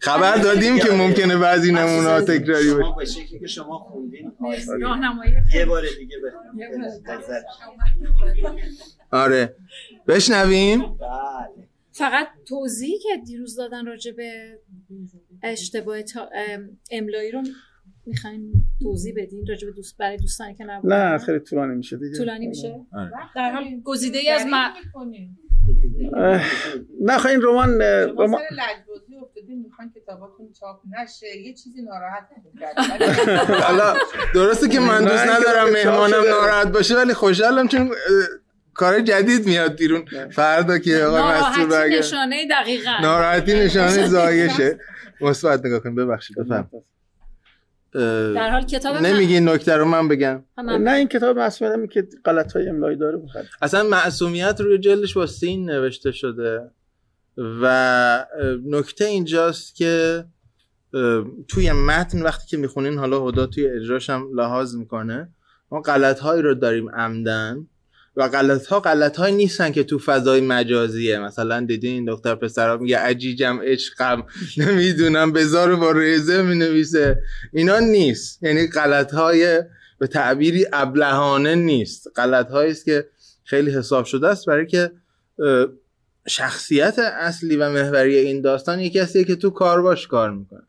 خبر 0.00 0.36
دادیم 0.36 0.78
که 0.78 0.90
ممکنه 0.90 1.36
بعضی 1.36 1.72
نمونه 1.72 2.20
تکراری 2.20 2.74
باشه. 2.74 2.94
به 2.98 3.04
شکلی 3.04 3.38
که 3.38 3.46
شما 3.46 3.78
خوندین 3.78 4.32
یه 5.54 5.64
بار 5.66 5.82
دیگه 5.98 6.16
آره. 9.10 9.56
بشنویم. 10.08 10.78
بله. 10.80 11.68
فقط 11.92 12.26
توضیحی 12.48 12.98
که 12.98 13.08
دیروز 13.26 13.56
دادن 13.56 13.86
راجع 13.86 14.12
به 14.12 14.58
اشتباه 15.42 15.98
املایی 16.90 17.30
رو 17.30 17.42
می‌خوایم 18.10 18.72
توضیح 18.82 19.14
بدین 19.16 19.46
راجع 19.48 19.66
به 19.66 19.72
دوست 19.72 19.98
برای 19.98 20.16
دوستانی 20.16 20.54
که 20.54 20.64
نبودن؟ 20.64 21.12
نه 21.12 21.18
خیلی 21.18 21.38
طولانی 21.38 21.74
میشه 21.74 21.96
دیگه. 21.96 22.18
طولانی 22.18 22.46
میشه؟ 22.46 22.86
آره. 22.92 23.10
در 23.36 23.52
حال 23.52 23.64
گزیده 23.84 24.18
ای 24.18 24.28
از 24.28 24.46
ما 24.46 24.68
نه 27.00 27.18
خب 27.18 27.28
این 27.28 27.42
رمان 27.42 27.80
رمان 27.80 28.42
لجبازی 28.50 29.16
افتادین 29.22 29.62
می‌خوان 29.62 29.92
کتاباتون 29.96 30.52
چاپ 30.60 30.80
نشه 31.02 31.26
یه 31.36 31.54
چیزی 31.54 31.82
ناراحت 31.82 32.28
حالا 33.66 33.94
درسته 34.34 34.68
که 34.68 34.80
من 34.80 35.00
دوست 35.00 35.26
ندارم 35.26 35.70
مهمانم 35.72 36.24
ناراحت 36.30 36.72
باشه 36.72 36.96
ولی 36.96 37.14
خوشحالم 37.14 37.68
چون 37.68 37.90
کار 38.74 39.00
جدید 39.00 39.46
میاد 39.46 39.76
بیرون. 39.76 40.04
فردا 40.30 40.78
که 40.78 40.96
آقای 40.96 41.22
مسئول 41.22 41.66
ناراحتی 41.66 41.98
نشانه 41.98 42.48
دقیقا. 42.48 42.90
ناراحتی 43.02 43.54
نشانه 43.54 44.08
زایشه. 44.08 44.78
مثبت 45.20 45.66
نگاه 45.66 45.80
کنیم. 45.80 45.94
ببخشید 45.94 46.36
بفهم 46.38 46.70
در 47.92 48.50
حال 48.50 48.62
کتاب 48.62 48.96
نمیگی 48.96 49.40
نکته 49.40 49.76
رو 49.76 49.84
من 49.84 50.08
بگم. 50.08 50.44
نه 50.58 50.90
این 50.90 51.08
کتاب 51.08 51.38
مسئله 51.38 51.86
که 51.86 52.08
غلط 52.24 52.52
های 52.52 52.68
املایی 52.68 52.96
داره 52.96 53.18
بخد 53.18 53.44
اصلا 53.62 53.82
معصومیت 53.82 54.60
روی 54.60 54.78
جلدش 54.78 55.14
با 55.14 55.26
سین 55.26 55.70
نوشته 55.70 56.12
شده. 56.12 56.70
و 57.62 58.26
نکته 58.66 59.04
اینجاست 59.04 59.74
که 59.74 60.24
توی 61.48 61.72
متن 61.72 62.22
وقتی 62.22 62.46
که 62.46 62.56
می‌خونین 62.56 62.98
حالا 62.98 63.28
هدا 63.28 63.46
توی 63.46 63.68
اجراش 63.68 64.10
هم 64.10 64.28
لحاظ 64.34 64.74
می‌کنه 64.74 65.28
ما 65.70 65.80
غلط 65.80 66.20
هایی 66.20 66.42
رو 66.42 66.54
داریم 66.54 66.90
عمدن. 66.90 67.66
و 68.16 68.28
غلط 68.28 68.66
ها 68.66 68.80
غلط 68.80 69.16
های 69.16 69.32
نیستن 69.32 69.72
که 69.72 69.84
تو 69.84 69.98
فضای 69.98 70.40
مجازیه. 70.40 71.18
مثلا 71.18 71.60
دیدین 71.60 71.94
این 71.94 72.04
دختر 72.04 72.34
پسرها 72.34 72.76
میگه 72.76 72.98
عجیجم 72.98 73.60
عشقم 73.62 74.26
نمی‌دونم 74.56 75.32
بزار 75.32 75.76
با 75.76 75.92
ریزه 75.92 76.42
می‌نویسه. 76.42 77.22
اینا 77.52 77.78
نیست. 77.78 78.42
یعنی 78.42 78.66
غلط 78.66 79.14
های 79.14 79.62
به 79.98 80.06
تعبیری 80.06 80.66
ابلهانه 80.72 81.54
نیست. 81.54 82.06
غلط 82.16 82.50
است 82.50 82.84
که 82.84 83.06
خیلی 83.44 83.70
حساب 83.70 84.04
شده 84.04 84.28
است 84.28 84.46
برای 84.46 84.66
که 84.66 84.90
شخصیت 86.28 86.98
اصلی 86.98 87.56
و 87.56 87.70
محوری 87.70 88.16
این 88.16 88.40
داستان 88.40 88.80
یکی 88.80 88.98
کسیه 88.98 89.24
که 89.24 89.36
تو 89.36 89.50
کار 89.50 89.82
باش 89.82 90.06
کار 90.06 90.30
می‌کنه. 90.30 90.62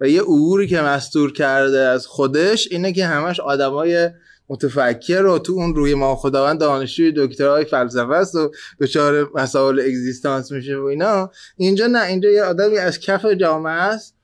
و 0.00 0.08
یه 0.08 0.22
عبوری 0.22 0.68
که 0.68 0.80
مستور 0.80 1.32
کرده 1.32 1.78
از 1.78 2.06
خودش 2.06 2.68
اینه 2.70 2.92
که 2.92 3.06
همش 3.06 3.40
آدمای 3.40 4.10
متفکر 4.50 5.24
و 5.26 5.38
تو 5.38 5.52
اون 5.52 5.74
روی 5.74 5.94
ما. 5.94 6.16
خداوند 6.16 6.60
دانشجوی 6.60 7.12
دکترای 7.16 7.64
فلسفه 7.64 8.14
است 8.14 8.34
و 8.34 8.50
دچار 8.80 9.30
مسائل 9.34 9.80
اگزیستانس 9.80 10.52
میشه 10.52 10.76
و 10.76 10.84
اینا. 10.84 11.30
اینجا 11.56 11.86
نه 11.86 12.06
اینجا 12.06 12.30
یه 12.30 12.42
آدمی 12.42 12.78
از 12.78 13.00
کف 13.00 13.26
جامعه 13.26 13.72
است 13.72 14.16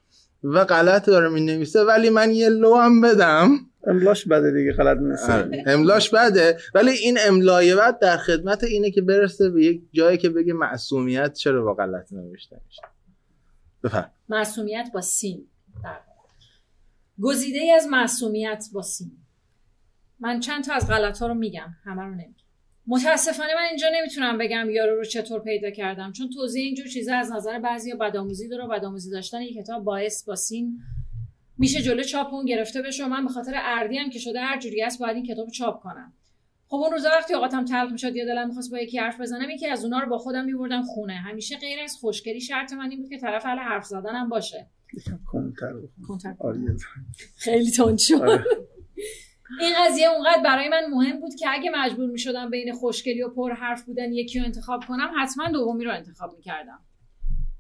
و 0.45 0.65
غلط 0.65 1.07
داره 1.07 1.29
می 1.29 1.41
نویسه 1.41 1.85
ولی 1.85 2.11
من 2.11 2.31
یه 2.31 2.49
لو 2.49 2.75
هم 2.75 3.01
بدم. 3.01 3.51
املاش 3.87 4.29
بده 4.29 4.51
دیگه 4.51 4.73
غلط 4.73 4.99
نیست. 4.99 5.31
آره. 5.31 5.65
املاش 5.67 6.11
بده. 6.11 6.59
ولی 6.75 6.91
این 6.91 7.19
املای 7.27 7.75
بعد 7.75 7.99
در 7.99 8.17
خدمت 8.17 8.65
اینه 8.65 8.91
که 8.91 9.03
برسه 9.03 9.51
به 9.51 9.65
یک 9.65 9.83
جایی 9.93 10.19
که 10.19 10.29
بگه 10.29 10.53
معصومیت 10.53 11.33
چرا 11.33 11.65
با 11.65 11.75
غلط 11.75 12.13
نوشته 12.13 12.61
میشه. 12.67 12.83
بفرم. 13.85 14.11
معصومیت 14.29 14.91
با 14.95 15.01
سین. 15.01 15.47
گزیده 17.21 17.59
ای 17.59 17.71
از 17.71 17.87
معصومیت 17.87 18.65
با 18.73 18.83
سین. 18.83 19.13
من 20.21 20.41
چند 20.41 20.65
تا 20.65 20.75
از 20.75 20.89
غلط 20.89 21.19
ها 21.19 21.27
رو 21.27 21.35
میگم 21.35 21.69
همه 21.85 22.03
رو 22.03 22.15
نمیگم. 22.15 22.47
متاسفانه 22.87 23.55
من 23.55 23.63
اینجا 23.69 23.87
نمی‌تونم 23.95 24.39
بگم 24.39 24.71
یارو 24.71 24.97
رو 24.97 25.05
چطور 25.05 25.41
پیدا 25.41 25.71
کردم 25.71 26.13
چون 26.13 26.31
توضیح 26.31 26.65
اینجور 26.65 26.87
چیزا 26.87 27.17
از 27.17 27.33
نظر 27.33 27.59
بعضی 27.59 27.95
بدآموزی 27.95 28.49
داره 28.49 28.67
بدآموزی 28.67 29.11
داشتن 29.11 29.43
یک 29.43 29.57
کتاب 29.57 29.85
باعث 29.85 30.25
با 30.25 30.35
سین 30.35 30.79
میشه 31.59 31.83
جلو 31.83 32.03
چاپ 32.03 32.35
اون 32.35 32.45
گرفته 32.45 32.83
بشه 32.83 33.09
من 33.09 33.25
به 33.25 33.33
خاطر 33.33 33.53
اردی 33.57 33.99
هم 33.99 34.11
که 34.11 34.19
شده 34.19 34.41
هر 34.41 34.59
جوری 34.59 34.83
است 34.83 34.99
باید 35.01 35.17
این 35.17 35.27
کتاب 35.27 35.51
چاپ 35.51 35.83
کنم. 35.83 36.13
خب 36.69 36.77
اون 36.77 36.93
روزا 36.93 37.09
وقتی 37.09 37.35
اوقاتم 37.35 37.65
تلخ 37.65 37.93
می‌شد 37.93 38.17
یا 38.17 38.25
دلم 38.25 38.49
می‌خواست 38.49 38.71
با 38.71 38.79
یکی 38.79 38.99
حرف 38.99 39.21
بزنم 39.21 39.51
یکی 39.51 39.67
از 39.67 39.85
اونها 39.85 40.01
رو 40.01 40.09
با 40.09 40.19
خودم 40.19 40.45
میبردم 40.45 40.83
خونه. 40.83 41.15
همیشه 41.15 41.57
غیر 41.57 41.81
از 41.81 41.97
خوشگلی 42.01 42.41
شرط 42.41 42.73
من 42.73 42.91
این 42.91 43.01
بود 43.01 43.11
که 43.11 43.19
طرف 43.19 43.47
اهل 43.47 43.59
حرف 43.59 43.85
زدنم 43.85 44.29
باشه. 44.29 44.67
خیلی 47.37 47.71
تند 47.71 47.99
شد. 47.99 48.15
آره. 48.15 48.45
این 49.61 49.73
قضیه 49.79 50.09
اونقدر 50.09 50.43
برای 50.43 50.69
من 50.69 50.87
مهم 50.91 51.21
بود 51.21 51.35
که 51.35 51.47
اگه 51.51 51.71
مجبور 51.71 52.11
می‌شدم 52.11 52.51
بین 52.51 52.73
خوشگلی 52.73 53.23
و 53.23 53.29
پر 53.29 53.53
حرف 53.53 53.85
بودن 53.85 54.13
یکی 54.13 54.39
رو 54.39 54.45
انتخاب 54.45 54.85
کنم 54.89 55.11
حتما 55.19 55.49
دومی 55.49 55.85
رو 55.85 55.93
انتخاب 55.93 56.37
می‌کردم. 56.37 56.79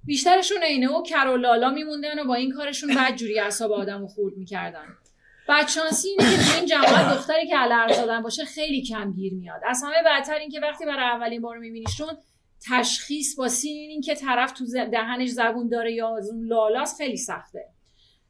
بیشترشون 0.04 0.62
عینه 0.62 0.88
و 0.88 1.02
کر 1.02 1.26
و 1.26 1.36
لالا 1.36 1.70
میموندن 1.70 2.18
و 2.18 2.24
با 2.24 2.34
این 2.34 2.52
کارشون 2.52 2.94
بد 2.94 3.16
جوری 3.16 3.40
اعصاب 3.40 3.72
آدم 3.72 4.00
رو 4.00 4.06
خورد 4.06 4.36
می‌کردن. 4.36 4.84
بدشانسی 5.48 6.08
اینه 6.08 6.36
که 6.36 6.36
تو 6.36 6.56
این 6.56 6.66
جماعت 6.66 7.14
دختری 7.14 7.46
که 7.46 7.56
علر 7.56 7.92
زدن 7.92 8.22
باشه 8.22 8.44
خیلی 8.44 8.82
کم 8.82 9.12
گیر 9.12 9.34
میاد. 9.34 9.60
از 9.66 9.82
همه 9.84 9.96
بدتر 10.06 10.34
این 10.34 10.50
که 10.50 10.60
وقتی 10.60 10.86
برای 10.86 11.04
اولین 11.04 11.42
بار 11.42 11.58
میبینیشون 11.58 12.08
تشخیص 12.70 13.38
با 13.38 13.48
سین 13.48 13.90
این 13.90 14.00
که 14.00 14.14
طرف 14.14 14.52
تو 14.52 14.64
دهنش 14.92 15.28
زبون 15.28 15.68
داره 15.68 15.92
یا 15.92 16.16
از 16.16 16.30
اون 16.30 16.46
لالاست 16.46 16.96
خیلی 16.96 17.16
سخته. 17.16 17.64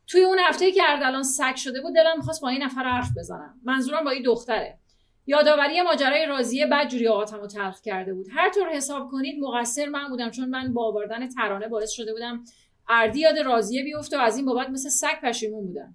توی 0.07 0.21
اون 0.21 0.39
هفته 0.39 0.73
که 0.73 0.83
اردلان 0.89 1.23
سگ 1.23 1.57
شده 1.57 1.81
بود 1.81 1.95
دلم 1.95 2.17
می‌خواست 2.17 2.43
با 2.43 2.49
این 2.49 2.63
نفر 2.63 2.83
حرف 2.83 3.09
بزنم. 3.19 3.61
منظورم 3.65 4.05
با 4.05 4.11
این 4.11 4.23
دختره. 4.23 4.79
یادآوری 5.27 5.83
ماجرای 5.83 6.27
راضیه 6.27 6.67
بد 6.67 6.89
جوری 6.89 7.09
آقاتم 7.09 7.41
رو 7.41 7.47
تلخ 7.47 7.81
کرده 7.81 8.15
بود. 8.15 8.27
هر 8.31 8.51
طور 8.51 8.69
حساب 8.69 9.09
کنید 9.11 9.41
مقصر 9.41 9.89
من 9.89 10.09
بودم 10.09 10.31
چون 10.31 10.49
من 10.49 10.73
با 10.73 10.85
آوردن 10.87 11.29
ترانه 11.29 11.69
باعث 11.69 11.91
شده 11.91 12.13
بودم 12.13 12.45
اردی 12.89 13.21
یاد 13.21 13.39
راضیه 13.39 13.85
بیفته 13.85 14.19
و 14.19 14.21
از 14.21 14.37
این 14.37 14.47
بابت 14.47 14.69
مثل 14.69 14.89
سگ 14.89 15.21
پشیمون 15.23 15.67
بودم. 15.67 15.95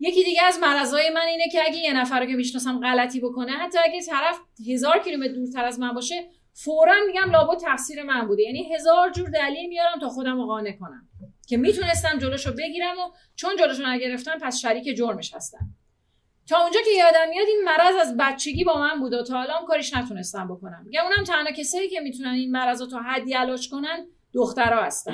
یکی 0.00 0.24
دیگه 0.24 0.44
از 0.44 0.58
مرضای 0.58 1.10
من 1.10 1.26
اینه 1.26 1.48
که 1.52 1.62
اگه 1.66 1.76
یه 1.76 1.92
نفر 1.92 2.20
رو 2.20 2.26
که 2.26 2.32
می‌شناسم 2.32 2.80
غلطی 2.80 3.20
بکنه 3.20 3.52
حتی 3.52 3.78
اگه 3.84 4.02
طرف 4.02 4.38
هزار 4.68 4.98
کیلومتر 4.98 5.32
دورتر 5.32 5.64
از 5.64 5.80
من 5.80 5.92
باشه 5.92 6.28
فورا 6.56 6.94
میگم 7.06 7.30
لابد 7.30 7.58
تقصیر 7.58 8.02
من 8.02 8.26
بوده. 8.28 8.42
یعنی 8.42 8.74
هزار 8.74 9.10
جور 9.10 9.28
دلیل 9.28 9.68
میارم 9.68 9.98
تا 10.00 10.08
خودم 10.08 10.36
رو 10.36 10.46
قانع 10.46 10.72
کنم. 10.72 11.08
که 11.48 11.56
می‌تونستم 11.56 12.18
جلوشو 12.18 12.52
بگیرم 12.52 12.98
و 12.98 13.10
چون 13.36 13.56
جلوشو 13.56 13.86
نگرفتم 13.86 14.38
پس 14.42 14.58
شریک 14.58 14.96
جرمش 14.96 15.34
هستم 15.34 15.66
تا 16.48 16.62
اونجا 16.62 16.80
که 16.80 16.90
یادم 16.90 17.28
میاد 17.30 17.46
این 17.48 17.62
مرض 17.64 17.96
از 18.00 18.16
بچگی 18.16 18.64
با 18.64 18.80
من 18.80 19.00
بود 19.00 19.12
و 19.12 19.22
تا 19.22 19.40
الان 19.40 19.66
کاریش 19.66 19.94
نتونستم 19.94 20.48
بکنم. 20.48 20.82
میگم 20.86 21.02
اونم 21.04 21.24
تنها 21.24 21.52
کسایی 21.52 21.88
که 21.88 22.00
می‌تونن 22.00 22.30
این 22.30 22.50
مرض 22.50 22.80
رو 22.80 22.86
تا 22.86 22.98
حدی 22.98 23.34
علاج 23.34 23.68
کنن 23.70 24.06
دخترها 24.34 24.82
هستن. 24.82 25.12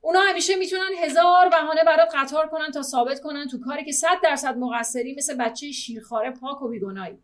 اونا 0.00 0.20
همیشه 0.20 0.56
می‌تونن 0.56 0.90
هزار 1.02 1.48
بهانه 1.48 1.84
برات 1.84 2.14
قطار 2.14 2.48
کنن 2.48 2.70
تا 2.70 2.82
ثابت 2.82 3.20
کنن 3.20 3.48
تو 3.48 3.60
کاری 3.60 3.84
که 3.84 3.92
صد 3.92 4.20
درصد 4.22 4.56
مقصری 4.56 5.14
مثل 5.14 5.36
بچه 5.36 5.72
شیرخواره 5.72 6.30
پاک 6.30 6.62
و 6.62 6.68
بیگناهی. 6.68 7.18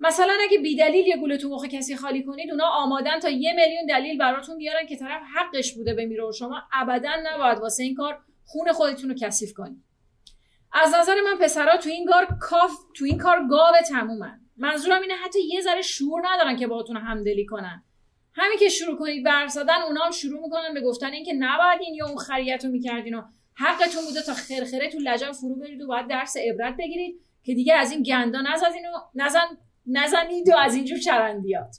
مثلا 0.00 0.32
اگه 0.42 0.58
بیدلیل 0.58 1.06
یه 1.06 1.16
گوله 1.16 1.36
تو 1.36 1.48
مخ 1.48 1.64
کسی 1.64 1.96
خالی 1.96 2.22
کنید 2.22 2.50
اونا 2.50 2.66
آمادن 2.66 3.18
تا 3.18 3.28
یه 3.28 3.52
میلیون 3.52 3.86
دلیل 3.88 4.18
براتون 4.18 4.58
بیارن 4.58 4.86
که 4.86 4.96
طرف 4.96 5.22
حقش 5.34 5.72
بوده 5.72 5.94
بمیره 5.94 6.28
و 6.28 6.32
شما 6.32 6.62
ابدا 6.72 7.10
نباید 7.24 7.58
واسه 7.58 7.82
این 7.82 7.94
کار 7.94 8.18
خون 8.44 8.72
خودتون 8.72 9.10
رو 9.10 9.16
کثیف 9.20 9.52
کنید. 9.52 9.84
از 10.72 10.94
نظر 10.94 11.14
من 11.20 11.38
پسرا 11.38 11.76
تو 11.76 11.88
این 11.88 12.06
کار 12.06 12.28
کاف 12.40 12.72
تو 12.94 13.04
این 13.04 13.18
کار 13.18 13.46
گاو 13.50 13.74
تمومن. 13.88 14.40
منظورم 14.56 15.02
اینه 15.02 15.14
حتی 15.14 15.38
یه 15.42 15.60
ذره 15.60 15.82
شعور 15.82 16.22
ندارن 16.24 16.56
که 16.56 16.66
باهاتون 16.66 16.96
همدلی 16.96 17.46
کنن. 17.46 17.84
همین 18.34 18.58
که 18.58 18.68
شروع 18.68 18.98
کنید 18.98 19.24
برف 19.24 19.50
زدن 19.50 19.82
اونا 19.86 20.04
هم 20.04 20.10
شروع 20.10 20.40
می‌کنن 20.40 20.74
به 20.74 20.80
گفتن 20.80 21.12
اینکه 21.12 21.32
نباید 21.32 21.80
این 21.80 21.94
یا 21.94 22.06
اون 22.06 22.16
خریت 22.16 22.64
رو 22.64 22.70
می‌کردین 22.70 23.14
و 23.14 23.22
حقتون 23.54 24.04
بوده 24.04 24.22
تا 24.22 24.34
خرخره 24.34 24.90
تو 24.90 24.98
لجن 24.98 25.32
فرو 25.32 25.54
برید 25.54 25.82
و 25.82 25.86
باید 25.86 26.08
درس 26.08 26.36
عبرت 26.36 26.76
بگیرید 26.78 27.20
که 27.44 27.54
دیگه 27.54 27.74
از 27.74 27.92
این 27.92 28.02
گندا 28.02 28.38
و 28.38 29.00
نزن. 29.14 29.58
نزنید 29.86 30.48
و 30.48 30.56
از 30.56 30.74
اینجور 30.74 30.98
چرندیات 30.98 31.76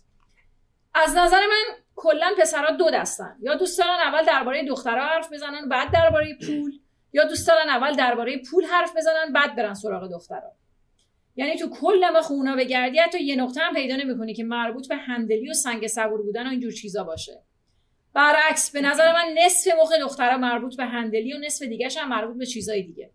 از 0.94 1.15
نظر 1.15 1.40
من 1.40 1.76
کلا 1.95 2.32
پسرها 2.40 2.72
دو 2.72 2.91
دستن. 2.91 3.36
یا 3.41 3.56
دوست 3.56 3.80
دارن 3.80 3.99
اول 3.99 4.26
درباره 4.26 4.65
دخترها 4.65 5.06
حرف 5.06 5.34
بزنن 5.34 5.69
بعد 5.69 5.91
درباره 5.91 6.38
پول. 6.48 6.80
یا 7.14 7.23
دوست 7.23 7.48
دارن 7.48 7.69
اول 7.69 7.94
درباره 7.94 8.41
پول 8.52 8.65
حرف 8.65 8.98
بزنن 8.98 9.34
بعد 9.34 9.56
برن 9.56 9.73
سراغ 9.73 10.11
دخترها. 10.11 10.52
یعنی 11.36 11.57
تو 11.57 11.69
کل 11.69 12.10
ما 12.10 12.22
خونا 12.22 12.56
بگردی 12.56 12.99
حتی 12.99 13.23
یه 13.23 13.36
نقطه 13.36 13.61
هم 13.61 13.73
پیدا 13.73 13.95
نمی‌کنی 13.95 14.34
که 14.34 14.44
مربوط 14.44 14.88
به 14.88 14.95
همدلی 14.95 15.49
و 15.49 15.53
سنگ 15.53 15.88
صبور 15.88 16.22
بودن 16.22 16.48
و 16.48 16.49
اینجور 16.49 16.72
چیزا 16.72 17.03
باشه. 17.03 17.44
برعکس 18.14 18.72
به 18.72 18.82
نظر 18.82 19.14
من 19.14 19.36
نصف 19.45 19.72
مخ 19.82 19.91
دخترها 19.91 20.38
مربوط 20.38 20.77
به 20.77 20.86
هندلی 20.86 21.34
و 21.34 21.38
نصف 21.38 21.65
دیگه 21.65 21.90
هم 21.98 22.10
مربوط 22.10 22.38
به 22.38 22.45
چیزای 22.45 22.84
دیگه. 22.84 23.11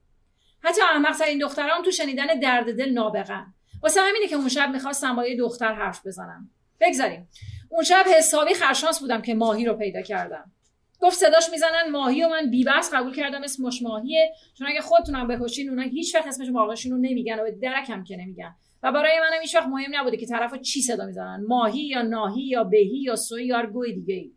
حتی 0.62 0.82
احمق 0.82 1.22
این 1.22 1.38
دخترها 1.38 1.76
هم 1.76 1.82
تو 1.82 1.90
شنیدن 1.90 2.26
درد 2.26 2.76
دل 2.76 2.92
نابغن. 2.92 3.54
واسه 3.82 4.00
همینه 4.00 4.28
که 4.28 4.36
اون 4.36 4.48
شب 4.48 4.70
می‌خواستم 4.72 5.16
با 5.16 5.26
یه 5.26 5.36
دختر 5.36 5.74
حرف 5.74 6.06
بزنم. 6.06 6.50
بگذاریم. 6.80 7.28
اون 7.68 7.84
شب 7.84 8.04
حسابی 8.18 8.54
خرشانس 8.54 9.00
بودم 9.00 9.22
که 9.22 9.34
ماهی 9.34 9.64
رو 9.64 9.74
پیدا 9.74 10.02
کردم. 10.02 10.52
گفت 11.00 11.16
صداش 11.16 11.50
می‌زنن 11.50 11.90
ماهی 11.90 12.24
و 12.24 12.28
من 12.28 12.50
بیبس 12.50 12.90
قبول 12.94 13.14
کردم 13.14 13.42
اسمش 13.42 13.82
ماهیه. 13.82 14.34
چون 14.58 14.66
اگه 14.66 14.80
خودتونم 14.80 15.28
بکشین 15.28 15.68
اونا 15.68 15.82
هیچ 15.82 16.14
وقت 16.14 16.26
اسمش 16.26 16.48
رو 16.86 16.96
نمیگن 16.96 17.40
و 17.40 17.42
به 17.42 17.50
درکم 17.50 18.04
که 18.04 18.16
نمیگن. 18.16 18.54
و 18.82 18.92
برای 18.92 19.20
منم 19.20 19.40
هیچ 19.40 19.56
وقت 19.56 19.66
مهم 19.66 19.90
نبوده 19.94 20.16
که 20.16 20.26
طرفو 20.26 20.56
چی 20.56 20.82
صدا 20.82 21.06
می‌زنن. 21.06 21.44
ماهی 21.48 21.82
یا 21.82 22.02
ناهی 22.02 22.42
یا 22.42 22.64
بهی 22.64 22.98
یا 23.02 23.16
سوی 23.16 23.46
یا 23.46 23.66
گوی 23.66 23.92
دیگه 23.92 24.14
ای 24.14 24.32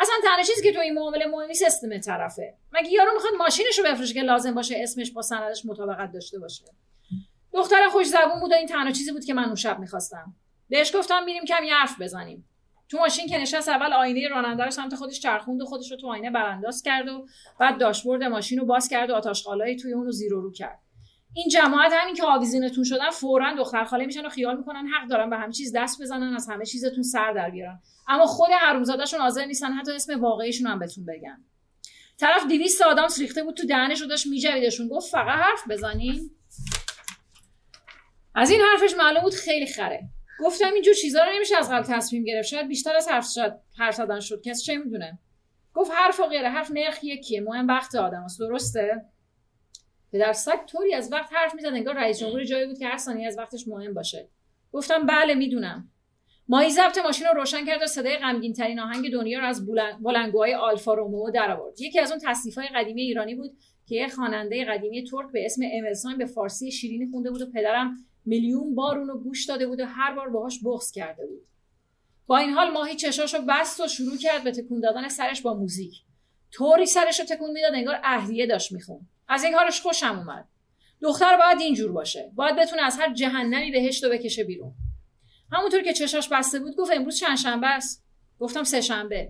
اصلا 0.00 0.14
تنها 0.22 0.42
چیزی 0.42 0.62
که 0.62 0.72
تو 0.72 0.80
این 0.80 0.94
معامله 0.94 1.26
مهم 1.26 1.46
نیست 1.46 1.64
اسم 1.66 1.98
طرفه. 1.98 2.54
مگه 2.72 2.90
یارو 2.90 3.12
می‌خواد 3.14 3.32
ماشینش 3.38 3.78
رو 3.78 3.84
بفروشه 3.84 4.14
که 4.14 4.22
لازم 4.22 4.54
باشه 4.54 4.76
اسمش 4.78 5.12
با 5.12 5.22
سندش 5.22 5.66
مطابقت 5.66 6.12
داشته 6.12 6.38
باشه؟ 6.38 6.64
دختر 7.54 7.88
خوش 7.92 8.06
زبون 8.06 8.40
بود 8.40 8.52
و 8.52 8.54
این 8.54 8.66
تنها 8.66 8.92
چیزی 8.92 9.12
بود 9.12 9.24
که 9.24 9.34
من 9.34 9.44
اون 9.44 9.54
شب 9.54 9.78
می‌خواستم. 9.78 10.34
بهش 10.68 10.96
گفتم 10.96 11.24
میریم 11.24 11.44
کمی 11.44 11.70
حرف 11.70 12.00
بزنیم. 12.00 12.48
تو 12.88 12.98
ماشین 12.98 13.26
که 13.26 13.38
نشست 13.38 13.68
اول 13.68 13.92
آینه 13.92 14.28
راننده 14.28 14.64
رو 14.64 14.70
سمت 14.70 14.94
خودش 14.94 15.20
چرخوند 15.20 15.62
و 15.62 15.64
خودش 15.64 15.90
رو 15.90 15.96
تو 15.96 16.08
آینه 16.08 16.30
برانداز 16.30 16.82
کرد 16.82 17.08
و 17.08 17.26
بعد 17.60 17.78
داشبورد 17.78 18.22
ماشین 18.22 18.58
رو 18.58 18.66
باز 18.66 18.88
کرد 18.88 19.10
و 19.10 19.14
آتش 19.14 19.42
توی 19.82 19.92
اون 19.92 20.04
رو 20.04 20.12
زیر 20.12 20.32
رو 20.32 20.52
کرد. 20.52 20.78
این 21.34 21.48
جماعت 21.48 21.92
همین 21.92 22.14
که 22.14 22.24
آویزینتون 22.24 22.84
شدن 22.84 23.10
فورا 23.10 23.54
دختر 23.54 23.84
خاله 23.84 24.06
میشن 24.06 24.26
و 24.26 24.28
خیال 24.28 24.56
می‌کنن 24.56 24.86
حق 24.86 25.08
دارن 25.08 25.30
به 25.30 25.36
همه 25.36 25.52
چیز 25.52 25.72
دست 25.76 26.02
بزنن 26.02 26.34
از 26.34 26.48
همه 26.48 26.66
چیزتون 26.66 27.02
سر 27.02 27.32
در 27.32 27.50
بیارن. 27.50 27.80
اما 28.08 28.26
خود 28.26 28.50
حرومزادهشون 28.60 29.20
حاضر 29.20 29.44
نیستن 29.44 29.72
حتی 29.72 29.92
اسم 29.92 30.20
واقعیشون 30.20 30.66
هم 30.66 30.78
بهتون 30.78 31.04
بگن. 31.04 31.44
طرف 32.18 32.46
200 32.46 32.82
آدم 32.82 33.06
ریخته 33.18 33.42
بود 33.42 33.54
تو 33.54 33.66
دهنش 33.66 34.00
رو 34.00 34.06
داشت 34.06 34.26
میجویدشون. 34.26 34.88
گفت 34.88 35.10
فقط 35.10 35.38
حرف 35.38 35.68
بزنین. 35.68 36.30
از 38.34 38.50
این 38.50 38.60
حرفش 38.60 38.94
معلوم 38.96 39.22
بود 39.22 39.34
خیلی 39.34 39.66
خره. 39.66 40.02
گفتم 40.40 40.72
اینجور 40.74 40.94
چیزا 40.94 41.24
رو 41.24 41.32
نمیشه 41.34 41.56
از 41.56 41.70
قبل 41.70 41.82
تصمیم 41.82 42.24
گرفت. 42.24 42.48
شاید 42.48 42.68
بیشتر 42.68 42.96
از 42.96 43.08
حرف 43.08 43.26
شد 43.34 43.60
حرف 43.78 43.94
زدن 43.94 44.20
شد. 44.20 44.42
کسی 44.42 44.64
چه 44.64 44.76
می‌دونه؟ 44.76 45.18
گفت 45.74 45.90
حرف 45.94 46.20
و 46.20 46.26
غیره. 46.26 46.48
حرف 46.48 46.70
نرخ 46.70 47.04
یکیه. 47.04 47.40
مهم 47.40 47.66
وقت 47.66 47.94
آدم 47.94 48.22
است. 48.22 48.40
درسته؟ 48.40 49.02
پدر 50.12 50.32
سگ 50.32 50.66
طوری 50.66 50.94
از 50.94 51.12
وقت 51.12 51.32
حرف 51.32 51.54
می‌زد 51.54 51.66
انگار 51.66 51.94
رئیس 51.94 52.18
جمهور 52.18 52.44
جایی 52.44 52.66
بود 52.66 52.78
که 52.78 52.86
هر 52.86 52.96
ثانیه 52.96 53.26
از 53.26 53.38
وقتش 53.38 53.68
مهم 53.68 53.94
باشه. 53.94 54.28
گفتم 54.72 55.06
بله 55.06 55.34
می‌دونم. 55.34 55.90
مایی 56.48 56.70
ضبط 56.70 56.98
ماشین 56.98 57.26
رو 57.26 57.34
روشن 57.34 57.66
کرد 57.66 57.82
و 57.82 57.86
صدای 57.86 58.16
غمگین 58.16 58.52
ترین 58.52 58.80
آهنگ 58.80 59.12
دنیا 59.12 59.38
رو 59.38 59.46
از 59.46 59.66
بلنگوهای 60.02 60.54
آلفا 60.54 60.94
رومئو 60.94 61.30
در 61.30 61.50
آورد 61.50 61.80
یکی 61.80 62.00
از 62.00 62.10
اون 62.10 62.20
تصنیف 62.24 62.58
های 62.58 62.68
قدیمی 62.74 63.02
ایرانی 63.02 63.34
بود 63.34 63.50
که 63.86 63.94
یه 63.94 64.08
خواننده 64.08 64.64
قدیمی 64.64 65.04
ترک 65.04 65.32
به 65.32 65.44
اسم 65.44 65.62
املسان 65.72 66.18
به 66.18 66.26
فارسی 66.26 66.72
شیرینی 66.72 67.10
خونده 67.10 67.30
بود 67.30 67.42
و 67.42 67.50
پدرم 67.50 67.96
میلیون 68.26 68.74
بار 68.74 68.98
اونو 68.98 69.18
گوش 69.18 69.46
داده 69.46 69.66
بود 69.66 69.80
و 69.80 69.86
هر 69.86 70.14
بار 70.14 70.28
باهاش 70.28 70.60
بغض 70.64 70.90
کرده 70.90 71.26
بود. 71.26 71.42
با 72.26 72.38
این 72.38 72.50
حال 72.50 72.70
ماهی 72.70 72.96
چشاشو 72.96 73.38
بست 73.48 73.80
و 73.80 73.88
شروع 73.88 74.16
کرد 74.16 74.44
به 74.44 74.52
تکون 74.52 74.80
دادن 74.80 75.08
سرش 75.08 75.42
با 75.42 75.54
موزیک. 75.54 76.02
طوری 76.52 76.86
سرش 76.86 77.20
رو 77.20 77.26
تکون 77.26 77.50
می‌داد 77.50 77.74
انگار 77.74 78.00
اهلیه 78.04 78.46
داشت 78.46 78.72
میخون. 78.72 79.00
از 79.28 79.44
این 79.44 79.54
کارش 79.54 79.80
خوشم 79.80 80.18
اومد. 80.18 80.48
دختر 81.00 81.36
باید 81.36 81.60
اینجور 81.60 81.92
باشه. 81.92 82.32
باید 82.34 82.56
بتونه 82.56 82.82
از 82.82 82.98
هر 82.98 83.12
جهنمی 83.12 83.70
بهشت 83.70 84.04
رو 84.04 84.10
بکشه 84.10 84.44
بیرون. 84.44 84.72
همونطور 85.52 85.82
که 85.82 85.92
چشاش 85.92 86.28
بسته 86.28 86.58
بود 86.58 86.76
گفت 86.76 86.92
امروز 86.92 87.18
چند 87.18 87.36
شنبه 87.36 87.66
است؟ 87.66 88.04
گفتم 88.38 88.62
سه 88.62 88.80
شنبه. 88.80 89.28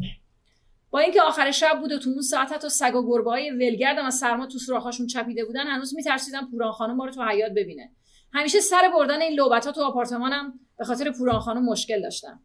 با 0.90 0.98
اینکه 0.98 1.22
آخر 1.22 1.50
شب 1.50 1.80
بود 1.80 1.92
و 1.92 1.98
تو 1.98 2.10
اون 2.10 2.22
ساعت 2.22 2.52
حتی 2.52 2.68
سگ 2.68 2.94
و 2.94 3.06
گربه 3.06 3.30
های 3.30 3.50
ولگردم 3.50 4.04
از 4.04 4.14
سرما 4.14 4.46
تو 4.46 4.58
سوراخاشون 4.58 5.06
چپیده 5.06 5.44
بودن 5.44 5.66
هنوز 5.66 5.94
میترسیدم 5.94 6.48
پوران 6.50 6.72
خانم 6.72 6.96
ما 6.96 7.04
رو 7.04 7.12
تو 7.12 7.24
حیات 7.24 7.52
ببینه. 7.52 7.90
همیشه 8.34 8.60
سر 8.60 8.90
بردن 8.94 9.22
این 9.22 9.32
لوبت 9.32 9.68
تو 9.68 9.82
آپارتمانم 9.82 10.60
به 10.78 10.84
خاطر 10.84 11.10
پوران 11.10 11.40
خانم 11.40 11.64
مشکل 11.64 12.02
داشتم. 12.02 12.42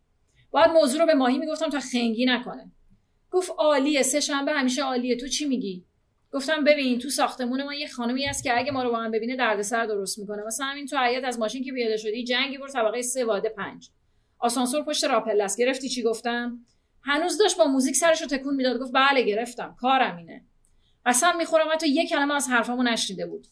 باید 0.52 0.72
موضوع 0.72 1.00
رو 1.00 1.06
به 1.06 1.14
ماهی 1.14 1.38
می‌گفتم 1.38 1.70
تا 1.70 1.80
خنگی 1.80 2.26
نکنه. 2.26 2.72
گفت 3.32 3.52
عالیه 3.58 4.04
سه 4.04 4.20
شنبه 4.20 4.52
همیشه 4.52 4.84
عالیه. 4.84 5.18
تو 5.18 5.28
چی 5.28 5.46
میگی؟ 5.46 5.86
گفتم 6.34 6.64
ببین 6.64 7.00
تو 7.00 7.10
ساختمون 7.10 7.64
ما 7.64 7.74
یه 7.74 7.88
خانمی 7.88 8.26
هست 8.26 8.44
که 8.44 8.58
اگه 8.58 8.72
ما 8.72 8.84
رو 8.84 8.92
با 8.92 8.98
هم 8.98 9.12
ببینه 9.12 9.36
دردسر 9.36 9.86
درست 9.86 10.20
می‌کنه. 10.20 10.44
واسه 10.44 10.64
همین 10.64 10.86
تو 10.86 10.98
حیات 10.98 11.24
از 11.24 11.40
ماشین 11.40 11.64
که 11.64 11.72
پیاده 11.72 11.98
شدی 11.98 12.24
جنگی 12.24 12.58
برو 12.58 12.68
طبقه 12.68 13.02
سه 13.02 13.26
واده 13.26 13.50
پنج. 13.50 13.90
آسانسور 14.40 14.84
پشت 14.84 15.04
راپل 15.04 15.42
است. 15.42 15.60
گرفتی 15.60 15.90
چی 15.90 16.04
گفتم؟ 16.04 16.60
هنوز 17.02 17.38
داشت 17.38 17.58
با 17.58 17.66
موزیک 17.66 17.96
سرش 17.96 18.22
رو 18.22 18.28
تکون 18.28 18.56
می‌داد. 18.56 18.80
گفت 18.82 18.92
بله 18.94 19.22
گرفتم. 19.22 19.76
کارم 19.80 20.18
اینه. 20.18 20.46
قسم 21.06 21.38
می‌خورم 21.38 21.68
حتی 21.74 21.90
یه 21.90 22.08
کلمه 22.08 22.34
از 22.34 22.48
حرفامو 22.50 22.84
نشنیده 22.84 23.26
بود. 23.26 23.48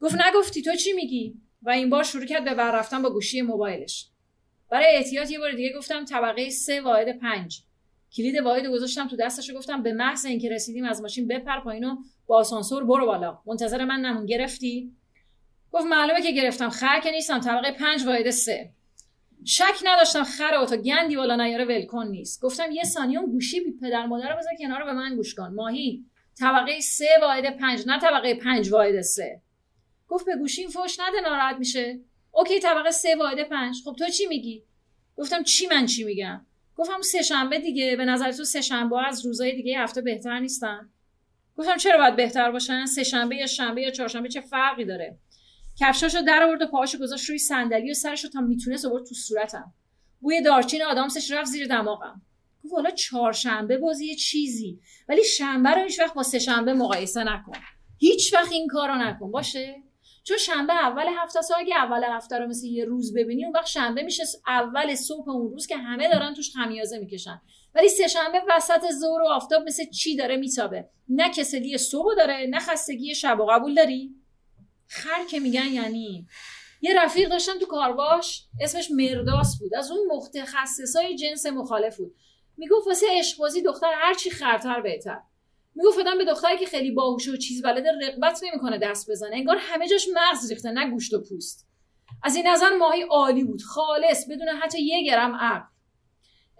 گفت 0.00 0.14
نگفتی. 0.14 0.62
تو 0.62 0.74
چی 0.74 0.92
میگی؟ 0.92 1.34
و 1.62 1.70
این 1.70 1.90
بار 1.90 2.02
شروع 2.02 2.24
کرد 2.24 2.44
به 2.44 2.54
ور 2.54 2.78
رفتن 2.78 3.02
با 3.02 3.10
گوشی 3.10 3.42
موبایلش. 3.42 4.08
برای 4.70 4.96
احتیاط 4.96 5.30
یه 5.30 5.38
بار 5.38 5.52
دیگه 5.52 5.72
گفتم 5.78 6.04
طبقه 6.04 6.50
سه 6.50 6.80
واحد 6.80 7.18
پنج. 7.18 7.62
کلید 8.16 8.36
واحد 8.36 8.66
گذاشتم 8.66 9.08
تو 9.08 9.16
دستش 9.16 9.50
گفتم 9.54 9.82
به 9.82 9.92
محض 9.92 10.24
اینکه 10.26 10.50
رسیدیم 10.50 10.84
از 10.84 11.02
ماشین 11.02 11.28
بپر 11.28 11.60
پایین 11.60 11.84
و 11.84 11.96
با 12.26 12.36
آسانسور 12.36 12.84
برو 12.84 13.06
بالا. 13.06 13.38
منتظر 13.46 13.84
من 13.84 14.00
نمون 14.00 14.26
گرفتی؟ 14.26 14.92
گفت 15.72 15.86
معلومه 15.86 16.22
که 16.22 16.32
گرفتم. 16.32 16.68
خر 16.68 17.00
که 17.00 17.10
نیستم. 17.10 17.40
طبقه 17.40 17.72
پنج 17.72 18.06
واحد 18.06 18.30
سه. 18.30 18.70
شک 19.44 19.82
نداشتم 19.84 20.24
خر 20.24 20.66
تا 20.66 20.76
گندی 20.76 21.16
بالا 21.16 21.36
نیاره. 21.36 21.64
ولکن 21.64 22.06
نیست. 22.06 22.42
گفتم 22.42 22.70
یه 22.72 22.84
ثانیه 22.84 23.20
گوشی 23.20 23.60
بی 23.60 23.72
پدر 23.82 24.06
مادر 24.06 24.36
بذار 24.36 24.52
کنار 24.58 24.84
به 24.84 24.92
من 24.92 25.16
گوش 25.16 25.34
کن. 25.34 25.54
ماهی. 25.54 26.04
طبقه 26.38 26.80
سه 26.80 27.08
واحد 27.20 27.58
پنج. 27.58 27.84
نه 27.86 28.00
طبقه 28.00 28.34
پنج 28.34 28.72
واحد 28.72 29.00
سه. 29.00 29.40
گفت 30.08 30.26
به 30.26 30.36
گوشی 30.36 30.60
این 30.60 30.70
فوش 30.70 31.00
نده 31.00 31.20
ناراحت 31.20 31.56
میشه. 31.56 32.00
اوکی 32.32 32.60
طبقه 32.60 32.90
سه 32.90 33.16
واحد 33.16 33.48
پنج. 33.48 33.76
خب 33.84 33.96
تو 33.98 34.08
چی 34.08 34.26
میگی؟ 34.26 34.62
گفتم 35.16 35.42
چی 35.42 35.66
من 35.66 35.86
چی 35.86 36.04
میگم؟ 36.04 36.46
گفتم 36.76 37.02
سه 37.02 37.22
شنبه 37.22 37.58
دیگه 37.58 37.96
به 37.96 38.04
نظر 38.04 38.32
تو 38.32 38.44
سه 38.44 38.60
شنبه 38.60 39.06
از 39.06 39.26
روزای 39.26 39.56
دیگه 39.56 39.78
هفته 39.78 40.02
بهتر 40.02 40.40
نیستن. 40.40 40.90
گفتم 41.56 41.76
چرا 41.76 41.98
باید 41.98 42.16
بهتر 42.16 42.50
باشن؟ 42.50 42.86
سه 42.86 43.04
شنبه 43.04 43.36
یا 43.36 43.46
شنبه 43.46 43.82
یا 43.82 43.90
چهارشنبه 43.90 44.28
چه 44.28 44.40
فرقی 44.40 44.84
داره؟ 44.84 45.18
کفشاشو 45.80 46.22
در 46.22 46.42
آورد 46.42 46.62
و 46.62 46.66
پاهاشو 46.66 46.98
گذاشت 46.98 47.28
روی 47.28 47.38
صندلی 47.38 47.90
و 47.90 47.94
سرشو 47.94 48.28
تا 48.28 48.40
می‌تونست 48.40 48.84
آورد 48.84 49.06
تو 49.06 49.14
صورتم. 49.14 49.74
بوی 50.20 50.42
دارچین 50.42 50.82
آدامسش 50.82 51.30
رفت 51.30 51.50
زیر 51.50 51.66
دماغم. 51.66 52.22
گفت 52.64 52.74
حالا 52.74 52.90
چهارشنبه 52.90 53.78
بازی 53.78 54.06
یه 54.06 54.14
چیزی 54.14 54.80
ولی 55.08 55.24
شنبه 55.24 55.70
رو 55.70 55.82
هیچ 55.82 56.00
وقت 56.00 56.14
با 56.14 56.22
سه 56.22 56.38
شنبه 56.38 56.74
مقایسه 56.74 57.24
نکن. 57.24 57.52
هیچ 57.98 58.34
وقت 58.34 58.52
این 58.52 58.68
کارو 58.68 58.94
نکن. 58.94 59.30
باشه؟ 59.30 59.82
چون 60.26 60.36
شنبه 60.36 60.72
اول 60.72 61.06
هفته 61.18 61.38
است 61.38 61.52
اگه 61.58 61.76
اول 61.76 62.04
هفته 62.04 62.38
رو 62.38 62.46
مثل 62.46 62.66
یه 62.66 62.84
روز 62.84 63.14
ببینی 63.14 63.44
اون 63.44 63.54
وقت 63.54 63.66
شنبه 63.66 64.02
میشه 64.02 64.22
اول 64.46 64.94
صبح 64.94 65.30
اون 65.30 65.50
روز 65.50 65.66
که 65.66 65.76
همه 65.76 66.08
دارن 66.08 66.34
توش 66.34 66.52
خمیازه 66.52 66.98
می‌کشن. 66.98 67.40
ولی 67.74 67.88
سه 67.88 68.08
شنبه 68.08 68.42
وسط 68.48 68.90
ظهر 68.92 69.22
و 69.22 69.28
آفتاب 69.28 69.62
مثل 69.66 69.84
چی 69.90 70.16
داره 70.16 70.36
میتابه؟ 70.36 70.88
نه 71.08 71.30
کسلی 71.30 71.78
صبح 71.78 72.14
داره 72.14 72.46
نه 72.50 72.58
خستگی 72.58 73.14
شب 73.14 73.40
و 73.40 73.46
قبول 73.46 73.74
داری؟ 73.74 74.14
خر 74.86 75.24
که 75.30 75.40
میگن 75.40 75.66
یعنی. 75.66 76.26
یه 76.80 77.02
رفیق 77.02 77.28
داشتم 77.28 77.58
تو 77.58 77.66
کارواش 77.66 78.44
اسمش 78.60 78.90
مرداس 78.90 79.58
بود. 79.58 79.74
از 79.74 79.90
اون 79.90 80.00
متخصصای 80.16 81.16
جنس 81.16 81.46
مخالف 81.46 81.96
بود. 81.96 82.14
می‌گفت 82.56 82.86
واسه 82.86 83.06
عشقبازی 83.10 83.62
دختر 83.62 83.92
هرچی 83.94 84.30
خرتر 84.30 84.80
بهتر. 84.80 85.18
می‌گفت 85.76 85.98
به 86.18 86.24
دختری 86.24 86.58
که 86.58 86.66
خیلی 86.66 86.90
باهوش 86.90 87.28
و 87.28 87.36
چیز 87.36 87.62
بلده 87.62 87.92
رقبت 88.02 88.40
نمی‌کنه 88.44 88.78
دست 88.78 89.10
بزنه. 89.10 89.36
انگار 89.36 89.56
همه 89.60 89.88
جاش 89.88 90.06
مغز 90.14 90.50
ریخته 90.50 90.70
نه 90.70 90.90
گوشت 90.90 91.14
و 91.14 91.22
پوست. 91.22 91.68
از 92.22 92.36
این 92.36 92.46
نظر 92.46 92.76
ماهی 92.76 93.02
عالی 93.02 93.44
بود. 93.44 93.62
خالص 93.62 94.26
بدون 94.30 94.48
حتی 94.48 94.82
یه 94.82 95.04
گرم 95.04 95.34
عقل. 95.34 95.66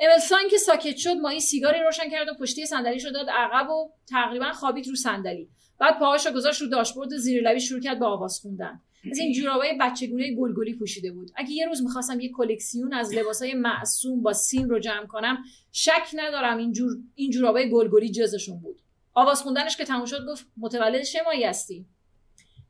املسان 0.01 0.49
که 0.51 0.59
ساکت 0.59 0.97
شد 0.97 1.17
ماهی 1.17 1.41
سیگاری 1.41 1.81
روشن 1.81 2.11
کرد 2.11 2.29
و 2.29 2.35
پشتی 2.41 2.67
صندلیش 2.67 3.05
رو 3.05 3.11
داد 3.11 3.27
عقب 3.31 3.71
و 3.71 3.91
تقریبا 4.11 4.53
خوابید 4.53 4.89
رو 4.89 4.95
صندلی. 4.95 5.49
بعد 5.81 5.99
پاهاش 5.99 6.27
رو 6.27 6.33
گذاشت 6.33 6.61
رو 6.61 6.69
داشبورد 6.69 7.17
زیر 7.17 7.51
لبی 7.51 7.61
شروع 7.61 7.81
کرد 7.81 7.99
به 7.99 8.07
آواز 8.07 8.41
خوندن. 8.43 8.81
از 9.11 9.19
این 9.19 9.33
جورابای 9.33 9.79
بچگونه 9.81 10.35
گلگلی 10.35 10.75
پوشیده 10.75 11.13
بود. 11.13 11.31
اگه 11.37 11.51
یه 11.51 11.67
روز 11.67 11.83
می‌خواستم 11.83 12.21
یه 12.21 12.33
کلکسیون 12.33 12.93
از 12.93 13.15
لباسای 13.15 13.55
معصوم 13.55 14.23
با 14.23 14.33
سیم 14.33 14.69
رو 14.69 14.79
جمع 14.79 15.07
کنم 15.07 15.45
شک 15.73 16.09
ندارم 16.15 16.59
این 16.59 16.73
جور 16.73 16.93
این 17.15 17.31
جورابای 17.31 17.71
گلگلی 17.71 18.11
جزشون 18.11 18.61
بود. 18.61 18.81
آواز 19.19 19.43
خوندنش 19.43 19.77
که 19.77 19.85
تموم 19.85 20.05
شد 20.05 20.27
گفت 20.29 20.47
متولد 20.57 21.03
چه 21.03 21.23
ماهی 21.25 21.45
هستی؟ 21.45 21.87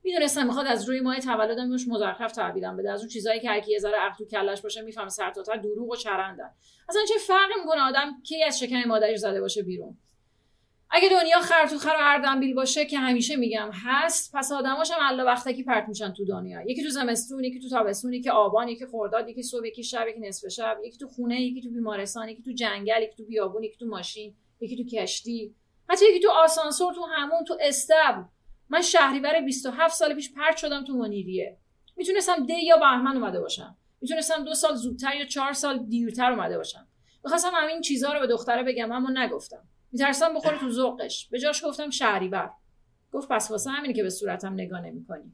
می‌دونستم 0.05 0.47
می‌خواد 0.47 0.67
از 0.67 0.89
روی 0.89 1.01
ماه 1.01 1.21
تولدم 1.21 1.71
روش 1.71 1.89
مزخرف 1.89 2.33
تعبیرم 2.33 2.77
بده. 2.77 2.93
از 2.93 3.01
اون 3.01 3.09
چیزایی 3.09 3.41
که 3.41 3.49
هر 3.49 3.61
کی 3.61 3.73
یه 3.73 3.79
ذره 3.79 3.97
عقل 3.97 4.17
تو 4.17 4.25
کلش 4.25 4.61
باشه 4.61 4.83
می‌فهمه 4.83 5.09
سر 5.09 5.31
تا 5.31 5.57
دروغ 5.57 5.91
و 5.91 5.97
چرندن. 5.97 6.51
اصلا 6.89 7.03
چه 7.09 7.15
فرقی 7.27 7.61
می‌کنه 7.61 7.81
آدم 7.81 8.23
کی 8.23 8.45
از 8.45 8.59
شکم 8.59 8.85
مادرش 8.85 9.19
زده 9.19 9.41
باشه 9.41 9.63
بیرون؟ 9.63 9.99
اگه 10.91 11.09
دنیا 11.09 11.41
خر 11.41 11.67
تو 11.67 11.79
خر 11.79 11.97
و 11.99 12.01
اردنبیل 12.01 12.55
باشه 12.55 12.87
که 12.87 12.99
همیشه 12.99 13.37
میگم 13.37 13.71
هست 13.73 14.33
پس 14.35 14.53
آدماش 14.53 14.91
هم 14.91 14.99
الله 15.01 15.23
وقتکی 15.23 15.63
پرت 15.63 15.89
میشن 15.89 16.13
تو 16.13 16.25
دنیا. 16.25 16.63
یکی 16.63 16.83
تو 16.83 16.89
زمستون 16.89 17.45
یکی 17.45 17.61
تو 17.61 17.69
تابستون 17.69 18.13
یکی 18.13 18.31
آبان 18.31 18.69
یکی 18.69 18.87
خرداد 18.87 19.29
یکی 19.29 19.43
صبح 19.43 19.67
یکی 19.67 19.83
شب 19.83 20.09
یکی 20.09 20.21
نصف 20.21 20.49
شب 20.49 20.79
یکی 20.85 20.99
تو 20.99 21.09
خونه 21.09 21.43
یکی 21.43 21.61
تو 21.63 21.71
بیمارستان 21.71 22.29
یکی 22.29 22.43
تو 22.43 22.53
جنگل 22.53 23.03
یکی 23.03 23.17
تو 23.17 23.25
بیابون 23.25 23.63
یکی 23.63 23.77
تو 23.79 23.87
ماشین 23.87 24.35
یکی 24.61 24.77
تو 24.77 24.85
کشتی. 24.97 25.55
حتی 25.89 26.05
یکی 26.11 26.21
تو 26.21 26.31
آسانسور 26.31 26.95
تو 26.95 27.07
همون 27.17 27.45
تو 27.45 27.59
استبل 27.61 28.23
من 28.69 28.83
شهریور 28.83 29.41
27 29.41 29.95
سال 29.95 30.15
پیش 30.15 30.33
پرت 30.35 30.57
شدم 30.57 30.85
تو 30.85 30.97
منیریه 30.97 31.59
می‌تونستم 31.97 32.47
دی 32.47 32.65
یا 32.65 32.77
بهمن 32.77 33.17
اومده 33.17 33.41
باشم. 33.41 33.77
می‌تونستم 34.01 34.45
دو 34.45 34.55
سال 34.55 34.75
زودتر 34.75 35.15
یا 35.15 35.27
چهار 35.27 35.53
سال 35.53 35.87
دیرتر 35.87 36.33
اومده 36.33 36.57
باشم. 36.57 36.89
می‌خواستم 37.25 37.51
همین 37.55 37.81
چیزها 37.81 38.13
رو 38.13 38.21
به 38.21 38.27
دختره 38.27 38.63
بگم 38.63 38.93
اما 38.93 39.11
نگفتم. 39.15 39.69
میترسم 39.93 40.35
بخوره 40.35 40.59
تو 40.59 40.71
ذوقش. 40.71 41.29
به 41.29 41.39
جاش 41.39 41.65
گفتم 41.65 41.91
شهریور. 41.91 42.51
گفت 43.13 43.29
پس 43.29 43.51
واسه 43.51 43.71
همینی 43.71 43.95
که 43.95 44.03
به 44.03 44.11
صورتم 44.11 44.55
نگاه 44.55 44.81
نمی‌کنی. 44.81 45.33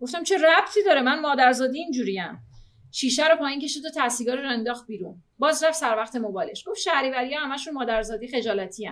گفتم 0.00 0.22
چه 0.22 0.38
ربطی 0.38 0.82
داره؟ 0.82 1.00
من 1.00 1.20
مادرزادی 1.20 1.78
اینجوریم. 1.78 2.38
شیشه 2.92 3.28
رو 3.28 3.36
پایین 3.36 3.60
کشید 3.60 3.84
و 3.84 3.88
تسیگار 3.96 4.36
رو 4.36 4.48
انداخت 4.48 4.86
بیرون. 4.86 5.22
باز 5.38 5.64
رفت 5.64 5.78
سر 5.78 5.96
وقت 5.96 6.16
موبایلش. 6.16 6.68
گفت 6.68 6.80
شهریوری 6.80 7.34
همشون 7.34 7.74
مادرزادی 7.74 8.28
خجالتی 8.28 8.90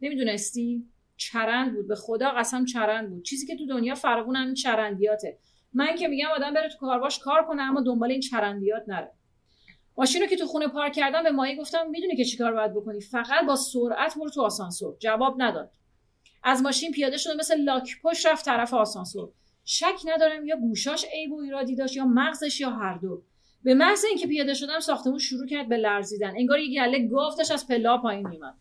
نمی‌دونستی؟ 0.00 0.84
چرند 1.16 1.74
بود. 1.74 1.88
به 1.88 1.94
خدا 1.94 2.30
قسم 2.30 2.64
چرند 2.64 3.10
بود. 3.10 3.24
چیزی 3.24 3.46
که 3.46 3.56
تو 3.56 3.66
دنیا 3.66 3.94
فراوون 3.94 4.36
همین 4.36 4.54
چرندیاته. 4.54 5.38
من 5.72 5.94
که 5.96 6.08
میگم 6.08 6.28
آدم 6.36 6.54
بره 6.54 6.68
تو 6.68 6.78
کارواش 6.78 7.18
کار 7.18 7.44
کنه 7.44 7.62
اما 7.62 7.80
دنبال 7.80 8.10
این 8.10 8.20
چرندیات 8.20 8.82
نره. 8.88 9.12
ماشین 9.98 10.22
رو 10.22 10.28
که 10.28 10.36
تو 10.36 10.46
خونه 10.46 10.68
پارک 10.68 10.92
کردم 10.92 11.22
به 11.22 11.30
مایی 11.30 11.56
گفتم 11.56 11.90
می‌دونی 11.90 12.16
که 12.16 12.24
چیکار 12.24 12.52
باید 12.52 12.74
بکنی؟ 12.74 13.00
فقط 13.00 13.46
با 13.46 13.56
سرعت 13.56 14.14
برو 14.18 14.30
تو 14.30 14.42
آسانسور. 14.42 14.96
جواب 14.98 15.34
نداد. 15.38 15.70
از 16.44 16.62
ماشین 16.62 16.90
پیاده 16.90 17.16
شده 17.16 17.34
مثل 17.34 17.60
لاک 17.60 17.96
پشت 18.02 18.26
رفت 18.26 18.44
طرف 18.44 18.74
آسانسور. 18.74 19.32
شک 19.64 19.94
ندارم 20.04 20.46
یا 20.46 20.56
گوشاش 20.56 21.04
عیب 21.12 21.32
و 21.32 21.40
ایرادی 21.40 21.76
داشت 21.76 21.96
یا 21.96 22.04
مغزش 22.04 22.60
یا 22.60 22.70
هر 22.70 22.98
دو. 22.98 23.22
به 23.64 23.74
محض 23.74 24.04
اینکه 24.04 24.26
پیاده 24.26 24.54
شدم 24.54 24.80
ساختمون 24.80 25.18
شروع 25.18 25.46
کرد 25.46 25.68
به 25.68 25.76
لرزیدن. 25.76 26.32
انگار 26.36 26.58
یه 26.58 26.80
گله 26.80 27.08
گافتش 27.08 27.50
از 27.50 27.68
پلا 27.68 27.98
پایین 27.98 28.28
میومد 28.28 28.54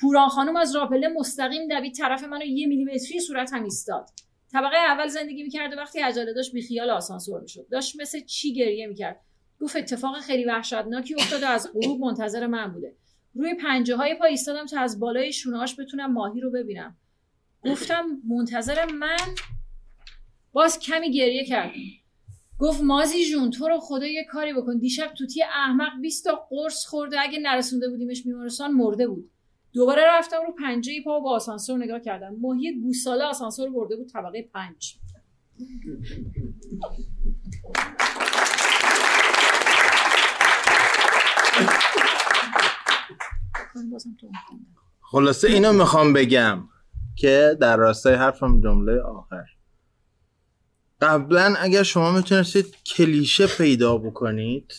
پوران 0.00 0.28
خانم 0.28 0.56
از 0.56 0.76
راپله 0.76 1.08
مستقیم 1.08 1.68
دوید 1.68 1.94
طرف 1.94 2.24
منو 2.24 2.44
یه 2.44 2.66
میلیمتری 2.66 3.20
صورت 3.20 3.52
هم 3.52 3.64
ایستاد. 3.64 4.10
طبقه 4.52 4.76
اول 4.76 5.08
زندگی 5.08 5.42
می‌کرد 5.42 5.72
و 5.72 5.76
وقتی 5.76 6.00
عجله 6.00 6.32
داشت 6.32 6.52
بیخیال 6.52 6.90
آسانسور 6.90 7.40
می‌شد. 7.40 7.66
داشت 7.70 8.00
مثل 8.00 8.20
چی 8.20 8.54
گریه 8.54 8.86
می‌کرد؟ 8.86 9.20
گفت 9.60 9.76
اتفاق 9.76 10.20
خیلی 10.20 10.44
وحشتناکی 10.44 11.14
افتاد 11.14 11.42
و 11.42 11.46
از 11.46 11.72
غروب 11.74 12.00
منتظر 12.00 12.46
من 12.46 12.72
بوده. 12.72 12.96
روی 13.34 13.54
پنجه 13.54 13.96
های 13.96 14.14
پا 14.14 14.24
ایستادم 14.24 14.66
تا 14.66 14.80
از 14.80 15.00
بالای 15.00 15.32
شونهاش 15.32 15.80
بتونم 15.80 16.12
ماهی 16.12 16.40
رو 16.40 16.50
ببینم. 16.50 16.96
گفتم 17.64 18.06
منتظر 18.28 18.84
من؟ 18.84 19.34
باز 20.52 20.78
کمی 20.78 21.12
گریه 21.12 21.44
کردم 21.44 21.72
گفت 22.58 22.82
مازی 22.82 23.30
جون 23.30 23.50
تو 23.50 23.68
رو 23.68 23.78
خدا 23.80 24.06
یه 24.06 24.24
کاری 24.24 24.52
بکن. 24.52 24.78
دیشب 24.78 25.14
توتی 25.18 25.42
احمق 25.42 26.00
20 26.00 26.24
تا 26.24 26.46
قرص 26.50 26.86
خورده. 26.86 27.20
اگه 27.20 27.38
نرسونده 27.38 27.88
بودیمش 27.88 28.22
بیمارستان 28.22 28.72
مرده 28.72 29.06
بود. 29.06 29.30
دوباره 29.72 30.02
رفتم 30.06 30.36
رو 30.46 30.52
پنجه 30.52 30.92
پا 31.04 31.20
با 31.20 31.30
آسانسور 31.30 31.78
نگاه 31.78 32.00
کردم. 32.00 32.36
ماهی 32.40 32.80
گوساله 32.80 33.24
آسانسور 33.24 33.70
برده 33.70 33.96
بود 33.96 34.08
طبقه 34.08 34.48
پنج. 34.54 34.96
خلاصه 45.00 45.48
اینو 45.48 45.72
می‌خوام 45.72 46.12
بگم 46.12 46.58
که 47.16 47.56
در 47.60 47.76
راستای 47.76 48.14
حرفم 48.14 48.60
جمله 48.60 49.00
آخر. 49.00 49.44
قبلا 51.00 51.54
اگر 51.58 51.82
شما 51.82 52.12
می‌تونستید 52.12 52.76
کلیشه 52.96 53.46
پیدا 53.46 53.98
بکنید 53.98 54.72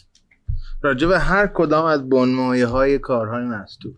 راجع 0.81 1.07
به 1.07 1.19
هر 1.19 1.47
کدام 1.47 1.85
از 1.85 2.09
بنمایه 2.09 2.65
های 2.65 2.99
کارهای 2.99 3.43
مستور. 3.43 3.93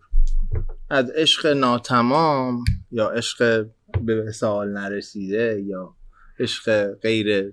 از 0.94 1.10
عشق 1.10 1.46
ناتمام 1.46 2.64
یا 2.90 3.08
عشق 3.08 3.66
به 4.02 4.32
سوال 4.32 4.68
نرسیده 4.68 5.62
یا 5.66 5.96
عشق 6.38 6.94
غیر 6.94 7.52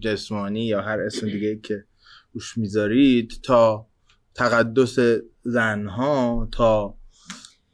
جسمانی 0.00 0.66
یا 0.66 0.82
هر 0.82 1.00
اسم 1.00 1.26
دیگه 1.26 1.56
که 1.56 1.84
روش 2.32 2.58
می‌ذارید 2.58 3.40
تا 3.42 3.86
تقدس 4.34 4.98
زنها 5.42 6.48
تا 6.52 6.98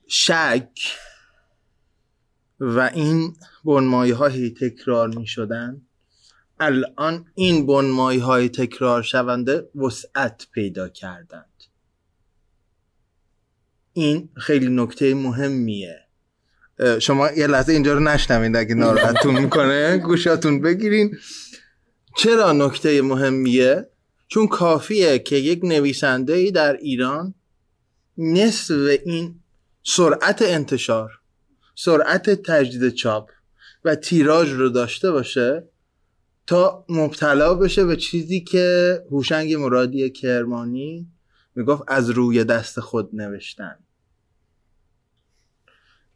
شک 0.07 0.71
و 2.61 2.81
این 2.95 3.37
بنمایه 3.65 4.15
های 4.15 4.51
تکرار 4.51 5.09
می 5.09 5.27
شدن 5.27 5.83
الان 6.61 7.27
این 7.35 7.67
بنمایه 7.67 8.23
های 8.23 8.49
تکرار 8.49 9.03
شونده 9.03 9.69
وسعت 9.75 10.47
پیدا 10.53 10.89
کردند 10.89 11.56
این 13.97 14.29
خیلی 14.37 14.69
نکته 14.69 15.15
مهمیه. 15.15 16.01
شما 17.01 17.31
یه 17.31 17.47
لحظه 17.47 17.73
اینجا 17.73 17.95
رو 17.95 18.01
نشنوید 18.01 18.57
اگه 18.57 18.75
ناراحتتون 18.75 19.39
می‌کنه 19.43 19.99
گوشاتون 19.99 20.61
بگیرین. 20.61 21.17
چرا 22.17 22.53
نکته 22.53 23.03
مهمیه؟ 23.03 23.89
چون 24.29 24.47
کافیه 24.49 25.19
که 25.19 25.37
یک 25.37 25.61
نویسنده 25.65 26.33
ای 26.33 26.51
در 26.51 26.77
ایران 26.77 27.35
نصف 28.19 28.75
این 29.05 29.35
سرعت 29.83 30.43
انتشار 30.43 31.11
سرعت 31.75 32.31
تجدید 32.31 32.89
چاپ 32.89 33.31
و 33.85 33.95
تیراژ 33.95 34.53
رو 34.53 34.69
داشته 34.69 35.11
باشه 35.11 35.69
تا 36.47 36.85
مبتلا 36.89 37.55
بشه 37.55 37.85
به 37.85 37.97
چیزی 37.97 38.41
که 38.41 38.99
هوشنگ 39.11 39.55
مرادی 39.55 40.11
کرمانی 40.11 41.07
می‌گفت 41.55 41.83
از 41.89 42.11
روی 42.11 42.45
دست 42.45 42.81
خود 42.81 43.11
نوشتن. 43.13 43.77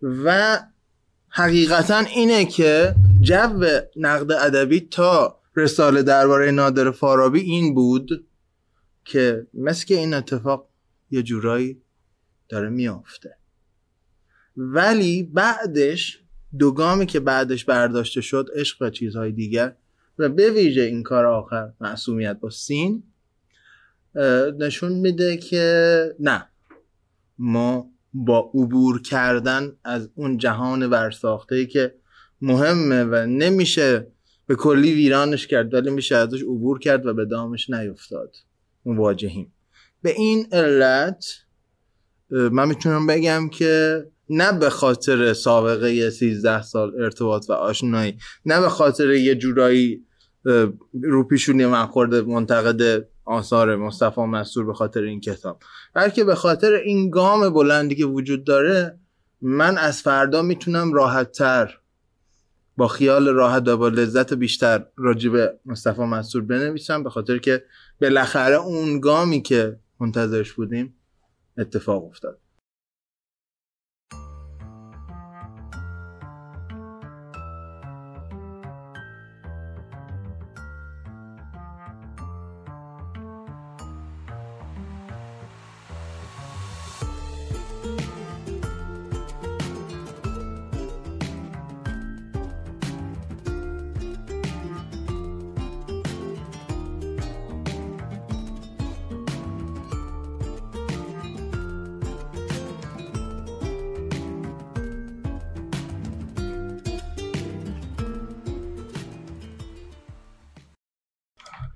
و 0.02 0.58
حقیقتا 1.28 1.98
اینه 1.98 2.44
که 2.44 2.94
جو 3.20 3.64
نقد 3.96 4.32
ادبی 4.32 4.80
تا 4.80 5.40
رساله 5.56 6.02
درباره 6.02 6.50
نادر 6.50 6.90
فارابی 6.90 7.40
این 7.40 7.74
بود 7.74 8.26
که 9.04 9.46
مثل 9.54 9.86
که 9.86 9.94
این 9.94 10.14
اتفاق 10.14 10.68
یه 11.10 11.22
جورایی 11.22 11.82
داره 12.48 12.68
میافته. 12.68 13.36
ولی 14.56 15.22
بعدش 15.22 16.22
دوگامی 16.58 17.06
که 17.06 17.20
بعدش 17.20 17.64
برداشته 17.64 18.20
شد 18.20 18.48
عشق 18.54 18.82
و 18.82 18.90
چیزهای 18.90 19.32
دیگر 19.32 19.76
و 20.18 20.28
به 20.28 20.50
ویژه 20.50 20.82
این 20.82 21.02
کار 21.02 21.26
آخر 21.26 21.72
معصومیت 21.80 22.40
با 22.40 22.50
سین 22.50 23.02
نشون 24.58 24.92
میده 24.92 25.36
که 25.36 26.16
نه 26.20 26.48
ما 27.38 27.89
با 28.12 28.50
عبور 28.54 29.02
کردن 29.02 29.72
از 29.84 30.08
اون 30.14 30.38
جهان 30.38 30.86
ورساخته 30.86 31.54
ای 31.54 31.66
که 31.66 31.94
مهمه 32.42 33.04
و 33.04 33.26
نمیشه 33.26 34.06
به 34.46 34.56
کلی 34.56 34.92
ویرانش 34.92 35.46
کرد 35.46 35.74
ولی 35.74 35.90
میشه 35.90 36.16
ازش 36.16 36.42
عبور 36.42 36.78
کرد 36.78 37.06
و 37.06 37.14
به 37.14 37.24
دامش 37.24 37.70
نیفتاد. 37.70 38.36
مواجهیم. 38.84 39.52
به 40.02 40.10
این 40.10 40.46
علت 40.52 41.24
من 42.30 42.68
می‌تونم 42.68 43.06
بگم 43.06 43.48
که 43.48 44.04
نه 44.30 44.52
به 44.52 44.70
خاطر 44.70 45.32
سابقه 45.32 46.10
13 46.10 46.62
سال 46.62 47.02
ارتباط 47.02 47.46
و 47.48 47.52
آشنایی 47.52 48.18
نه 48.46 48.60
به 48.60 48.68
خاطر 48.68 49.10
یه 49.10 49.34
جورایی 49.34 50.04
رو 51.02 51.24
پیشونی 51.24 51.66
من 51.66 51.86
خورده 51.86 52.22
منتقد 52.22 53.08
آثار 53.30 53.76
مصطفی 53.76 54.20
مسئول 54.20 54.66
به 54.66 54.74
خاطر 54.74 55.02
این 55.02 55.20
کتاب. 55.20 55.60
بلکه 55.94 56.24
به 56.24 56.34
خاطر 56.34 56.72
این 56.72 57.10
گام 57.10 57.50
بلندی 57.50 57.94
که 57.94 58.04
وجود 58.04 58.44
داره 58.44 58.98
من 59.40 59.78
از 59.78 60.02
فردا 60.02 60.42
می‌تونم 60.42 60.92
راحت 60.92 61.32
تر 61.32 61.78
با 62.76 62.88
خیال 62.88 63.28
راحت 63.28 63.68
و 63.68 63.76
با 63.76 63.88
لذت 63.88 64.32
بیشتر 64.32 64.86
راجع 64.96 65.30
به 65.30 65.58
مصطفی 65.66 66.02
منصور 66.02 66.42
بنویسم 66.42 67.02
به 67.02 67.10
خاطر 67.10 67.38
که 67.38 67.64
بالاخره 68.00 68.54
اون 68.54 69.00
گامی 69.00 69.42
که 69.42 69.78
منتظرش 70.00 70.52
بودیم 70.52 70.94
اتفاق 71.58 72.04
افتاد. 72.04 72.38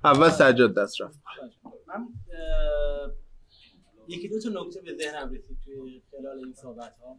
اول 0.05 0.29
سجاد 0.29 0.73
دست 0.75 1.01
رفت. 1.01 1.19
من 1.87 2.07
یکی 4.07 4.27
دو 4.27 4.39
تا 4.39 4.49
نکته 4.49 4.81
به 4.81 4.95
ذهنم 4.95 5.33
رسید 5.33 5.57
توی 5.65 6.01
خلال 6.11 6.37
این 6.37 6.53
صحبت 6.53 6.93
ها 7.01 7.15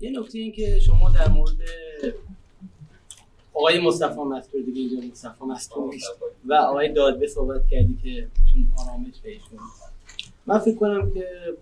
یه 0.00 0.20
نکته 0.20 0.38
این 0.38 0.52
که 0.52 0.80
شما 0.80 1.10
در 1.10 1.28
مورد 1.28 1.58
آقای 3.54 3.80
مصطفی 3.80 4.20
مستور 4.20 4.62
دیگه 4.62 4.80
اینجا 4.80 5.08
مصطفی 5.08 5.44
مستور 5.44 5.94
و 6.44 6.54
آقای 6.54 6.92
دادبه 6.92 7.26
صحبت 7.26 7.66
کردی 7.68 7.98
که 8.02 8.28
چون 8.52 8.72
آرامش 8.78 9.20
بهشون 9.20 9.58
من 10.46 10.58
فکر 10.58 10.76
کنم 10.76 11.14
که 11.14 11.56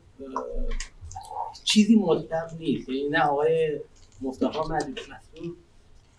چیزی 1.65 1.97
مطلق 1.97 2.53
نیست. 2.59 2.89
یعنی 2.89 3.09
نه 3.09 3.23
آقای 3.23 3.81
مصطفی 4.23 4.59
مستور 4.59 4.87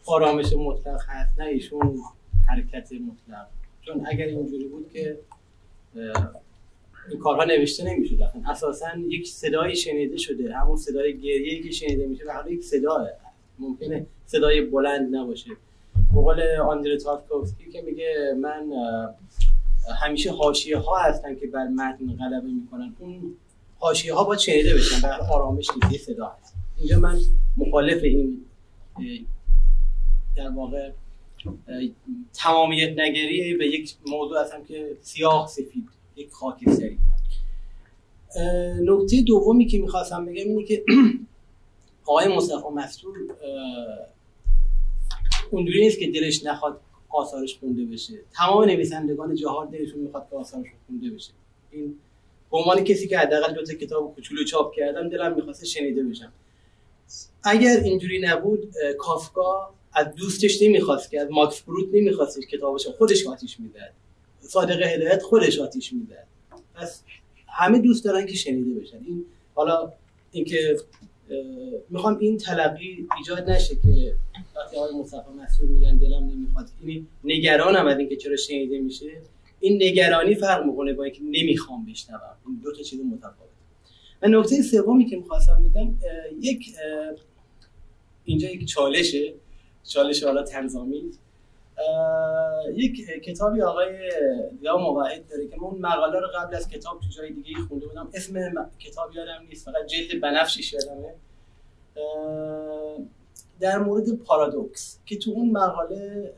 آرامش 0.06 0.53
مطلق 0.53 1.02
هست 1.07 1.40
نه 1.40 1.45
ایشون 1.45 1.99
حرکت 2.48 2.91
مطلق. 2.91 3.48
چون 3.81 4.06
اگر 4.07 4.26
اینجوری 4.26 4.68
بود 4.68 4.89
که 4.93 5.19
این 7.10 7.19
کارها 7.19 7.43
نوشته 7.43 7.84
نمی‌شد. 7.84 8.18
اساسا 8.47 8.88
یک 9.07 9.27
صدایی 9.27 9.76
شنیده 9.76 10.18
شده. 10.18 10.53
همون 10.53 10.77
صدای 10.77 11.18
گریه 11.18 11.64
که 11.64 11.72
شنیده 11.72 12.07
میشه 12.07 12.23
و 12.23 12.51
یک 12.51 12.64
صداه. 12.64 13.07
ممکنه 13.60 14.06
صدای 14.26 14.61
بلند 14.61 15.15
نباشه. 15.15 15.51
بقول 16.11 16.41
آندره 16.41 16.97
تارکوفسکی 16.97 17.72
که 17.72 17.81
میگه 17.81 18.34
من 18.41 18.72
همیشه 20.01 20.31
حاشیه 20.31 20.77
ها 20.77 20.97
هستن 20.97 21.35
که 21.35 21.47
بر 21.47 21.68
متن 21.68 22.15
غلبه 22.19 22.47
می‌کنن. 22.47 22.95
اون 22.99 23.34
حاشیه 23.80 24.14
ها 24.14 24.23
باید 24.23 24.39
شنیده 24.39 24.76
بشن. 24.76 25.01
بر 25.01 25.19
آرامش 25.31 25.68
نیست. 25.91 26.06
صدا 26.06 26.27
هست. 26.27 26.56
اینجا 26.77 26.99
من 26.99 27.19
مخالف 27.57 28.03
این 28.03 28.45
در 30.38 30.49
واقع 30.49 30.91
تمامیت 32.34 32.90
نگری 32.90 33.53
به 33.53 33.68
یک 33.68 33.95
موضوع 34.07 34.41
هستم 34.41 34.64
که 34.64 34.98
سیاه 35.02 35.48
سفید 35.48 35.90
یک 36.16 36.32
خاکستری 36.32 36.98
نکته 38.82 39.22
دومی 39.22 39.66
که 39.66 39.80
می‌خواستم 39.80 40.26
بگم 40.26 40.48
اینه 40.48 40.64
که 40.64 40.84
آقای 42.06 42.36
مصطفی 42.36 42.68
مستور 42.76 43.18
اونجوری 45.52 45.82
نیست 45.82 45.99
که 45.99 46.11
دلش 46.11 46.45
نخواد 46.45 46.82
آثارش 47.10 47.57
خونده 47.60 47.86
بشه. 47.86 48.14
تمام 48.34 48.64
نویسندگان 48.64 49.36
جهان 49.36 49.70
دلشون 49.70 49.99
می‌خواد 49.99 50.28
که 50.30 50.36
آثارش 50.36 50.68
خونده 50.88 51.10
بشه. 51.10 51.32
این 51.72 51.95
به 52.52 52.57
عنوان 52.57 52.84
کسی 52.84 53.07
که 53.07 53.18
حداقل 53.18 53.53
دو 53.53 53.64
تا 53.64 53.74
کتاب 53.74 54.16
کوچولو 54.16 54.44
چاپ 54.44 54.76
کردم 54.76 55.10
دلم 55.10 55.36
می‌خواست 55.36 55.66
شنیده 55.66 56.03
بشم. 56.03 56.34
اگر 57.44 57.80
اینجوری 57.84 58.22
نبود 58.22 58.74
کافکا 58.98 59.74
از 59.94 60.16
دوستش 60.16 60.61
نمی‌خواست 60.61 61.11
که 61.11 61.22
از 61.22 61.28
ماکس 61.32 61.61
بروت 61.61 61.90
نمی‌خواست 61.94 62.40
کتابش 62.40 62.88
خودش 62.88 63.28
آتیش 63.28 63.60
می‌داد 63.60 63.91
صادق 64.40 64.82
هدایت 64.82 65.22
خودش 65.22 65.60
آتیش 65.60 65.94
می‌داد 65.94 66.28
پس 66.76 67.03
همه 67.48 67.80
دوست 67.80 68.06
دارن 68.06 68.26
که 68.26 68.34
شنیده 68.34 68.80
بشن. 68.80 68.98
این 69.06 69.26
حالا 69.56 69.94
اینکه 70.32 70.78
می‌خوام 71.90 72.18
این 72.18 72.38
تلقی 72.38 73.07
ایجاد 73.18 73.49
نشه 73.49 73.76
که 73.76 74.16
وقتی 74.56 74.78
آقای 74.78 74.95
مصطفی 74.95 75.32
مسئول 75.44 75.70
میگن 75.70 75.98
دلم 75.98 76.24
نمی‌خواد. 76.24 76.70
یعنی 76.82 77.07
نگرانم 77.24 77.88
از 77.88 77.99
اینکه 77.99 78.16
چرا 78.16 78.36
شنیده 78.36 78.80
میشه. 78.80 79.06
این 79.60 79.84
نگرانی 79.84 80.36
فرق 80.36 80.66
می‌کنه 80.66 80.94
با 80.94 81.03
اینکه 81.03 81.22
نمی‌خوام 81.24 81.86
بشنوم. 81.86 82.36
این 82.48 82.60
دو 82.64 82.72
تا 82.72 82.84
چیز 82.84 82.99
متفاوت. 82.99 83.49
و 84.22 84.28
نکته 84.28 84.61
سومی 84.61 85.06
که 85.06 85.18
می‌خواستم 85.18 85.61
میگم 85.61 85.95
یک 86.41 86.76
اینجا 88.26 88.49
یک 88.49 88.66
چالشه. 88.68 89.34
چالش 89.90 90.24
حالا 90.24 90.44
تنظامی. 90.44 91.11
یک 92.76 93.24
کتابی 93.24 93.61
آقای 93.61 94.11
یا 94.61 94.78
موحد 94.78 95.28
داره 95.28 95.48
که 95.48 95.56
من 95.57 95.64
اون 95.64 95.82
مقاله 95.82 96.20
رو 96.20 96.28
قبل 96.36 96.56
از 96.56 96.70
کتاب 96.70 96.99
تو 96.99 97.07
جای 97.18 97.34
دیگه 97.34 97.56
خونده 97.70 97.88
بودم. 97.88 98.10
اسم 98.14 98.70
کتاب 98.80 99.16
یادم 99.16 99.45
نیست 99.49 99.66
فقط 99.66 99.86
جلد 99.86 100.22
بنفشیش 100.22 100.74
یادمه. 100.74 101.14
در 103.60 103.78
مورد 103.78 104.18
پارادوکس 104.18 104.99
که 105.06 105.18
تو 105.18 105.32
اون 105.32 105.52
مقاله 105.52 106.34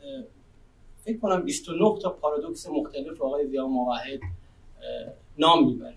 فکر 1.03 1.19
کنم 1.19 1.41
29 1.41 1.99
تا 2.01 2.09
پارادوکس 2.09 2.67
مختلف 2.67 3.21
آقای 3.21 3.47
زیا 3.47 3.67
موحد 3.67 4.19
نام 5.37 5.67
می‌بره. 5.67 5.95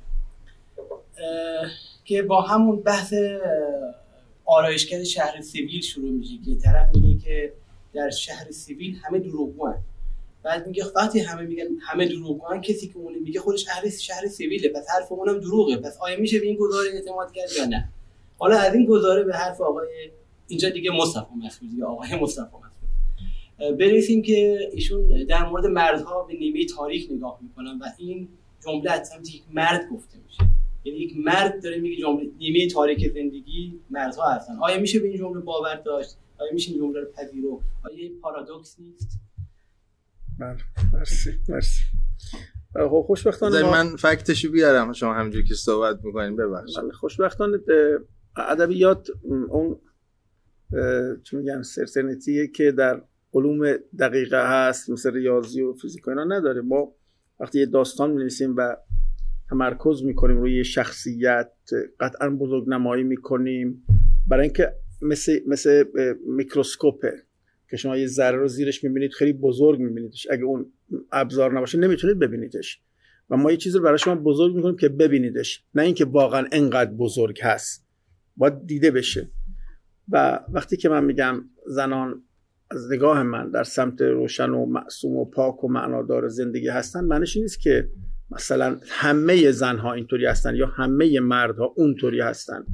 که 2.05 2.23
با 2.23 2.41
همون 2.41 2.81
بحث 2.81 3.15
آرایشگر 4.45 5.05
شهر 5.05 5.41
سیویل 5.41 5.81
شروع 5.81 6.11
میشه 6.11 6.35
که 6.45 6.55
طرف 6.55 6.95
میگه 6.95 7.25
که 7.25 7.53
در 7.95 8.11
شهر 8.11 8.51
سیویل 8.51 8.97
همه 9.05 9.19
دروغگوان. 9.19 9.77
بعد 10.43 10.67
میگه 10.67 10.85
وقتی 10.97 11.21
همه 11.21 11.43
میگن 11.43 11.65
همه 11.83 12.09
دروغگوان 12.09 12.61
کسی 12.61 12.89
که 12.89 12.97
اون 12.97 13.19
میگه 13.19 13.41
خودش 13.41 13.69
اهل 13.69 13.91
شهر 13.91 14.27
سیویله 14.27 14.69
پس 14.69 14.87
حرف 14.91 15.13
اونم 15.13 15.39
دروغه. 15.39 15.77
پس 15.77 15.99
آیا 16.01 16.21
میشه 16.21 16.41
به 16.41 16.47
این 16.47 16.57
گزاره 16.57 16.91
اعتماد 16.95 17.33
کرد 17.33 17.49
یا 17.59 17.65
نه؟ 17.65 17.89
حالا 18.39 18.59
از 18.59 18.75
این 18.75 18.87
گزاره 18.87 19.25
به 19.25 19.35
حرف 19.37 19.61
آقای 19.61 19.89
اینجا 20.49 20.71
دیگه 20.71 20.91
مصطفی 20.91 21.35
مسعود 21.47 21.71
دیگه 21.71 21.85
آقای 21.85 22.15
مصطفی 22.21 22.57
مسعود 22.57 23.79
برسیم 23.79 24.23
که 24.23 24.59
ایشون 24.73 25.25
در 25.29 25.49
مورد 25.49 25.67
مردها 25.67 26.23
به 26.23 26.35
نیمه 26.35 26.67
تاریخ 26.67 27.11
نگاه 27.11 27.39
می‌کنن 27.43 27.79
و 27.79 27.85
این 27.99 28.29
جمله 28.65 28.91
از 28.91 29.09
سمت 29.09 29.35
یک 29.35 29.43
مرد 29.53 29.89
گفته 29.93 30.19
میشه. 30.27 30.51
یعنی 30.85 30.99
یک 30.99 31.13
مرد 31.17 31.63
داره 31.63 31.81
میگه 31.81 32.03
جمله 32.03 32.31
نیمه 32.39 32.69
تاریک 32.69 33.13
زندگی 33.15 33.81
مردها 33.91 34.31
هستن. 34.31 34.53
آیا 34.63 34.81
میشه 34.81 34.99
به 34.99 35.09
این 35.09 35.19
جمله 35.19 35.41
باور 35.41 35.75
داشت؟ 35.75 36.17
آیا 36.39 36.53
میشه 36.53 36.71
این 36.71 36.81
جمله 36.81 37.01
رو 37.01 37.07
پذیرو 37.07 37.63
آیا 37.85 37.97
این 37.97 38.21
پارادوکس 38.21 38.77
نیست؟ 38.81 39.19
بله 40.39 40.59
مرسی 40.93 41.31
مرسی. 41.49 41.83
خب 42.75 43.05
خوشبختانه 43.07 43.63
ما... 43.63 43.71
من 43.71 43.97
فکتشو 43.97 44.51
بیارم. 44.51 44.93
شما 44.93 45.15
همینجوری 45.15 45.45
که 45.45 45.55
صحبت 45.55 46.05
می‌کنین 46.05 46.37
ببخشید. 46.37 46.83
بله 46.83 46.93
خوشبختانه 46.93 47.59
ادبیات 48.37 49.09
اون 49.23 49.81
چون 51.23 51.41
میگن 51.41 51.63
سرسنتیه 51.63 52.47
که 52.47 52.73
در 52.73 53.03
علوم 53.35 53.77
دقیقه 53.99 54.69
هست 54.69 54.91
مثل 54.91 55.13
ریاضی 55.13 55.63
و 55.63 55.73
فیزیک 55.73 56.07
و 56.07 56.11
اینا 56.11 56.25
نداره. 56.25 56.61
ما 56.61 56.95
وقتی 57.41 57.59
یه 57.59 57.67
داستان 57.67 58.11
می‌نویسیم 58.11 58.55
و 58.57 58.77
تمرکز 59.51 60.05
می‌کنیم 60.05 60.37
روی 60.37 60.65
شخصیت 60.65 61.51
قطعا 62.01 62.31
بزرگ 62.31 62.69
نمایی 62.69 63.05
می‌کنیم. 63.05 63.85
برای 64.29 64.43
اینکه 64.43 64.73
مثل, 65.03 65.41
مثل 65.47 65.85
میکروسکوپه 66.27 67.13
که 67.71 67.77
شما 67.77 67.97
یه 67.97 68.07
ذره 68.07 68.37
رو 68.37 68.49
زیرش 68.49 68.85
می‌بینید 68.85 69.13
خیلی 69.13 69.33
بزرگ 69.33 69.81
میبینیدش. 69.81 70.27
اگه 70.31 70.45
اون 70.45 70.73
ابزار 71.13 71.57
نباشه 71.57 71.79
نمی‌تونید 71.79 72.19
ببینیدش. 72.19 72.81
و 73.31 73.37
ما 73.37 73.51
یه 73.51 73.57
چیزی 73.57 73.79
رو 73.79 73.85
برای 73.85 73.99
شما 73.99 74.15
بزرگ 74.15 74.57
می‌کنیم 74.57 74.77
که 74.77 74.89
ببینیدش. 74.89 75.65
نه 75.75 75.83
اینکه 75.83 76.05
واقعا 76.05 76.47
انقدر 76.53 76.91
بزرگ 76.91 77.41
هست. 77.43 77.87
باید 78.37 78.67
دیده 78.67 78.91
بشه. 78.91 79.31
و 80.09 80.41
وقتی 80.53 80.77
که 80.77 80.89
من 80.89 81.05
میگم 81.05 81.45
زنان 81.67 82.23
از 82.71 82.93
نگاه 82.93 83.23
من 83.23 83.51
در 83.51 83.65
سمت 83.65 84.03
روشن 84.03 84.51
و 84.51 84.67
معصوم 84.67 85.17
و 85.17 85.25
پاک 85.25 85.65
و 85.65 85.69
معنادار 85.69 86.29
زندگی 86.29 86.69
هستن 86.69 87.05
معنیش 87.05 87.37
نیست 87.37 87.61
که 87.61 87.91
مثلا 88.31 88.81
همه 88.89 89.51
زنها 89.51 89.93
اینطوری 89.93 90.27
هستن 90.27 90.55
یا 90.55 90.67
همه 90.67 91.21
مردها 91.21 91.75
اونطوری 91.77 92.21
هستن. 92.21 92.65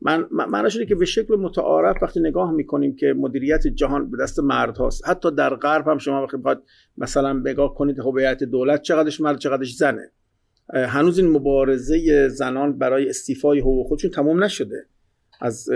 من 0.00 0.26
معنی 0.30 0.70
شده 0.70 0.86
که 0.86 0.94
به 0.94 1.04
شکل 1.04 1.36
متعارف 1.36 2.02
وقتی 2.02 2.20
نگاه 2.20 2.52
می‌کنیم 2.52 2.96
که 2.96 3.14
مدیریت 3.16 3.66
جهان 3.66 4.10
به 4.10 4.16
دست 4.16 4.40
مرد 4.40 4.76
هاست 4.76 5.08
حتی 5.08 5.30
در 5.30 5.54
غرب 5.54 5.88
هم 5.88 5.98
شما 5.98 6.22
وقتی 6.22 6.36
بخواید 6.36 6.58
مثلا 6.96 7.32
نگاه 7.32 7.74
کنید 7.74 7.98
هویت 7.98 8.44
دولت 8.44 8.82
چقدرش 8.82 9.20
مرد 9.20 9.38
چقدرش 9.38 9.76
زنه. 9.76 10.10
هنوز 10.74 11.18
این 11.18 11.30
مبارزه 11.30 12.28
زنان 12.28 12.78
برای 12.78 13.08
استیفای 13.08 13.60
حقوق 13.60 13.86
خودشون 13.86 14.10
تمام 14.10 14.44
نشده. 14.44 14.86
از 15.40 15.68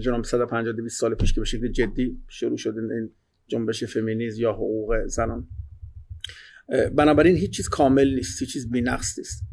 جناب 0.00 0.24
150 0.24 0.72
200 0.72 1.00
سال 1.00 1.14
پیش 1.14 1.32
که 1.32 1.40
به 1.40 1.46
شکل 1.46 1.68
جدی 1.68 2.18
شروع 2.28 2.56
شده 2.56 2.80
این 2.80 3.10
جنبش 3.46 3.84
فمینیز 3.84 4.38
یا 4.38 4.52
حقوق 4.52 5.06
زنان. 5.06 5.46
بنابراین 6.94 7.36
هیچ 7.36 7.56
چیز 7.56 7.68
کامل 7.68 8.14
نیست 8.14 8.40
هیچ 8.40 8.52
چیز 8.52 8.70
بی‌نقص 8.70 9.18
نیست. 9.18 9.44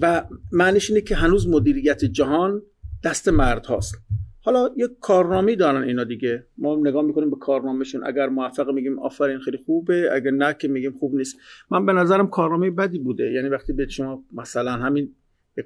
و 0.00 0.24
معنیش 0.52 0.90
اینه 0.90 1.00
که 1.00 1.14
هنوز 1.14 1.48
مدیریت 1.48 2.04
جهان 2.04 2.62
دست 3.04 3.28
مرد 3.28 3.66
هاست. 3.66 3.94
حالا 4.40 4.70
یک 4.76 4.90
کارنامه 5.00 5.56
دارن 5.56 5.82
اینا 5.82 6.04
دیگه. 6.04 6.46
ما 6.58 6.76
نگاه 6.76 7.02
می‌کنیم 7.04 7.30
به 7.30 7.36
کارنامهشون. 7.36 8.06
اگر 8.06 8.28
موفق 8.28 8.70
میگیم 8.70 8.98
آفرین 8.98 9.38
خیلی 9.38 9.56
خوبه. 9.56 10.10
اگر 10.12 10.30
نه 10.30 10.54
که 10.54 10.68
میگیم 10.68 10.92
خوب 10.92 11.14
نیست. 11.14 11.36
من 11.70 11.86
به 11.86 11.92
نظرم 11.92 12.26
کارنامه 12.26 12.70
بدی 12.70 12.98
بوده. 12.98 13.32
یعنی 13.32 13.48
وقتی 13.48 13.72
به 13.72 13.88
شما 13.88 14.24
مثلا 14.32 14.72
همین 14.72 15.14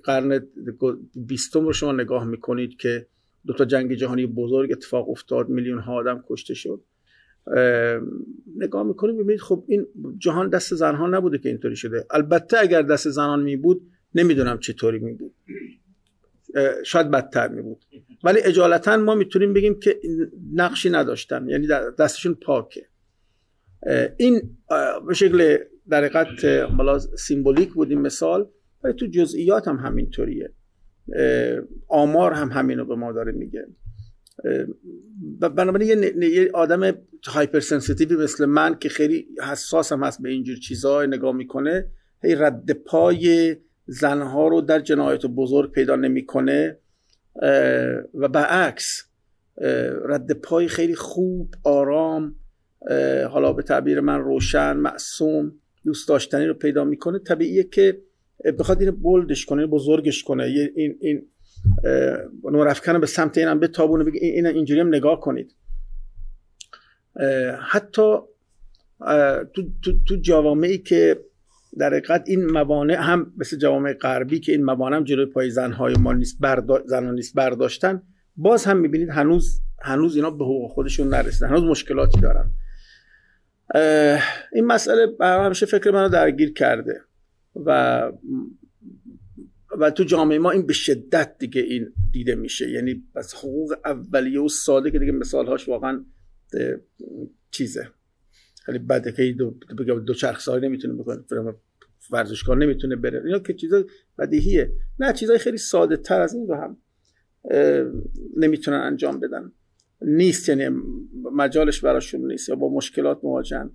قرن 0.05 0.41
بیستم 1.15 1.65
رو 1.65 1.73
شما 1.73 1.93
نگاه 1.93 2.25
می‌کنید 2.25 2.77
که 2.77 3.07
دو 3.47 3.53
تا 3.53 3.65
جنگ 3.65 3.95
جهانی 3.95 4.27
بزرگ 4.27 4.73
اتفاق 4.73 5.11
افتاد 5.11 5.49
میلیون 5.49 5.79
ها 5.79 5.95
آدم 5.95 6.25
کشته 6.29 6.55
شد. 6.55 6.85
نگاه 8.57 8.83
می‌کنیم 8.87 9.17
ببینید 9.17 9.41
خب 9.41 9.65
این 9.69 9.87
جهان 10.19 10.49
دست 10.49 10.75
زنها 10.75 11.07
نبوده 11.07 11.39
که 11.39 11.49
اینطوری 11.49 11.77
شده. 11.77 12.07
البته 12.11 12.59
اگر 12.61 12.83
دست 12.83 13.09
زنان 13.09 13.43
می 13.43 13.57
بود 13.57 13.91
نمی‌دونم 14.15 14.59
چطوری 14.59 14.99
می 14.99 15.13
بود 15.13 15.35
شاید 16.85 17.11
بدتر 17.11 17.49
می 17.49 17.63
بود 17.63 17.85
ولی 18.25 18.41
اجالتا 18.41 18.97
ما 18.97 19.15
می‌تونیم 19.15 19.53
بگیم 19.53 19.81
که 19.81 20.01
نقشی 20.55 20.91
نداشتن. 20.91 21.49
یعنی 21.49 21.67
دستشون 21.99 22.35
پاکه. 22.35 22.87
این 24.17 24.57
به 25.07 25.15
شکل 25.15 25.59
در 25.89 26.05
حقیقت 26.05 26.27
symbolic 27.17 27.73
بود 27.73 27.91
این 27.91 28.01
مثال 28.01 28.49
ولی 28.85 28.93
تو 28.93 29.07
جزئیات 29.07 29.69
هم 29.69 29.77
همینطوریه. 29.77 30.53
آمار 31.89 32.33
هم 32.33 32.49
همینو 32.49 32.85
به 32.85 32.95
ما 32.95 33.13
داره 33.13 33.33
میگه. 33.33 33.67
بنابراین 35.41 36.23
یه, 36.23 36.51
آدم 36.55 36.95
hypersensitive 37.27 37.61
ی 37.61 38.17
مثل 38.17 38.45
من 38.45 38.79
که 38.79 38.89
خیلی 38.89 39.29
حساس 39.43 39.93
هم 39.93 40.05
هست 40.05 40.23
به 40.23 40.29
اینجور 40.29 40.57
چیزها 40.57 41.07
نگاه 41.07 41.35
می‌کنه 41.35 41.91
هی 42.23 42.35
رد 42.35 42.73
پای 42.73 43.57
زنها 43.87 44.49
رو 44.49 44.61
در 44.61 44.81
جنایت 44.81 45.27
بزرگ 45.27 45.73
پیدا 45.73 45.97
نمی‌کنه. 45.97 46.79
و 48.15 48.29
برعکس 48.29 49.05
رد 50.05 50.33
پای 50.33 50.69
خیلی 50.69 50.95
خوب 50.95 51.55
آرام 51.65 52.35
حالا 53.31 53.53
به 53.53 53.63
تعبیر 53.63 54.01
من 54.01 54.21
روشن 54.21 54.77
معصوم 54.77 55.53
دوست 55.85 56.09
داشتنی 56.09 56.47
رو 56.47 56.55
پیدا 56.55 56.85
می‌کنه. 56.85 57.19
طبیعیه 57.19 57.65
که 57.65 58.03
بخواد 58.59 58.81
اینو 58.81 58.93
بولدش 58.93 59.47
کنه 59.47 59.67
بزرگش 59.67 60.23
کنه. 60.23 60.45
این 60.45 60.97
این 61.01 61.27
نورافکن 62.45 63.01
به 63.01 63.07
سمت 63.07 63.39
اینم 63.39 63.61
به 63.61 63.69
تابونه 63.69 64.05
بگه 64.05 64.21
این 64.23 64.47
اینجوری 64.47 64.81
هم 64.81 64.89
نگاه 64.89 65.21
کنید. 65.21 65.55
حتی 67.61 68.17
تو, 69.55 69.63
تو, 69.83 69.93
تو 70.09 70.17
جوامعی 70.21 70.79
که 70.79 71.21
در 71.79 71.87
حقیقت 71.87 72.25
این 72.27 72.51
موانع 72.51 72.95
هم 72.95 73.33
مثل 73.37 73.59
جوامع 73.59 73.93
غربی 73.93 74.41
که 74.41 74.53
این 74.53 74.65
موانع 74.65 74.97
هم 74.97 75.05
جلوی 75.05 75.27
پای 75.27 75.51
زنهای 75.51 75.95
ما 75.95 76.13
نیست 76.13 76.37
بردا... 76.41 76.83
زنها 76.87 77.13
نیست 77.13 77.35
برداشتن 77.35 78.03
باز 78.37 78.65
هم 78.65 78.77
می‌بینید 78.77 79.09
هنوز 79.09 79.61
هنوز 79.83 80.17
اینا 80.17 80.31
به 80.31 80.45
حقوق 80.45 80.71
خودشون 80.71 81.09
نرسیدن 81.09 81.49
هنوز 81.49 81.63
مشکلاتی 81.63 82.21
دارن. 82.21 82.51
این 84.53 84.65
مسئله 84.65 85.07
همیشه 85.21 85.67
فکر 85.67 85.91
منو 85.91 86.09
درگیر 86.09 86.53
کرده 86.53 87.01
و 87.67 88.03
و 89.81 89.91
تو 89.91 90.05
جامعه 90.05 90.39
ما 90.39 90.51
این 90.51 90.67
به 90.67 90.73
شدت 90.73 91.39
دیگه 91.39 91.61
این 91.61 91.93
دیده 92.13 92.35
میشه. 92.35 92.71
یعنی 92.71 93.05
از 93.15 93.35
حقوق 93.35 93.75
اولیه 93.85 94.41
و 94.41 94.49
ساده 94.49 94.91
که 94.91 94.99
دیگه 94.99 95.13
مثالهاش 95.13 95.69
واقعا 95.69 96.05
چیزه. 97.51 97.89
خیلی 98.65 98.79
بده 98.79 99.13
که 99.13 99.33
دو, 99.33 100.01
دو 100.01 100.15
چرخ 100.15 100.41
ساری 100.41 100.69
نمی‌تونه 100.69 100.95
بکنه 100.95 101.25
ورزشکار 102.11 102.57
نمی‌تونه 102.57 102.97
بره. 102.97 103.23
اینا 103.25 103.39
که 103.39 103.55
چیزا 103.55 103.85
بدیهیه. 104.19 104.73
نه 104.99 105.13
چیزای 105.13 105.39
خیلی 105.39 105.59
ساده 105.59 105.97
تر 105.97 106.21
از 106.21 106.35
این 106.35 106.49
رو 106.49 106.55
هم 106.55 106.77
نمی‌تونن 108.37 108.77
انجام 108.77 109.21
بدن. 109.21 109.53
نیست 110.03 110.49
یعنی 110.49 110.69
مجالش 111.33 111.81
براشون 111.81 112.27
نیست 112.27 112.49
یا 112.49 112.55
با 112.55 112.69
مشکلات 112.69 113.21
مواجهن. 113.23 113.71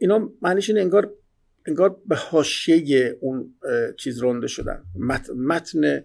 اینا 0.00 0.32
معنیش 0.42 0.70
اینه 0.70 0.80
انگار 0.80 1.14
انگار 1.66 1.96
به 2.06 2.16
حاشیه 2.16 3.18
اون 3.20 3.54
چیز 3.98 4.18
رونده 4.18 4.46
شدن. 4.46 4.82
متن 5.36 6.04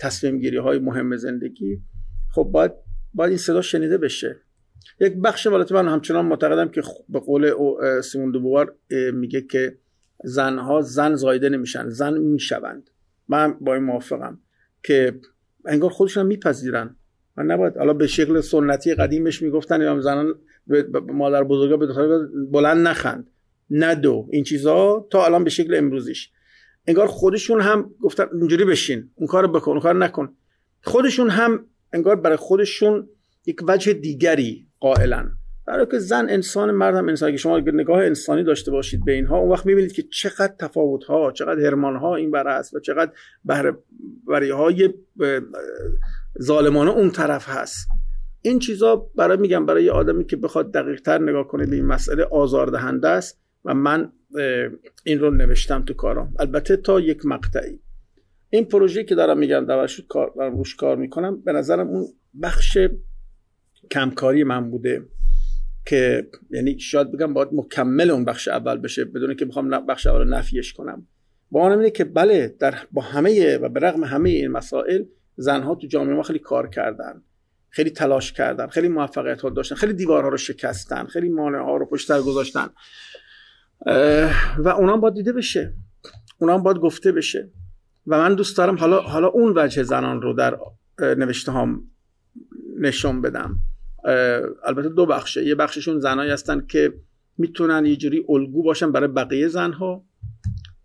تصمیم 0.00 0.38
گیری 0.38 0.56
های 0.56 0.78
مهم 0.78 1.16
زندگی. 1.16 1.82
خب 2.34 2.42
باید 2.42 2.72
باید 3.14 3.28
این 3.28 3.38
صدا 3.38 3.62
شنیده 3.62 3.98
بشه. 3.98 4.36
یک 5.00 5.14
بخش 5.14 5.46
والت 5.46 5.72
من 5.72 5.88
همچنان 5.88 6.26
معتقدم 6.26 6.68
که 6.68 6.82
به 7.08 7.18
قول 7.18 7.52
سیمون 8.00 8.30
دوبوار 8.30 8.76
میگه 9.12 9.40
که 9.40 9.78
زنها 10.24 10.80
زن 10.80 11.14
زایده 11.14 11.48
نمیشن 11.48 11.88
زن 11.88 12.18
می‌شوند. 12.18 12.90
من 13.28 13.56
با 13.60 13.74
این 13.74 13.84
موافقم 13.84 14.38
که 14.82 15.20
انگار 15.66 15.90
خودشون 15.90 16.26
میپذیرن. 16.26 16.96
من 17.36 17.46
نباید 17.46 17.76
حالا 17.76 17.92
به 17.92 18.06
شکل 18.06 18.40
سنتی 18.40 18.94
قدیمش 18.94 19.42
می‌گفتن 19.42 20.00
زنان 20.00 20.34
مادر 21.08 21.44
بزرگا 21.44 21.76
به 21.76 21.86
بلند 22.50 22.86
نخند. 22.88 23.30
ندو 23.70 24.26
این 24.30 24.44
چیزها 24.44 25.06
تا 25.10 25.24
الان 25.24 25.44
به 25.44 25.50
شکل 25.50 25.74
امروزیش. 25.74 26.30
انگار 26.86 27.06
خودشون 27.06 27.60
هم 27.60 27.90
گفتن 28.02 28.26
اینجوری 28.32 28.64
بشین. 28.64 29.10
اون 29.14 29.26
کار 29.26 29.46
بکن 29.46 29.70
اون 29.70 29.80
کار 29.80 29.96
نکن. 29.96 30.34
خودشون 30.82 31.30
هم 31.30 31.66
انگار 31.92 32.16
برای 32.16 32.36
خودشون 32.36 33.08
یک 33.46 33.56
وجه 33.68 33.92
دیگری 33.92 34.66
قائلن. 34.80 35.32
در 35.66 35.84
که 35.84 35.98
زن 35.98 36.30
انسان 36.30 36.70
مرد 36.70 36.94
هم 36.94 37.08
انسان. 37.08 37.30
که 37.30 37.36
شما 37.36 37.58
نگاه 37.58 38.04
انسانی 38.04 38.44
داشته 38.44 38.70
باشید 38.70 39.04
به 39.04 39.12
اینها 39.12 39.38
اون 39.38 39.50
وقت 39.50 39.66
می‌بینید 39.66 39.92
که 39.92 40.02
چقدر 40.02 40.54
تفاوت 40.58 41.04
ها 41.04 41.32
چقدر 41.32 41.60
هرمان 41.60 41.96
ها 41.96 42.16
این 42.16 42.30
بر 42.30 42.48
است 42.48 42.74
و 42.74 42.80
چقدر 42.80 43.12
بهره 44.26 44.54
های 44.54 44.94
ظالمانه 46.42 46.90
اون 46.90 47.10
طرف 47.10 47.48
هست. 47.48 47.88
این 48.42 48.58
چیزا 48.58 48.96
برای 49.16 49.36
میگم 49.36 49.66
برای 49.66 49.90
آدمی 49.90 50.24
که 50.24 50.36
بخواد 50.36 50.72
دقیق 50.72 51.00
تر 51.00 51.18
نگاه 51.18 51.48
کنه 51.48 51.66
به 51.66 51.76
این 51.76 51.86
مسئله 51.86 52.24
آزاردهنده 52.24 53.08
است. 53.08 53.40
و 53.64 53.74
من 53.74 54.12
این 55.04 55.18
رو 55.18 55.30
نوشتم 55.30 55.82
تو 55.82 55.94
کارم 55.94 56.34
البته 56.38 56.76
تا 56.76 57.00
یک 57.00 57.26
مقطعی. 57.26 57.80
این 58.50 58.64
پروژه 58.64 59.04
که 59.04 59.14
دارم 59.14 59.38
میگم 59.38 59.66
درش 59.66 60.00
کار 60.08 60.32
دارم 60.36 60.56
روش 60.56 60.76
کار 60.76 60.96
می‌کنم 60.96 61.40
به 61.40 61.52
نظرم 61.52 61.88
اون 61.88 62.06
بخش 62.42 62.78
کمکاری 63.90 64.44
من 64.44 64.70
بوده 64.70 65.06
که 65.86 66.28
یعنی 66.50 66.78
شاید 66.78 67.12
بگم 67.12 67.34
باید 67.34 67.48
مکمل 67.52 68.10
اون 68.10 68.24
بخش 68.24 68.48
اول 68.48 68.78
بشه 68.78 69.04
بدون 69.04 69.34
که 69.34 69.44
بخوام 69.44 69.86
بخش 69.86 70.06
اول 70.06 70.18
رو 70.18 70.24
نفیش 70.24 70.72
کنم. 70.72 71.06
با 71.50 71.62
آن 71.62 71.72
اینه 71.72 71.90
که 71.90 72.04
بله 72.04 72.56
در 72.58 72.74
با 72.92 73.02
همه 73.02 73.56
و 73.56 73.68
به 73.68 73.80
رغم 73.80 74.04
همه 74.04 74.30
این 74.30 74.48
مسائل 74.48 75.04
زنها 75.36 75.74
تو 75.74 75.86
جامعه 75.86 76.14
ما 76.14 76.22
خیلی 76.22 76.38
کار 76.38 76.68
کردن. 76.68 77.22
خیلی 77.68 77.90
تلاش 77.90 78.32
کردن 78.32 78.66
خیلی 78.66 78.88
موفقیت 78.88 79.40
ها 79.40 79.50
داشتن 79.50 79.74
خیلی 79.74 79.92
دیوارها 79.92 80.28
رو 80.28 80.36
شکستن 80.36 81.04
خیلی 81.06 81.28
مانع 81.28 81.58
ها 81.58 81.76
رو 81.76 81.86
پشت 81.86 82.12
گذاشتن. 82.12 82.68
و 84.58 84.68
اونا 84.78 84.96
باید 84.96 85.14
دیده 85.14 85.32
بشه. 85.32 85.74
اونا 86.38 86.58
باید 86.58 86.76
گفته 86.76 87.12
بشه. 87.12 87.50
و 88.06 88.18
من 88.18 88.34
دوست 88.34 88.56
دارم 88.56 88.78
حالا 88.78 89.00
حالا 89.00 89.26
اون 89.28 89.52
وجه 89.56 89.82
زنان 89.82 90.22
رو 90.22 90.32
در 90.32 90.58
نوشته 91.00 91.52
هم 91.52 91.82
نشون 92.80 93.20
بدم. 93.20 93.58
البته 94.64 94.88
دو 94.88 95.06
بخشه. 95.06 95.44
یه 95.44 95.54
بخششون 95.54 95.98
زنایی 95.98 96.30
هستن 96.30 96.66
که 96.66 96.94
می‌تونن 97.38 97.86
یه 97.86 97.96
جوری 97.96 98.24
الگو 98.28 98.62
باشن 98.62 98.92
برای 98.92 99.08
بقیه 99.08 99.48
زنها. 99.48 100.04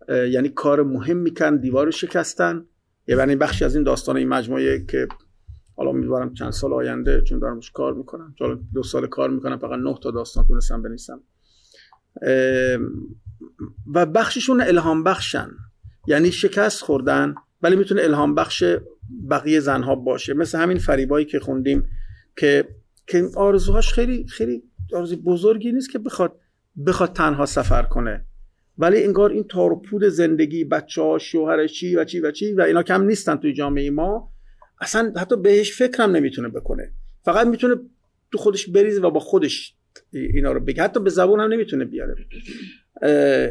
یعنی 0.08 0.48
کار 0.48 0.82
مهم 0.82 1.16
میکن 1.16 1.56
دیوار 1.56 1.90
شکستن. 1.90 2.64
یعنی 3.06 3.36
بخشی 3.36 3.64
از 3.64 3.74
این 3.74 3.84
داستان 3.84 4.16
این 4.16 4.28
مجموعه 4.28 4.84
که 4.84 5.08
حالا 5.76 5.90
امیدوارم 5.90 6.34
چند 6.34 6.50
سال 6.50 6.72
آینده 6.72 7.20
چون 7.20 7.38
دارم 7.38 7.60
کار 7.74 7.94
می‌کنم. 7.94 8.34
چون 8.38 8.68
دو 8.74 8.82
سال 8.82 9.06
کار 9.06 9.30
می‌کنم 9.30 9.58
فقط 9.58 9.78
نه 9.78 9.98
تا 10.02 10.10
داستان 10.10 10.44
تونستم 10.48 10.82
بنویسم. 10.82 11.20
و 13.94 14.06
بخششون 14.06 14.60
الهام 14.60 15.04
بخشن. 15.04 15.50
یعنی 16.06 16.32
شکست 16.32 16.82
خوردن 16.82 17.34
ولی 17.62 17.76
می‌تونه 17.76 18.02
الهام 18.02 18.34
بخش 18.34 18.64
بقیه 19.30 19.60
زنها 19.60 19.94
باشه. 19.94 20.34
مثل 20.34 20.58
همین 20.58 20.78
فریبایی 20.78 21.26
که 21.26 21.40
خوندیم 21.40 21.88
که 22.36 22.68
که 23.06 23.28
آرزوهاش 23.36 23.92
خیلی 23.92 24.26
خیلی 24.26 24.62
آرزوی 24.94 25.16
بزرگی 25.16 25.72
نیست 25.72 25.90
که 25.90 25.98
بخواد 25.98 26.40
بخواد 26.86 27.12
تنها 27.12 27.46
سفر 27.46 27.82
کنه. 27.82 28.24
ولی 28.78 29.04
انگار 29.04 29.30
این 29.30 29.44
تار 29.44 29.72
و 29.72 29.80
پود 29.80 30.04
زندگی 30.04 30.64
بچه 30.64 31.02
ها 31.02 31.18
شوهر 31.18 31.66
چی 31.66 31.96
و 31.96 32.04
چی 32.04 32.20
و 32.20 32.30
چی 32.30 32.52
و 32.52 32.60
اینا 32.60 32.82
کم 32.82 33.02
نیستن 33.02 33.36
توی 33.36 33.52
جامعه 33.52 33.90
ما 33.90 34.32
اصلا 34.80 35.12
حتی 35.16 35.36
بهش 35.36 35.78
فکرم 35.78 36.10
نمی‌تونه 36.10 36.48
بکنه. 36.48 36.92
فقط 37.24 37.46
می‌تونه 37.46 37.74
تو 38.32 38.38
خودش 38.38 38.68
بریزه 38.68 39.00
و 39.00 39.10
با 39.10 39.20
خودش 39.20 39.75
اینا 40.10 40.52
رو 40.52 40.60
بگه. 40.60 40.82
حتی 40.82 41.00
به 41.00 41.10
زبون 41.10 41.40
هم 41.40 41.52
نمی‌تونه 41.52 41.84
بیاره. 41.84 42.26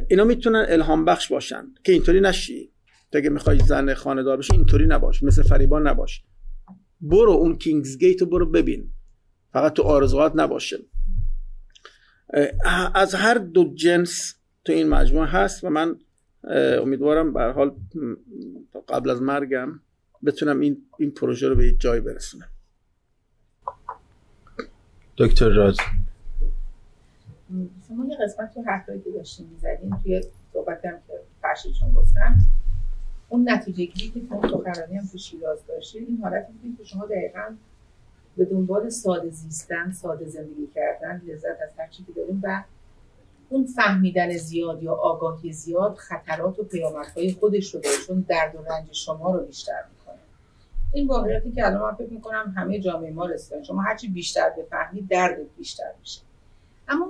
اینا 0.10 0.24
می‌تونن 0.24 0.66
الهام 0.70 1.06
بخش 1.06 1.32
باشن. 1.32 1.66
که 1.84 1.92
اینطوری 1.92 2.22
نشی. 2.22 2.72
اگه 3.14 3.30
می‌خوای 3.30 3.60
زن 3.60 3.94
خانهدار 3.94 4.38
بشی 4.38 4.54
اینطوری 4.54 4.88
نباش. 4.88 5.24
مثل 5.24 5.44
فریبان 5.44 5.88
نباش. 5.88 6.24
برو 7.02 7.32
اون 7.32 7.58
کینگز 7.58 7.98
گیت 7.98 8.22
رو 8.22 8.28
برو 8.28 8.52
ببین. 8.52 8.90
فقط 9.54 9.74
تو 9.74 9.84
آرزوات 9.84 10.32
نباشه. 10.36 10.78
از 12.96 13.16
هر 13.16 13.34
دو 13.34 13.74
جنس 13.76 14.36
تو 14.66 14.74
این 14.74 14.90
مجموعه 14.90 15.28
هست 15.28 15.64
و 15.64 15.70
من 15.70 15.96
امیدوارم 16.82 17.34
به 17.34 17.44
حال 17.44 17.76
قبل 18.90 19.10
از 19.10 19.22
مرگم 19.22 19.80
بتونم 20.26 20.60
این 20.60 20.78
این 21.00 21.12
پروژه 21.12 21.48
رو 21.48 21.56
به 21.56 21.72
جای 21.72 22.02
برسونم. 22.02 22.50
دکتر 25.18 25.50
راز 25.50 25.78
شما 27.88 28.06
یه 28.06 28.18
قسمت 28.24 28.54
تو 28.54 28.62
حرفایی 28.62 29.02
که 29.02 29.12
داشتیم 29.12 29.48
می‌زدیم 29.48 30.00
توی 30.04 30.24
صحبت 30.54 30.86
هم 30.86 30.98
که 31.08 31.14
فرشیدشون 31.42 31.92
گفتن 31.92 32.38
اون 33.30 33.50
نتیجه 33.50 33.86
گیری 33.86 34.12
که 34.12 34.28
تو 34.28 34.48
سخنرانی 34.48 34.98
هم 34.98 35.08
تو 35.12 35.18
شیراز 35.18 35.66
داشته 35.68 36.00
این 36.00 36.20
حالت 36.24 36.48
بود 36.48 36.78
که 36.78 36.84
شما 36.84 37.06
دقیقا 37.06 37.56
به 38.38 38.46
دنبال 38.46 38.90
ساده 38.90 39.30
زیستن 39.30 39.92
ساده 39.92 40.26
زندگی 40.26 40.68
کردن 40.76 41.22
لذت 41.26 41.62
از 41.64 41.70
هر 41.78 41.88
چیزی 41.88 42.14
داریم 42.14 42.42
و 42.44 42.64
اون 43.50 43.66
فهمیدن 43.66 44.38
زیاد 44.38 44.84
یا 44.84 44.94
آگاهی 44.94 45.54
زیاد 45.54 45.96
خطرات 45.96 46.60
و 46.60 46.64
پیامدهای 46.64 47.32
خودش 47.32 47.76
رو 47.76 47.82
داره 47.82 47.96
چون 48.08 48.26
درد 48.28 48.56
و 48.56 48.64
رنج 48.64 48.92
شما 48.92 49.32
رو 49.32 49.46
بیشتر 49.46 49.84
می‌کنه. 49.92 50.20
این 50.94 51.08
واقعیتی 51.08 51.52
که 51.52 51.66
الان 51.66 51.82
من 51.82 51.96
فکر 51.96 52.14
می‌کنم 52.14 52.54
همه 52.58 52.80
جامعه 52.80 53.12
ما 53.12 53.26
رسیدن 53.26 53.64
شما 53.64 53.82
هرچی 53.82 54.08
بیشتر 54.08 54.50
بفهمید 54.58 55.08
درد 55.08 55.38
بیشتر 55.58 55.92
میشه. 56.00 56.22
اما 56.88 57.08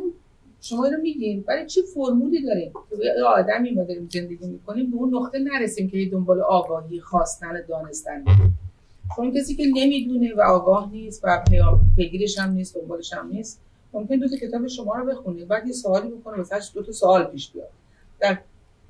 شما 0.69 0.87
رو 0.87 1.01
میگین. 1.01 1.43
ولی 1.47 1.65
چه 1.65 1.81
فرمولی 1.81 2.41
داریم 2.43 2.71
که 2.89 2.95
به 2.95 3.23
آدمی 3.27 3.71
ما 3.71 3.83
داریم 3.83 4.09
زندگی 4.11 4.47
می‌کنیم 4.47 4.91
به 4.91 4.97
اون 4.97 5.15
نقطه 5.15 5.39
نرسیم 5.39 5.89
که 5.89 6.09
دنبال 6.11 6.41
آگاهی 6.41 6.99
خواستن 6.99 7.61
دانستن. 7.69 8.23
چون 9.15 9.31
کسی 9.31 9.55
که 9.55 9.63
نمی‌دونه 9.75 10.33
و 10.35 10.41
آگاه 10.41 10.91
نیست 10.91 11.21
و 11.23 11.43
پیگیرش 11.95 12.39
هم 12.39 12.51
نیست 12.51 12.75
دنبالش 12.75 13.13
هم 13.13 13.27
نیست 13.27 13.61
ممکن 13.93 14.15
دو 14.15 14.27
تا 14.29 14.35
کتاب 14.35 14.67
شما 14.67 14.95
رو 14.95 15.05
بخونه 15.05 15.45
بعد 15.45 15.67
یه 15.67 15.73
سوالی 15.73 16.09
بکنه 16.09 16.37
واسه 16.37 16.55
دو 16.73 16.83
تا 16.83 16.91
سوال 16.91 17.23
پیش 17.23 17.51
بیاد. 17.51 17.69
در 18.19 18.37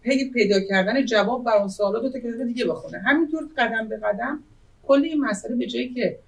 پی 0.02 0.32
پیدا 0.34 0.60
کردن 0.60 1.06
جواب 1.06 1.44
بر 1.44 1.58
اون 1.58 1.68
سوالا 1.68 2.00
دو 2.00 2.10
تا 2.10 2.20
کتاب 2.20 2.44
دیگه 2.44 2.66
بخونه. 2.66 2.98
همینطور 2.98 3.50
قدم 3.58 3.88
به 3.88 3.98
قدم 3.98 4.40
کل 4.88 5.04
این 5.04 5.20
مسئله 5.20 5.56
به 5.56 5.66
جایی 5.66 5.94
که 5.94 6.20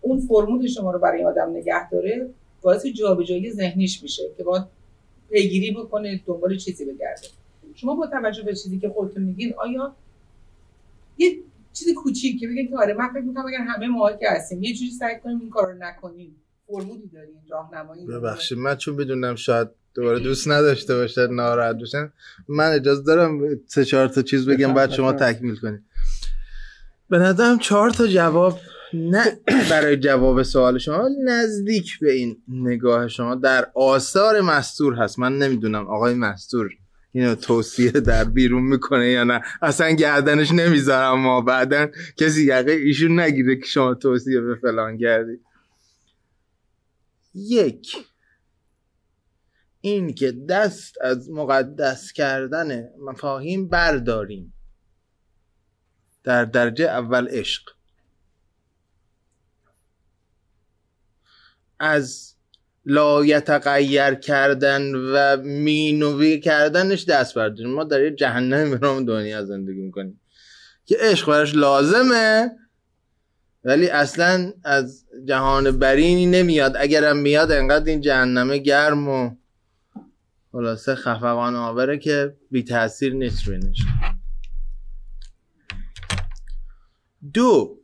اون 0.00 0.20
فرمول 0.20 0.66
شما 0.66 0.90
رو 0.90 0.98
برای 0.98 1.24
آدم 1.24 1.50
نگه 1.50 1.90
داره 1.90 2.28
باعث 2.62 2.86
جابجایی 2.86 3.50
ذهنیش 3.50 4.02
میشه 4.02 4.22
که 4.36 4.44
باید 4.44 4.79
پیگیری 5.30 5.70
بکنه 5.70 6.20
دنبال 6.26 6.56
چیزی 6.56 6.84
بگرده. 6.84 7.28
شما 7.74 7.94
با 7.94 8.06
توجه 8.06 8.42
به 8.42 8.54
چیزی 8.54 8.78
که 8.78 8.88
خودتون 8.88 9.22
میگین 9.22 9.54
آیا 9.58 9.96
یه 11.18 11.38
چیز 11.72 11.94
کوچیک 11.94 12.40
که 12.40 12.48
بگین 12.48 12.68
که 12.68 12.76
آره 12.76 12.94
من 12.94 13.08
فکر 13.08 13.20
می‌کنم 13.20 13.46
اگر 13.46 13.64
همه 13.68 13.86
ما 13.86 14.12
که 14.12 14.30
هستیم 14.30 14.62
یه 14.62 14.74
جوری 14.74 14.90
سعی 14.90 15.14
کنیم 15.24 15.40
این 15.40 15.50
کار 15.50 15.72
رو 15.72 15.78
نکنیم. 15.78 16.36
فرمولی 16.66 17.10
داریم 17.12 17.42
راهنمایی 17.50 18.06
ببخشید 18.06 18.58
من 18.58 18.76
چون 18.76 18.96
بدونم 18.96 19.34
شاید 19.34 19.68
دوباره 19.94 20.20
دوست 20.20 20.48
نداشته 20.48 20.94
باشه 20.94 21.26
ناراحت 21.26 21.76
باشن 21.76 22.12
من 22.48 22.72
اجازه 22.72 23.02
دارم 23.02 23.40
سه 23.66 23.84
چهار 23.84 24.08
تا 24.08 24.22
چیز 24.22 24.48
بگم 24.48 24.74
بعد 24.74 24.90
شما 24.90 25.12
تکمیل 25.12 25.56
کنید. 25.56 25.82
به 27.10 27.18
نظرم 27.18 27.58
چهار 27.58 27.90
تا 27.90 28.06
جواب 28.06 28.58
نه. 28.94 29.40
برای 29.70 29.96
جواب 29.96 30.42
سوال 30.42 30.78
شما 30.78 31.08
نزدیک 31.24 31.98
به 31.98 32.12
این 32.12 32.42
نگاه 32.48 33.08
شما 33.08 33.34
در 33.34 33.70
آثار 33.74 34.40
مستور 34.40 34.94
هست. 34.94 35.18
من 35.18 35.38
نمی‌دونم 35.38 35.86
آقای 35.86 36.14
مستور 36.14 36.70
اینو 37.12 37.34
توصیه 37.34 37.90
در 37.90 38.24
بیرون 38.24 38.62
می‌کنه 38.62 39.08
یا 39.08 39.24
نه. 39.24 39.42
اصلا 39.62 39.90
گردنش 39.90 40.52
نمی‌ذارم 40.52 41.20
ما 41.20 41.40
بعدا 41.40 41.88
کسی 42.16 42.44
یقه 42.44 42.72
ایشون 42.72 43.20
نگیره 43.20 43.56
که 43.56 43.66
شما 43.66 43.94
توصیه 43.94 44.40
به 44.40 44.54
فلان 44.54 44.98
کردی. 44.98 45.38
یک 47.34 47.96
این 49.80 50.14
که 50.14 50.32
دست 50.32 50.94
از 51.00 51.30
مقدس 51.30 52.12
کردن 52.12 52.88
مفاهیم 52.98 53.68
برداریم. 53.68 54.52
در 56.24 56.44
درجه 56.44 56.84
اول 56.84 57.28
عشق. 57.28 57.79
از 61.80 62.34
لایتغیر 62.86 64.14
کردن 64.14 64.94
و 64.94 65.36
مینوی 65.36 66.40
کردنش 66.40 67.04
دست 67.04 67.34
برداریم. 67.34 67.74
ما 67.74 67.84
در 67.84 68.02
یه 68.02 68.10
جهنم 68.10 68.78
برام 68.78 69.04
دنیا 69.04 69.44
زندگی 69.44 69.80
می‌کنیم. 69.80 70.20
که 70.84 70.96
عشق 71.00 71.26
براش 71.26 71.54
لازمه 71.54 72.50
ولی 73.64 73.88
اصلا 73.88 74.52
از 74.64 75.06
جهان 75.24 75.78
برینی 75.78 76.26
نمیاد. 76.26 76.76
اگرم 76.76 77.16
میاد 77.16 77.52
انقدر 77.52 77.90
این 77.90 78.00
جهنمه 78.00 78.58
گرم 78.58 79.08
و 79.08 79.30
خلاصه 80.52 80.94
خفقان 80.94 81.56
آوره 81.56 81.98
که 81.98 82.36
بی 82.50 82.62
تاثیر 82.62 83.14
نیست 83.14 83.42
دو 87.34 87.78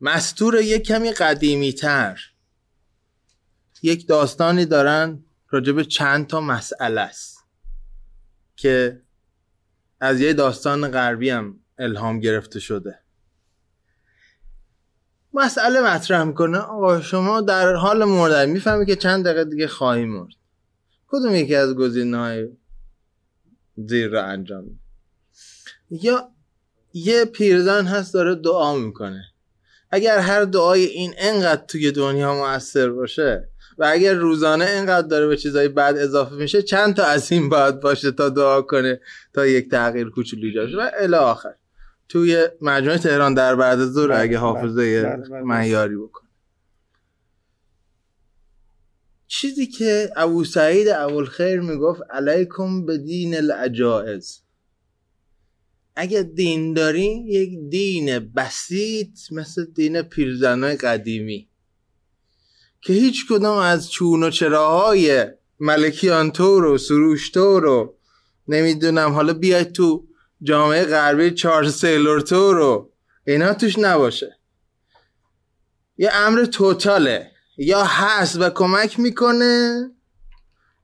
مستور 0.00 0.60
یک 0.60 0.82
کمی 0.82 1.12
قدیمی 1.12 1.72
تر 1.72 2.20
یک 3.82 4.08
داستانی 4.08 4.64
دارن 4.64 5.24
راجب 5.50 5.82
چند 5.82 6.26
تا 6.26 6.40
مسئله 6.40 7.00
است 7.00 7.44
که 8.56 9.02
از 10.00 10.20
یه 10.20 10.32
داستان 10.32 10.90
غربی 10.90 11.30
هم 11.30 11.60
الهام 11.78 12.20
گرفته 12.20 12.60
شده. 12.60 12.98
مسئله 15.34 15.80
مطرح 15.80 16.24
می‌کنه. 16.24 16.58
آقا 16.58 17.00
شما 17.00 17.40
در 17.40 17.74
حال 17.74 18.04
مردن 18.04 18.48
می‌فهمی 18.48 18.86
که 18.86 18.96
چند 18.96 19.24
دقیقه 19.24 19.44
دیگه 19.44 19.66
خواهی 19.66 20.04
مرد. 20.04 20.34
کدوم 21.06 21.34
یکی 21.34 21.54
از 21.54 21.74
گزینه 21.74 22.18
های 22.18 22.48
زیر 23.76 24.08
رو 24.08 24.24
انجام 24.24 24.80
یا 25.90 26.30
یه 26.92 27.24
پیرزن 27.24 27.86
هست 27.86 28.14
داره 28.14 28.34
دعا 28.34 28.76
می‌کنه. 28.76 29.24
اگر 29.90 30.18
هر 30.18 30.44
دعای 30.44 30.84
این 30.84 31.14
انقدر 31.18 31.64
توی 31.64 31.92
دنیا 31.92 32.34
موثر 32.34 32.90
باشه 32.90 33.48
و 33.78 33.84
اگر 33.92 34.14
روزانه 34.14 34.64
اینقدر 34.64 35.06
داره 35.06 35.26
به 35.26 35.36
چیزای 35.36 35.68
بعد 35.68 35.96
اضافه 35.98 36.34
میشه 36.34 36.62
چند 36.62 36.94
تا 36.94 37.04
از 37.04 37.32
این 37.32 37.48
باید 37.48 37.80
باشه 37.80 38.10
تا 38.10 38.28
دعا 38.28 38.62
کنه 38.62 39.00
تا 39.32 39.46
یک 39.46 39.70
تغییر 39.70 40.10
کوچولی 40.10 40.46
ایجاد 40.46 40.74
و 40.74 40.90
الی 41.00 41.14
آخر 41.14 41.54
توی 42.08 42.48
مجموعه 42.60 42.98
تهران 42.98 43.34
در 43.34 43.56
بعد 43.56 43.84
ظهر 43.84 44.08
بله، 44.08 44.20
اگه 44.20 44.30
بله، 44.30 44.38
حافظه 44.38 45.02
بله، 45.02 45.42
معیاری 45.42 45.96
بکنه. 45.96 46.28
چیزی 49.26 49.66
که 49.66 50.10
ابو 50.16 50.44
سعید 50.44 50.88
خیر 51.24 51.60
می‌گفت 51.60 52.02
علیکم 52.10 52.86
به 52.86 52.98
دین 52.98 53.36
العجائز. 53.36 54.40
اگه 55.96 56.22
دین 56.22 56.74
داری 56.74 57.24
یک 57.26 57.70
دین 57.70 58.18
بسیط 58.18 59.18
مثل 59.32 59.64
دین 59.64 60.02
پیرزنای 60.02 60.76
قدیمی. 60.76 61.48
که 62.80 62.92
هیچ 62.92 63.26
کدام 63.28 63.58
از 63.58 63.90
چون 63.90 64.22
و 64.22 64.30
چراهای 64.30 65.26
ملکیان 65.60 66.32
رو 66.34 66.78
سروش 66.78 67.36
رو 67.36 67.94
نمی‌دونم 68.48 69.12
حالا 69.12 69.32
بیای 69.32 69.64
تو 69.64 70.06
جامعه 70.42 70.84
غربی 70.84 71.30
چارلز 71.30 71.74
سیلور 71.74 72.20
تو 72.20 72.52
رو 72.52 72.92
اینا 73.26 73.54
توش 73.54 73.78
نباشه. 73.78 74.38
یه 75.96 76.10
امر 76.12 76.44
توتاله. 76.44 77.30
یا 77.58 77.84
هست 77.84 78.40
و 78.40 78.50
کمک 78.50 79.00
می‌کنه 79.00 79.90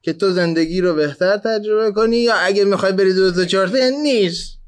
که 0.03 0.12
تو 0.12 0.31
زندگی 0.31 0.81
رو 0.81 0.95
بهتر 0.95 1.37
تجربه 1.37 1.93
کنی 1.93 2.16
یا 2.16 2.35
اگه 2.35 2.65
می‌خوای 2.65 2.93
بری 2.93 3.15
دو 3.15 3.45
چهار 3.45 3.71
نیست. 4.03 4.59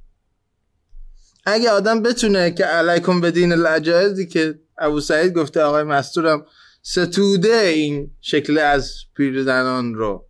اگه 1.47 1.71
آدم 1.71 2.03
بتونه 2.03 2.51
که 2.51 2.65
علیکم 2.65 3.21
بدین 3.21 3.53
العجایزی 3.53 4.27
که 4.27 4.59
ابو 4.79 5.01
سعید 5.01 5.33
گفته 5.33 5.63
آقای 5.63 5.83
مستورم 5.83 6.47
ستوده 6.89 7.57
این 7.57 8.11
شکل 8.21 8.59
از 8.59 8.95
پیرزنان 9.17 9.95
رو 9.95 10.27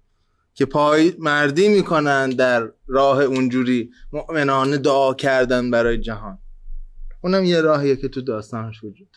که 0.54 0.66
پای 0.66 1.14
مردی 1.18 1.68
می‌کنن 1.68 2.30
در 2.30 2.72
راه 2.86 3.22
اونجوری 3.22 3.90
مؤمنانه 4.12 4.78
دعا 4.78 5.14
کردن 5.14 5.70
برای 5.70 5.98
جهان. 5.98 6.38
اونم 7.22 7.44
یه 7.44 7.60
راهیه 7.60 7.96
که 7.96 8.08
تو 8.08 8.20
داستانش 8.20 8.84
وجود 8.84 9.16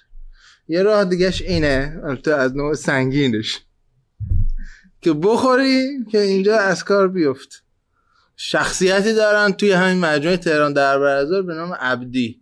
یه 0.68 0.84
راه 0.84 1.06
دیگهش 1.06 1.42
اینه 1.42 2.02
البته 2.04 2.36
از 2.36 2.56
نوع 2.56 2.74
سنگینش. 2.74 3.60
که 5.02 5.14
بخوری 5.14 6.06
که 6.12 6.22
اینجا 6.22 6.58
از 6.58 6.84
کار 6.84 7.08
بیفت. 7.08 7.64
شخصیتی 8.36 9.14
دارن 9.14 9.52
توی 9.52 9.72
همین 9.72 10.00
مجموعه 10.00 10.38
تهران 10.38 10.74
در 10.74 11.26
به 11.42 11.54
نام 11.54 11.74
عبدی. 11.74 12.42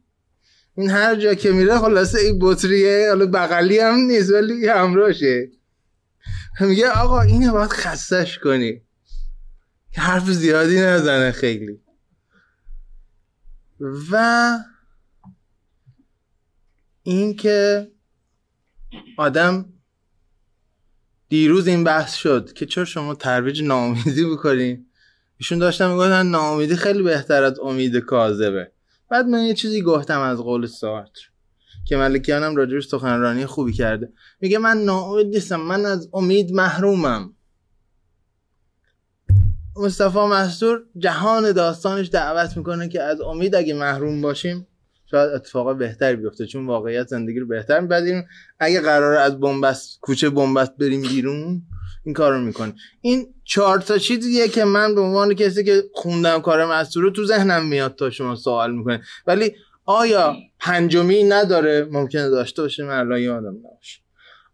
این 0.77 0.89
هر 0.89 1.15
جا 1.15 1.33
که 1.33 1.51
میره 1.51 1.79
خلاصه 1.79 2.19
این 2.19 2.39
بطریه 2.41 3.09
حالا 3.09 3.25
بغلی 3.25 3.79
هم 3.79 3.95
نیست 3.95 4.31
ولی 4.31 4.67
همراشه 4.67 5.51
میگه 6.59 6.89
آقا 6.89 7.21
اینو 7.21 7.51
باید 7.51 7.69
خستش 7.69 8.39
کنی. 8.39 8.81
حرف 9.95 10.29
زیادی 10.31 10.79
نزنه 10.79 11.31
خیلی. 11.31 11.79
و 14.11 14.57
اینکه 17.03 17.87
آدم 19.17 19.65
دیروز 21.29 21.67
این 21.67 21.83
بحث 21.83 22.15
شد 22.15 22.53
که 22.53 22.65
چرا 22.65 22.85
شما 22.85 23.15
ترویج 23.15 23.63
ناامیدی 23.63 24.25
بکنین 24.25 24.85
ایشون 25.37 25.59
داشتن 25.59 25.89
می‌گفتن 25.89 26.27
ناامیدی 26.27 26.75
خیلی 26.75 27.03
بهتر 27.03 27.43
از 27.43 27.59
امید 27.59 27.97
کاذبه. 27.97 28.71
بعد 29.09 29.25
من 29.25 29.43
یه 29.43 29.53
چیزی 29.53 29.81
گفتم 29.81 30.19
از 30.19 30.37
قول 30.37 30.65
سارتر 30.65 31.21
که 31.85 31.97
ملکیانم 31.97 32.55
راجبش 32.55 32.87
سخنرانی 32.87 33.45
خوبی 33.45 33.73
کرده. 33.73 34.11
میگه 34.41 34.57
من 34.57 34.77
ناامید 34.77 35.27
نیستم 35.27 35.61
من 35.61 35.85
از 35.85 36.09
امید 36.13 36.51
محرومم. 36.51 37.33
مصطفی 39.75 40.19
مستور 40.19 40.83
جهان 40.97 41.51
داستانش 41.51 42.09
دعوت 42.09 42.57
می‌کنه 42.57 42.89
که 42.89 43.01
از 43.01 43.21
امید 43.21 43.55
اگه 43.55 43.73
محروم 43.73 44.21
باشیم 44.21 44.67
شاید 45.11 45.29
اتفاق 45.29 45.77
بهتری 45.77 46.15
بیفته 46.15 46.45
چون 46.45 46.67
واقعیت 46.67 47.07
زندگی 47.07 47.39
رو 47.39 47.47
بهتر 47.47 47.79
میپذیریم. 47.79 48.27
اگه 48.59 48.81
قرار 48.81 49.17
از 49.17 49.39
بنبست 49.39 49.99
کوچه 50.01 50.29
بنبست 50.29 50.77
بریم 50.77 51.01
بیرون 51.01 51.61
این 52.07 52.13
کار 52.13 52.33
رو 52.33 52.41
می‌کنه 52.41 52.73
این 53.01 53.27
چهار 53.43 53.79
تا 53.79 53.97
چیزیه 53.97 54.47
که 54.47 54.65
من 54.65 54.95
به 54.95 55.01
عنوان 55.01 55.33
کسی 55.33 55.63
که 55.63 55.83
خوندم 55.93 56.41
کار 56.41 56.65
مستور 56.65 57.03
رو 57.03 57.09
تو 57.09 57.25
ذهنم 57.25 57.65
میاد 57.65 57.95
تا 57.95 58.09
شما 58.09 58.35
سوال 58.35 58.75
می‌کنه 58.75 59.01
ولی 59.27 59.55
آیا 59.85 60.35
پنجمی 60.59 61.23
نداره؟ 61.23 61.87
ممکنه 61.91 62.29
داشته 62.29 62.61
باشه 62.61 62.83
من 62.83 62.99
الان 62.99 63.19
یادم 63.19 63.55
نباشه. 63.57 63.99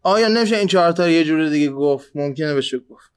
آیا 0.03 0.27
نمیشه 0.27 0.57
این 0.57 0.67
چهار 0.67 0.91
تا 0.91 1.09
یه 1.09 1.23
جور 1.23 1.49
دیگه 1.49 1.69
گفت؟ 1.69 2.11
ممکنه 2.15 2.55
بشه 2.55 2.77
گفت. 2.77 3.11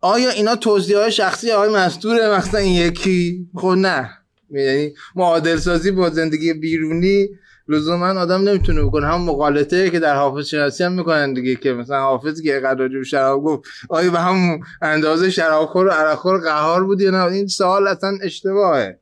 آیا 0.00 0.30
اینا 0.30 0.56
توضیح 0.56 0.96
های 0.96 1.12
شخصی 1.12 1.50
آقای 1.50 1.68
مستوره؟ 1.68 2.30
مثلا 2.30 2.60
این 2.60 2.74
یکی. 2.86 3.48
خب 3.54 3.66
نه. 3.66 4.10
یعنی 4.50 4.94
معادل 5.16 5.56
سازی 5.56 5.90
با 5.90 6.10
زندگی 6.10 6.52
بیرونی 6.52 7.28
لزوما 7.68 8.06
آدم 8.06 8.48
نمی‌تونه 8.48 8.82
بکنه 8.82 9.06
هم 9.06 9.22
مقالطه 9.22 9.90
که 9.90 10.00
در 10.00 10.16
حافظ 10.16 10.46
شناسی 10.46 10.84
هم 10.84 10.92
می‌کنن 10.92 11.32
دیگه 11.32 11.56
که 11.56 11.72
مثلا 11.72 12.00
حافظ 12.00 12.40
که 12.40 12.60
قدر 12.60 12.80
راجع 12.80 13.02
شراب 13.02 13.44
گفت 13.44 13.68
آیا 13.88 14.10
به 14.10 14.20
هم 14.20 14.60
اندازه 14.82 15.30
شرابخور 15.30 15.86
و 15.86 15.90
عرقخور 15.90 16.40
قهار 16.40 16.84
بود 16.84 17.00
یا 17.00 17.10
نه؟ 17.10 17.24
این 17.24 17.46
سوال 17.46 17.88
اصلا 17.88 18.18
اشتباهه. 18.22 18.98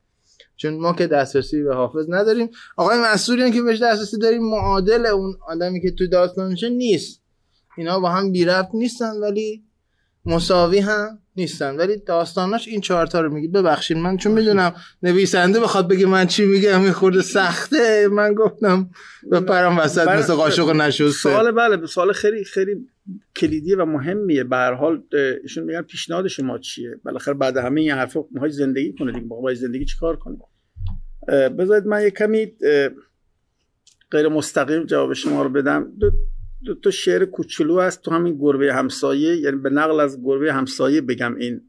چون 0.56 0.74
ما 0.74 0.92
که 0.92 1.06
دسترسی 1.06 1.62
به 1.62 1.74
حافظ 1.74 2.06
نداریم. 2.08 2.50
آقای 2.76 2.98
مسئولی 2.98 3.50
که 3.50 3.62
بهش 3.62 3.82
دسترسی 3.82 4.18
داریم. 4.18 4.42
معادل 4.42 5.06
اون 5.06 5.36
آدمی 5.48 5.80
که 5.80 5.90
تو 5.90 6.06
داستانشه 6.06 6.68
نیست. 6.68 7.20
اینا 7.76 8.00
با 8.00 8.08
هم 8.08 8.32
بی 8.32 8.44
ربط 8.44 8.68
نیستن 8.74 9.16
ولی 9.16 9.64
مساوی 10.26 10.78
هم. 10.78 11.18
نیستن 11.40 11.76
ولی 11.76 11.96
داستاناش 11.96 12.68
این 12.68 12.80
چهارتا 12.80 13.20
رو 13.20 13.34
میگی. 13.34 13.48
ببخشید 13.48 13.96
من 13.96 14.16
چون 14.16 14.32
می‌دونم 14.32 14.74
نویسنده 15.02 15.60
بخواد 15.60 15.88
بگه 15.88 16.06
من 16.06 16.26
چی 16.26 16.44
میگم 16.44 16.82
این 16.82 16.92
خورده 16.92 17.22
سخته. 17.22 18.08
من 18.08 18.34
گفتم 18.34 18.90
پرم 19.48 19.78
وسط 19.78 20.06
بله. 20.06 20.18
مثل 20.18 20.34
قاشق 20.34 20.70
نشسته. 20.70 21.10
سوال 21.10 21.50
بله 21.50 21.86
سوال 21.86 22.12
خیلی 22.12 22.44
خیلی 22.44 22.86
کلیدیه 23.36 23.76
و 23.76 23.84
مهمیه. 23.84 24.44
به 24.44 24.56
هر 24.56 24.72
حال 24.72 25.02
ایشون 25.42 25.64
میگن 25.64 25.82
پیشنهاد 25.82 26.28
شما 26.28 26.58
چیه؟ 26.58 27.00
بالاخره 27.04 27.34
بعد 27.34 27.56
همه 27.56 27.80
این 27.80 27.90
حرفا 27.90 28.24
می‌خوای 28.30 28.50
زندگی 28.50 28.94
کنید 28.98 29.14
دیگه. 29.14 29.26
با 29.26 29.54
زندگی 29.54 29.84
چیکار 29.84 30.16
کنید 30.16 30.40
بذارید 31.58 31.86
من 31.86 32.02
یه 32.02 32.10
کمی 32.10 32.52
غیر 34.10 34.28
مستقیم 34.28 34.84
جواب 34.84 35.12
شما 35.12 35.42
رو 35.42 35.48
بدم. 35.48 35.92
دو 36.00 36.10
دو 36.64 36.74
تا 36.74 36.90
شعر 36.90 37.24
کوچولو 37.24 37.80
هست. 37.80 38.02
تو 38.02 38.10
همین 38.10 38.38
گربه 38.38 38.74
همسایه 38.74 39.36
یعنی 39.36 39.56
به 39.56 39.70
نقل 39.70 40.00
از 40.00 40.22
گربه 40.22 40.52
همسایه 40.52 41.00
بگم 41.00 41.36
این 41.36 41.60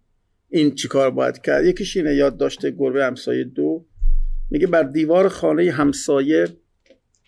این 0.50 0.76
چیکار 0.76 1.12
باید 1.12 1.42
کرد. 1.42 1.66
یکیش 1.66 1.98
اینه 1.98 2.16
یاد 2.16 2.38
داشته 2.38 2.72
گربه 2.72 3.06
همسایه 3.06 3.44
دو. 3.44 3.86
میگه 4.50 4.68
بر 4.68 4.84
دیوار 4.84 5.30
خانه 5.30 5.72
همسایه 5.72 6.48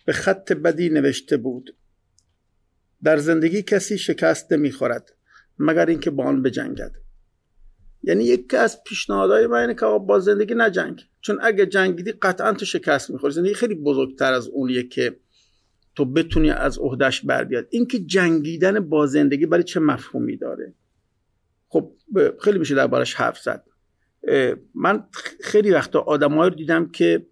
به 0.06 0.14
خط 0.14 0.52
بدی 0.52 0.90
نوشته 0.90 1.38
بود 1.38 1.76
در 3.04 3.18
زندگی 3.18 3.62
کسی 3.62 3.98
شکست 3.98 4.54
می‌خورد 4.54 5.14
مگر 5.60 5.86
اینکه 5.86 6.10
با 6.10 6.24
آن 6.24 6.42
بجنگد. 6.42 6.92
یعنی 8.04 8.24
یکی 8.24 8.58
از 8.58 8.84
پیشنهادهای 8.84 9.48
من 9.48 9.60
اینه 9.60 9.74
که 9.74 9.86
با 10.08 10.20
زندگی 10.20 10.54
نجنگ 10.58 11.02
چون 11.22 11.40
اگه 11.42 11.66
جنگیدی 11.66 12.12
قطعا 12.12 12.54
تو 12.54 12.66
شکست 12.66 13.12
می‌خوری. 13.12 13.34
زندگی 13.34 13.54
خیلی 13.54 13.76
بزرگتر 13.76 14.34
از 14.34 14.48
اونیه 14.48 14.84
که 14.84 15.16
تو 15.96 16.06
بتونی 16.06 16.50
از 16.50 16.78
عهدهش 16.78 17.22
بر 17.22 17.44
بیاد. 17.44 17.68
اینکه 17.70 18.00
جنگیدن 18.00 18.80
با 18.80 19.06
زندگی 19.06 19.46
برای 19.46 19.64
چه 19.64 19.80
مفهومی 19.80 20.38
داره؟ 20.38 20.74
خب 21.68 21.92
خیلی 22.42 22.60
میشه 22.60 22.76
دربارش 22.76 23.14
حرف 23.14 23.40
زد. 23.40 23.66
من 24.76 25.04
خیلی 25.42 25.72
وقتا 25.72 26.00
آدمایی 26.00 26.50
رو 26.50 26.56
دیدم 26.56 26.92
که 26.92 27.26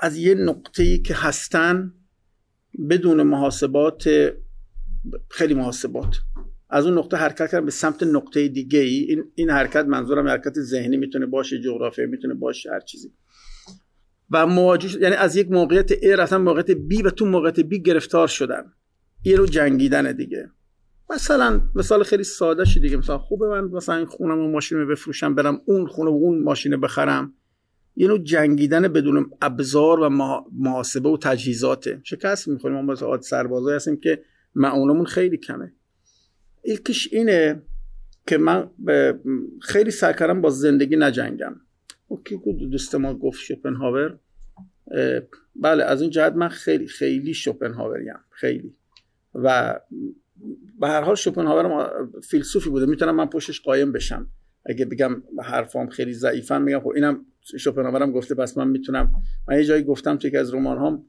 از 0.00 0.16
یه 0.16 0.34
نقطه 0.34 0.82
ای 0.82 0.98
که 0.98 1.14
هستن 1.14 1.94
بدون 2.90 3.22
محاسبات 3.22 4.32
خیلی 5.28 5.54
محاسبات. 5.54 6.16
از 6.70 6.86
اون 6.86 6.98
نقطه 6.98 7.16
حرکت 7.16 7.50
کردن 7.50 7.64
به 7.64 7.70
سمت 7.70 8.02
نقطه 8.02 8.48
دیگه 8.48 8.78
ای 8.78 8.94
این, 8.94 9.24
این 9.34 9.50
حرکت 9.50 9.84
منظورم 9.84 10.28
حرکت 10.28 10.52
ذهنی 10.60 10.96
می‌تونه 10.96 11.26
باشه 11.26 11.60
جغرافی 11.60 12.06
می‌تونه 12.06 12.34
باشه 12.34 12.70
هر 12.70 12.80
چیزی. 12.80 13.12
و 14.30 14.46
مواجه 14.46 15.00
یعنی 15.00 15.14
از 15.14 15.36
یک 15.36 15.50
موقعیت 15.50 15.94
A 15.94 16.06
رفتن 16.06 16.36
موقعیت 16.36 16.72
B 16.72 17.04
و 17.04 17.10
تو 17.10 17.26
موقعیت 17.26 17.60
B 17.60 17.74
گرفتار 17.74 18.28
شدن. 18.28 18.72
یه 19.24 19.36
رو 19.36 19.46
جنگیدن 19.46 20.12
دیگه. 20.12 20.50
مثلا 21.10 21.60
مثال 21.74 22.02
خیلی 22.02 22.24
ساده 22.24 22.64
شد 22.64 22.80
دیگه. 22.80 22.96
مثلا 22.96 23.18
خوبه 23.18 23.48
من 23.48 23.64
مثلا 23.64 24.06
خونم 24.06 24.38
و 24.38 24.50
ماشین 24.50 24.88
بفروشم 24.88 25.34
برم 25.34 25.60
اون 25.64 25.86
خونه 25.86 26.10
و 26.10 26.14
اون 26.14 26.42
ماشین 26.42 26.80
بخرم. 26.80 27.34
یه 27.96 28.08
نوع 28.08 28.18
جنگیدن 28.18 28.88
بدون 28.88 29.30
ابزار 29.42 30.00
و 30.00 30.08
محاسبه 30.58 31.08
و 31.08 31.16
تجهیزاته. 31.16 32.00
شکست 32.02 32.48
می‌خوریم. 32.48 32.76
ما 32.80 32.92
مثلا 32.92 33.20
سربازایی 33.20 33.76
هستیم 33.76 33.96
که 33.96 34.22
معونمون 34.54 35.04
خیلی 35.04 35.36
کمه. 35.36 35.72
یکیش 36.64 37.08
اینه 37.12 37.62
که 38.26 38.38
من 38.38 38.70
خیلی 39.62 39.90
سعی 39.90 40.14
کردم 40.14 40.40
با 40.40 40.50
زندگی 40.50 40.96
نجنگم. 40.96 41.60
اوکی 42.10 42.40
دوست 42.70 42.94
ما 42.94 43.14
گفت 43.14 43.40
شوپنهاور. 43.40 44.18
بله 45.56 45.84
از 45.84 46.02
این 46.02 46.10
جهت 46.10 46.32
من 46.32 46.48
خیلی 46.48 46.86
خیلی 46.86 47.34
شوپنهاوریم 47.34 48.14
خیلی. 48.30 48.74
و 49.34 49.80
به 50.80 50.88
هر 50.88 51.00
حال 51.00 51.14
شوپنهاور 51.14 51.90
فیلسوفی 52.20 52.70
بوده. 52.70 52.86
می‌تونم 52.86 53.16
من 53.16 53.26
پشتش 53.26 53.60
قایم 53.60 53.92
بشم. 53.92 54.26
اگه 54.66 54.84
بگم 54.84 55.22
حرفام 55.42 55.88
خیلی 55.88 56.12
ضعیفن 56.12 56.62
میگم 56.62 56.80
خب 56.80 56.88
اینم 56.88 57.26
شوپنهاورم 57.58 58.12
گفته 58.12 58.34
پس 58.34 58.58
من 58.58 58.68
می‌تونم. 58.68 59.12
من 59.48 59.56
یه 59.56 59.64
جایی 59.64 59.82
گفتم 59.82 60.16
تو 60.16 60.28
که 60.28 60.38
از 60.38 60.54
رمان 60.54 60.78
هم 60.78 61.04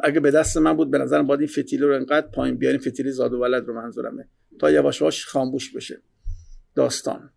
اگه 0.00 0.20
به 0.20 0.30
دست 0.30 0.56
من 0.56 0.72
بود 0.72 0.90
به 0.90 0.98
نظرم 0.98 1.26
باید 1.26 1.40
این 1.40 1.48
فتیله 1.48 1.86
رو 1.86 1.94
انقدر 1.94 2.26
پایین 2.26 2.56
بیاریم 2.56 2.80
فتیله 2.80 3.10
زاد 3.10 3.32
و 3.32 3.38
ولد 3.38 3.66
رو 3.66 3.74
منظورمه 3.74 4.28
تا 4.58 4.70
یواش 4.70 5.26
خاموش 5.26 5.72
بشه. 5.72 6.02
داستان. 6.74 7.30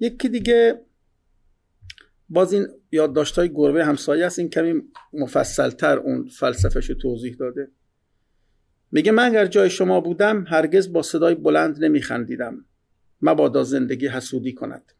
یکی 0.00 0.28
دیگه 0.28 0.80
باز 2.28 2.52
این 2.52 2.66
یادداشت 2.92 3.38
های 3.38 3.48
گربه 3.54 3.84
همسایه 3.84 4.26
است. 4.26 4.38
این 4.38 4.50
کمی 4.50 4.82
مفصلتر 5.12 5.98
اون 5.98 6.28
فلسفهش 6.28 6.90
توضیح 7.02 7.34
داده. 7.34 7.70
میگه 8.92 9.12
من 9.12 9.24
اگر 9.24 9.46
جای 9.46 9.70
شما 9.70 10.00
بودم 10.00 10.44
هرگز 10.48 10.92
با 10.92 11.02
صدای 11.02 11.34
بلند 11.34 11.84
نمیخندیدم. 11.84 12.64
مبادا 13.22 13.64
زندگی 13.64 14.08
حسودی 14.08 14.52
کند. 14.52 14.92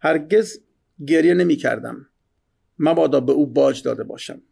هرگز 0.00 0.60
گریه 1.06 1.34
نمی 1.34 1.56
کردم 1.56 2.06
مبادا 2.78 3.20
به 3.20 3.32
او 3.32 3.46
باج 3.46 3.82
داده 3.82 4.04
باشم. 4.04 4.42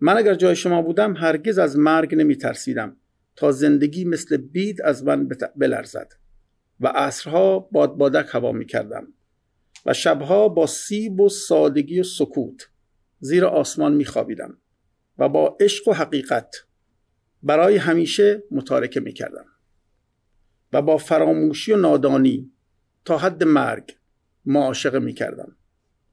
من 0.00 0.16
اگر 0.16 0.34
جای 0.34 0.56
شما 0.56 0.82
بودم 0.82 1.16
هرگز 1.16 1.58
از 1.58 1.78
مرگ 1.78 2.14
نمی 2.14 2.36
ترسیدم 2.36 2.96
تا 3.36 3.52
زندگی 3.52 4.04
مثل 4.04 4.36
بید 4.36 4.82
از 4.82 5.04
من 5.04 5.28
بلرزد. 5.56 6.12
و 6.80 6.88
عصرها 6.88 7.58
باد 7.58 7.96
بادک 7.96 8.26
هوا 8.30 8.52
می 8.52 8.66
کردم 8.66 9.08
و 9.88 9.92
شبها 9.92 10.48
با 10.48 10.66
سیب 10.66 11.20
و 11.20 11.28
سادگی 11.28 12.00
و 12.00 12.02
سکوت 12.02 12.68
زیر 13.20 13.44
آسمان 13.44 13.94
می 13.94 14.04
خوابیدم 14.04 14.58
و 15.18 15.28
با 15.28 15.56
عشق 15.60 15.88
و 15.88 15.92
حقیقت 15.92 16.54
برای 17.42 17.76
همیشه 17.76 18.42
متارکه 18.50 19.00
می 19.00 19.12
کردم 19.12 19.44
و 20.72 20.82
با 20.82 20.96
فراموشی 20.96 21.72
و 21.72 21.76
نادانی 21.76 22.52
تا 23.04 23.18
حد 23.18 23.44
مرگ 23.44 23.96
معاشقه 24.44 24.98
می 24.98 25.12
کردم 25.12 25.56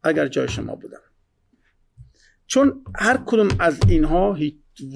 اگر 0.04 0.28
جای 0.28 0.48
شما 0.48 0.76
بودم. 0.76 1.02
چون 2.48 2.84
هر 2.96 3.24
کدوم 3.26 3.48
از 3.60 3.80
اینها 3.90 4.38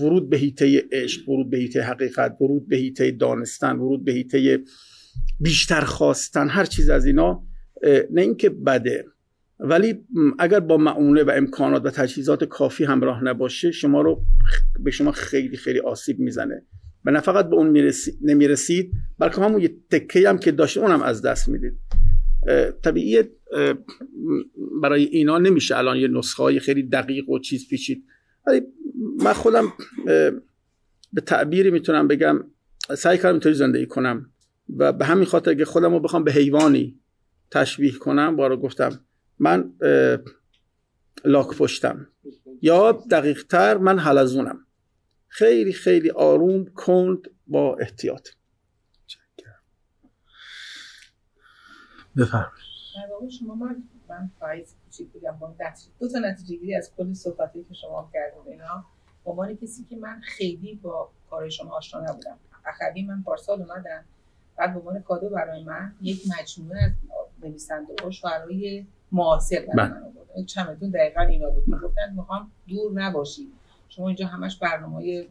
ورود 0.01 0.29
به 0.29 0.37
هیته 0.37 0.83
عشق 0.91 1.29
ورود 1.29 1.49
به 1.49 1.57
هیته 1.57 1.81
حقیقت 1.81 2.37
ورود 2.41 2.67
به 2.67 2.77
هیته 2.77 3.11
دانستن 3.11 3.75
ورود 3.75 4.05
به 4.05 4.11
هیته 4.11 4.63
بیشتر 5.39 5.81
خواستن 5.81 6.49
هر 6.49 6.65
چیز 6.65 6.89
از 6.89 7.05
اینا 7.05 7.48
نه 8.11 8.21
اینکه 8.21 8.49
بده. 8.49 9.05
ولی 9.59 10.05
اگر 10.39 10.59
با 10.59 10.77
معونه 10.77 11.23
و 11.23 11.31
امکانات 11.35 11.85
و 11.85 11.89
تجهیزات 11.89 12.43
کافی 12.43 12.83
همراه 12.83 13.23
نباشه 13.23 13.71
شما 13.71 14.01
رو 14.01 14.21
به 14.79 14.91
شما 14.91 15.11
خیلی 15.11 15.57
خیلی 15.57 15.79
آسیب 15.79 16.19
می‌زنه. 16.19 16.63
و 17.05 17.11
نه 17.11 17.19
فقط 17.19 17.49
به 17.49 17.55
اون 17.55 17.91
نمی‌رسید 18.21 18.91
بلکه 19.19 19.41
همون 19.41 19.61
یه 19.61 19.75
تکه 19.89 20.29
هم 20.29 20.37
که 20.37 20.51
داشته 20.51 20.79
اونم 20.79 21.01
از 21.01 21.21
دست 21.21 21.47
می‌دید. 21.47 21.73
طبیعی 22.83 23.23
برای 24.81 25.03
اینا 25.03 25.37
نمیشه 25.37 25.77
الان 25.77 25.97
یه 25.97 26.07
نسخه 26.07 26.43
های 26.43 26.59
خیلی 26.59 26.83
دقیق 26.83 27.29
و 27.29 27.39
چیز 27.39 27.67
پیچید. 27.69 28.03
ولی 28.47 28.61
من 29.23 29.33
خودم 29.33 29.73
به 31.13 31.21
تعبیری 31.25 31.71
می‌تونم 31.71 32.07
بگم 32.07 32.43
سعی 32.97 33.17
کردم 33.17 33.31
اینطوری 33.31 33.55
زندگی 33.55 33.85
کنم. 33.85 34.31
و 34.77 34.93
به 34.93 35.05
همین 35.05 35.25
خاطر 35.25 35.53
که 35.53 35.65
خودم 35.65 35.93
رو 35.93 35.99
بخوام 35.99 36.23
به 36.23 36.31
حیوانی 36.31 36.99
تشبیه 37.51 37.97
کنم 37.97 38.35
بارو 38.35 38.57
گفتم 38.57 39.05
من 39.39 39.73
لاک 41.25 41.57
پشتم. 41.57 42.07
یا 42.61 42.91
دقیق 42.91 43.43
تر 43.43 43.77
من 43.77 43.99
حلزونم. 43.99 44.65
خیلی 45.27 45.73
خیلی 45.73 46.11
آروم 46.11 46.65
کند 46.65 47.17
با 47.47 47.75
احتیاط. 47.75 48.29
بفرمایید. 52.17 52.69
شما 53.39 53.55
من 53.55 53.83
من 54.09 54.31
فایز 54.39 54.75
کوچیک 54.85 55.07
بگم 55.11 55.31
با 55.31 55.55
دو 55.99 56.07
تا 56.07 56.19
نتیجه 56.19 56.55
گیری 56.55 56.75
از 56.75 56.91
کل 56.97 57.13
صحبتی 57.13 57.63
که 57.63 57.73
شما 57.73 58.09
کردید 58.13 58.47
اینا 58.47 58.85
به 59.25 59.31
عنوان 59.31 59.57
کسی 59.57 59.83
که 59.89 59.95
من 59.95 60.21
خیلی 60.23 60.75
با 60.75 61.11
کار 61.29 61.49
شما 61.49 61.71
آشنا 61.71 62.01
نبودم. 62.01 62.39
اخوی 62.65 63.01
من 63.01 63.23
پارسال 63.23 63.61
اومدم 63.61 64.05
بعد 64.57 64.73
به 64.73 64.79
عنوان 64.79 65.01
کادو 65.01 65.29
برای 65.29 65.63
من 65.63 65.95
یک 66.01 66.21
مجموعه 66.39 66.83
از 66.83 66.91
نویسنده 67.43 67.93
برای 68.23 68.85
معاصر 69.11 69.65
برای 69.65 69.89
بله. 70.35 70.45
چمدون 70.45 70.89
دقیقا 70.89 71.21
اینا 71.21 71.49
بود. 71.49 71.81
گفتن 71.81 72.13
می‌خوام 72.15 72.51
دور 72.67 72.91
نباشی. 72.93 73.47
شما 73.89 74.07
اینجا 74.07 74.27
همش 74.27 74.59
برنامه 74.59 75.27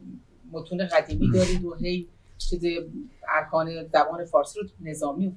متون 0.51 0.87
قدیمی 0.87 1.31
دارید 1.31 1.65
و 1.65 1.75
هی 1.75 2.07
چیز 2.37 2.63
ارکان 3.35 3.87
زبان 3.87 4.25
فارسی 4.25 4.59
رو 4.59 4.67
نظامی 4.81 5.27
و 5.27 5.33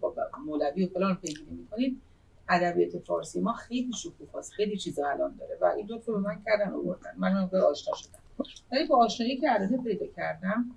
مولوی 0.46 0.84
و 0.84 0.88
فلان 0.88 1.14
پیگیری 1.14 1.50
می‌کنید. 1.50 2.00
ادبیات 2.48 2.98
فارسی 2.98 3.40
ما 3.40 3.52
خیلی 3.52 3.92
شکوفاست 3.92 4.52
خیلی 4.52 4.76
چیزا 4.76 5.08
الان 5.08 5.36
داره 5.36 5.58
و 5.60 5.64
این 5.64 5.86
دو 5.86 5.98
به 5.98 6.18
من 6.18 6.42
کردن 6.46 6.72
آوردن. 6.72 7.10
من 7.16 7.32
هم 7.32 7.50
آشنا 7.70 7.94
شدم. 7.94 8.18
ولی 8.72 8.86
با 8.86 8.96
آشنایی 8.96 9.36
که 9.36 9.52
الان 9.52 9.84
پیدا 9.84 10.06
کردم 10.16 10.70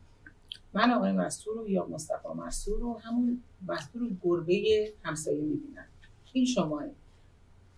من 0.76 0.92
آقای 0.92 1.12
مستور 1.12 1.70
یا 1.70 1.86
مصطفی 1.86 2.28
مستور 2.28 2.80
رو 2.80 3.00
همون 3.00 3.44
مستور 3.68 4.02
رو 4.02 4.10
گربه 4.24 4.94
همسایه 5.04 5.42
می‌بینم. 5.42 5.86
این 6.34 6.46
شماه 6.46 6.84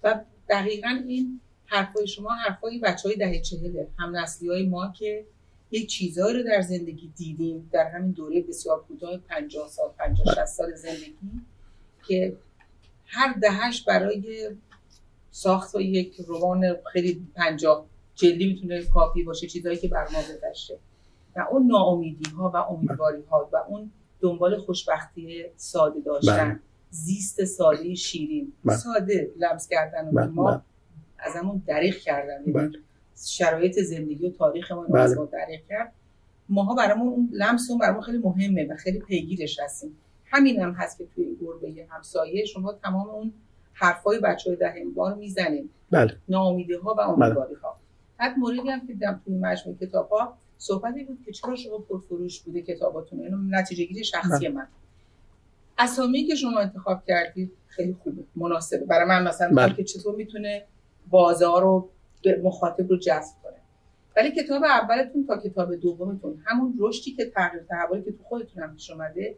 و 0.04 0.20
دقیقا 0.50 1.04
این 1.08 1.42
حرفای 1.66 2.08
شما 2.08 2.30
حرفای 2.30 2.80
بچه 2.80 3.10
های 3.10 3.18
دهه 3.18 3.42
چهله. 3.42 3.88
هم 3.98 4.18
نسلی 4.18 4.50
های 4.50 4.66
ما 4.66 4.92
که 4.92 5.26
یک 5.72 5.90
چیزهایی 5.90 6.38
رو 6.38 6.44
در 6.44 6.62
زندگی 6.62 7.12
دیدیم 7.16 7.70
در 7.72 7.90
همین 7.90 8.12
دوره 8.12 8.42
بسیار 8.42 8.84
کوتاه 8.88 9.18
50 9.18 9.70
سال 9.70 9.90
50 9.98 10.36
60 10.36 10.46
سال 10.46 10.76
زندگی 10.76 11.16
که 12.08 12.38
هر 13.06 13.34
دهش 13.34 13.82
برای 13.82 14.50
ساخت 15.32 15.76
یک 15.76 16.16
روان 16.28 16.76
خیلی 16.94 17.28
پنجاه 17.36 17.86
جلدی 18.16 18.48
می‌تونه 18.48 18.84
کافی 18.84 19.24
باشه 19.24 19.48
چیزهایی 19.48 19.78
که 19.78 19.88
بر 19.88 20.08
ما 20.12 20.20
گذشته. 20.22 20.80
و 21.38 21.48
اون 21.52 21.68
ناامیدی 21.68 22.30
ها 22.30 22.52
و 22.54 22.58
امیدواری 22.58 23.22
ها 23.22 23.50
و 23.54 23.58
اون 23.58 23.92
دنبال 24.20 24.58
خوشبختی 24.58 25.46
ساده 25.56 26.00
داشتن. 26.00 26.50
بله. 26.50 26.60
زیست 26.90 27.44
ساده 27.44 27.96
شیرین. 27.96 28.54
بله. 28.66 28.78
ساده 28.78 29.32
لمس 29.38 29.68
کردن 29.68 30.12
بله. 30.12 30.26
ما 30.26 30.62
از 31.20 31.36
همون 31.36 31.62
دریغ 31.68 31.96
کردن. 31.96 32.44
یعنی 32.48 32.78
شرایط 33.26 33.80
زندگی 33.80 34.28
و 34.28 34.32
تاریخ 34.32 34.72
ما 34.72 34.86
از 34.96 35.18
ما 35.18 35.26
دریغ 35.26 35.60
کرد. 35.70 35.94
ماها 36.50 36.76
برامون 36.76 37.08
اون 37.08 37.30
لمس 37.32 37.68
اون 37.70 37.80
برامون 37.80 38.02
خیلی 38.02 38.18
مهمه 38.18 38.68
و 38.68 38.76
خیلی 38.76 39.00
پیگیرش 39.00 39.60
هستیم. 39.60 39.98
همین 40.26 40.62
هم 40.62 40.72
هست 40.72 40.98
که 40.98 41.06
توی 41.16 41.38
گربه 41.42 41.88
همسایه 41.90 42.46
شما 42.46 42.74
تمام 42.74 43.10
اون 43.10 43.34
حرفای 43.74 44.20
بچه 44.20 44.50
های 44.50 44.60
دهه 44.60 44.86
رو 44.96 45.16
می‌زنیم 45.16 45.70
بله. 45.92 46.18
ناامیدی 46.30 46.74
ها 46.74 46.94
و 46.94 47.00
امیدواری 47.00 47.54
ها 47.54 47.78
بعد 48.18 48.38
موردی 48.38 48.70
هم 48.70 48.88
که 48.88 48.94
در 48.94 49.20
توی 49.26 49.38
مجموعه 49.38 49.80
کتاب 49.80 50.10
ها 50.10 50.38
صحبتی 50.58 51.04
بود 51.04 51.20
که 51.26 51.32
چرا 51.32 51.56
شما 51.56 51.78
پرفروش 51.78 52.42
بوده 52.42 52.62
کتاباتون 52.62 53.20
اینو 53.20 53.38
نتیجه 53.50 53.84
گیری 53.84 54.04
شخصی 54.04 54.48
بله. 54.48 54.50
من 54.50 54.68
اسامی 55.78 56.26
که 56.26 56.36
شما 56.36 56.60
انتخاب 56.60 57.04
کردید 57.08 57.52
خیلی 57.68 57.94
خوبه 57.94 58.24
مناسبه 58.36 58.86
برای 58.86 59.08
من 59.08 59.28
مثلا 59.28 59.54
بله. 59.56 59.74
که 59.74 59.84
چطور 59.84 60.16
می‌تونه 60.16 60.66
بازار 61.10 61.62
رو 61.62 61.90
مخاطب 62.44 62.90
رو 62.90 62.98
جذب 62.98 63.36
کنه 63.44 63.58
ولی 64.16 64.32
کتاب 64.32 64.64
اولتون 64.64 65.26
تا 65.26 65.38
کتاب 65.38 65.76
دومتون 65.76 66.42
همون 66.46 66.76
رشدی 66.80 67.12
که 67.12 67.26
تغییر 67.26 67.64
تحولی 67.64 68.04
که 68.04 68.12
تو 68.12 68.24
خودتون 68.24 68.64
هم 68.64 68.74
پیش 68.74 68.92
اومده 68.92 69.38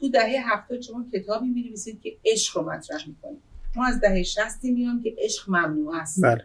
تو 0.00 0.08
دهه 0.08 0.52
هفتاد 0.52 0.80
شما 0.80 1.06
کتابی 1.12 1.48
می‌نویسید 1.48 2.00
که 2.00 2.16
عشق 2.24 2.56
رو 2.56 2.70
مطرح 2.70 3.08
می‌کنید 3.08 3.42
ما 3.76 3.86
از 3.86 4.00
دهه 4.00 4.22
60 4.22 4.64
میام 4.64 5.02
که 5.02 5.14
عشق 5.18 5.50
ممنوع 5.50 5.96
است 5.96 6.24
بله. 6.24 6.44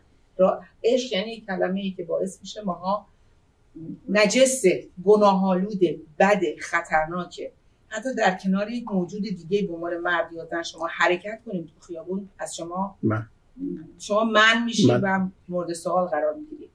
عشق 0.83 1.13
یعنی 1.13 1.41
کلمه 1.41 1.79
ای 1.79 1.91
که 1.91 2.03
باعث 2.03 2.39
میشه 2.41 2.61
ماها 2.61 3.07
نجس 4.09 4.63
گناهالود 5.03 5.79
بد 6.19 6.41
خطرناکه 6.61 7.51
حتی 7.87 8.15
در 8.15 8.37
کنار 8.43 8.71
یک 8.71 8.91
موجود 8.91 9.21
دیگه 9.21 9.67
به 9.67 9.73
عنوان 9.73 9.97
مرد 9.97 10.33
یا 10.33 10.63
شما 10.63 10.87
حرکت 10.91 11.41
کنیم 11.45 11.65
تو 11.65 11.85
خیابون 11.87 12.29
از 12.39 12.55
شما 12.55 12.97
من. 13.03 13.27
شما 13.99 14.23
من 14.23 14.63
میشید 14.65 14.89
و 14.89 15.27
مورد 15.49 15.73
سوال 15.73 16.07
قرار 16.07 16.33
می‌گیرید 16.33 16.69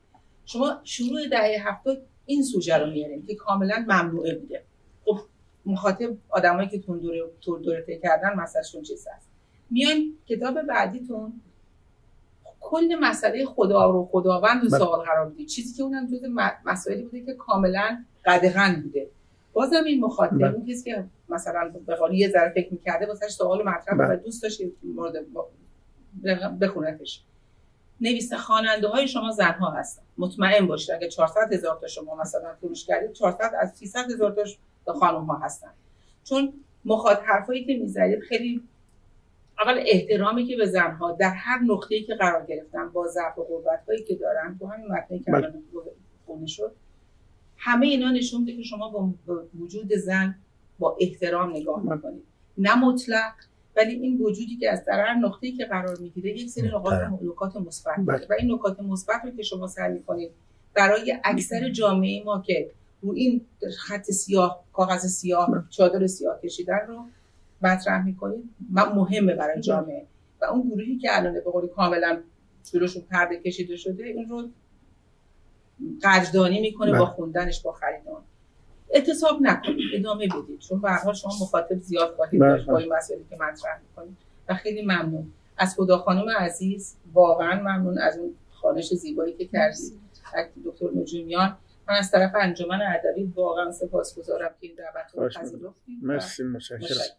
شما 0.44 0.80
شروع 0.84 1.28
دهه 1.30 1.68
هفتاد 1.68 2.02
این 2.26 2.42
سوژه 2.42 2.76
رو 2.76 2.90
میاریم 2.90 3.26
که 3.26 3.34
کاملا 3.34 3.84
ممنوعه 3.88 4.34
بوده. 4.38 4.62
خب 5.04 5.18
مخاطب 5.66 6.16
آدمایی 6.28 6.68
که 6.68 6.78
تون 6.78 6.98
دوره 6.98 7.20
تور 7.40 7.60
دوره 7.60 8.00
کردن 8.02 8.34
مسئلهشون 8.36 8.82
چیز 8.82 9.06
هست. 9.16 9.28
میان 9.70 10.14
کتاب 10.26 10.62
بعدیتون 10.62 11.32
کل 12.70 12.94
مسئله 13.00 13.44
خدا 13.44 13.90
رو 13.90 14.08
خداوند 14.12 14.62
رو 14.62 14.68
بله. 14.68 14.78
سوال 14.78 15.00
قرار 15.00 15.28
می‌دید 15.28 15.48
چیزی 15.48 15.76
که 15.76 15.82
اونم 15.82 16.06
جز 16.06 16.20
مسائلی 16.64 17.02
بوده 17.02 17.24
که 17.24 17.34
کاملا 17.34 18.04
قدغن 18.24 18.82
بوده 18.82 19.10
بازم 19.52 19.84
این 19.86 20.00
مخاطب 20.00 20.38
بله. 20.38 20.54
اون 20.54 20.66
کسی 20.66 20.84
که 20.84 21.04
مثلا 21.28 21.72
به 21.86 21.94
قول 21.94 22.14
یه 22.14 22.28
ذره 22.28 22.52
فکر 22.54 22.72
می‌کرده 22.72 23.06
واسش 23.06 23.28
سوال 23.28 23.62
مطرح 23.62 23.94
و 23.94 23.98
بله. 23.98 24.16
دوست 24.16 24.42
داشت 24.42 24.60
مورد 24.82 25.14
بخونتش 26.60 27.22
نویسنده 28.00 28.42
خواننده 28.42 28.88
های 28.88 29.08
شما 29.08 29.30
زنها 29.30 29.70
هستن 29.70 30.02
مطمئن 30.18 30.66
باشید 30.66 30.94
اگه 30.94 31.08
400 31.08 31.52
هزار 31.52 31.78
تا 31.80 31.86
شما 31.86 32.16
مثلا 32.16 32.54
فروش 32.60 32.86
کردید 32.86 33.12
400 33.12 33.52
از 33.60 33.76
300 33.76 34.10
هزار 34.10 34.36
تا 34.86 34.92
خانم 34.92 35.24
ها 35.24 35.38
هستن 35.38 35.70
چون 36.24 36.52
مخاطب 36.84 37.22
حرفایی 37.24 37.64
که 37.64 37.76
می‌زنید 37.76 38.20
خیلی 38.20 38.62
اول 39.58 39.82
احترامی 39.86 40.46
که 40.46 40.56
به 40.56 40.66
زنها 40.66 41.12
در 41.12 41.34
هر 41.34 41.58
نقطه‌ای 41.58 42.02
که 42.02 42.14
قرار 42.14 42.46
گرفتن 42.46 42.88
با 42.88 43.06
ضعف 43.08 43.38
و 43.38 43.42
قوت‌هایی 43.42 44.02
که 44.02 44.14
دارن 44.14 44.56
تو 44.58 44.66
همین 44.66 44.86
متنی 44.86 45.18
که 45.18 45.34
الان 45.34 45.62
خونه 46.26 46.46
شد 46.46 46.72
همه 47.56 47.86
اینا 47.86 48.10
نشون 48.10 48.40
میده 48.40 48.56
که 48.56 48.62
شما 48.62 48.88
با 48.88 49.10
وجود 49.60 49.94
زن 49.94 50.34
با 50.78 50.96
احترام 51.00 51.50
نگاه 51.50 51.82
می‌کنید. 51.82 52.22
نه 52.58 52.74
مطلق 52.74 53.32
ولی 53.76 53.92
این 53.92 54.18
وجودی 54.20 54.56
که 54.56 54.70
از 54.70 54.84
در 54.84 55.00
هر 55.00 55.14
نقطه‌ای 55.14 55.52
که 55.52 55.64
قرار 55.64 55.98
می‌گیره 56.00 56.30
یک 56.30 56.50
سری 56.50 56.68
نکات 56.68 57.10
نکات 57.22 57.56
مثبت 57.56 57.98
و 58.30 58.34
این 58.38 58.52
نکات 58.52 58.80
مثبت 58.80 59.20
رو 59.24 59.30
که 59.30 59.42
شما 59.42 59.66
سعی 59.66 59.92
می‌کنید 59.92 60.30
برای 60.74 61.16
اکثر 61.24 61.68
جامعه 61.68 62.24
ما 62.24 62.42
که 62.46 62.70
رو 63.02 63.12
این 63.12 63.40
خط 63.78 64.02
سیاه 64.02 64.64
کاغذ 64.72 65.06
سیاه 65.06 65.64
چادر 65.70 66.06
سیاه 66.06 66.40
کشیدن 66.40 66.80
رو 66.88 67.04
مطرح 67.62 68.04
می‌کنید 68.04 68.44
مهمه 68.70 69.34
برای 69.34 69.60
جامعه. 69.60 70.06
و 70.40 70.44
اون 70.44 70.68
گروهی 70.68 70.98
که 70.98 71.08
الان 71.16 71.34
به 71.34 71.50
قولی 71.50 71.68
کاملا 71.68 72.20
جلوشون 72.72 73.02
پرده 73.10 73.36
کشیده 73.36 73.76
شده 73.76 74.04
این 74.04 74.28
رو 74.28 74.48
قدردانی 76.02 76.60
می‌کنه 76.60 76.92
با 76.92 77.04
بله. 77.04 77.14
خوندنش 77.14 77.62
با 77.62 77.72
خریدان 77.72 78.22
اعتصاب 78.90 79.42
نکنید 79.42 79.90
ادامه 79.94 80.26
بدید. 80.26 80.58
چون 80.58 80.80
به 80.80 80.90
حال 80.90 81.14
شما 81.14 81.32
مخاطب 81.42 81.80
زیاد 81.80 82.14
خواهید 82.14 82.40
بله. 82.40 82.50
داشت 82.50 82.66
با 82.66 82.78
این 82.78 82.92
مسئله 82.92 83.20
که 83.30 83.36
مطرح 83.36 83.80
می‌کنید. 83.88 84.16
و 84.48 84.54
خیلی 84.54 84.82
ممنون. 84.82 85.32
از 85.58 85.74
خدا 85.76 85.98
خانم 85.98 86.28
عزیز 86.30 86.96
واقعا 87.12 87.60
ممنون 87.60 87.98
از 87.98 88.18
اون 88.18 88.34
خانش 88.50 88.94
زیبایی 88.94 89.32
که 89.32 89.46
کردید. 89.46 90.00
دکتر 90.64 90.86
نجومیان 90.94 91.56
من 91.88 91.94
از 91.94 92.10
طرف 92.10 92.32
انجمن 92.34 92.80
ادبی 92.82 93.32
واقعا 93.36 93.72
سپاسگزارم 93.72 94.50
که 94.60 94.66
این 94.66 94.76
دعوت 94.76 95.14
رو 95.14 95.28
پذیرفتید 95.28 95.98
مرسی 96.02 96.42
متشکرم. 96.42 97.16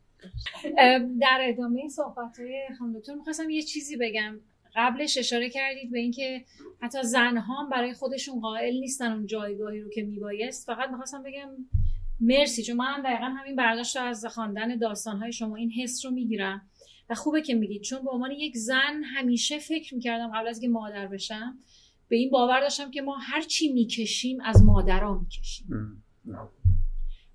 در 1.19 1.39
ادامه 1.41 1.87
صحبت 1.87 2.39
های 2.39 2.67
خانم 2.79 3.01
می‌خواستم 3.17 3.49
یه 3.49 3.61
چیزی 3.61 3.97
بگم. 3.97 4.39
قبلش 4.75 5.17
اشاره 5.17 5.49
کردید 5.49 5.91
به 5.91 5.99
اینکه 5.99 6.45
حتی 6.81 7.03
زنها 7.03 7.69
برای 7.71 7.93
خودشون 7.93 8.39
قائل 8.39 8.73
نیستن 8.79 9.11
اون 9.11 9.25
جایگاهی 9.25 9.81
رو 9.81 9.89
که 9.89 10.03
میبایست. 10.03 10.67
فقط 10.67 10.89
می‌خواستم 10.89 11.23
بگم 11.23 11.49
مرسی 12.19 12.63
چون 12.63 12.75
من 12.75 13.01
دقیقا 13.01 13.25
همین 13.25 13.55
برداشت 13.55 13.97
رو 13.97 14.03
از 14.03 14.25
خواندن 14.25 14.77
داستانهای 14.77 15.31
شما 15.31 15.55
این 15.55 15.71
حس 15.71 16.05
رو 16.05 16.11
می‌گیرم. 16.11 16.69
و 17.09 17.15
خوبه 17.15 17.41
که 17.41 17.55
میگید 17.55 17.81
چون 17.81 18.03
به 18.03 18.11
عنوان 18.11 18.31
یک 18.31 18.57
زن 18.57 19.03
همیشه 19.03 19.59
فکر 19.59 19.95
می‌کردم 19.95 20.31
قبل 20.35 20.47
از 20.47 20.59
که 20.59 20.67
مادر 20.67 21.07
بشم 21.07 21.57
به 22.07 22.15
این 22.15 22.29
باور 22.29 22.61
داشتم 22.61 22.91
که 22.91 23.01
ما 23.01 23.17
هر 23.17 23.41
چی 23.41 23.73
می‌کشیم 23.73 24.41
از 24.41 24.63
مادرها 24.65 25.19
می‌کشیم. 25.19 25.67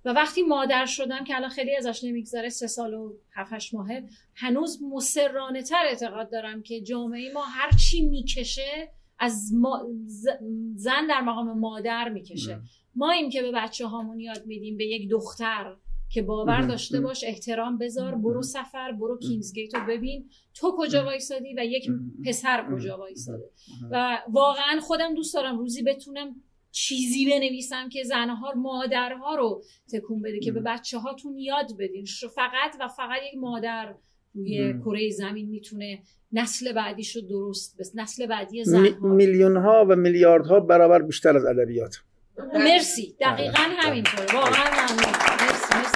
و 0.05 0.09
وقتی 0.09 0.43
مادر 0.43 0.85
شدم 0.85 1.23
که 1.23 1.35
الان 1.35 1.49
خیلی 1.49 1.75
ازش 1.75 2.03
نمیگذره 2.03 2.49
سه 2.49 2.67
سال 2.67 2.93
و 2.93 3.13
هفت 3.33 3.73
ماهه 3.73 4.03
هنوز 4.35 4.83
مسررانه 4.83 5.63
تر 5.63 5.83
اعتقاد 5.85 6.31
دارم 6.31 6.61
که 6.63 6.81
جامعه 6.81 7.33
ما 7.33 7.43
هر 7.43 7.71
چی 7.71 8.05
می‌کشه 8.05 8.91
از 9.19 9.51
زن 10.75 11.07
در 11.07 11.21
مقام 11.21 11.59
مادر 11.59 12.09
می‌کشه. 12.09 12.59
ما 12.95 13.11
این 13.11 13.29
که 13.29 13.41
به 13.41 13.51
بچه 13.51 13.87
هامون 13.87 14.19
یاد 14.19 14.45
میدیم 14.45 14.77
به 14.77 14.85
یک 14.85 15.09
دختر 15.09 15.75
که 16.09 16.21
باور 16.21 16.61
داشته 16.61 17.01
باش 17.01 17.23
احترام 17.23 17.77
بذار 17.77 18.15
برو 18.15 18.41
سفر 18.41 18.91
برو 18.91 19.19
کینزگیت 19.19 19.75
رو 19.75 19.85
ببین. 19.87 20.29
تو 20.53 20.75
کجا 20.77 21.05
وایسادی 21.05 21.53
و 21.57 21.65
یک 21.65 21.89
پسر 22.25 22.65
کجا 22.71 22.97
وایساده؟ 22.97 23.49
و 23.91 24.17
واقعا 24.29 24.79
خودم 24.81 25.15
دوست 25.15 25.33
دارم 25.33 25.57
روزی 25.57 25.83
بتونم 25.83 26.35
چیزی 26.75 27.25
بنویسم 27.25 27.89
که 27.89 28.03
زنها 28.03 28.53
مادرها 28.55 29.35
رو 29.35 29.63
تکون 29.93 30.21
بده 30.21 30.39
که 30.39 30.51
به 30.51 30.59
بچه 30.59 30.97
هاتون 30.97 31.37
یاد 31.37 31.77
بدین. 31.79 32.05
فقط 32.35 32.75
و 32.79 32.87
فقط 32.87 33.21
یک 33.27 33.37
مادر 33.37 33.93
روی 34.33 34.73
کره 34.85 35.09
زمین 35.09 35.49
می‌تونه 35.49 35.99
نسل 36.31 36.73
بعدیش 36.73 37.15
رو 37.15 37.21
درست 37.21 37.77
بس 37.79 37.91
نسل 37.95 38.25
بعدی 38.25 38.63
زنها. 38.63 39.07
میلیون 39.07 39.57
ها 39.57 39.85
و 39.89 39.95
میلیاردها 39.95 40.59
برابر 40.59 41.01
بیشتر 41.01 41.37
از 41.37 41.45
ادبیات. 41.45 41.97
مرسی. 42.53 43.15
دقیقا 43.21 43.63
همینطور. 43.77 44.25
واقعا 44.33 44.65
ممنون. 44.71 45.13
مرسی 45.41 45.75
مرسی 45.77 45.95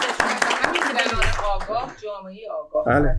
آگاه 1.53 1.95
جامعه 2.03 2.51
آگاه. 2.51 2.85
بله. 2.85 3.15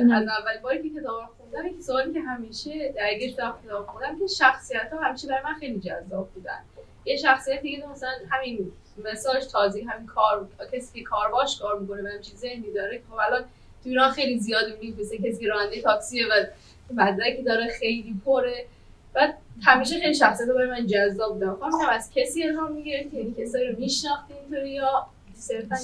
من 0.00 0.12
از 0.12 0.28
اول 0.28 0.62
باری 0.62 0.82
که 0.82 1.00
کتاب 1.00 1.39
خوندم 1.50 1.68
یک 1.68 1.82
سوالی 1.82 2.12
که 2.12 2.20
همیشه 2.20 2.92
درگیرش 2.96 3.32
در 3.32 3.52
کتاب 3.64 3.86
خوندم 3.86 4.18
که 4.18 4.26
شخصیت 4.26 4.92
ها 4.92 5.00
همیشه 5.00 5.28
برای 5.28 5.42
من 5.44 5.54
خیلی 5.54 5.80
جذاب 5.80 6.30
بودن. 6.34 6.58
یه 7.04 7.16
شخصیت 7.16 7.62
دیگه 7.62 7.86
مثلا 7.92 8.10
همین 8.30 8.72
مثالش 9.04 9.46
تازی 9.46 9.80
همین 9.80 10.06
کار 10.06 10.48
کسی 10.72 10.98
که 10.98 11.04
کار 11.04 11.30
باش 11.30 11.58
کار 11.58 11.78
می‌کنه 11.78 12.02
و 12.02 12.06
همچین 12.06 12.36
ذهنی 12.36 12.72
داره 12.72 13.02
خب 13.10 13.14
الان 13.14 13.42
تو 13.82 13.88
ایران 13.88 14.10
خیلی 14.10 14.38
زیاد 14.38 14.70
می‌بینیم 14.70 14.96
مثل 15.00 15.16
کسی 15.16 15.40
که 15.40 15.48
راننده 15.48 15.80
تاکسیه 15.80 16.26
و 16.26 16.44
مدرکی 16.92 17.42
داره 17.42 17.68
خیلی 17.68 18.20
پره. 18.24 18.66
و 19.14 19.32
همیشه 19.62 20.00
خیلی 20.00 20.14
شخصیت 20.14 20.48
برای 20.48 20.70
من 20.70 20.86
جذاب 20.86 21.34
بودن. 21.34 21.54
خواهم 21.54 21.88
از 21.90 22.10
کسی 22.14 22.44
الهام 22.44 22.72
می‌گیرید 22.72 23.10
که 23.10 23.16
این 23.16 23.34
کسایی 23.34 23.68
رو 23.68 23.78
میشناختین 23.78 24.36
اینطوری 24.36 24.70
یا 24.70 25.06
صرفا 25.34 25.76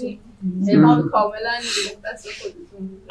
کاملا 1.13 1.59
دست 2.05 2.29
خودتون. 2.43 3.03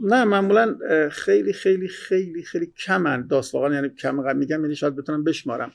نه 0.00 0.24
معمولا 0.24 0.76
خیلی 1.10 1.52
خیلی 1.52 1.88
خیلی 1.88 2.42
خیلی 2.42 2.66
کمن 2.66 3.26
داستان 3.26 3.72
یعنی 3.72 3.88
کم 3.88 4.36
میگم 4.36 4.62
یعنی 4.62 4.74
شاید 4.74 4.96
بتونم 4.96 5.24
بشمارم. 5.24 5.72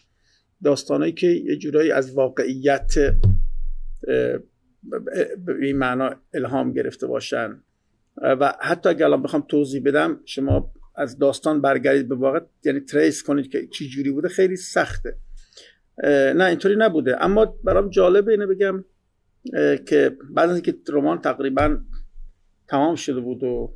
داستانهایی 0.64 1.14
که 1.14 1.28
یه 1.28 1.56
جورایی 1.56 1.92
از 1.92 2.14
واقعیت 2.14 2.94
به 5.46 5.56
این 5.62 5.78
معنا 5.78 6.16
الهام 6.34 6.74
گرفته 6.74 7.08
باشن. 7.08 7.62
و 8.18 8.54
حتی 8.62 8.90
اگر 8.90 9.06
الان 9.06 9.24
بخوام 9.24 9.46
توضیح 9.50 9.82
بدم 9.86 10.20
شما 10.26 10.74
از 10.96 11.18
داستان 11.18 11.62
برگردید 11.62 12.10
به 12.10 12.16
واقع 12.16 12.40
یعنی 12.64 12.80
تریس 12.80 13.24
کنید 13.24 13.52
که 13.52 13.68
چی 13.68 13.90
جوری 13.90 14.12
بوده 14.12 14.30
خیلی 14.30 14.56
سخته. 14.56 15.18
نه 16.36 16.44
اینطوری 16.44 16.76
نبوده. 16.76 17.24
اما 17.24 17.46
برام 17.46 17.90
جالبه 17.90 18.32
اینه 18.32 18.46
بگم 18.46 18.84
که 19.86 20.18
بعد 20.30 20.50
از 20.50 20.56
اینکه 20.56 20.76
رمان 20.94 21.22
تقریبا 21.22 21.78
تمام 22.68 22.96
شده 22.96 23.20
بود 23.20 23.44
و 23.44 23.74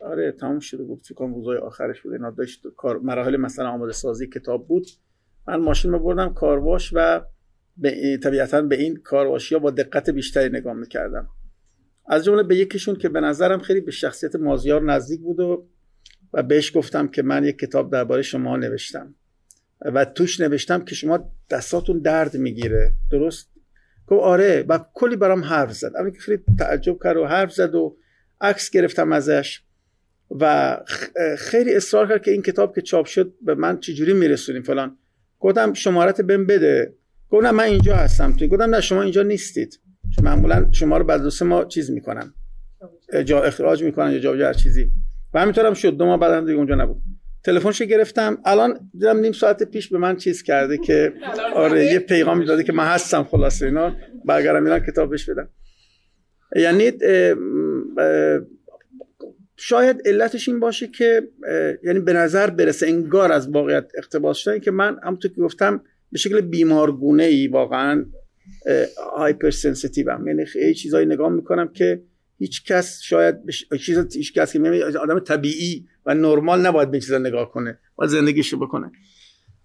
آره 0.00 0.32
تمام 0.32 0.60
شده 0.60 0.82
بود. 0.82 1.02
فکر 1.02 1.14
کنم 1.14 1.34
روزای 1.34 1.56
آخرش 1.56 2.00
بود. 2.00 2.12
اینا 2.12 2.30
داشت 2.30 2.66
کار 2.76 2.98
مراحل 2.98 3.36
مثلا 3.36 3.68
آماده 3.68 3.92
سازی 3.92 4.26
کتاب 4.26 4.68
بود. 4.68 4.86
من 5.48 5.56
ماشین 5.56 5.92
رو 5.92 5.98
بردم 5.98 6.34
کارواش 6.34 6.92
و 6.94 7.20
به 7.76 8.18
طبیعتا 8.22 8.62
به 8.62 8.76
این 8.76 8.96
کارواشی 8.96 9.54
ها 9.54 9.58
با 9.58 9.70
دقت 9.70 10.10
بیشتری 10.10 10.48
نگاه 10.48 10.74
می‌کردم. 10.74 11.28
از 12.06 12.24
جمله 12.24 12.42
به 12.42 12.56
یکیشون 12.56 12.96
که 12.96 13.08
به 13.08 13.20
نظرم 13.20 13.58
خیلی 13.58 13.80
به 13.80 13.90
شخصیت 13.90 14.36
مازیار 14.36 14.82
نزدیک 14.82 15.20
بود 15.20 15.40
و 15.40 15.66
و 16.32 16.42
بهش 16.42 16.76
گفتم 16.76 17.08
که 17.08 17.22
من 17.22 17.44
یک 17.44 17.58
کتاب 17.58 17.92
درباره 17.92 18.22
شما 18.22 18.56
نوشتم. 18.56 19.14
و 19.80 20.04
توش 20.04 20.40
نوشتم 20.40 20.84
که 20.84 20.94
شما 20.94 21.32
دستاتون 21.50 21.98
درد 21.98 22.36
می‌گیره. 22.36 22.92
درست؟ 23.10 23.51
گفت 24.06 24.22
آره 24.22 24.64
و 24.68 24.78
کلی 24.94 25.16
برام 25.16 25.44
حرف 25.44 25.72
زد. 25.72 25.92
اما 25.98 26.10
که 26.10 26.18
خیلی 26.18 26.42
تعجب 26.58 26.98
کرد 27.04 27.16
و 27.16 27.26
حرف 27.26 27.52
زد 27.52 27.74
و 27.74 27.96
عکس 28.40 28.70
گرفتم 28.70 29.12
ازش 29.12 29.60
و 30.30 30.76
خیلی 31.38 31.74
اصرار 31.74 32.08
کرد 32.08 32.22
که 32.22 32.30
این 32.30 32.42
کتاب 32.42 32.74
که 32.74 32.80
چاپ 32.80 33.06
شد 33.06 33.34
به 33.42 33.54
من 33.54 33.80
چجوری 33.80 34.12
میرسونیم 34.12 34.62
فلان. 34.62 34.98
گفتم 35.40 35.72
شمارت 35.72 36.20
بهم 36.20 36.46
بده. 36.46 36.94
گفتم 37.30 37.50
من 37.50 37.64
اینجا 37.64 37.96
هستم. 37.96 38.32
توی 38.32 38.48
گفتم 38.48 38.74
نه 38.74 38.80
شما 38.80 39.02
اینجا 39.02 39.22
نیستید. 39.22 39.80
معمولا 40.22 40.68
شما 40.72 40.98
رو 40.98 41.04
بعد 41.04 41.20
ما 41.42 41.64
چیز 41.64 41.90
می‌کنن. 41.90 42.34
جا 43.24 43.42
اخراج 43.42 43.82
می‌کنن 43.82 44.12
یا 44.12 44.18
جا 44.18 44.46
هر 44.46 44.52
چیزی. 44.52 44.90
و 45.34 45.40
همینطورم 45.40 45.74
شد. 45.74 45.96
دو 45.96 46.06
ماه 46.06 46.20
بعد 46.20 46.40
دیگه 46.40 46.52
اونجا 46.58 46.74
نبود. 46.74 47.02
تلفنش 47.44 47.82
گرفتم. 47.82 48.38
الان 48.44 48.90
دیدم 48.92 49.18
نیم 49.18 49.32
ساعت 49.32 49.62
پیش 49.62 49.88
به 49.88 49.98
من 49.98 50.16
چیز 50.16 50.42
کرده 50.42 50.78
که 50.78 51.12
آره 51.54 51.84
یه 51.84 51.98
پیغامی 51.98 52.44
داده 52.44 52.64
که 52.64 52.72
من 52.72 52.84
هستم 52.84 53.24
خلاص 53.24 53.62
اینا 53.62 53.96
برگردم 54.24 54.64
اینا 54.64 54.80
کتابش 54.80 55.30
بدم. 55.30 55.48
یعنی 56.56 56.92
شاید 59.56 60.02
علتش 60.04 60.48
این 60.48 60.60
باشه 60.60 60.86
که 60.86 61.28
یعنی 61.84 62.00
به 62.00 62.12
نظر 62.12 62.50
برسه 62.50 62.86
انگار 62.86 63.32
از 63.32 63.48
واقعیت 63.48 63.86
اقتباس 63.98 64.36
شدن 64.36 64.58
که 64.58 64.70
من 64.70 64.96
همونطور 65.02 65.30
که 65.30 65.40
گفتم 65.40 65.82
به 66.12 66.18
شکل 66.18 66.40
بیمارگونه 66.40 67.22
ای 67.22 67.48
واقعا 67.48 68.04
هایپر 69.16 69.50
سنسیتیو 69.50 70.10
هم 70.10 70.26
یعنی 70.26 70.44
خیلی 70.44 70.74
چیزایی 70.74 71.06
نگاه 71.06 71.32
می‌کنم 71.32 71.68
که 71.68 72.02
هیچ 72.42 72.64
کس 72.64 73.00
شاید 73.02 73.46
بش... 73.46 73.68
چیز 73.86 74.16
هیچ 74.16 74.32
کس 74.32 74.52
که 74.52 74.98
آدم 75.02 75.18
طبیعی 75.18 75.86
و 76.06 76.14
نرمال 76.14 76.66
نباید 76.66 76.90
به 76.90 77.00
چیزا 77.00 77.18
نگاه 77.18 77.52
کنه 77.52 77.78
باید 77.96 78.10
زندگیشو 78.10 78.58
بکنه. 78.58 78.92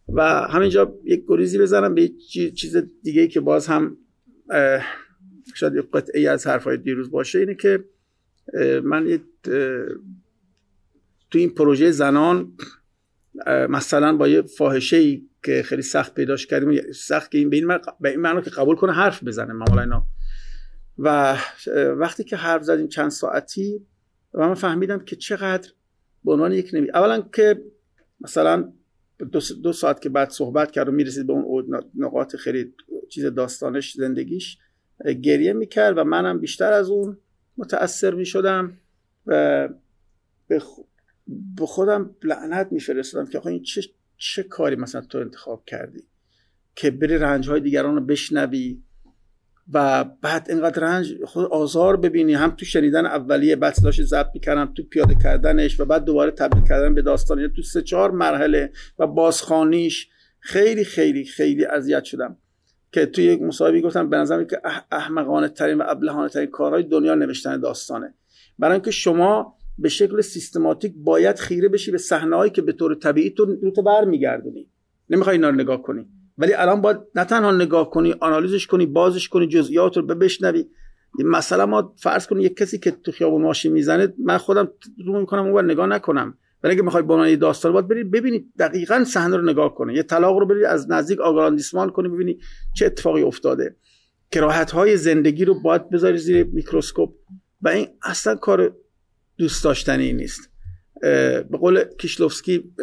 و 0.10 0.22
همینجا 0.24 1.00
یک 1.04 1.24
گریزی 1.28 1.58
بزنم 1.58 1.96
به 1.96 2.08
چیز 2.56 2.78
دیگه 3.04 3.22
ای 3.22 3.28
که 3.28 3.40
باز 3.40 3.68
هم 3.68 3.98
شاید 5.56 5.76
یک 5.76 5.92
قطعی 5.94 6.28
از 6.28 6.48
حرفای 6.48 6.78
دیروز 6.78 7.12
باشه 7.12 7.40
اینه 7.40 7.56
که 7.56 7.84
من 8.84 9.20
تو 11.32 11.40
این 11.40 11.50
پروژه 11.50 11.92
زنان 11.92 12.54
مثلا 13.70 14.18
با 14.18 14.28
یه 14.28 14.42
فاحشه 14.42 14.98
ای 14.98 15.22
که 15.44 15.64
خیلی 15.64 15.82
سخت 15.82 16.14
پیداش 16.14 16.48
کردیم 16.48 16.92
سخت 16.92 17.32
که 17.32 17.38
این 17.38 17.50
به 17.50 17.58
این 18.10 18.20
معنی 18.20 18.42
که 18.42 18.50
قبول 18.50 18.76
کنه 18.76 18.94
حرف 18.94 19.24
بزنه 19.24 19.54
معمولا 19.54 19.82
اینا. 19.82 20.08
و 21.00 21.38
وقتی 21.98 22.24
که 22.24 22.36
حرف 22.36 22.64
زدیم 22.64 22.88
چند 22.88 23.10
ساعتی 23.10 23.86
و 24.34 24.48
من 24.48 24.54
فهمیدم 24.54 25.00
که 25.00 25.16
چقدر 25.16 25.72
به 26.24 26.32
عنوان 26.32 26.52
یک 26.52 26.70
نمی 26.74 26.92
اولا 26.92 27.22
که 27.22 27.64
مثلا 28.22 28.74
دو, 29.64 29.74
ساعت 29.74 30.02
که 30.02 30.10
بعد 30.10 30.30
صحبت 30.30 30.72
کرد 30.72 30.90
و 30.90 30.92
می‌رسید 30.92 31.28
به 31.28 31.34
اون 31.34 31.84
نقاط 31.96 32.36
خیلی 32.36 32.74
چیز 33.10 33.26
داستانش 33.26 33.94
زندگیش 33.94 34.58
گریه 35.22 35.54
می‌کرد 35.54 35.98
و 35.98 36.04
منم 36.04 36.40
بیشتر 36.40 36.74
از 36.74 36.90
اون 36.90 37.18
متاثر 37.58 38.14
می‌شدم 38.14 38.78
و 39.26 39.70
به 41.28 41.66
خودم 41.66 42.16
لعنت 42.24 42.72
میفرستادم 42.72 43.30
که 43.30 43.38
آقا 43.38 43.50
این 43.50 43.64
چه, 43.64 43.82
چه 44.18 44.44
کاری 44.44 44.76
مثلا 44.76 45.02
تو 45.02 45.18
انتخاب 45.18 45.66
کردی؟ 45.66 46.04
که 46.76 46.92
بری 46.92 47.18
رنج 47.18 47.50
های 47.50 47.62
دیگران 47.62 47.96
رو 47.96 48.02
بشنوی؟ 48.02 48.84
و 49.74 50.06
بعد 50.22 50.46
اینقدر 50.50 50.82
رنج 50.82 51.16
خود 51.26 51.46
آزار 51.46 51.98
ببینی 51.98 52.34
هم 52.34 52.52
تو 52.52 52.66
شنیدن 52.66 53.06
اولیه 53.06 53.56
بعد 53.56 53.74
صداش 53.74 54.02
ضبط 54.02 54.30
می‌کردم 54.34 54.74
تو 54.76 54.84
پیاده 54.84 55.16
کردنش 55.16 55.80
و 55.80 55.86
بعد 55.86 56.04
دوباره 56.04 56.32
تبدیل 56.32 56.64
کردن 56.64 56.94
به 56.94 57.02
داستان. 57.02 57.40
یعنی 57.40 57.54
تو 57.56 57.62
سه 57.62 57.82
چهار 57.82 58.12
مرحله 58.12 58.72
و 59.00 59.08
بازخانیش 59.08 60.10
خیلی 60.40 60.84
خیلی 60.84 61.26
خیلی 61.26 61.66
اذیت 61.66 62.04
شدم 62.04 62.38
که 62.92 63.06
توی 63.06 63.24
یک 63.24 63.42
مصاحبه 63.42 63.82
گفتم 63.82 64.10
به 64.10 64.18
نظرم 64.18 64.46
که 64.46 64.62
احمقانه 64.92 65.48
ترین 65.50 65.78
و 65.78 65.84
ابلهانه 65.88 66.30
ترین 66.30 66.48
کارهای 66.48 66.84
دنیا 66.84 67.16
نوشتن 67.16 67.60
داستانه. 67.60 68.14
برای 68.60 68.74
اینکه 68.74 68.92
شما 68.92 69.58
به 69.78 69.90
شکل 69.90 70.22
سیستماتیک 70.22 70.94
باید 70.98 71.40
خیره 71.40 71.70
بشی 71.70 71.92
به 71.92 71.98
صحنه‌هایی 71.98 72.52
که 72.52 72.62
به 72.62 72.72
طور 72.72 72.96
طبیعی 72.96 73.30
تو 73.30 73.46
رو 73.46 73.84
برمیگردونی. 73.84 74.70
نمی‌خوای 75.10 75.36
اینا 75.36 75.50
رو 75.50 75.56
نگاه 75.56 75.82
کنی. 75.82 76.06
ولی 76.38 76.54
الان 76.54 76.82
باید 76.82 76.98
نه 77.16 77.24
تنها 77.24 77.52
نگاه 77.52 77.90
کنی 77.90 78.16
آنالیزش 78.20 78.68
کنی 78.68 78.86
بازش 78.86 79.30
کنی 79.30 79.48
جزئیات 79.48 79.98
رو 79.98 80.04
بشنوی 80.04 80.66
مثلا 81.20 81.66
ما 81.66 81.94
فرض 81.98 82.28
کنی 82.28 82.44
یک 82.44 82.58
کسی 82.58 82.80
که 82.80 82.92
تو 82.92 83.12
خیابون 83.12 83.42
ماشین 83.42 83.74
می‌زنه 83.74 84.14
من 84.26 84.38
خودم 84.38 84.72
رو 85.06 85.20
می‌کنم 85.20 85.46
اون 85.46 85.66
نگاه 85.66 85.88
نکنم. 85.88 86.38
ولی 86.64 86.74
اگه 86.74 86.82
می‌خوای 86.82 87.04
با 87.04 87.36
داستان 87.36 87.72
باید 87.72 87.88
برید 87.88 88.12
ببینید 88.12 88.54
دقیقا 88.60 89.04
صحنه 89.04 89.38
رو 89.38 89.44
نگاه 89.44 89.76
کنه 89.76 89.94
یه 89.94 90.04
طلاق 90.04 90.38
رو 90.38 90.46
برید 90.46 90.64
از 90.64 90.92
نزدیک 90.92 91.20
آگراندیسمان 91.20 91.90
کنی 91.90 92.08
ببینی 92.10 92.40
چه 92.76 92.86
اتفاقی 92.86 93.22
افتاده. 93.22 93.76
کراهت 94.32 94.72
های 94.72 94.98
زندگی 94.98 95.46
رو 95.46 95.62
باید 95.62 95.90
بذاری 95.90 96.18
زیر 96.18 96.44
میکروسکوپ. 96.44 97.14
و 97.62 97.70
این 97.70 97.88
اصلا 98.04 98.36
کار 98.36 98.76
دوست 99.38 99.64
داشتنی 99.64 100.14
نیست. 100.14 100.50
به 101.02 101.58
قول 101.60 101.84
کیشلوفسکی 101.84 102.74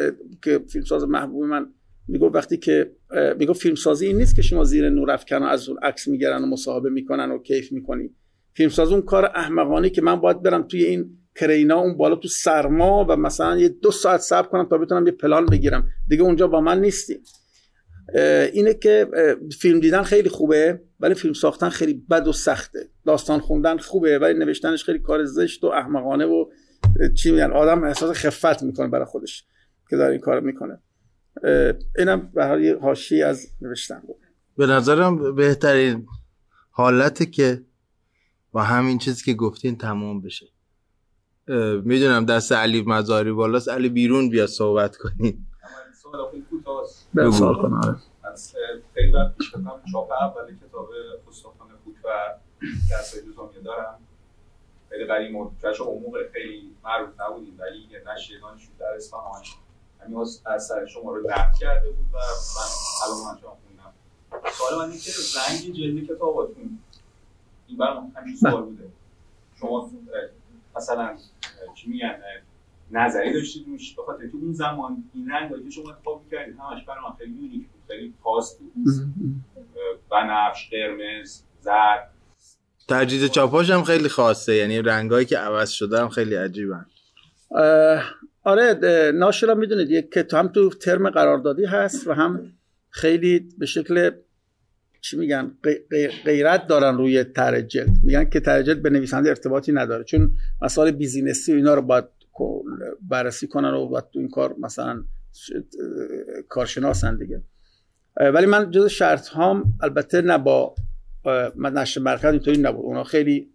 که 0.43 0.61
فیلمساز 0.73 1.05
محبوب 1.05 1.45
من 1.45 1.67
میگو 2.09 2.31
وقتی 2.31 2.57
که 2.57 2.93
میگو 3.39 3.53
فیلمسازی 3.53 4.07
این 4.07 4.17
نیست 4.17 4.37
که 4.37 4.43
شما 4.43 4.65
زیر 4.65 4.91
نور 4.91 5.11
افکن 5.11 5.43
از 5.43 5.69
اون 5.69 5.79
عکس 5.83 6.09
می‌گیرن 6.09 6.43
و 6.43 6.47
مصاحبه 6.47 6.91
می‌کنن 6.91 7.31
و 7.31 7.39
کیف 7.39 7.73
می‌کنی. 7.73 8.11
فیلمساز 8.53 8.93
اون 8.93 9.03
کار 9.03 9.25
احمقانه 9.25 9.91
که 9.91 10.03
من 10.03 10.17
باید 10.17 10.43
برم 10.43 10.63
توی 10.63 10.85
این 10.85 11.19
کرینا 11.37 11.79
اون 11.79 11.97
بالا 11.97 12.17
تو 12.17 12.29
سرما 12.29 13.07
و 13.09 13.17
مثلا 13.17 13.57
یه 13.57 13.69
دو 13.69 13.91
ساعت 13.91 14.21
صبر 14.21 14.49
کنم 14.49 14.69
تا 14.69 14.79
بتونم 14.79 15.07
یه 15.07 15.13
پلان 15.13 15.47
بگیرم. 15.47 15.89
دیگه 16.09 16.23
اونجا 16.23 16.47
با 16.47 16.61
من 16.61 16.81
نیستی. 16.81 17.19
اینه 18.53 18.75
که 18.75 19.09
فیلم 19.61 19.81
دیدن 19.81 20.03
خیلی 20.03 20.29
خوبه 20.29 20.81
ولی 21.01 21.15
فیلم 21.15 21.35
ساختن 21.35 21.69
خیلی 21.69 21.95
بد 22.11 22.29
و 22.29 22.33
سخته. 22.33 22.89
داستان 23.07 23.41
خوندن 23.41 23.79
خوبه 23.79 24.19
ولی 24.19 24.39
نوشتنش 24.39 24.85
خیلی 24.85 24.99
کار 24.99 25.25
زشت 25.25 25.65
و 25.65 25.67
احمقانه 25.67 26.25
و 26.25 26.45
چی 27.15 27.31
میگن 27.31 27.51
آدم 27.51 27.85
احساس 27.85 28.17
خفت 28.17 28.63
می‌کنه 28.63 28.89
برای 28.89 29.05
خودش 29.05 29.45
که 29.91 29.97
داره 29.97 30.13
این 30.13 30.21
کار 30.21 30.41
می‌کنه. 30.41 30.79
اینم 31.99 32.31
به 32.35 32.45
هر 32.45 32.79
حاشی 32.79 33.23
از 33.23 33.47
نوشتن 33.61 34.01
بود. 34.07 34.17
به 34.57 34.67
نظرم 34.67 35.35
بهترین 35.35 36.07
حالته 36.71 37.27
که 37.27 37.63
با 38.53 38.63
همین 38.63 38.99
چیزی 38.99 39.25
که 39.25 39.35
گفتین 39.35 39.79
تمام 39.79 40.21
بشه. 40.21 40.47
می‌دونم 41.85 42.25
دست 42.25 42.53
علی 42.53 42.83
مزاری 42.83 43.33
بالاست. 43.33 43.69
علی 43.69 43.89
بیرون 43.89 44.31
بیا 44.31 44.47
صحبت 44.47 44.97
کنیم. 44.97 45.51
به 47.15 47.31
سوال 47.31 47.55
کنم 47.55 47.81
آره. 47.85 47.97
از 48.33 48.55
خیلی 48.95 49.13
وقت 49.13 49.37
پیش 49.39 49.51
کنم 49.51 49.81
چاپ 49.93 50.13
اول 50.13 50.57
کتاب 50.69 50.89
استخوان 51.29 51.69
خوک 51.85 51.95
و 52.05 52.09
دستای 52.93 53.23
دوزامیه 53.23 53.61
دارم. 53.61 53.99
خیلی 54.91 55.05
قدیم 55.05 55.37
و 55.37 55.51
جشن 55.59 55.85
عموق 55.85 56.17
خیلی 56.33 56.71
معروف 56.85 57.09
نبودیم 57.21 57.55
ولی 57.59 57.79
یه 57.79 58.03
نشریگان 58.15 58.59
شد 58.59 58.71
در 58.81 58.95
اصفهان 58.97 59.43
همین 60.05 60.19
از 60.47 60.67
سر 60.67 60.87
شما 60.87 61.13
رو 61.13 61.31
نقد 61.31 61.55
کرده 61.61 61.91
بود 61.91 62.07
و 62.13 62.17
من 62.17 62.65
الان 63.05 63.35
من 63.35 63.41
شما 63.41 63.59
خوندم. 63.67 63.93
سوال 64.53 64.79
من 64.79 64.91
اینه 64.91 64.99
که 64.99 65.11
رنگ 65.37 65.75
جلد 65.75 66.05
کتاباتون 66.05 66.79
این 67.67 67.79
برام 67.79 68.13
همیشه 68.17 68.37
سوال 68.37 68.63
بوده. 68.63 68.89
شما 69.61 69.91
مثلا 70.77 71.17
چی 71.75 71.91
میگن 71.91 72.19
نظری 72.91 73.33
داشتید 73.33 73.67
روش؟ 73.69 73.95
بخاطر 73.99 74.29
تو 74.29 74.39
اون 74.43 74.53
زمان 74.53 75.05
این 75.15 75.31
رنگ 75.31 75.65
که 75.65 75.71
شما 75.71 75.93
انتخاب 75.93 76.23
می‌کردید 76.25 76.57
همش 76.59 76.85
برای 76.85 77.01
من 77.09 77.17
خیلی 77.19 77.33
یونیک 77.33 77.69
بود. 77.69 77.83
خیلی 77.89 78.15
خاص 78.25 78.59
بود. 78.59 78.73
بنفش 80.11 80.71
قرمز 80.71 81.43
زرد. 81.61 82.11
تجدید 82.89 83.27
چاپاش 83.27 83.71
هم 83.71 83.85
خیلی 83.85 84.09
خاصه. 84.09 84.55
یعنی 84.55 84.83
رنگایی 84.83 85.27
که 85.27 85.39
عوض 85.39 85.71
شده 85.71 86.01
هم 86.01 86.09
خیلی 86.09 86.35
عجیبن. 86.35 86.87
آره 88.45 89.11
ناشرا 89.15 89.55
می‌دونید 89.55 89.91
یک 89.91 90.11
که 90.13 90.27
هم 90.33 90.49
تو 90.49 90.71
ترم 90.71 91.11
قراردادی 91.11 91.65
هست 91.65 92.07
و 92.07 92.13
هم 92.13 92.53
خیلی 92.91 93.49
به 93.59 93.67
شکل 93.67 94.11
چی 95.01 95.17
میگن 95.17 95.53
غیرت 96.25 96.67
دارن 96.67 96.97
روی 96.97 97.25
تر 97.25 97.61
جلد. 97.61 97.97
میگن 98.03 98.25
که 98.25 98.41
تر 98.41 98.63
جلد 98.63 98.83
به 98.83 98.91
نویسنده 98.91 99.29
ارتباطی 99.29 99.73
نداره. 99.73 100.05
چون 100.05 100.33
مسائل 100.63 100.91
بیزینسی 100.91 101.53
و 101.53 101.57
اینا 101.57 101.75
رو 101.75 101.83
باید 101.83 102.05
بررسی 103.03 103.47
کنن 103.47 103.75
و 103.75 103.89
باید 103.89 104.05
تو 104.13 104.19
این 104.19 104.29
کار 104.29 104.57
مثلا 104.59 105.05
کارشناسن 106.49 107.17
دیگه. 107.17 107.43
ولی 108.17 108.47
من 108.47 108.71
جز 108.71 108.87
شرط 108.87 109.29
هام 109.29 109.65
البته 109.81 110.21
نه 110.21 110.39
با 110.39 110.75
من 111.55 111.73
نشر 111.73 112.01
مرکز 112.01 112.25
اینطوری 112.25 112.59
نبود. 112.59 112.85
اونا 112.85 113.05
خیلی 113.05 113.51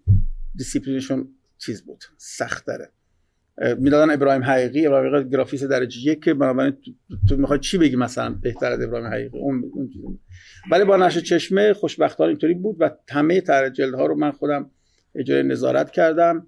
دیسیپلینشون 0.55 1.27
چیز 1.57 1.85
بود 1.85 2.03
سخت 2.17 2.65
داره. 2.67 2.91
می‌دادن 3.77 4.13
ابراهیم 4.13 4.43
حقیقی 4.43 4.85
ابراهیم 4.85 5.15
حقیقی 5.15 5.29
گرافیست 5.29 5.63
درجه 5.63 5.99
یک 5.99 6.23
که 6.23 6.33
بنابراین 6.33 6.77
تو, 7.29 7.37
می‌خوای 7.37 7.59
چی 7.59 7.77
بگی 7.77 7.95
مثلا 7.95 8.35
بهتر 8.41 8.71
از 8.71 8.81
ابراهیم 8.81 9.07
حقیقی؟ 9.07 9.37
اون, 9.37 9.63
اون 9.73 10.19
ولی 10.71 10.83
با 10.83 10.97
نشر 10.97 11.19
چشمه 11.19 11.73
خوشبختانه 11.73 12.29
اینطوری 12.29 12.53
بود 12.53 12.75
و 12.79 12.89
همه 13.09 13.41
طرح 13.41 13.71
ها 13.93 14.05
رو 14.05 14.15
من 14.15 14.31
خودم 14.31 14.71
اجاره 15.15 15.43
نظارت 15.43 15.91
کردم. 15.91 16.47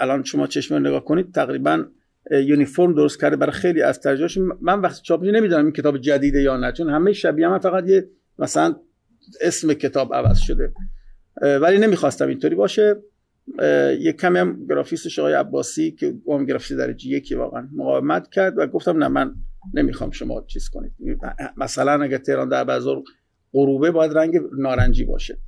الان 0.00 0.24
شما 0.24 0.46
چشمه 0.46 0.78
رو 0.78 0.84
نگاه 0.84 1.04
کنید 1.04 1.34
تقریبا 1.34 1.84
uniform 2.30 2.94
درست 2.94 3.20
کرده 3.20 3.36
برای 3.36 3.52
خیلی 3.52 3.82
از 3.82 4.00
ترجمه‌هاش 4.00 4.38
من 4.60 4.80
وقتی 4.80 5.02
چاپ 5.02 5.24
نمی‌دونم 5.24 5.64
این 5.64 5.72
کتاب 5.72 5.98
جدیده 5.98 6.42
یا 6.42 6.56
نه 6.56 6.72
چون 6.72 6.90
همه 6.90 7.12
شبیه 7.12 7.48
من 7.48 7.58
فقط 7.58 7.88
یه 7.88 8.08
مثلا 8.38 8.76
اسم 9.40 9.72
کتاب 9.72 10.14
عوض 10.14 10.38
شده. 10.38 10.72
ولی 11.42 11.78
نمی‌خواستم 11.78 12.28
اینطوری 12.28 12.54
باشه. 12.54 12.96
یک 14.00 14.16
کمی 14.16 14.38
هم 14.38 14.66
گرافیست 14.68 15.18
آقای 15.18 15.32
عباسی 15.32 15.90
که 15.90 16.14
هم 16.28 16.44
گرافیست 16.44 16.78
درجه 16.78 17.08
یکی 17.08 17.34
واقعا 17.34 17.68
مقاومت 17.76 18.28
کرد 18.30 18.58
و 18.58 18.66
گفتم 18.66 18.96
نه 18.96 19.08
من 19.08 19.34
نمی‌خوام 19.74 20.10
شما 20.10 20.44
چیز 20.46 20.68
کنید. 20.68 20.92
مثلا 21.56 22.02
اگه 22.02 22.18
تهران 22.18 22.48
در 22.48 22.64
بازار 22.64 23.02
غروبه 23.52 23.90
باید 23.90 24.12
رنگ 24.12 24.40
نارنجی 24.58 25.04
باشه. 25.04 25.38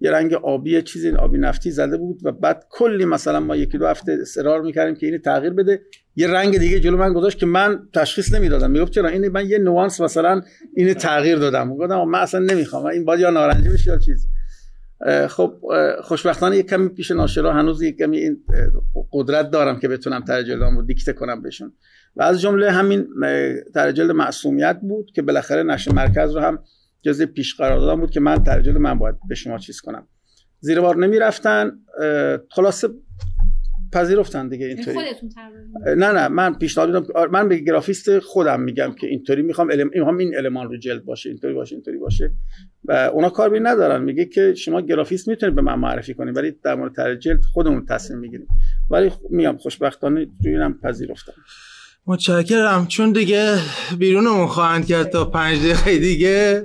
یه 0.00 0.10
رنگ 0.10 0.34
آبی 0.34 0.82
چیزی 0.82 1.10
آبی 1.10 1.38
نفتی 1.38 1.70
زده 1.70 1.96
بود 1.96 2.20
و 2.22 2.32
بعد 2.32 2.66
کلی 2.70 3.04
مثلا 3.04 3.40
ما 3.40 3.56
یکی 3.56 3.78
دو 3.78 3.86
هفته 3.86 4.18
اصرار 4.20 4.62
می‌کردیم 4.62 4.94
که 4.94 5.06
اینی 5.06 5.18
تغییر 5.18 5.52
بده. 5.52 5.80
یه 6.16 6.26
رنگ 6.26 6.58
دیگه 6.58 6.80
جلو 6.80 6.96
من 6.96 7.12
گذاشت 7.12 7.38
که 7.38 7.46
من 7.46 7.88
تشخیص 7.94 8.34
نمی‌دادم. 8.34 8.70
می‌گفت 8.70 8.92
چرا؟ 8.92 9.08
این 9.08 9.28
من 9.28 9.48
یه 9.48 9.58
نوانس 9.58 10.00
مثلا 10.00 10.42
اینو 10.74 10.94
تغییر 10.94 11.38
دادم. 11.38 11.76
گفتم 11.76 12.02
من 12.02 12.18
اصلا 12.18 12.40
نمی‌خوام. 12.40 12.86
این 12.86 13.04
باید 13.04 13.20
یا 13.20 13.30
نارنجی 13.30 13.68
بشه 13.68 13.90
یا 13.90 13.98
چیزی. 13.98 14.28
خب 15.28 15.60
خوشبختانه 16.02 16.56
یک 16.56 16.66
کمی 16.66 16.88
پیش 16.88 17.10
ناشرا 17.10 17.52
هنوز 17.52 17.82
یک 17.82 17.98
کمی 17.98 18.18
این 18.18 18.44
قدرت 19.12 19.50
دارم 19.50 19.80
که 19.80 19.88
بتونم 19.88 20.20
ترجلام 20.20 20.76
رو 20.76 20.82
دیکته 20.82 21.12
کنم 21.12 21.42
بهشون. 21.42 21.72
و 22.16 22.22
از 22.22 22.40
جمله 22.40 22.70
همین 22.70 23.06
ترجل 23.74 24.12
معصومیت 24.12 24.78
بود 24.82 25.10
که 25.14 25.22
بالاخره 25.22 25.62
نشر 25.62 25.92
مرکز 25.92 26.34
رو 26.34 26.40
هم 26.40 26.58
جزء 27.02 27.26
پیش 27.26 27.56
قرار 27.56 27.78
دادم 27.78 28.00
بود 28.00 28.10
که 28.10 28.20
من 28.20 28.44
ترجل 28.44 28.78
من 28.78 28.98
باید 28.98 29.14
به 29.28 29.34
شما 29.34 29.58
چیز 29.58 29.80
کنم. 29.80 30.08
زیر 30.60 30.80
بار 30.80 30.96
نمی 30.96 31.18
رفتن 31.18 31.72
خلاصه 32.50 32.88
پذیرفتن 33.92 34.48
دیگه 34.48 34.66
اینطوری. 34.66 34.98
نه 35.86 36.12
نه 36.12 36.28
من 36.28 36.54
پیشنهاد 36.54 36.96
میدم 36.96 37.30
من 37.30 37.48
به 37.48 37.56
گرافیست 37.56 38.18
خودم 38.18 38.60
میگم 38.60 38.94
که 39.00 39.06
اینطوری 39.06 39.42
می‌خوام 39.42 39.70
الم... 39.70 40.18
این 40.18 40.36
المان 40.36 40.68
رو 40.68 40.78
جلد 40.78 41.04
باشه 41.04 41.28
اینطوری 41.28 41.54
باشه 41.54 41.74
اینطوری 41.74 41.98
باشه. 41.98 42.32
و 42.84 42.92
اونا 42.92 43.30
کار 43.30 43.50
بی 43.50 43.60
ندارن 43.60 44.02
میگه 44.02 44.24
که 44.24 44.54
شما 44.54 44.80
گرافیست 44.80 45.28
می‌تونید 45.28 45.54
به 45.54 45.62
من 45.62 45.74
معرفی 45.74 46.14
کنید 46.14 46.36
ولی 46.36 46.52
در 46.64 46.74
مورد 46.74 46.92
طرح 46.92 47.14
جلد 47.14 47.44
خودمون 47.44 47.86
تصمیم 47.86 48.18
می‌گیریم. 48.18 48.48
ولی 48.90 49.12
میام 49.30 49.56
خوشبختانه 49.56 50.26
روی 50.44 50.74
پذیرفتم. 50.82 51.32
متشکرم. 52.06 52.86
چون 52.86 53.12
دیگه 53.12 53.56
بیرونمون 53.98 54.46
خواهند 54.46 54.86
کرد 54.86 55.08
تا 55.08 55.24
پنج 55.24 55.58
دقیقه 55.58 55.98
دیگه 55.98 56.64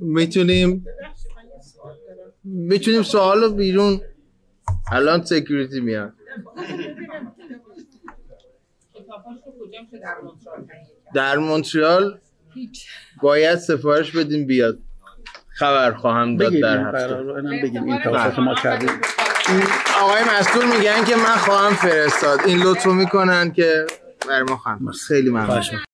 می‌تونیم 0.00 0.84
می‌تونیم 2.44 3.02
سوال 3.02 3.54
بیرون 3.54 4.00
الان 4.92 5.24
سکیوریتی 5.24 5.80
میاد. 5.80 6.12
در 11.14 11.38
مونترال 11.38 12.20
باید 13.22 13.58
سفارش 13.58 14.16
بدیم 14.16 14.46
بیاد. 14.46 14.78
خبر 15.48 15.92
خواهم 15.92 16.36
داد 16.36 16.52
در 16.52 16.78
هفته. 16.78 17.14
آقای 20.00 20.22
مستور 20.38 20.64
میگن 20.64 21.04
که 21.04 21.16
من 21.16 21.36
خواهم 21.36 21.74
فرستاد. 21.74 22.40
این 22.46 22.62
لطفو 22.62 22.92
می‌کنن 22.92 23.52
که 23.52 23.86
بر 24.28 24.42
ما 24.42 24.56
خواهم. 24.56 24.92
خیلی 25.08 25.30
ممنون. 25.30 25.87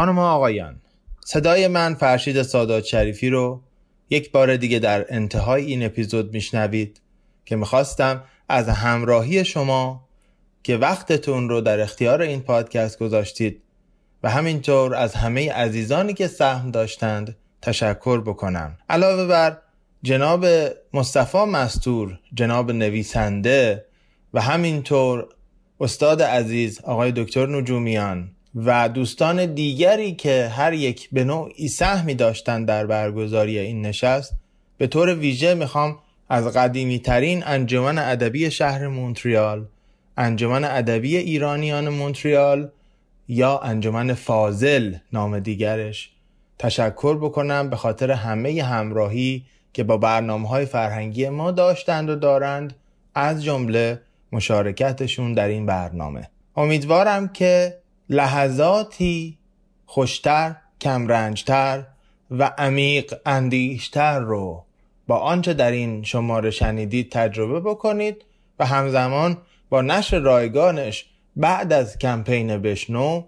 خانم 0.00 0.18
و 0.18 0.22
آقایان 0.22 0.80
صدای 1.24 1.68
من 1.68 1.94
فرشید 1.94 2.42
سادات 2.42 2.84
شریفی 2.84 3.30
رو 3.30 3.62
یک 4.10 4.32
بار 4.32 4.56
دیگه 4.56 4.78
در 4.78 5.06
انتهای 5.08 5.64
این 5.64 5.84
اپیزود 5.84 6.32
میشنوید 6.32 7.00
که 7.44 7.56
می‌خواستم 7.56 8.24
از 8.48 8.68
همراهی 8.68 9.44
شما 9.44 10.08
که 10.62 10.76
وقتتون 10.76 11.48
رو 11.48 11.60
در 11.60 11.80
اختیار 11.80 12.22
این 12.22 12.40
پادکست 12.40 12.98
گذاشتید 12.98 13.62
و 14.22 14.30
همینطور 14.30 14.94
از 14.94 15.14
همه 15.14 15.52
عزیزانی 15.52 16.14
که 16.14 16.26
سهم 16.26 16.70
داشتند 16.70 17.36
تشکر 17.62 18.20
بکنم. 18.20 18.78
علاوه 18.88 19.26
بر 19.26 19.58
جناب 20.02 20.46
مصطفی 20.94 21.44
مستور 21.44 22.18
جناب 22.34 22.72
نویسنده 22.72 23.84
و 24.34 24.40
همینطور 24.40 25.28
استاد 25.80 26.22
عزیز 26.22 26.80
آقای 26.80 27.12
دکتر 27.12 27.46
نجومیان 27.46 28.30
و 28.54 28.88
دوستان 28.88 29.54
دیگری 29.54 30.14
که 30.14 30.48
هر 30.48 30.72
یک 30.72 31.08
به 31.12 31.24
نوعی 31.24 31.68
سهمی 31.68 32.14
داشتند 32.14 32.68
در 32.68 32.86
برگزاری 32.86 33.58
این 33.58 33.86
نشست 33.86 34.34
به 34.78 34.86
طور 34.86 35.14
ویژه 35.14 35.54
می‌خوام 35.54 35.98
از 36.28 36.46
قدیمی 36.46 36.98
ترین 36.98 37.42
انجمن 37.46 37.98
ادبی 37.98 38.50
شهر 38.50 38.88
مونتریال 38.88 39.66
انجمن 40.16 40.64
ادبی 40.64 41.16
ایرانیان 41.16 41.88
مونتریال 41.88 42.68
یا 43.28 43.58
انجمن 43.58 44.14
فاضل 44.14 44.94
نام 45.12 45.38
دیگرش 45.38 46.10
تشکر 46.58 47.16
بکنم 47.16 47.70
به 47.70 47.76
خاطر 47.76 48.10
همه 48.10 48.62
همراهی 48.62 49.44
که 49.72 49.84
با 49.84 49.96
برنامه 49.96 50.48
های 50.48 50.66
فرهنگی 50.66 51.28
ما 51.28 51.50
داشتند 51.50 52.10
و 52.10 52.16
دارند. 52.16 52.74
از 53.14 53.44
جمله 53.44 54.00
مشارکتشون 54.32 55.34
در 55.34 55.48
این 55.48 55.66
برنامه. 55.66 56.28
امیدوارم 56.56 57.28
که 57.28 57.76
لحظاتی 58.10 59.38
خوشتر 59.86 60.56
کمرنجتر 60.80 61.84
و 62.30 62.44
عمیق 62.58 63.14
اندیشتر 63.26 64.20
رو 64.20 64.64
با 65.06 65.18
آنچه 65.18 65.54
در 65.54 65.70
این 65.70 66.02
شماره 66.02 66.50
شنیدید 66.50 67.10
تجربه 67.10 67.60
بکنید 67.60 68.24
و 68.58 68.66
همزمان 68.66 69.36
با 69.68 69.82
نشر 69.82 70.18
رایگانش 70.18 71.06
بعد 71.36 71.72
از 71.72 71.98
کمپین 71.98 72.58
بشنو 72.58 73.24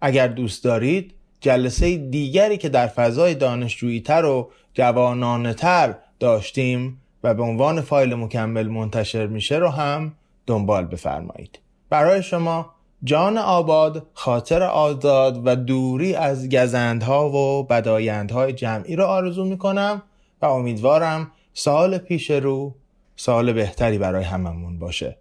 اگر 0.00 0.28
دوست 0.28 0.64
دارید 0.64 1.14
جلسه 1.40 1.96
دیگری 1.96 2.58
که 2.58 2.68
در 2.68 2.86
فضای 2.86 3.34
دانشجویی 3.34 4.00
تر 4.00 4.24
و 4.24 4.50
جوانانه 4.74 5.54
تر 5.54 5.94
داشتیم 6.20 7.00
و 7.22 7.34
به 7.34 7.42
عنوان 7.42 7.80
فایل 7.80 8.14
مکمل 8.14 8.68
منتشر 8.68 9.26
میشه 9.26 9.56
رو 9.56 9.68
هم 9.68 10.12
دنبال 10.46 10.84
بفرمایید. 10.84 11.58
برای 11.90 12.22
شما 12.22 12.75
جان 13.06 13.38
آباد 13.38 14.06
خاطر 14.14 14.62
آزاد 14.62 15.46
و 15.46 15.56
دوری 15.56 16.14
از 16.14 16.48
گزندها 16.48 17.30
و 17.30 17.62
بدایندهای 17.62 18.52
جمعی 18.52 18.96
را 18.96 19.06
آرزو 19.08 19.44
می 19.44 19.58
کنم 19.58 20.02
و 20.42 20.46
امیدوارم 20.46 21.30
سال 21.54 21.98
پیش 21.98 22.30
رو 22.30 22.74
سال 23.16 23.52
بهتری 23.52 23.98
برای 23.98 24.24
هممون 24.24 24.78
باشه. 24.78 25.16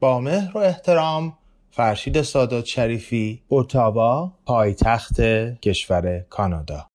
با 0.00 0.20
مهر 0.20 0.50
و 0.54 0.58
احترام 0.58 1.32
فرشید 1.70 2.22
سادات 2.22 2.64
شریفی 2.64 3.42
اوتاوا 3.48 4.32
پایتخت 4.46 5.20
کشور 5.62 6.24
کانادا. 6.30 6.84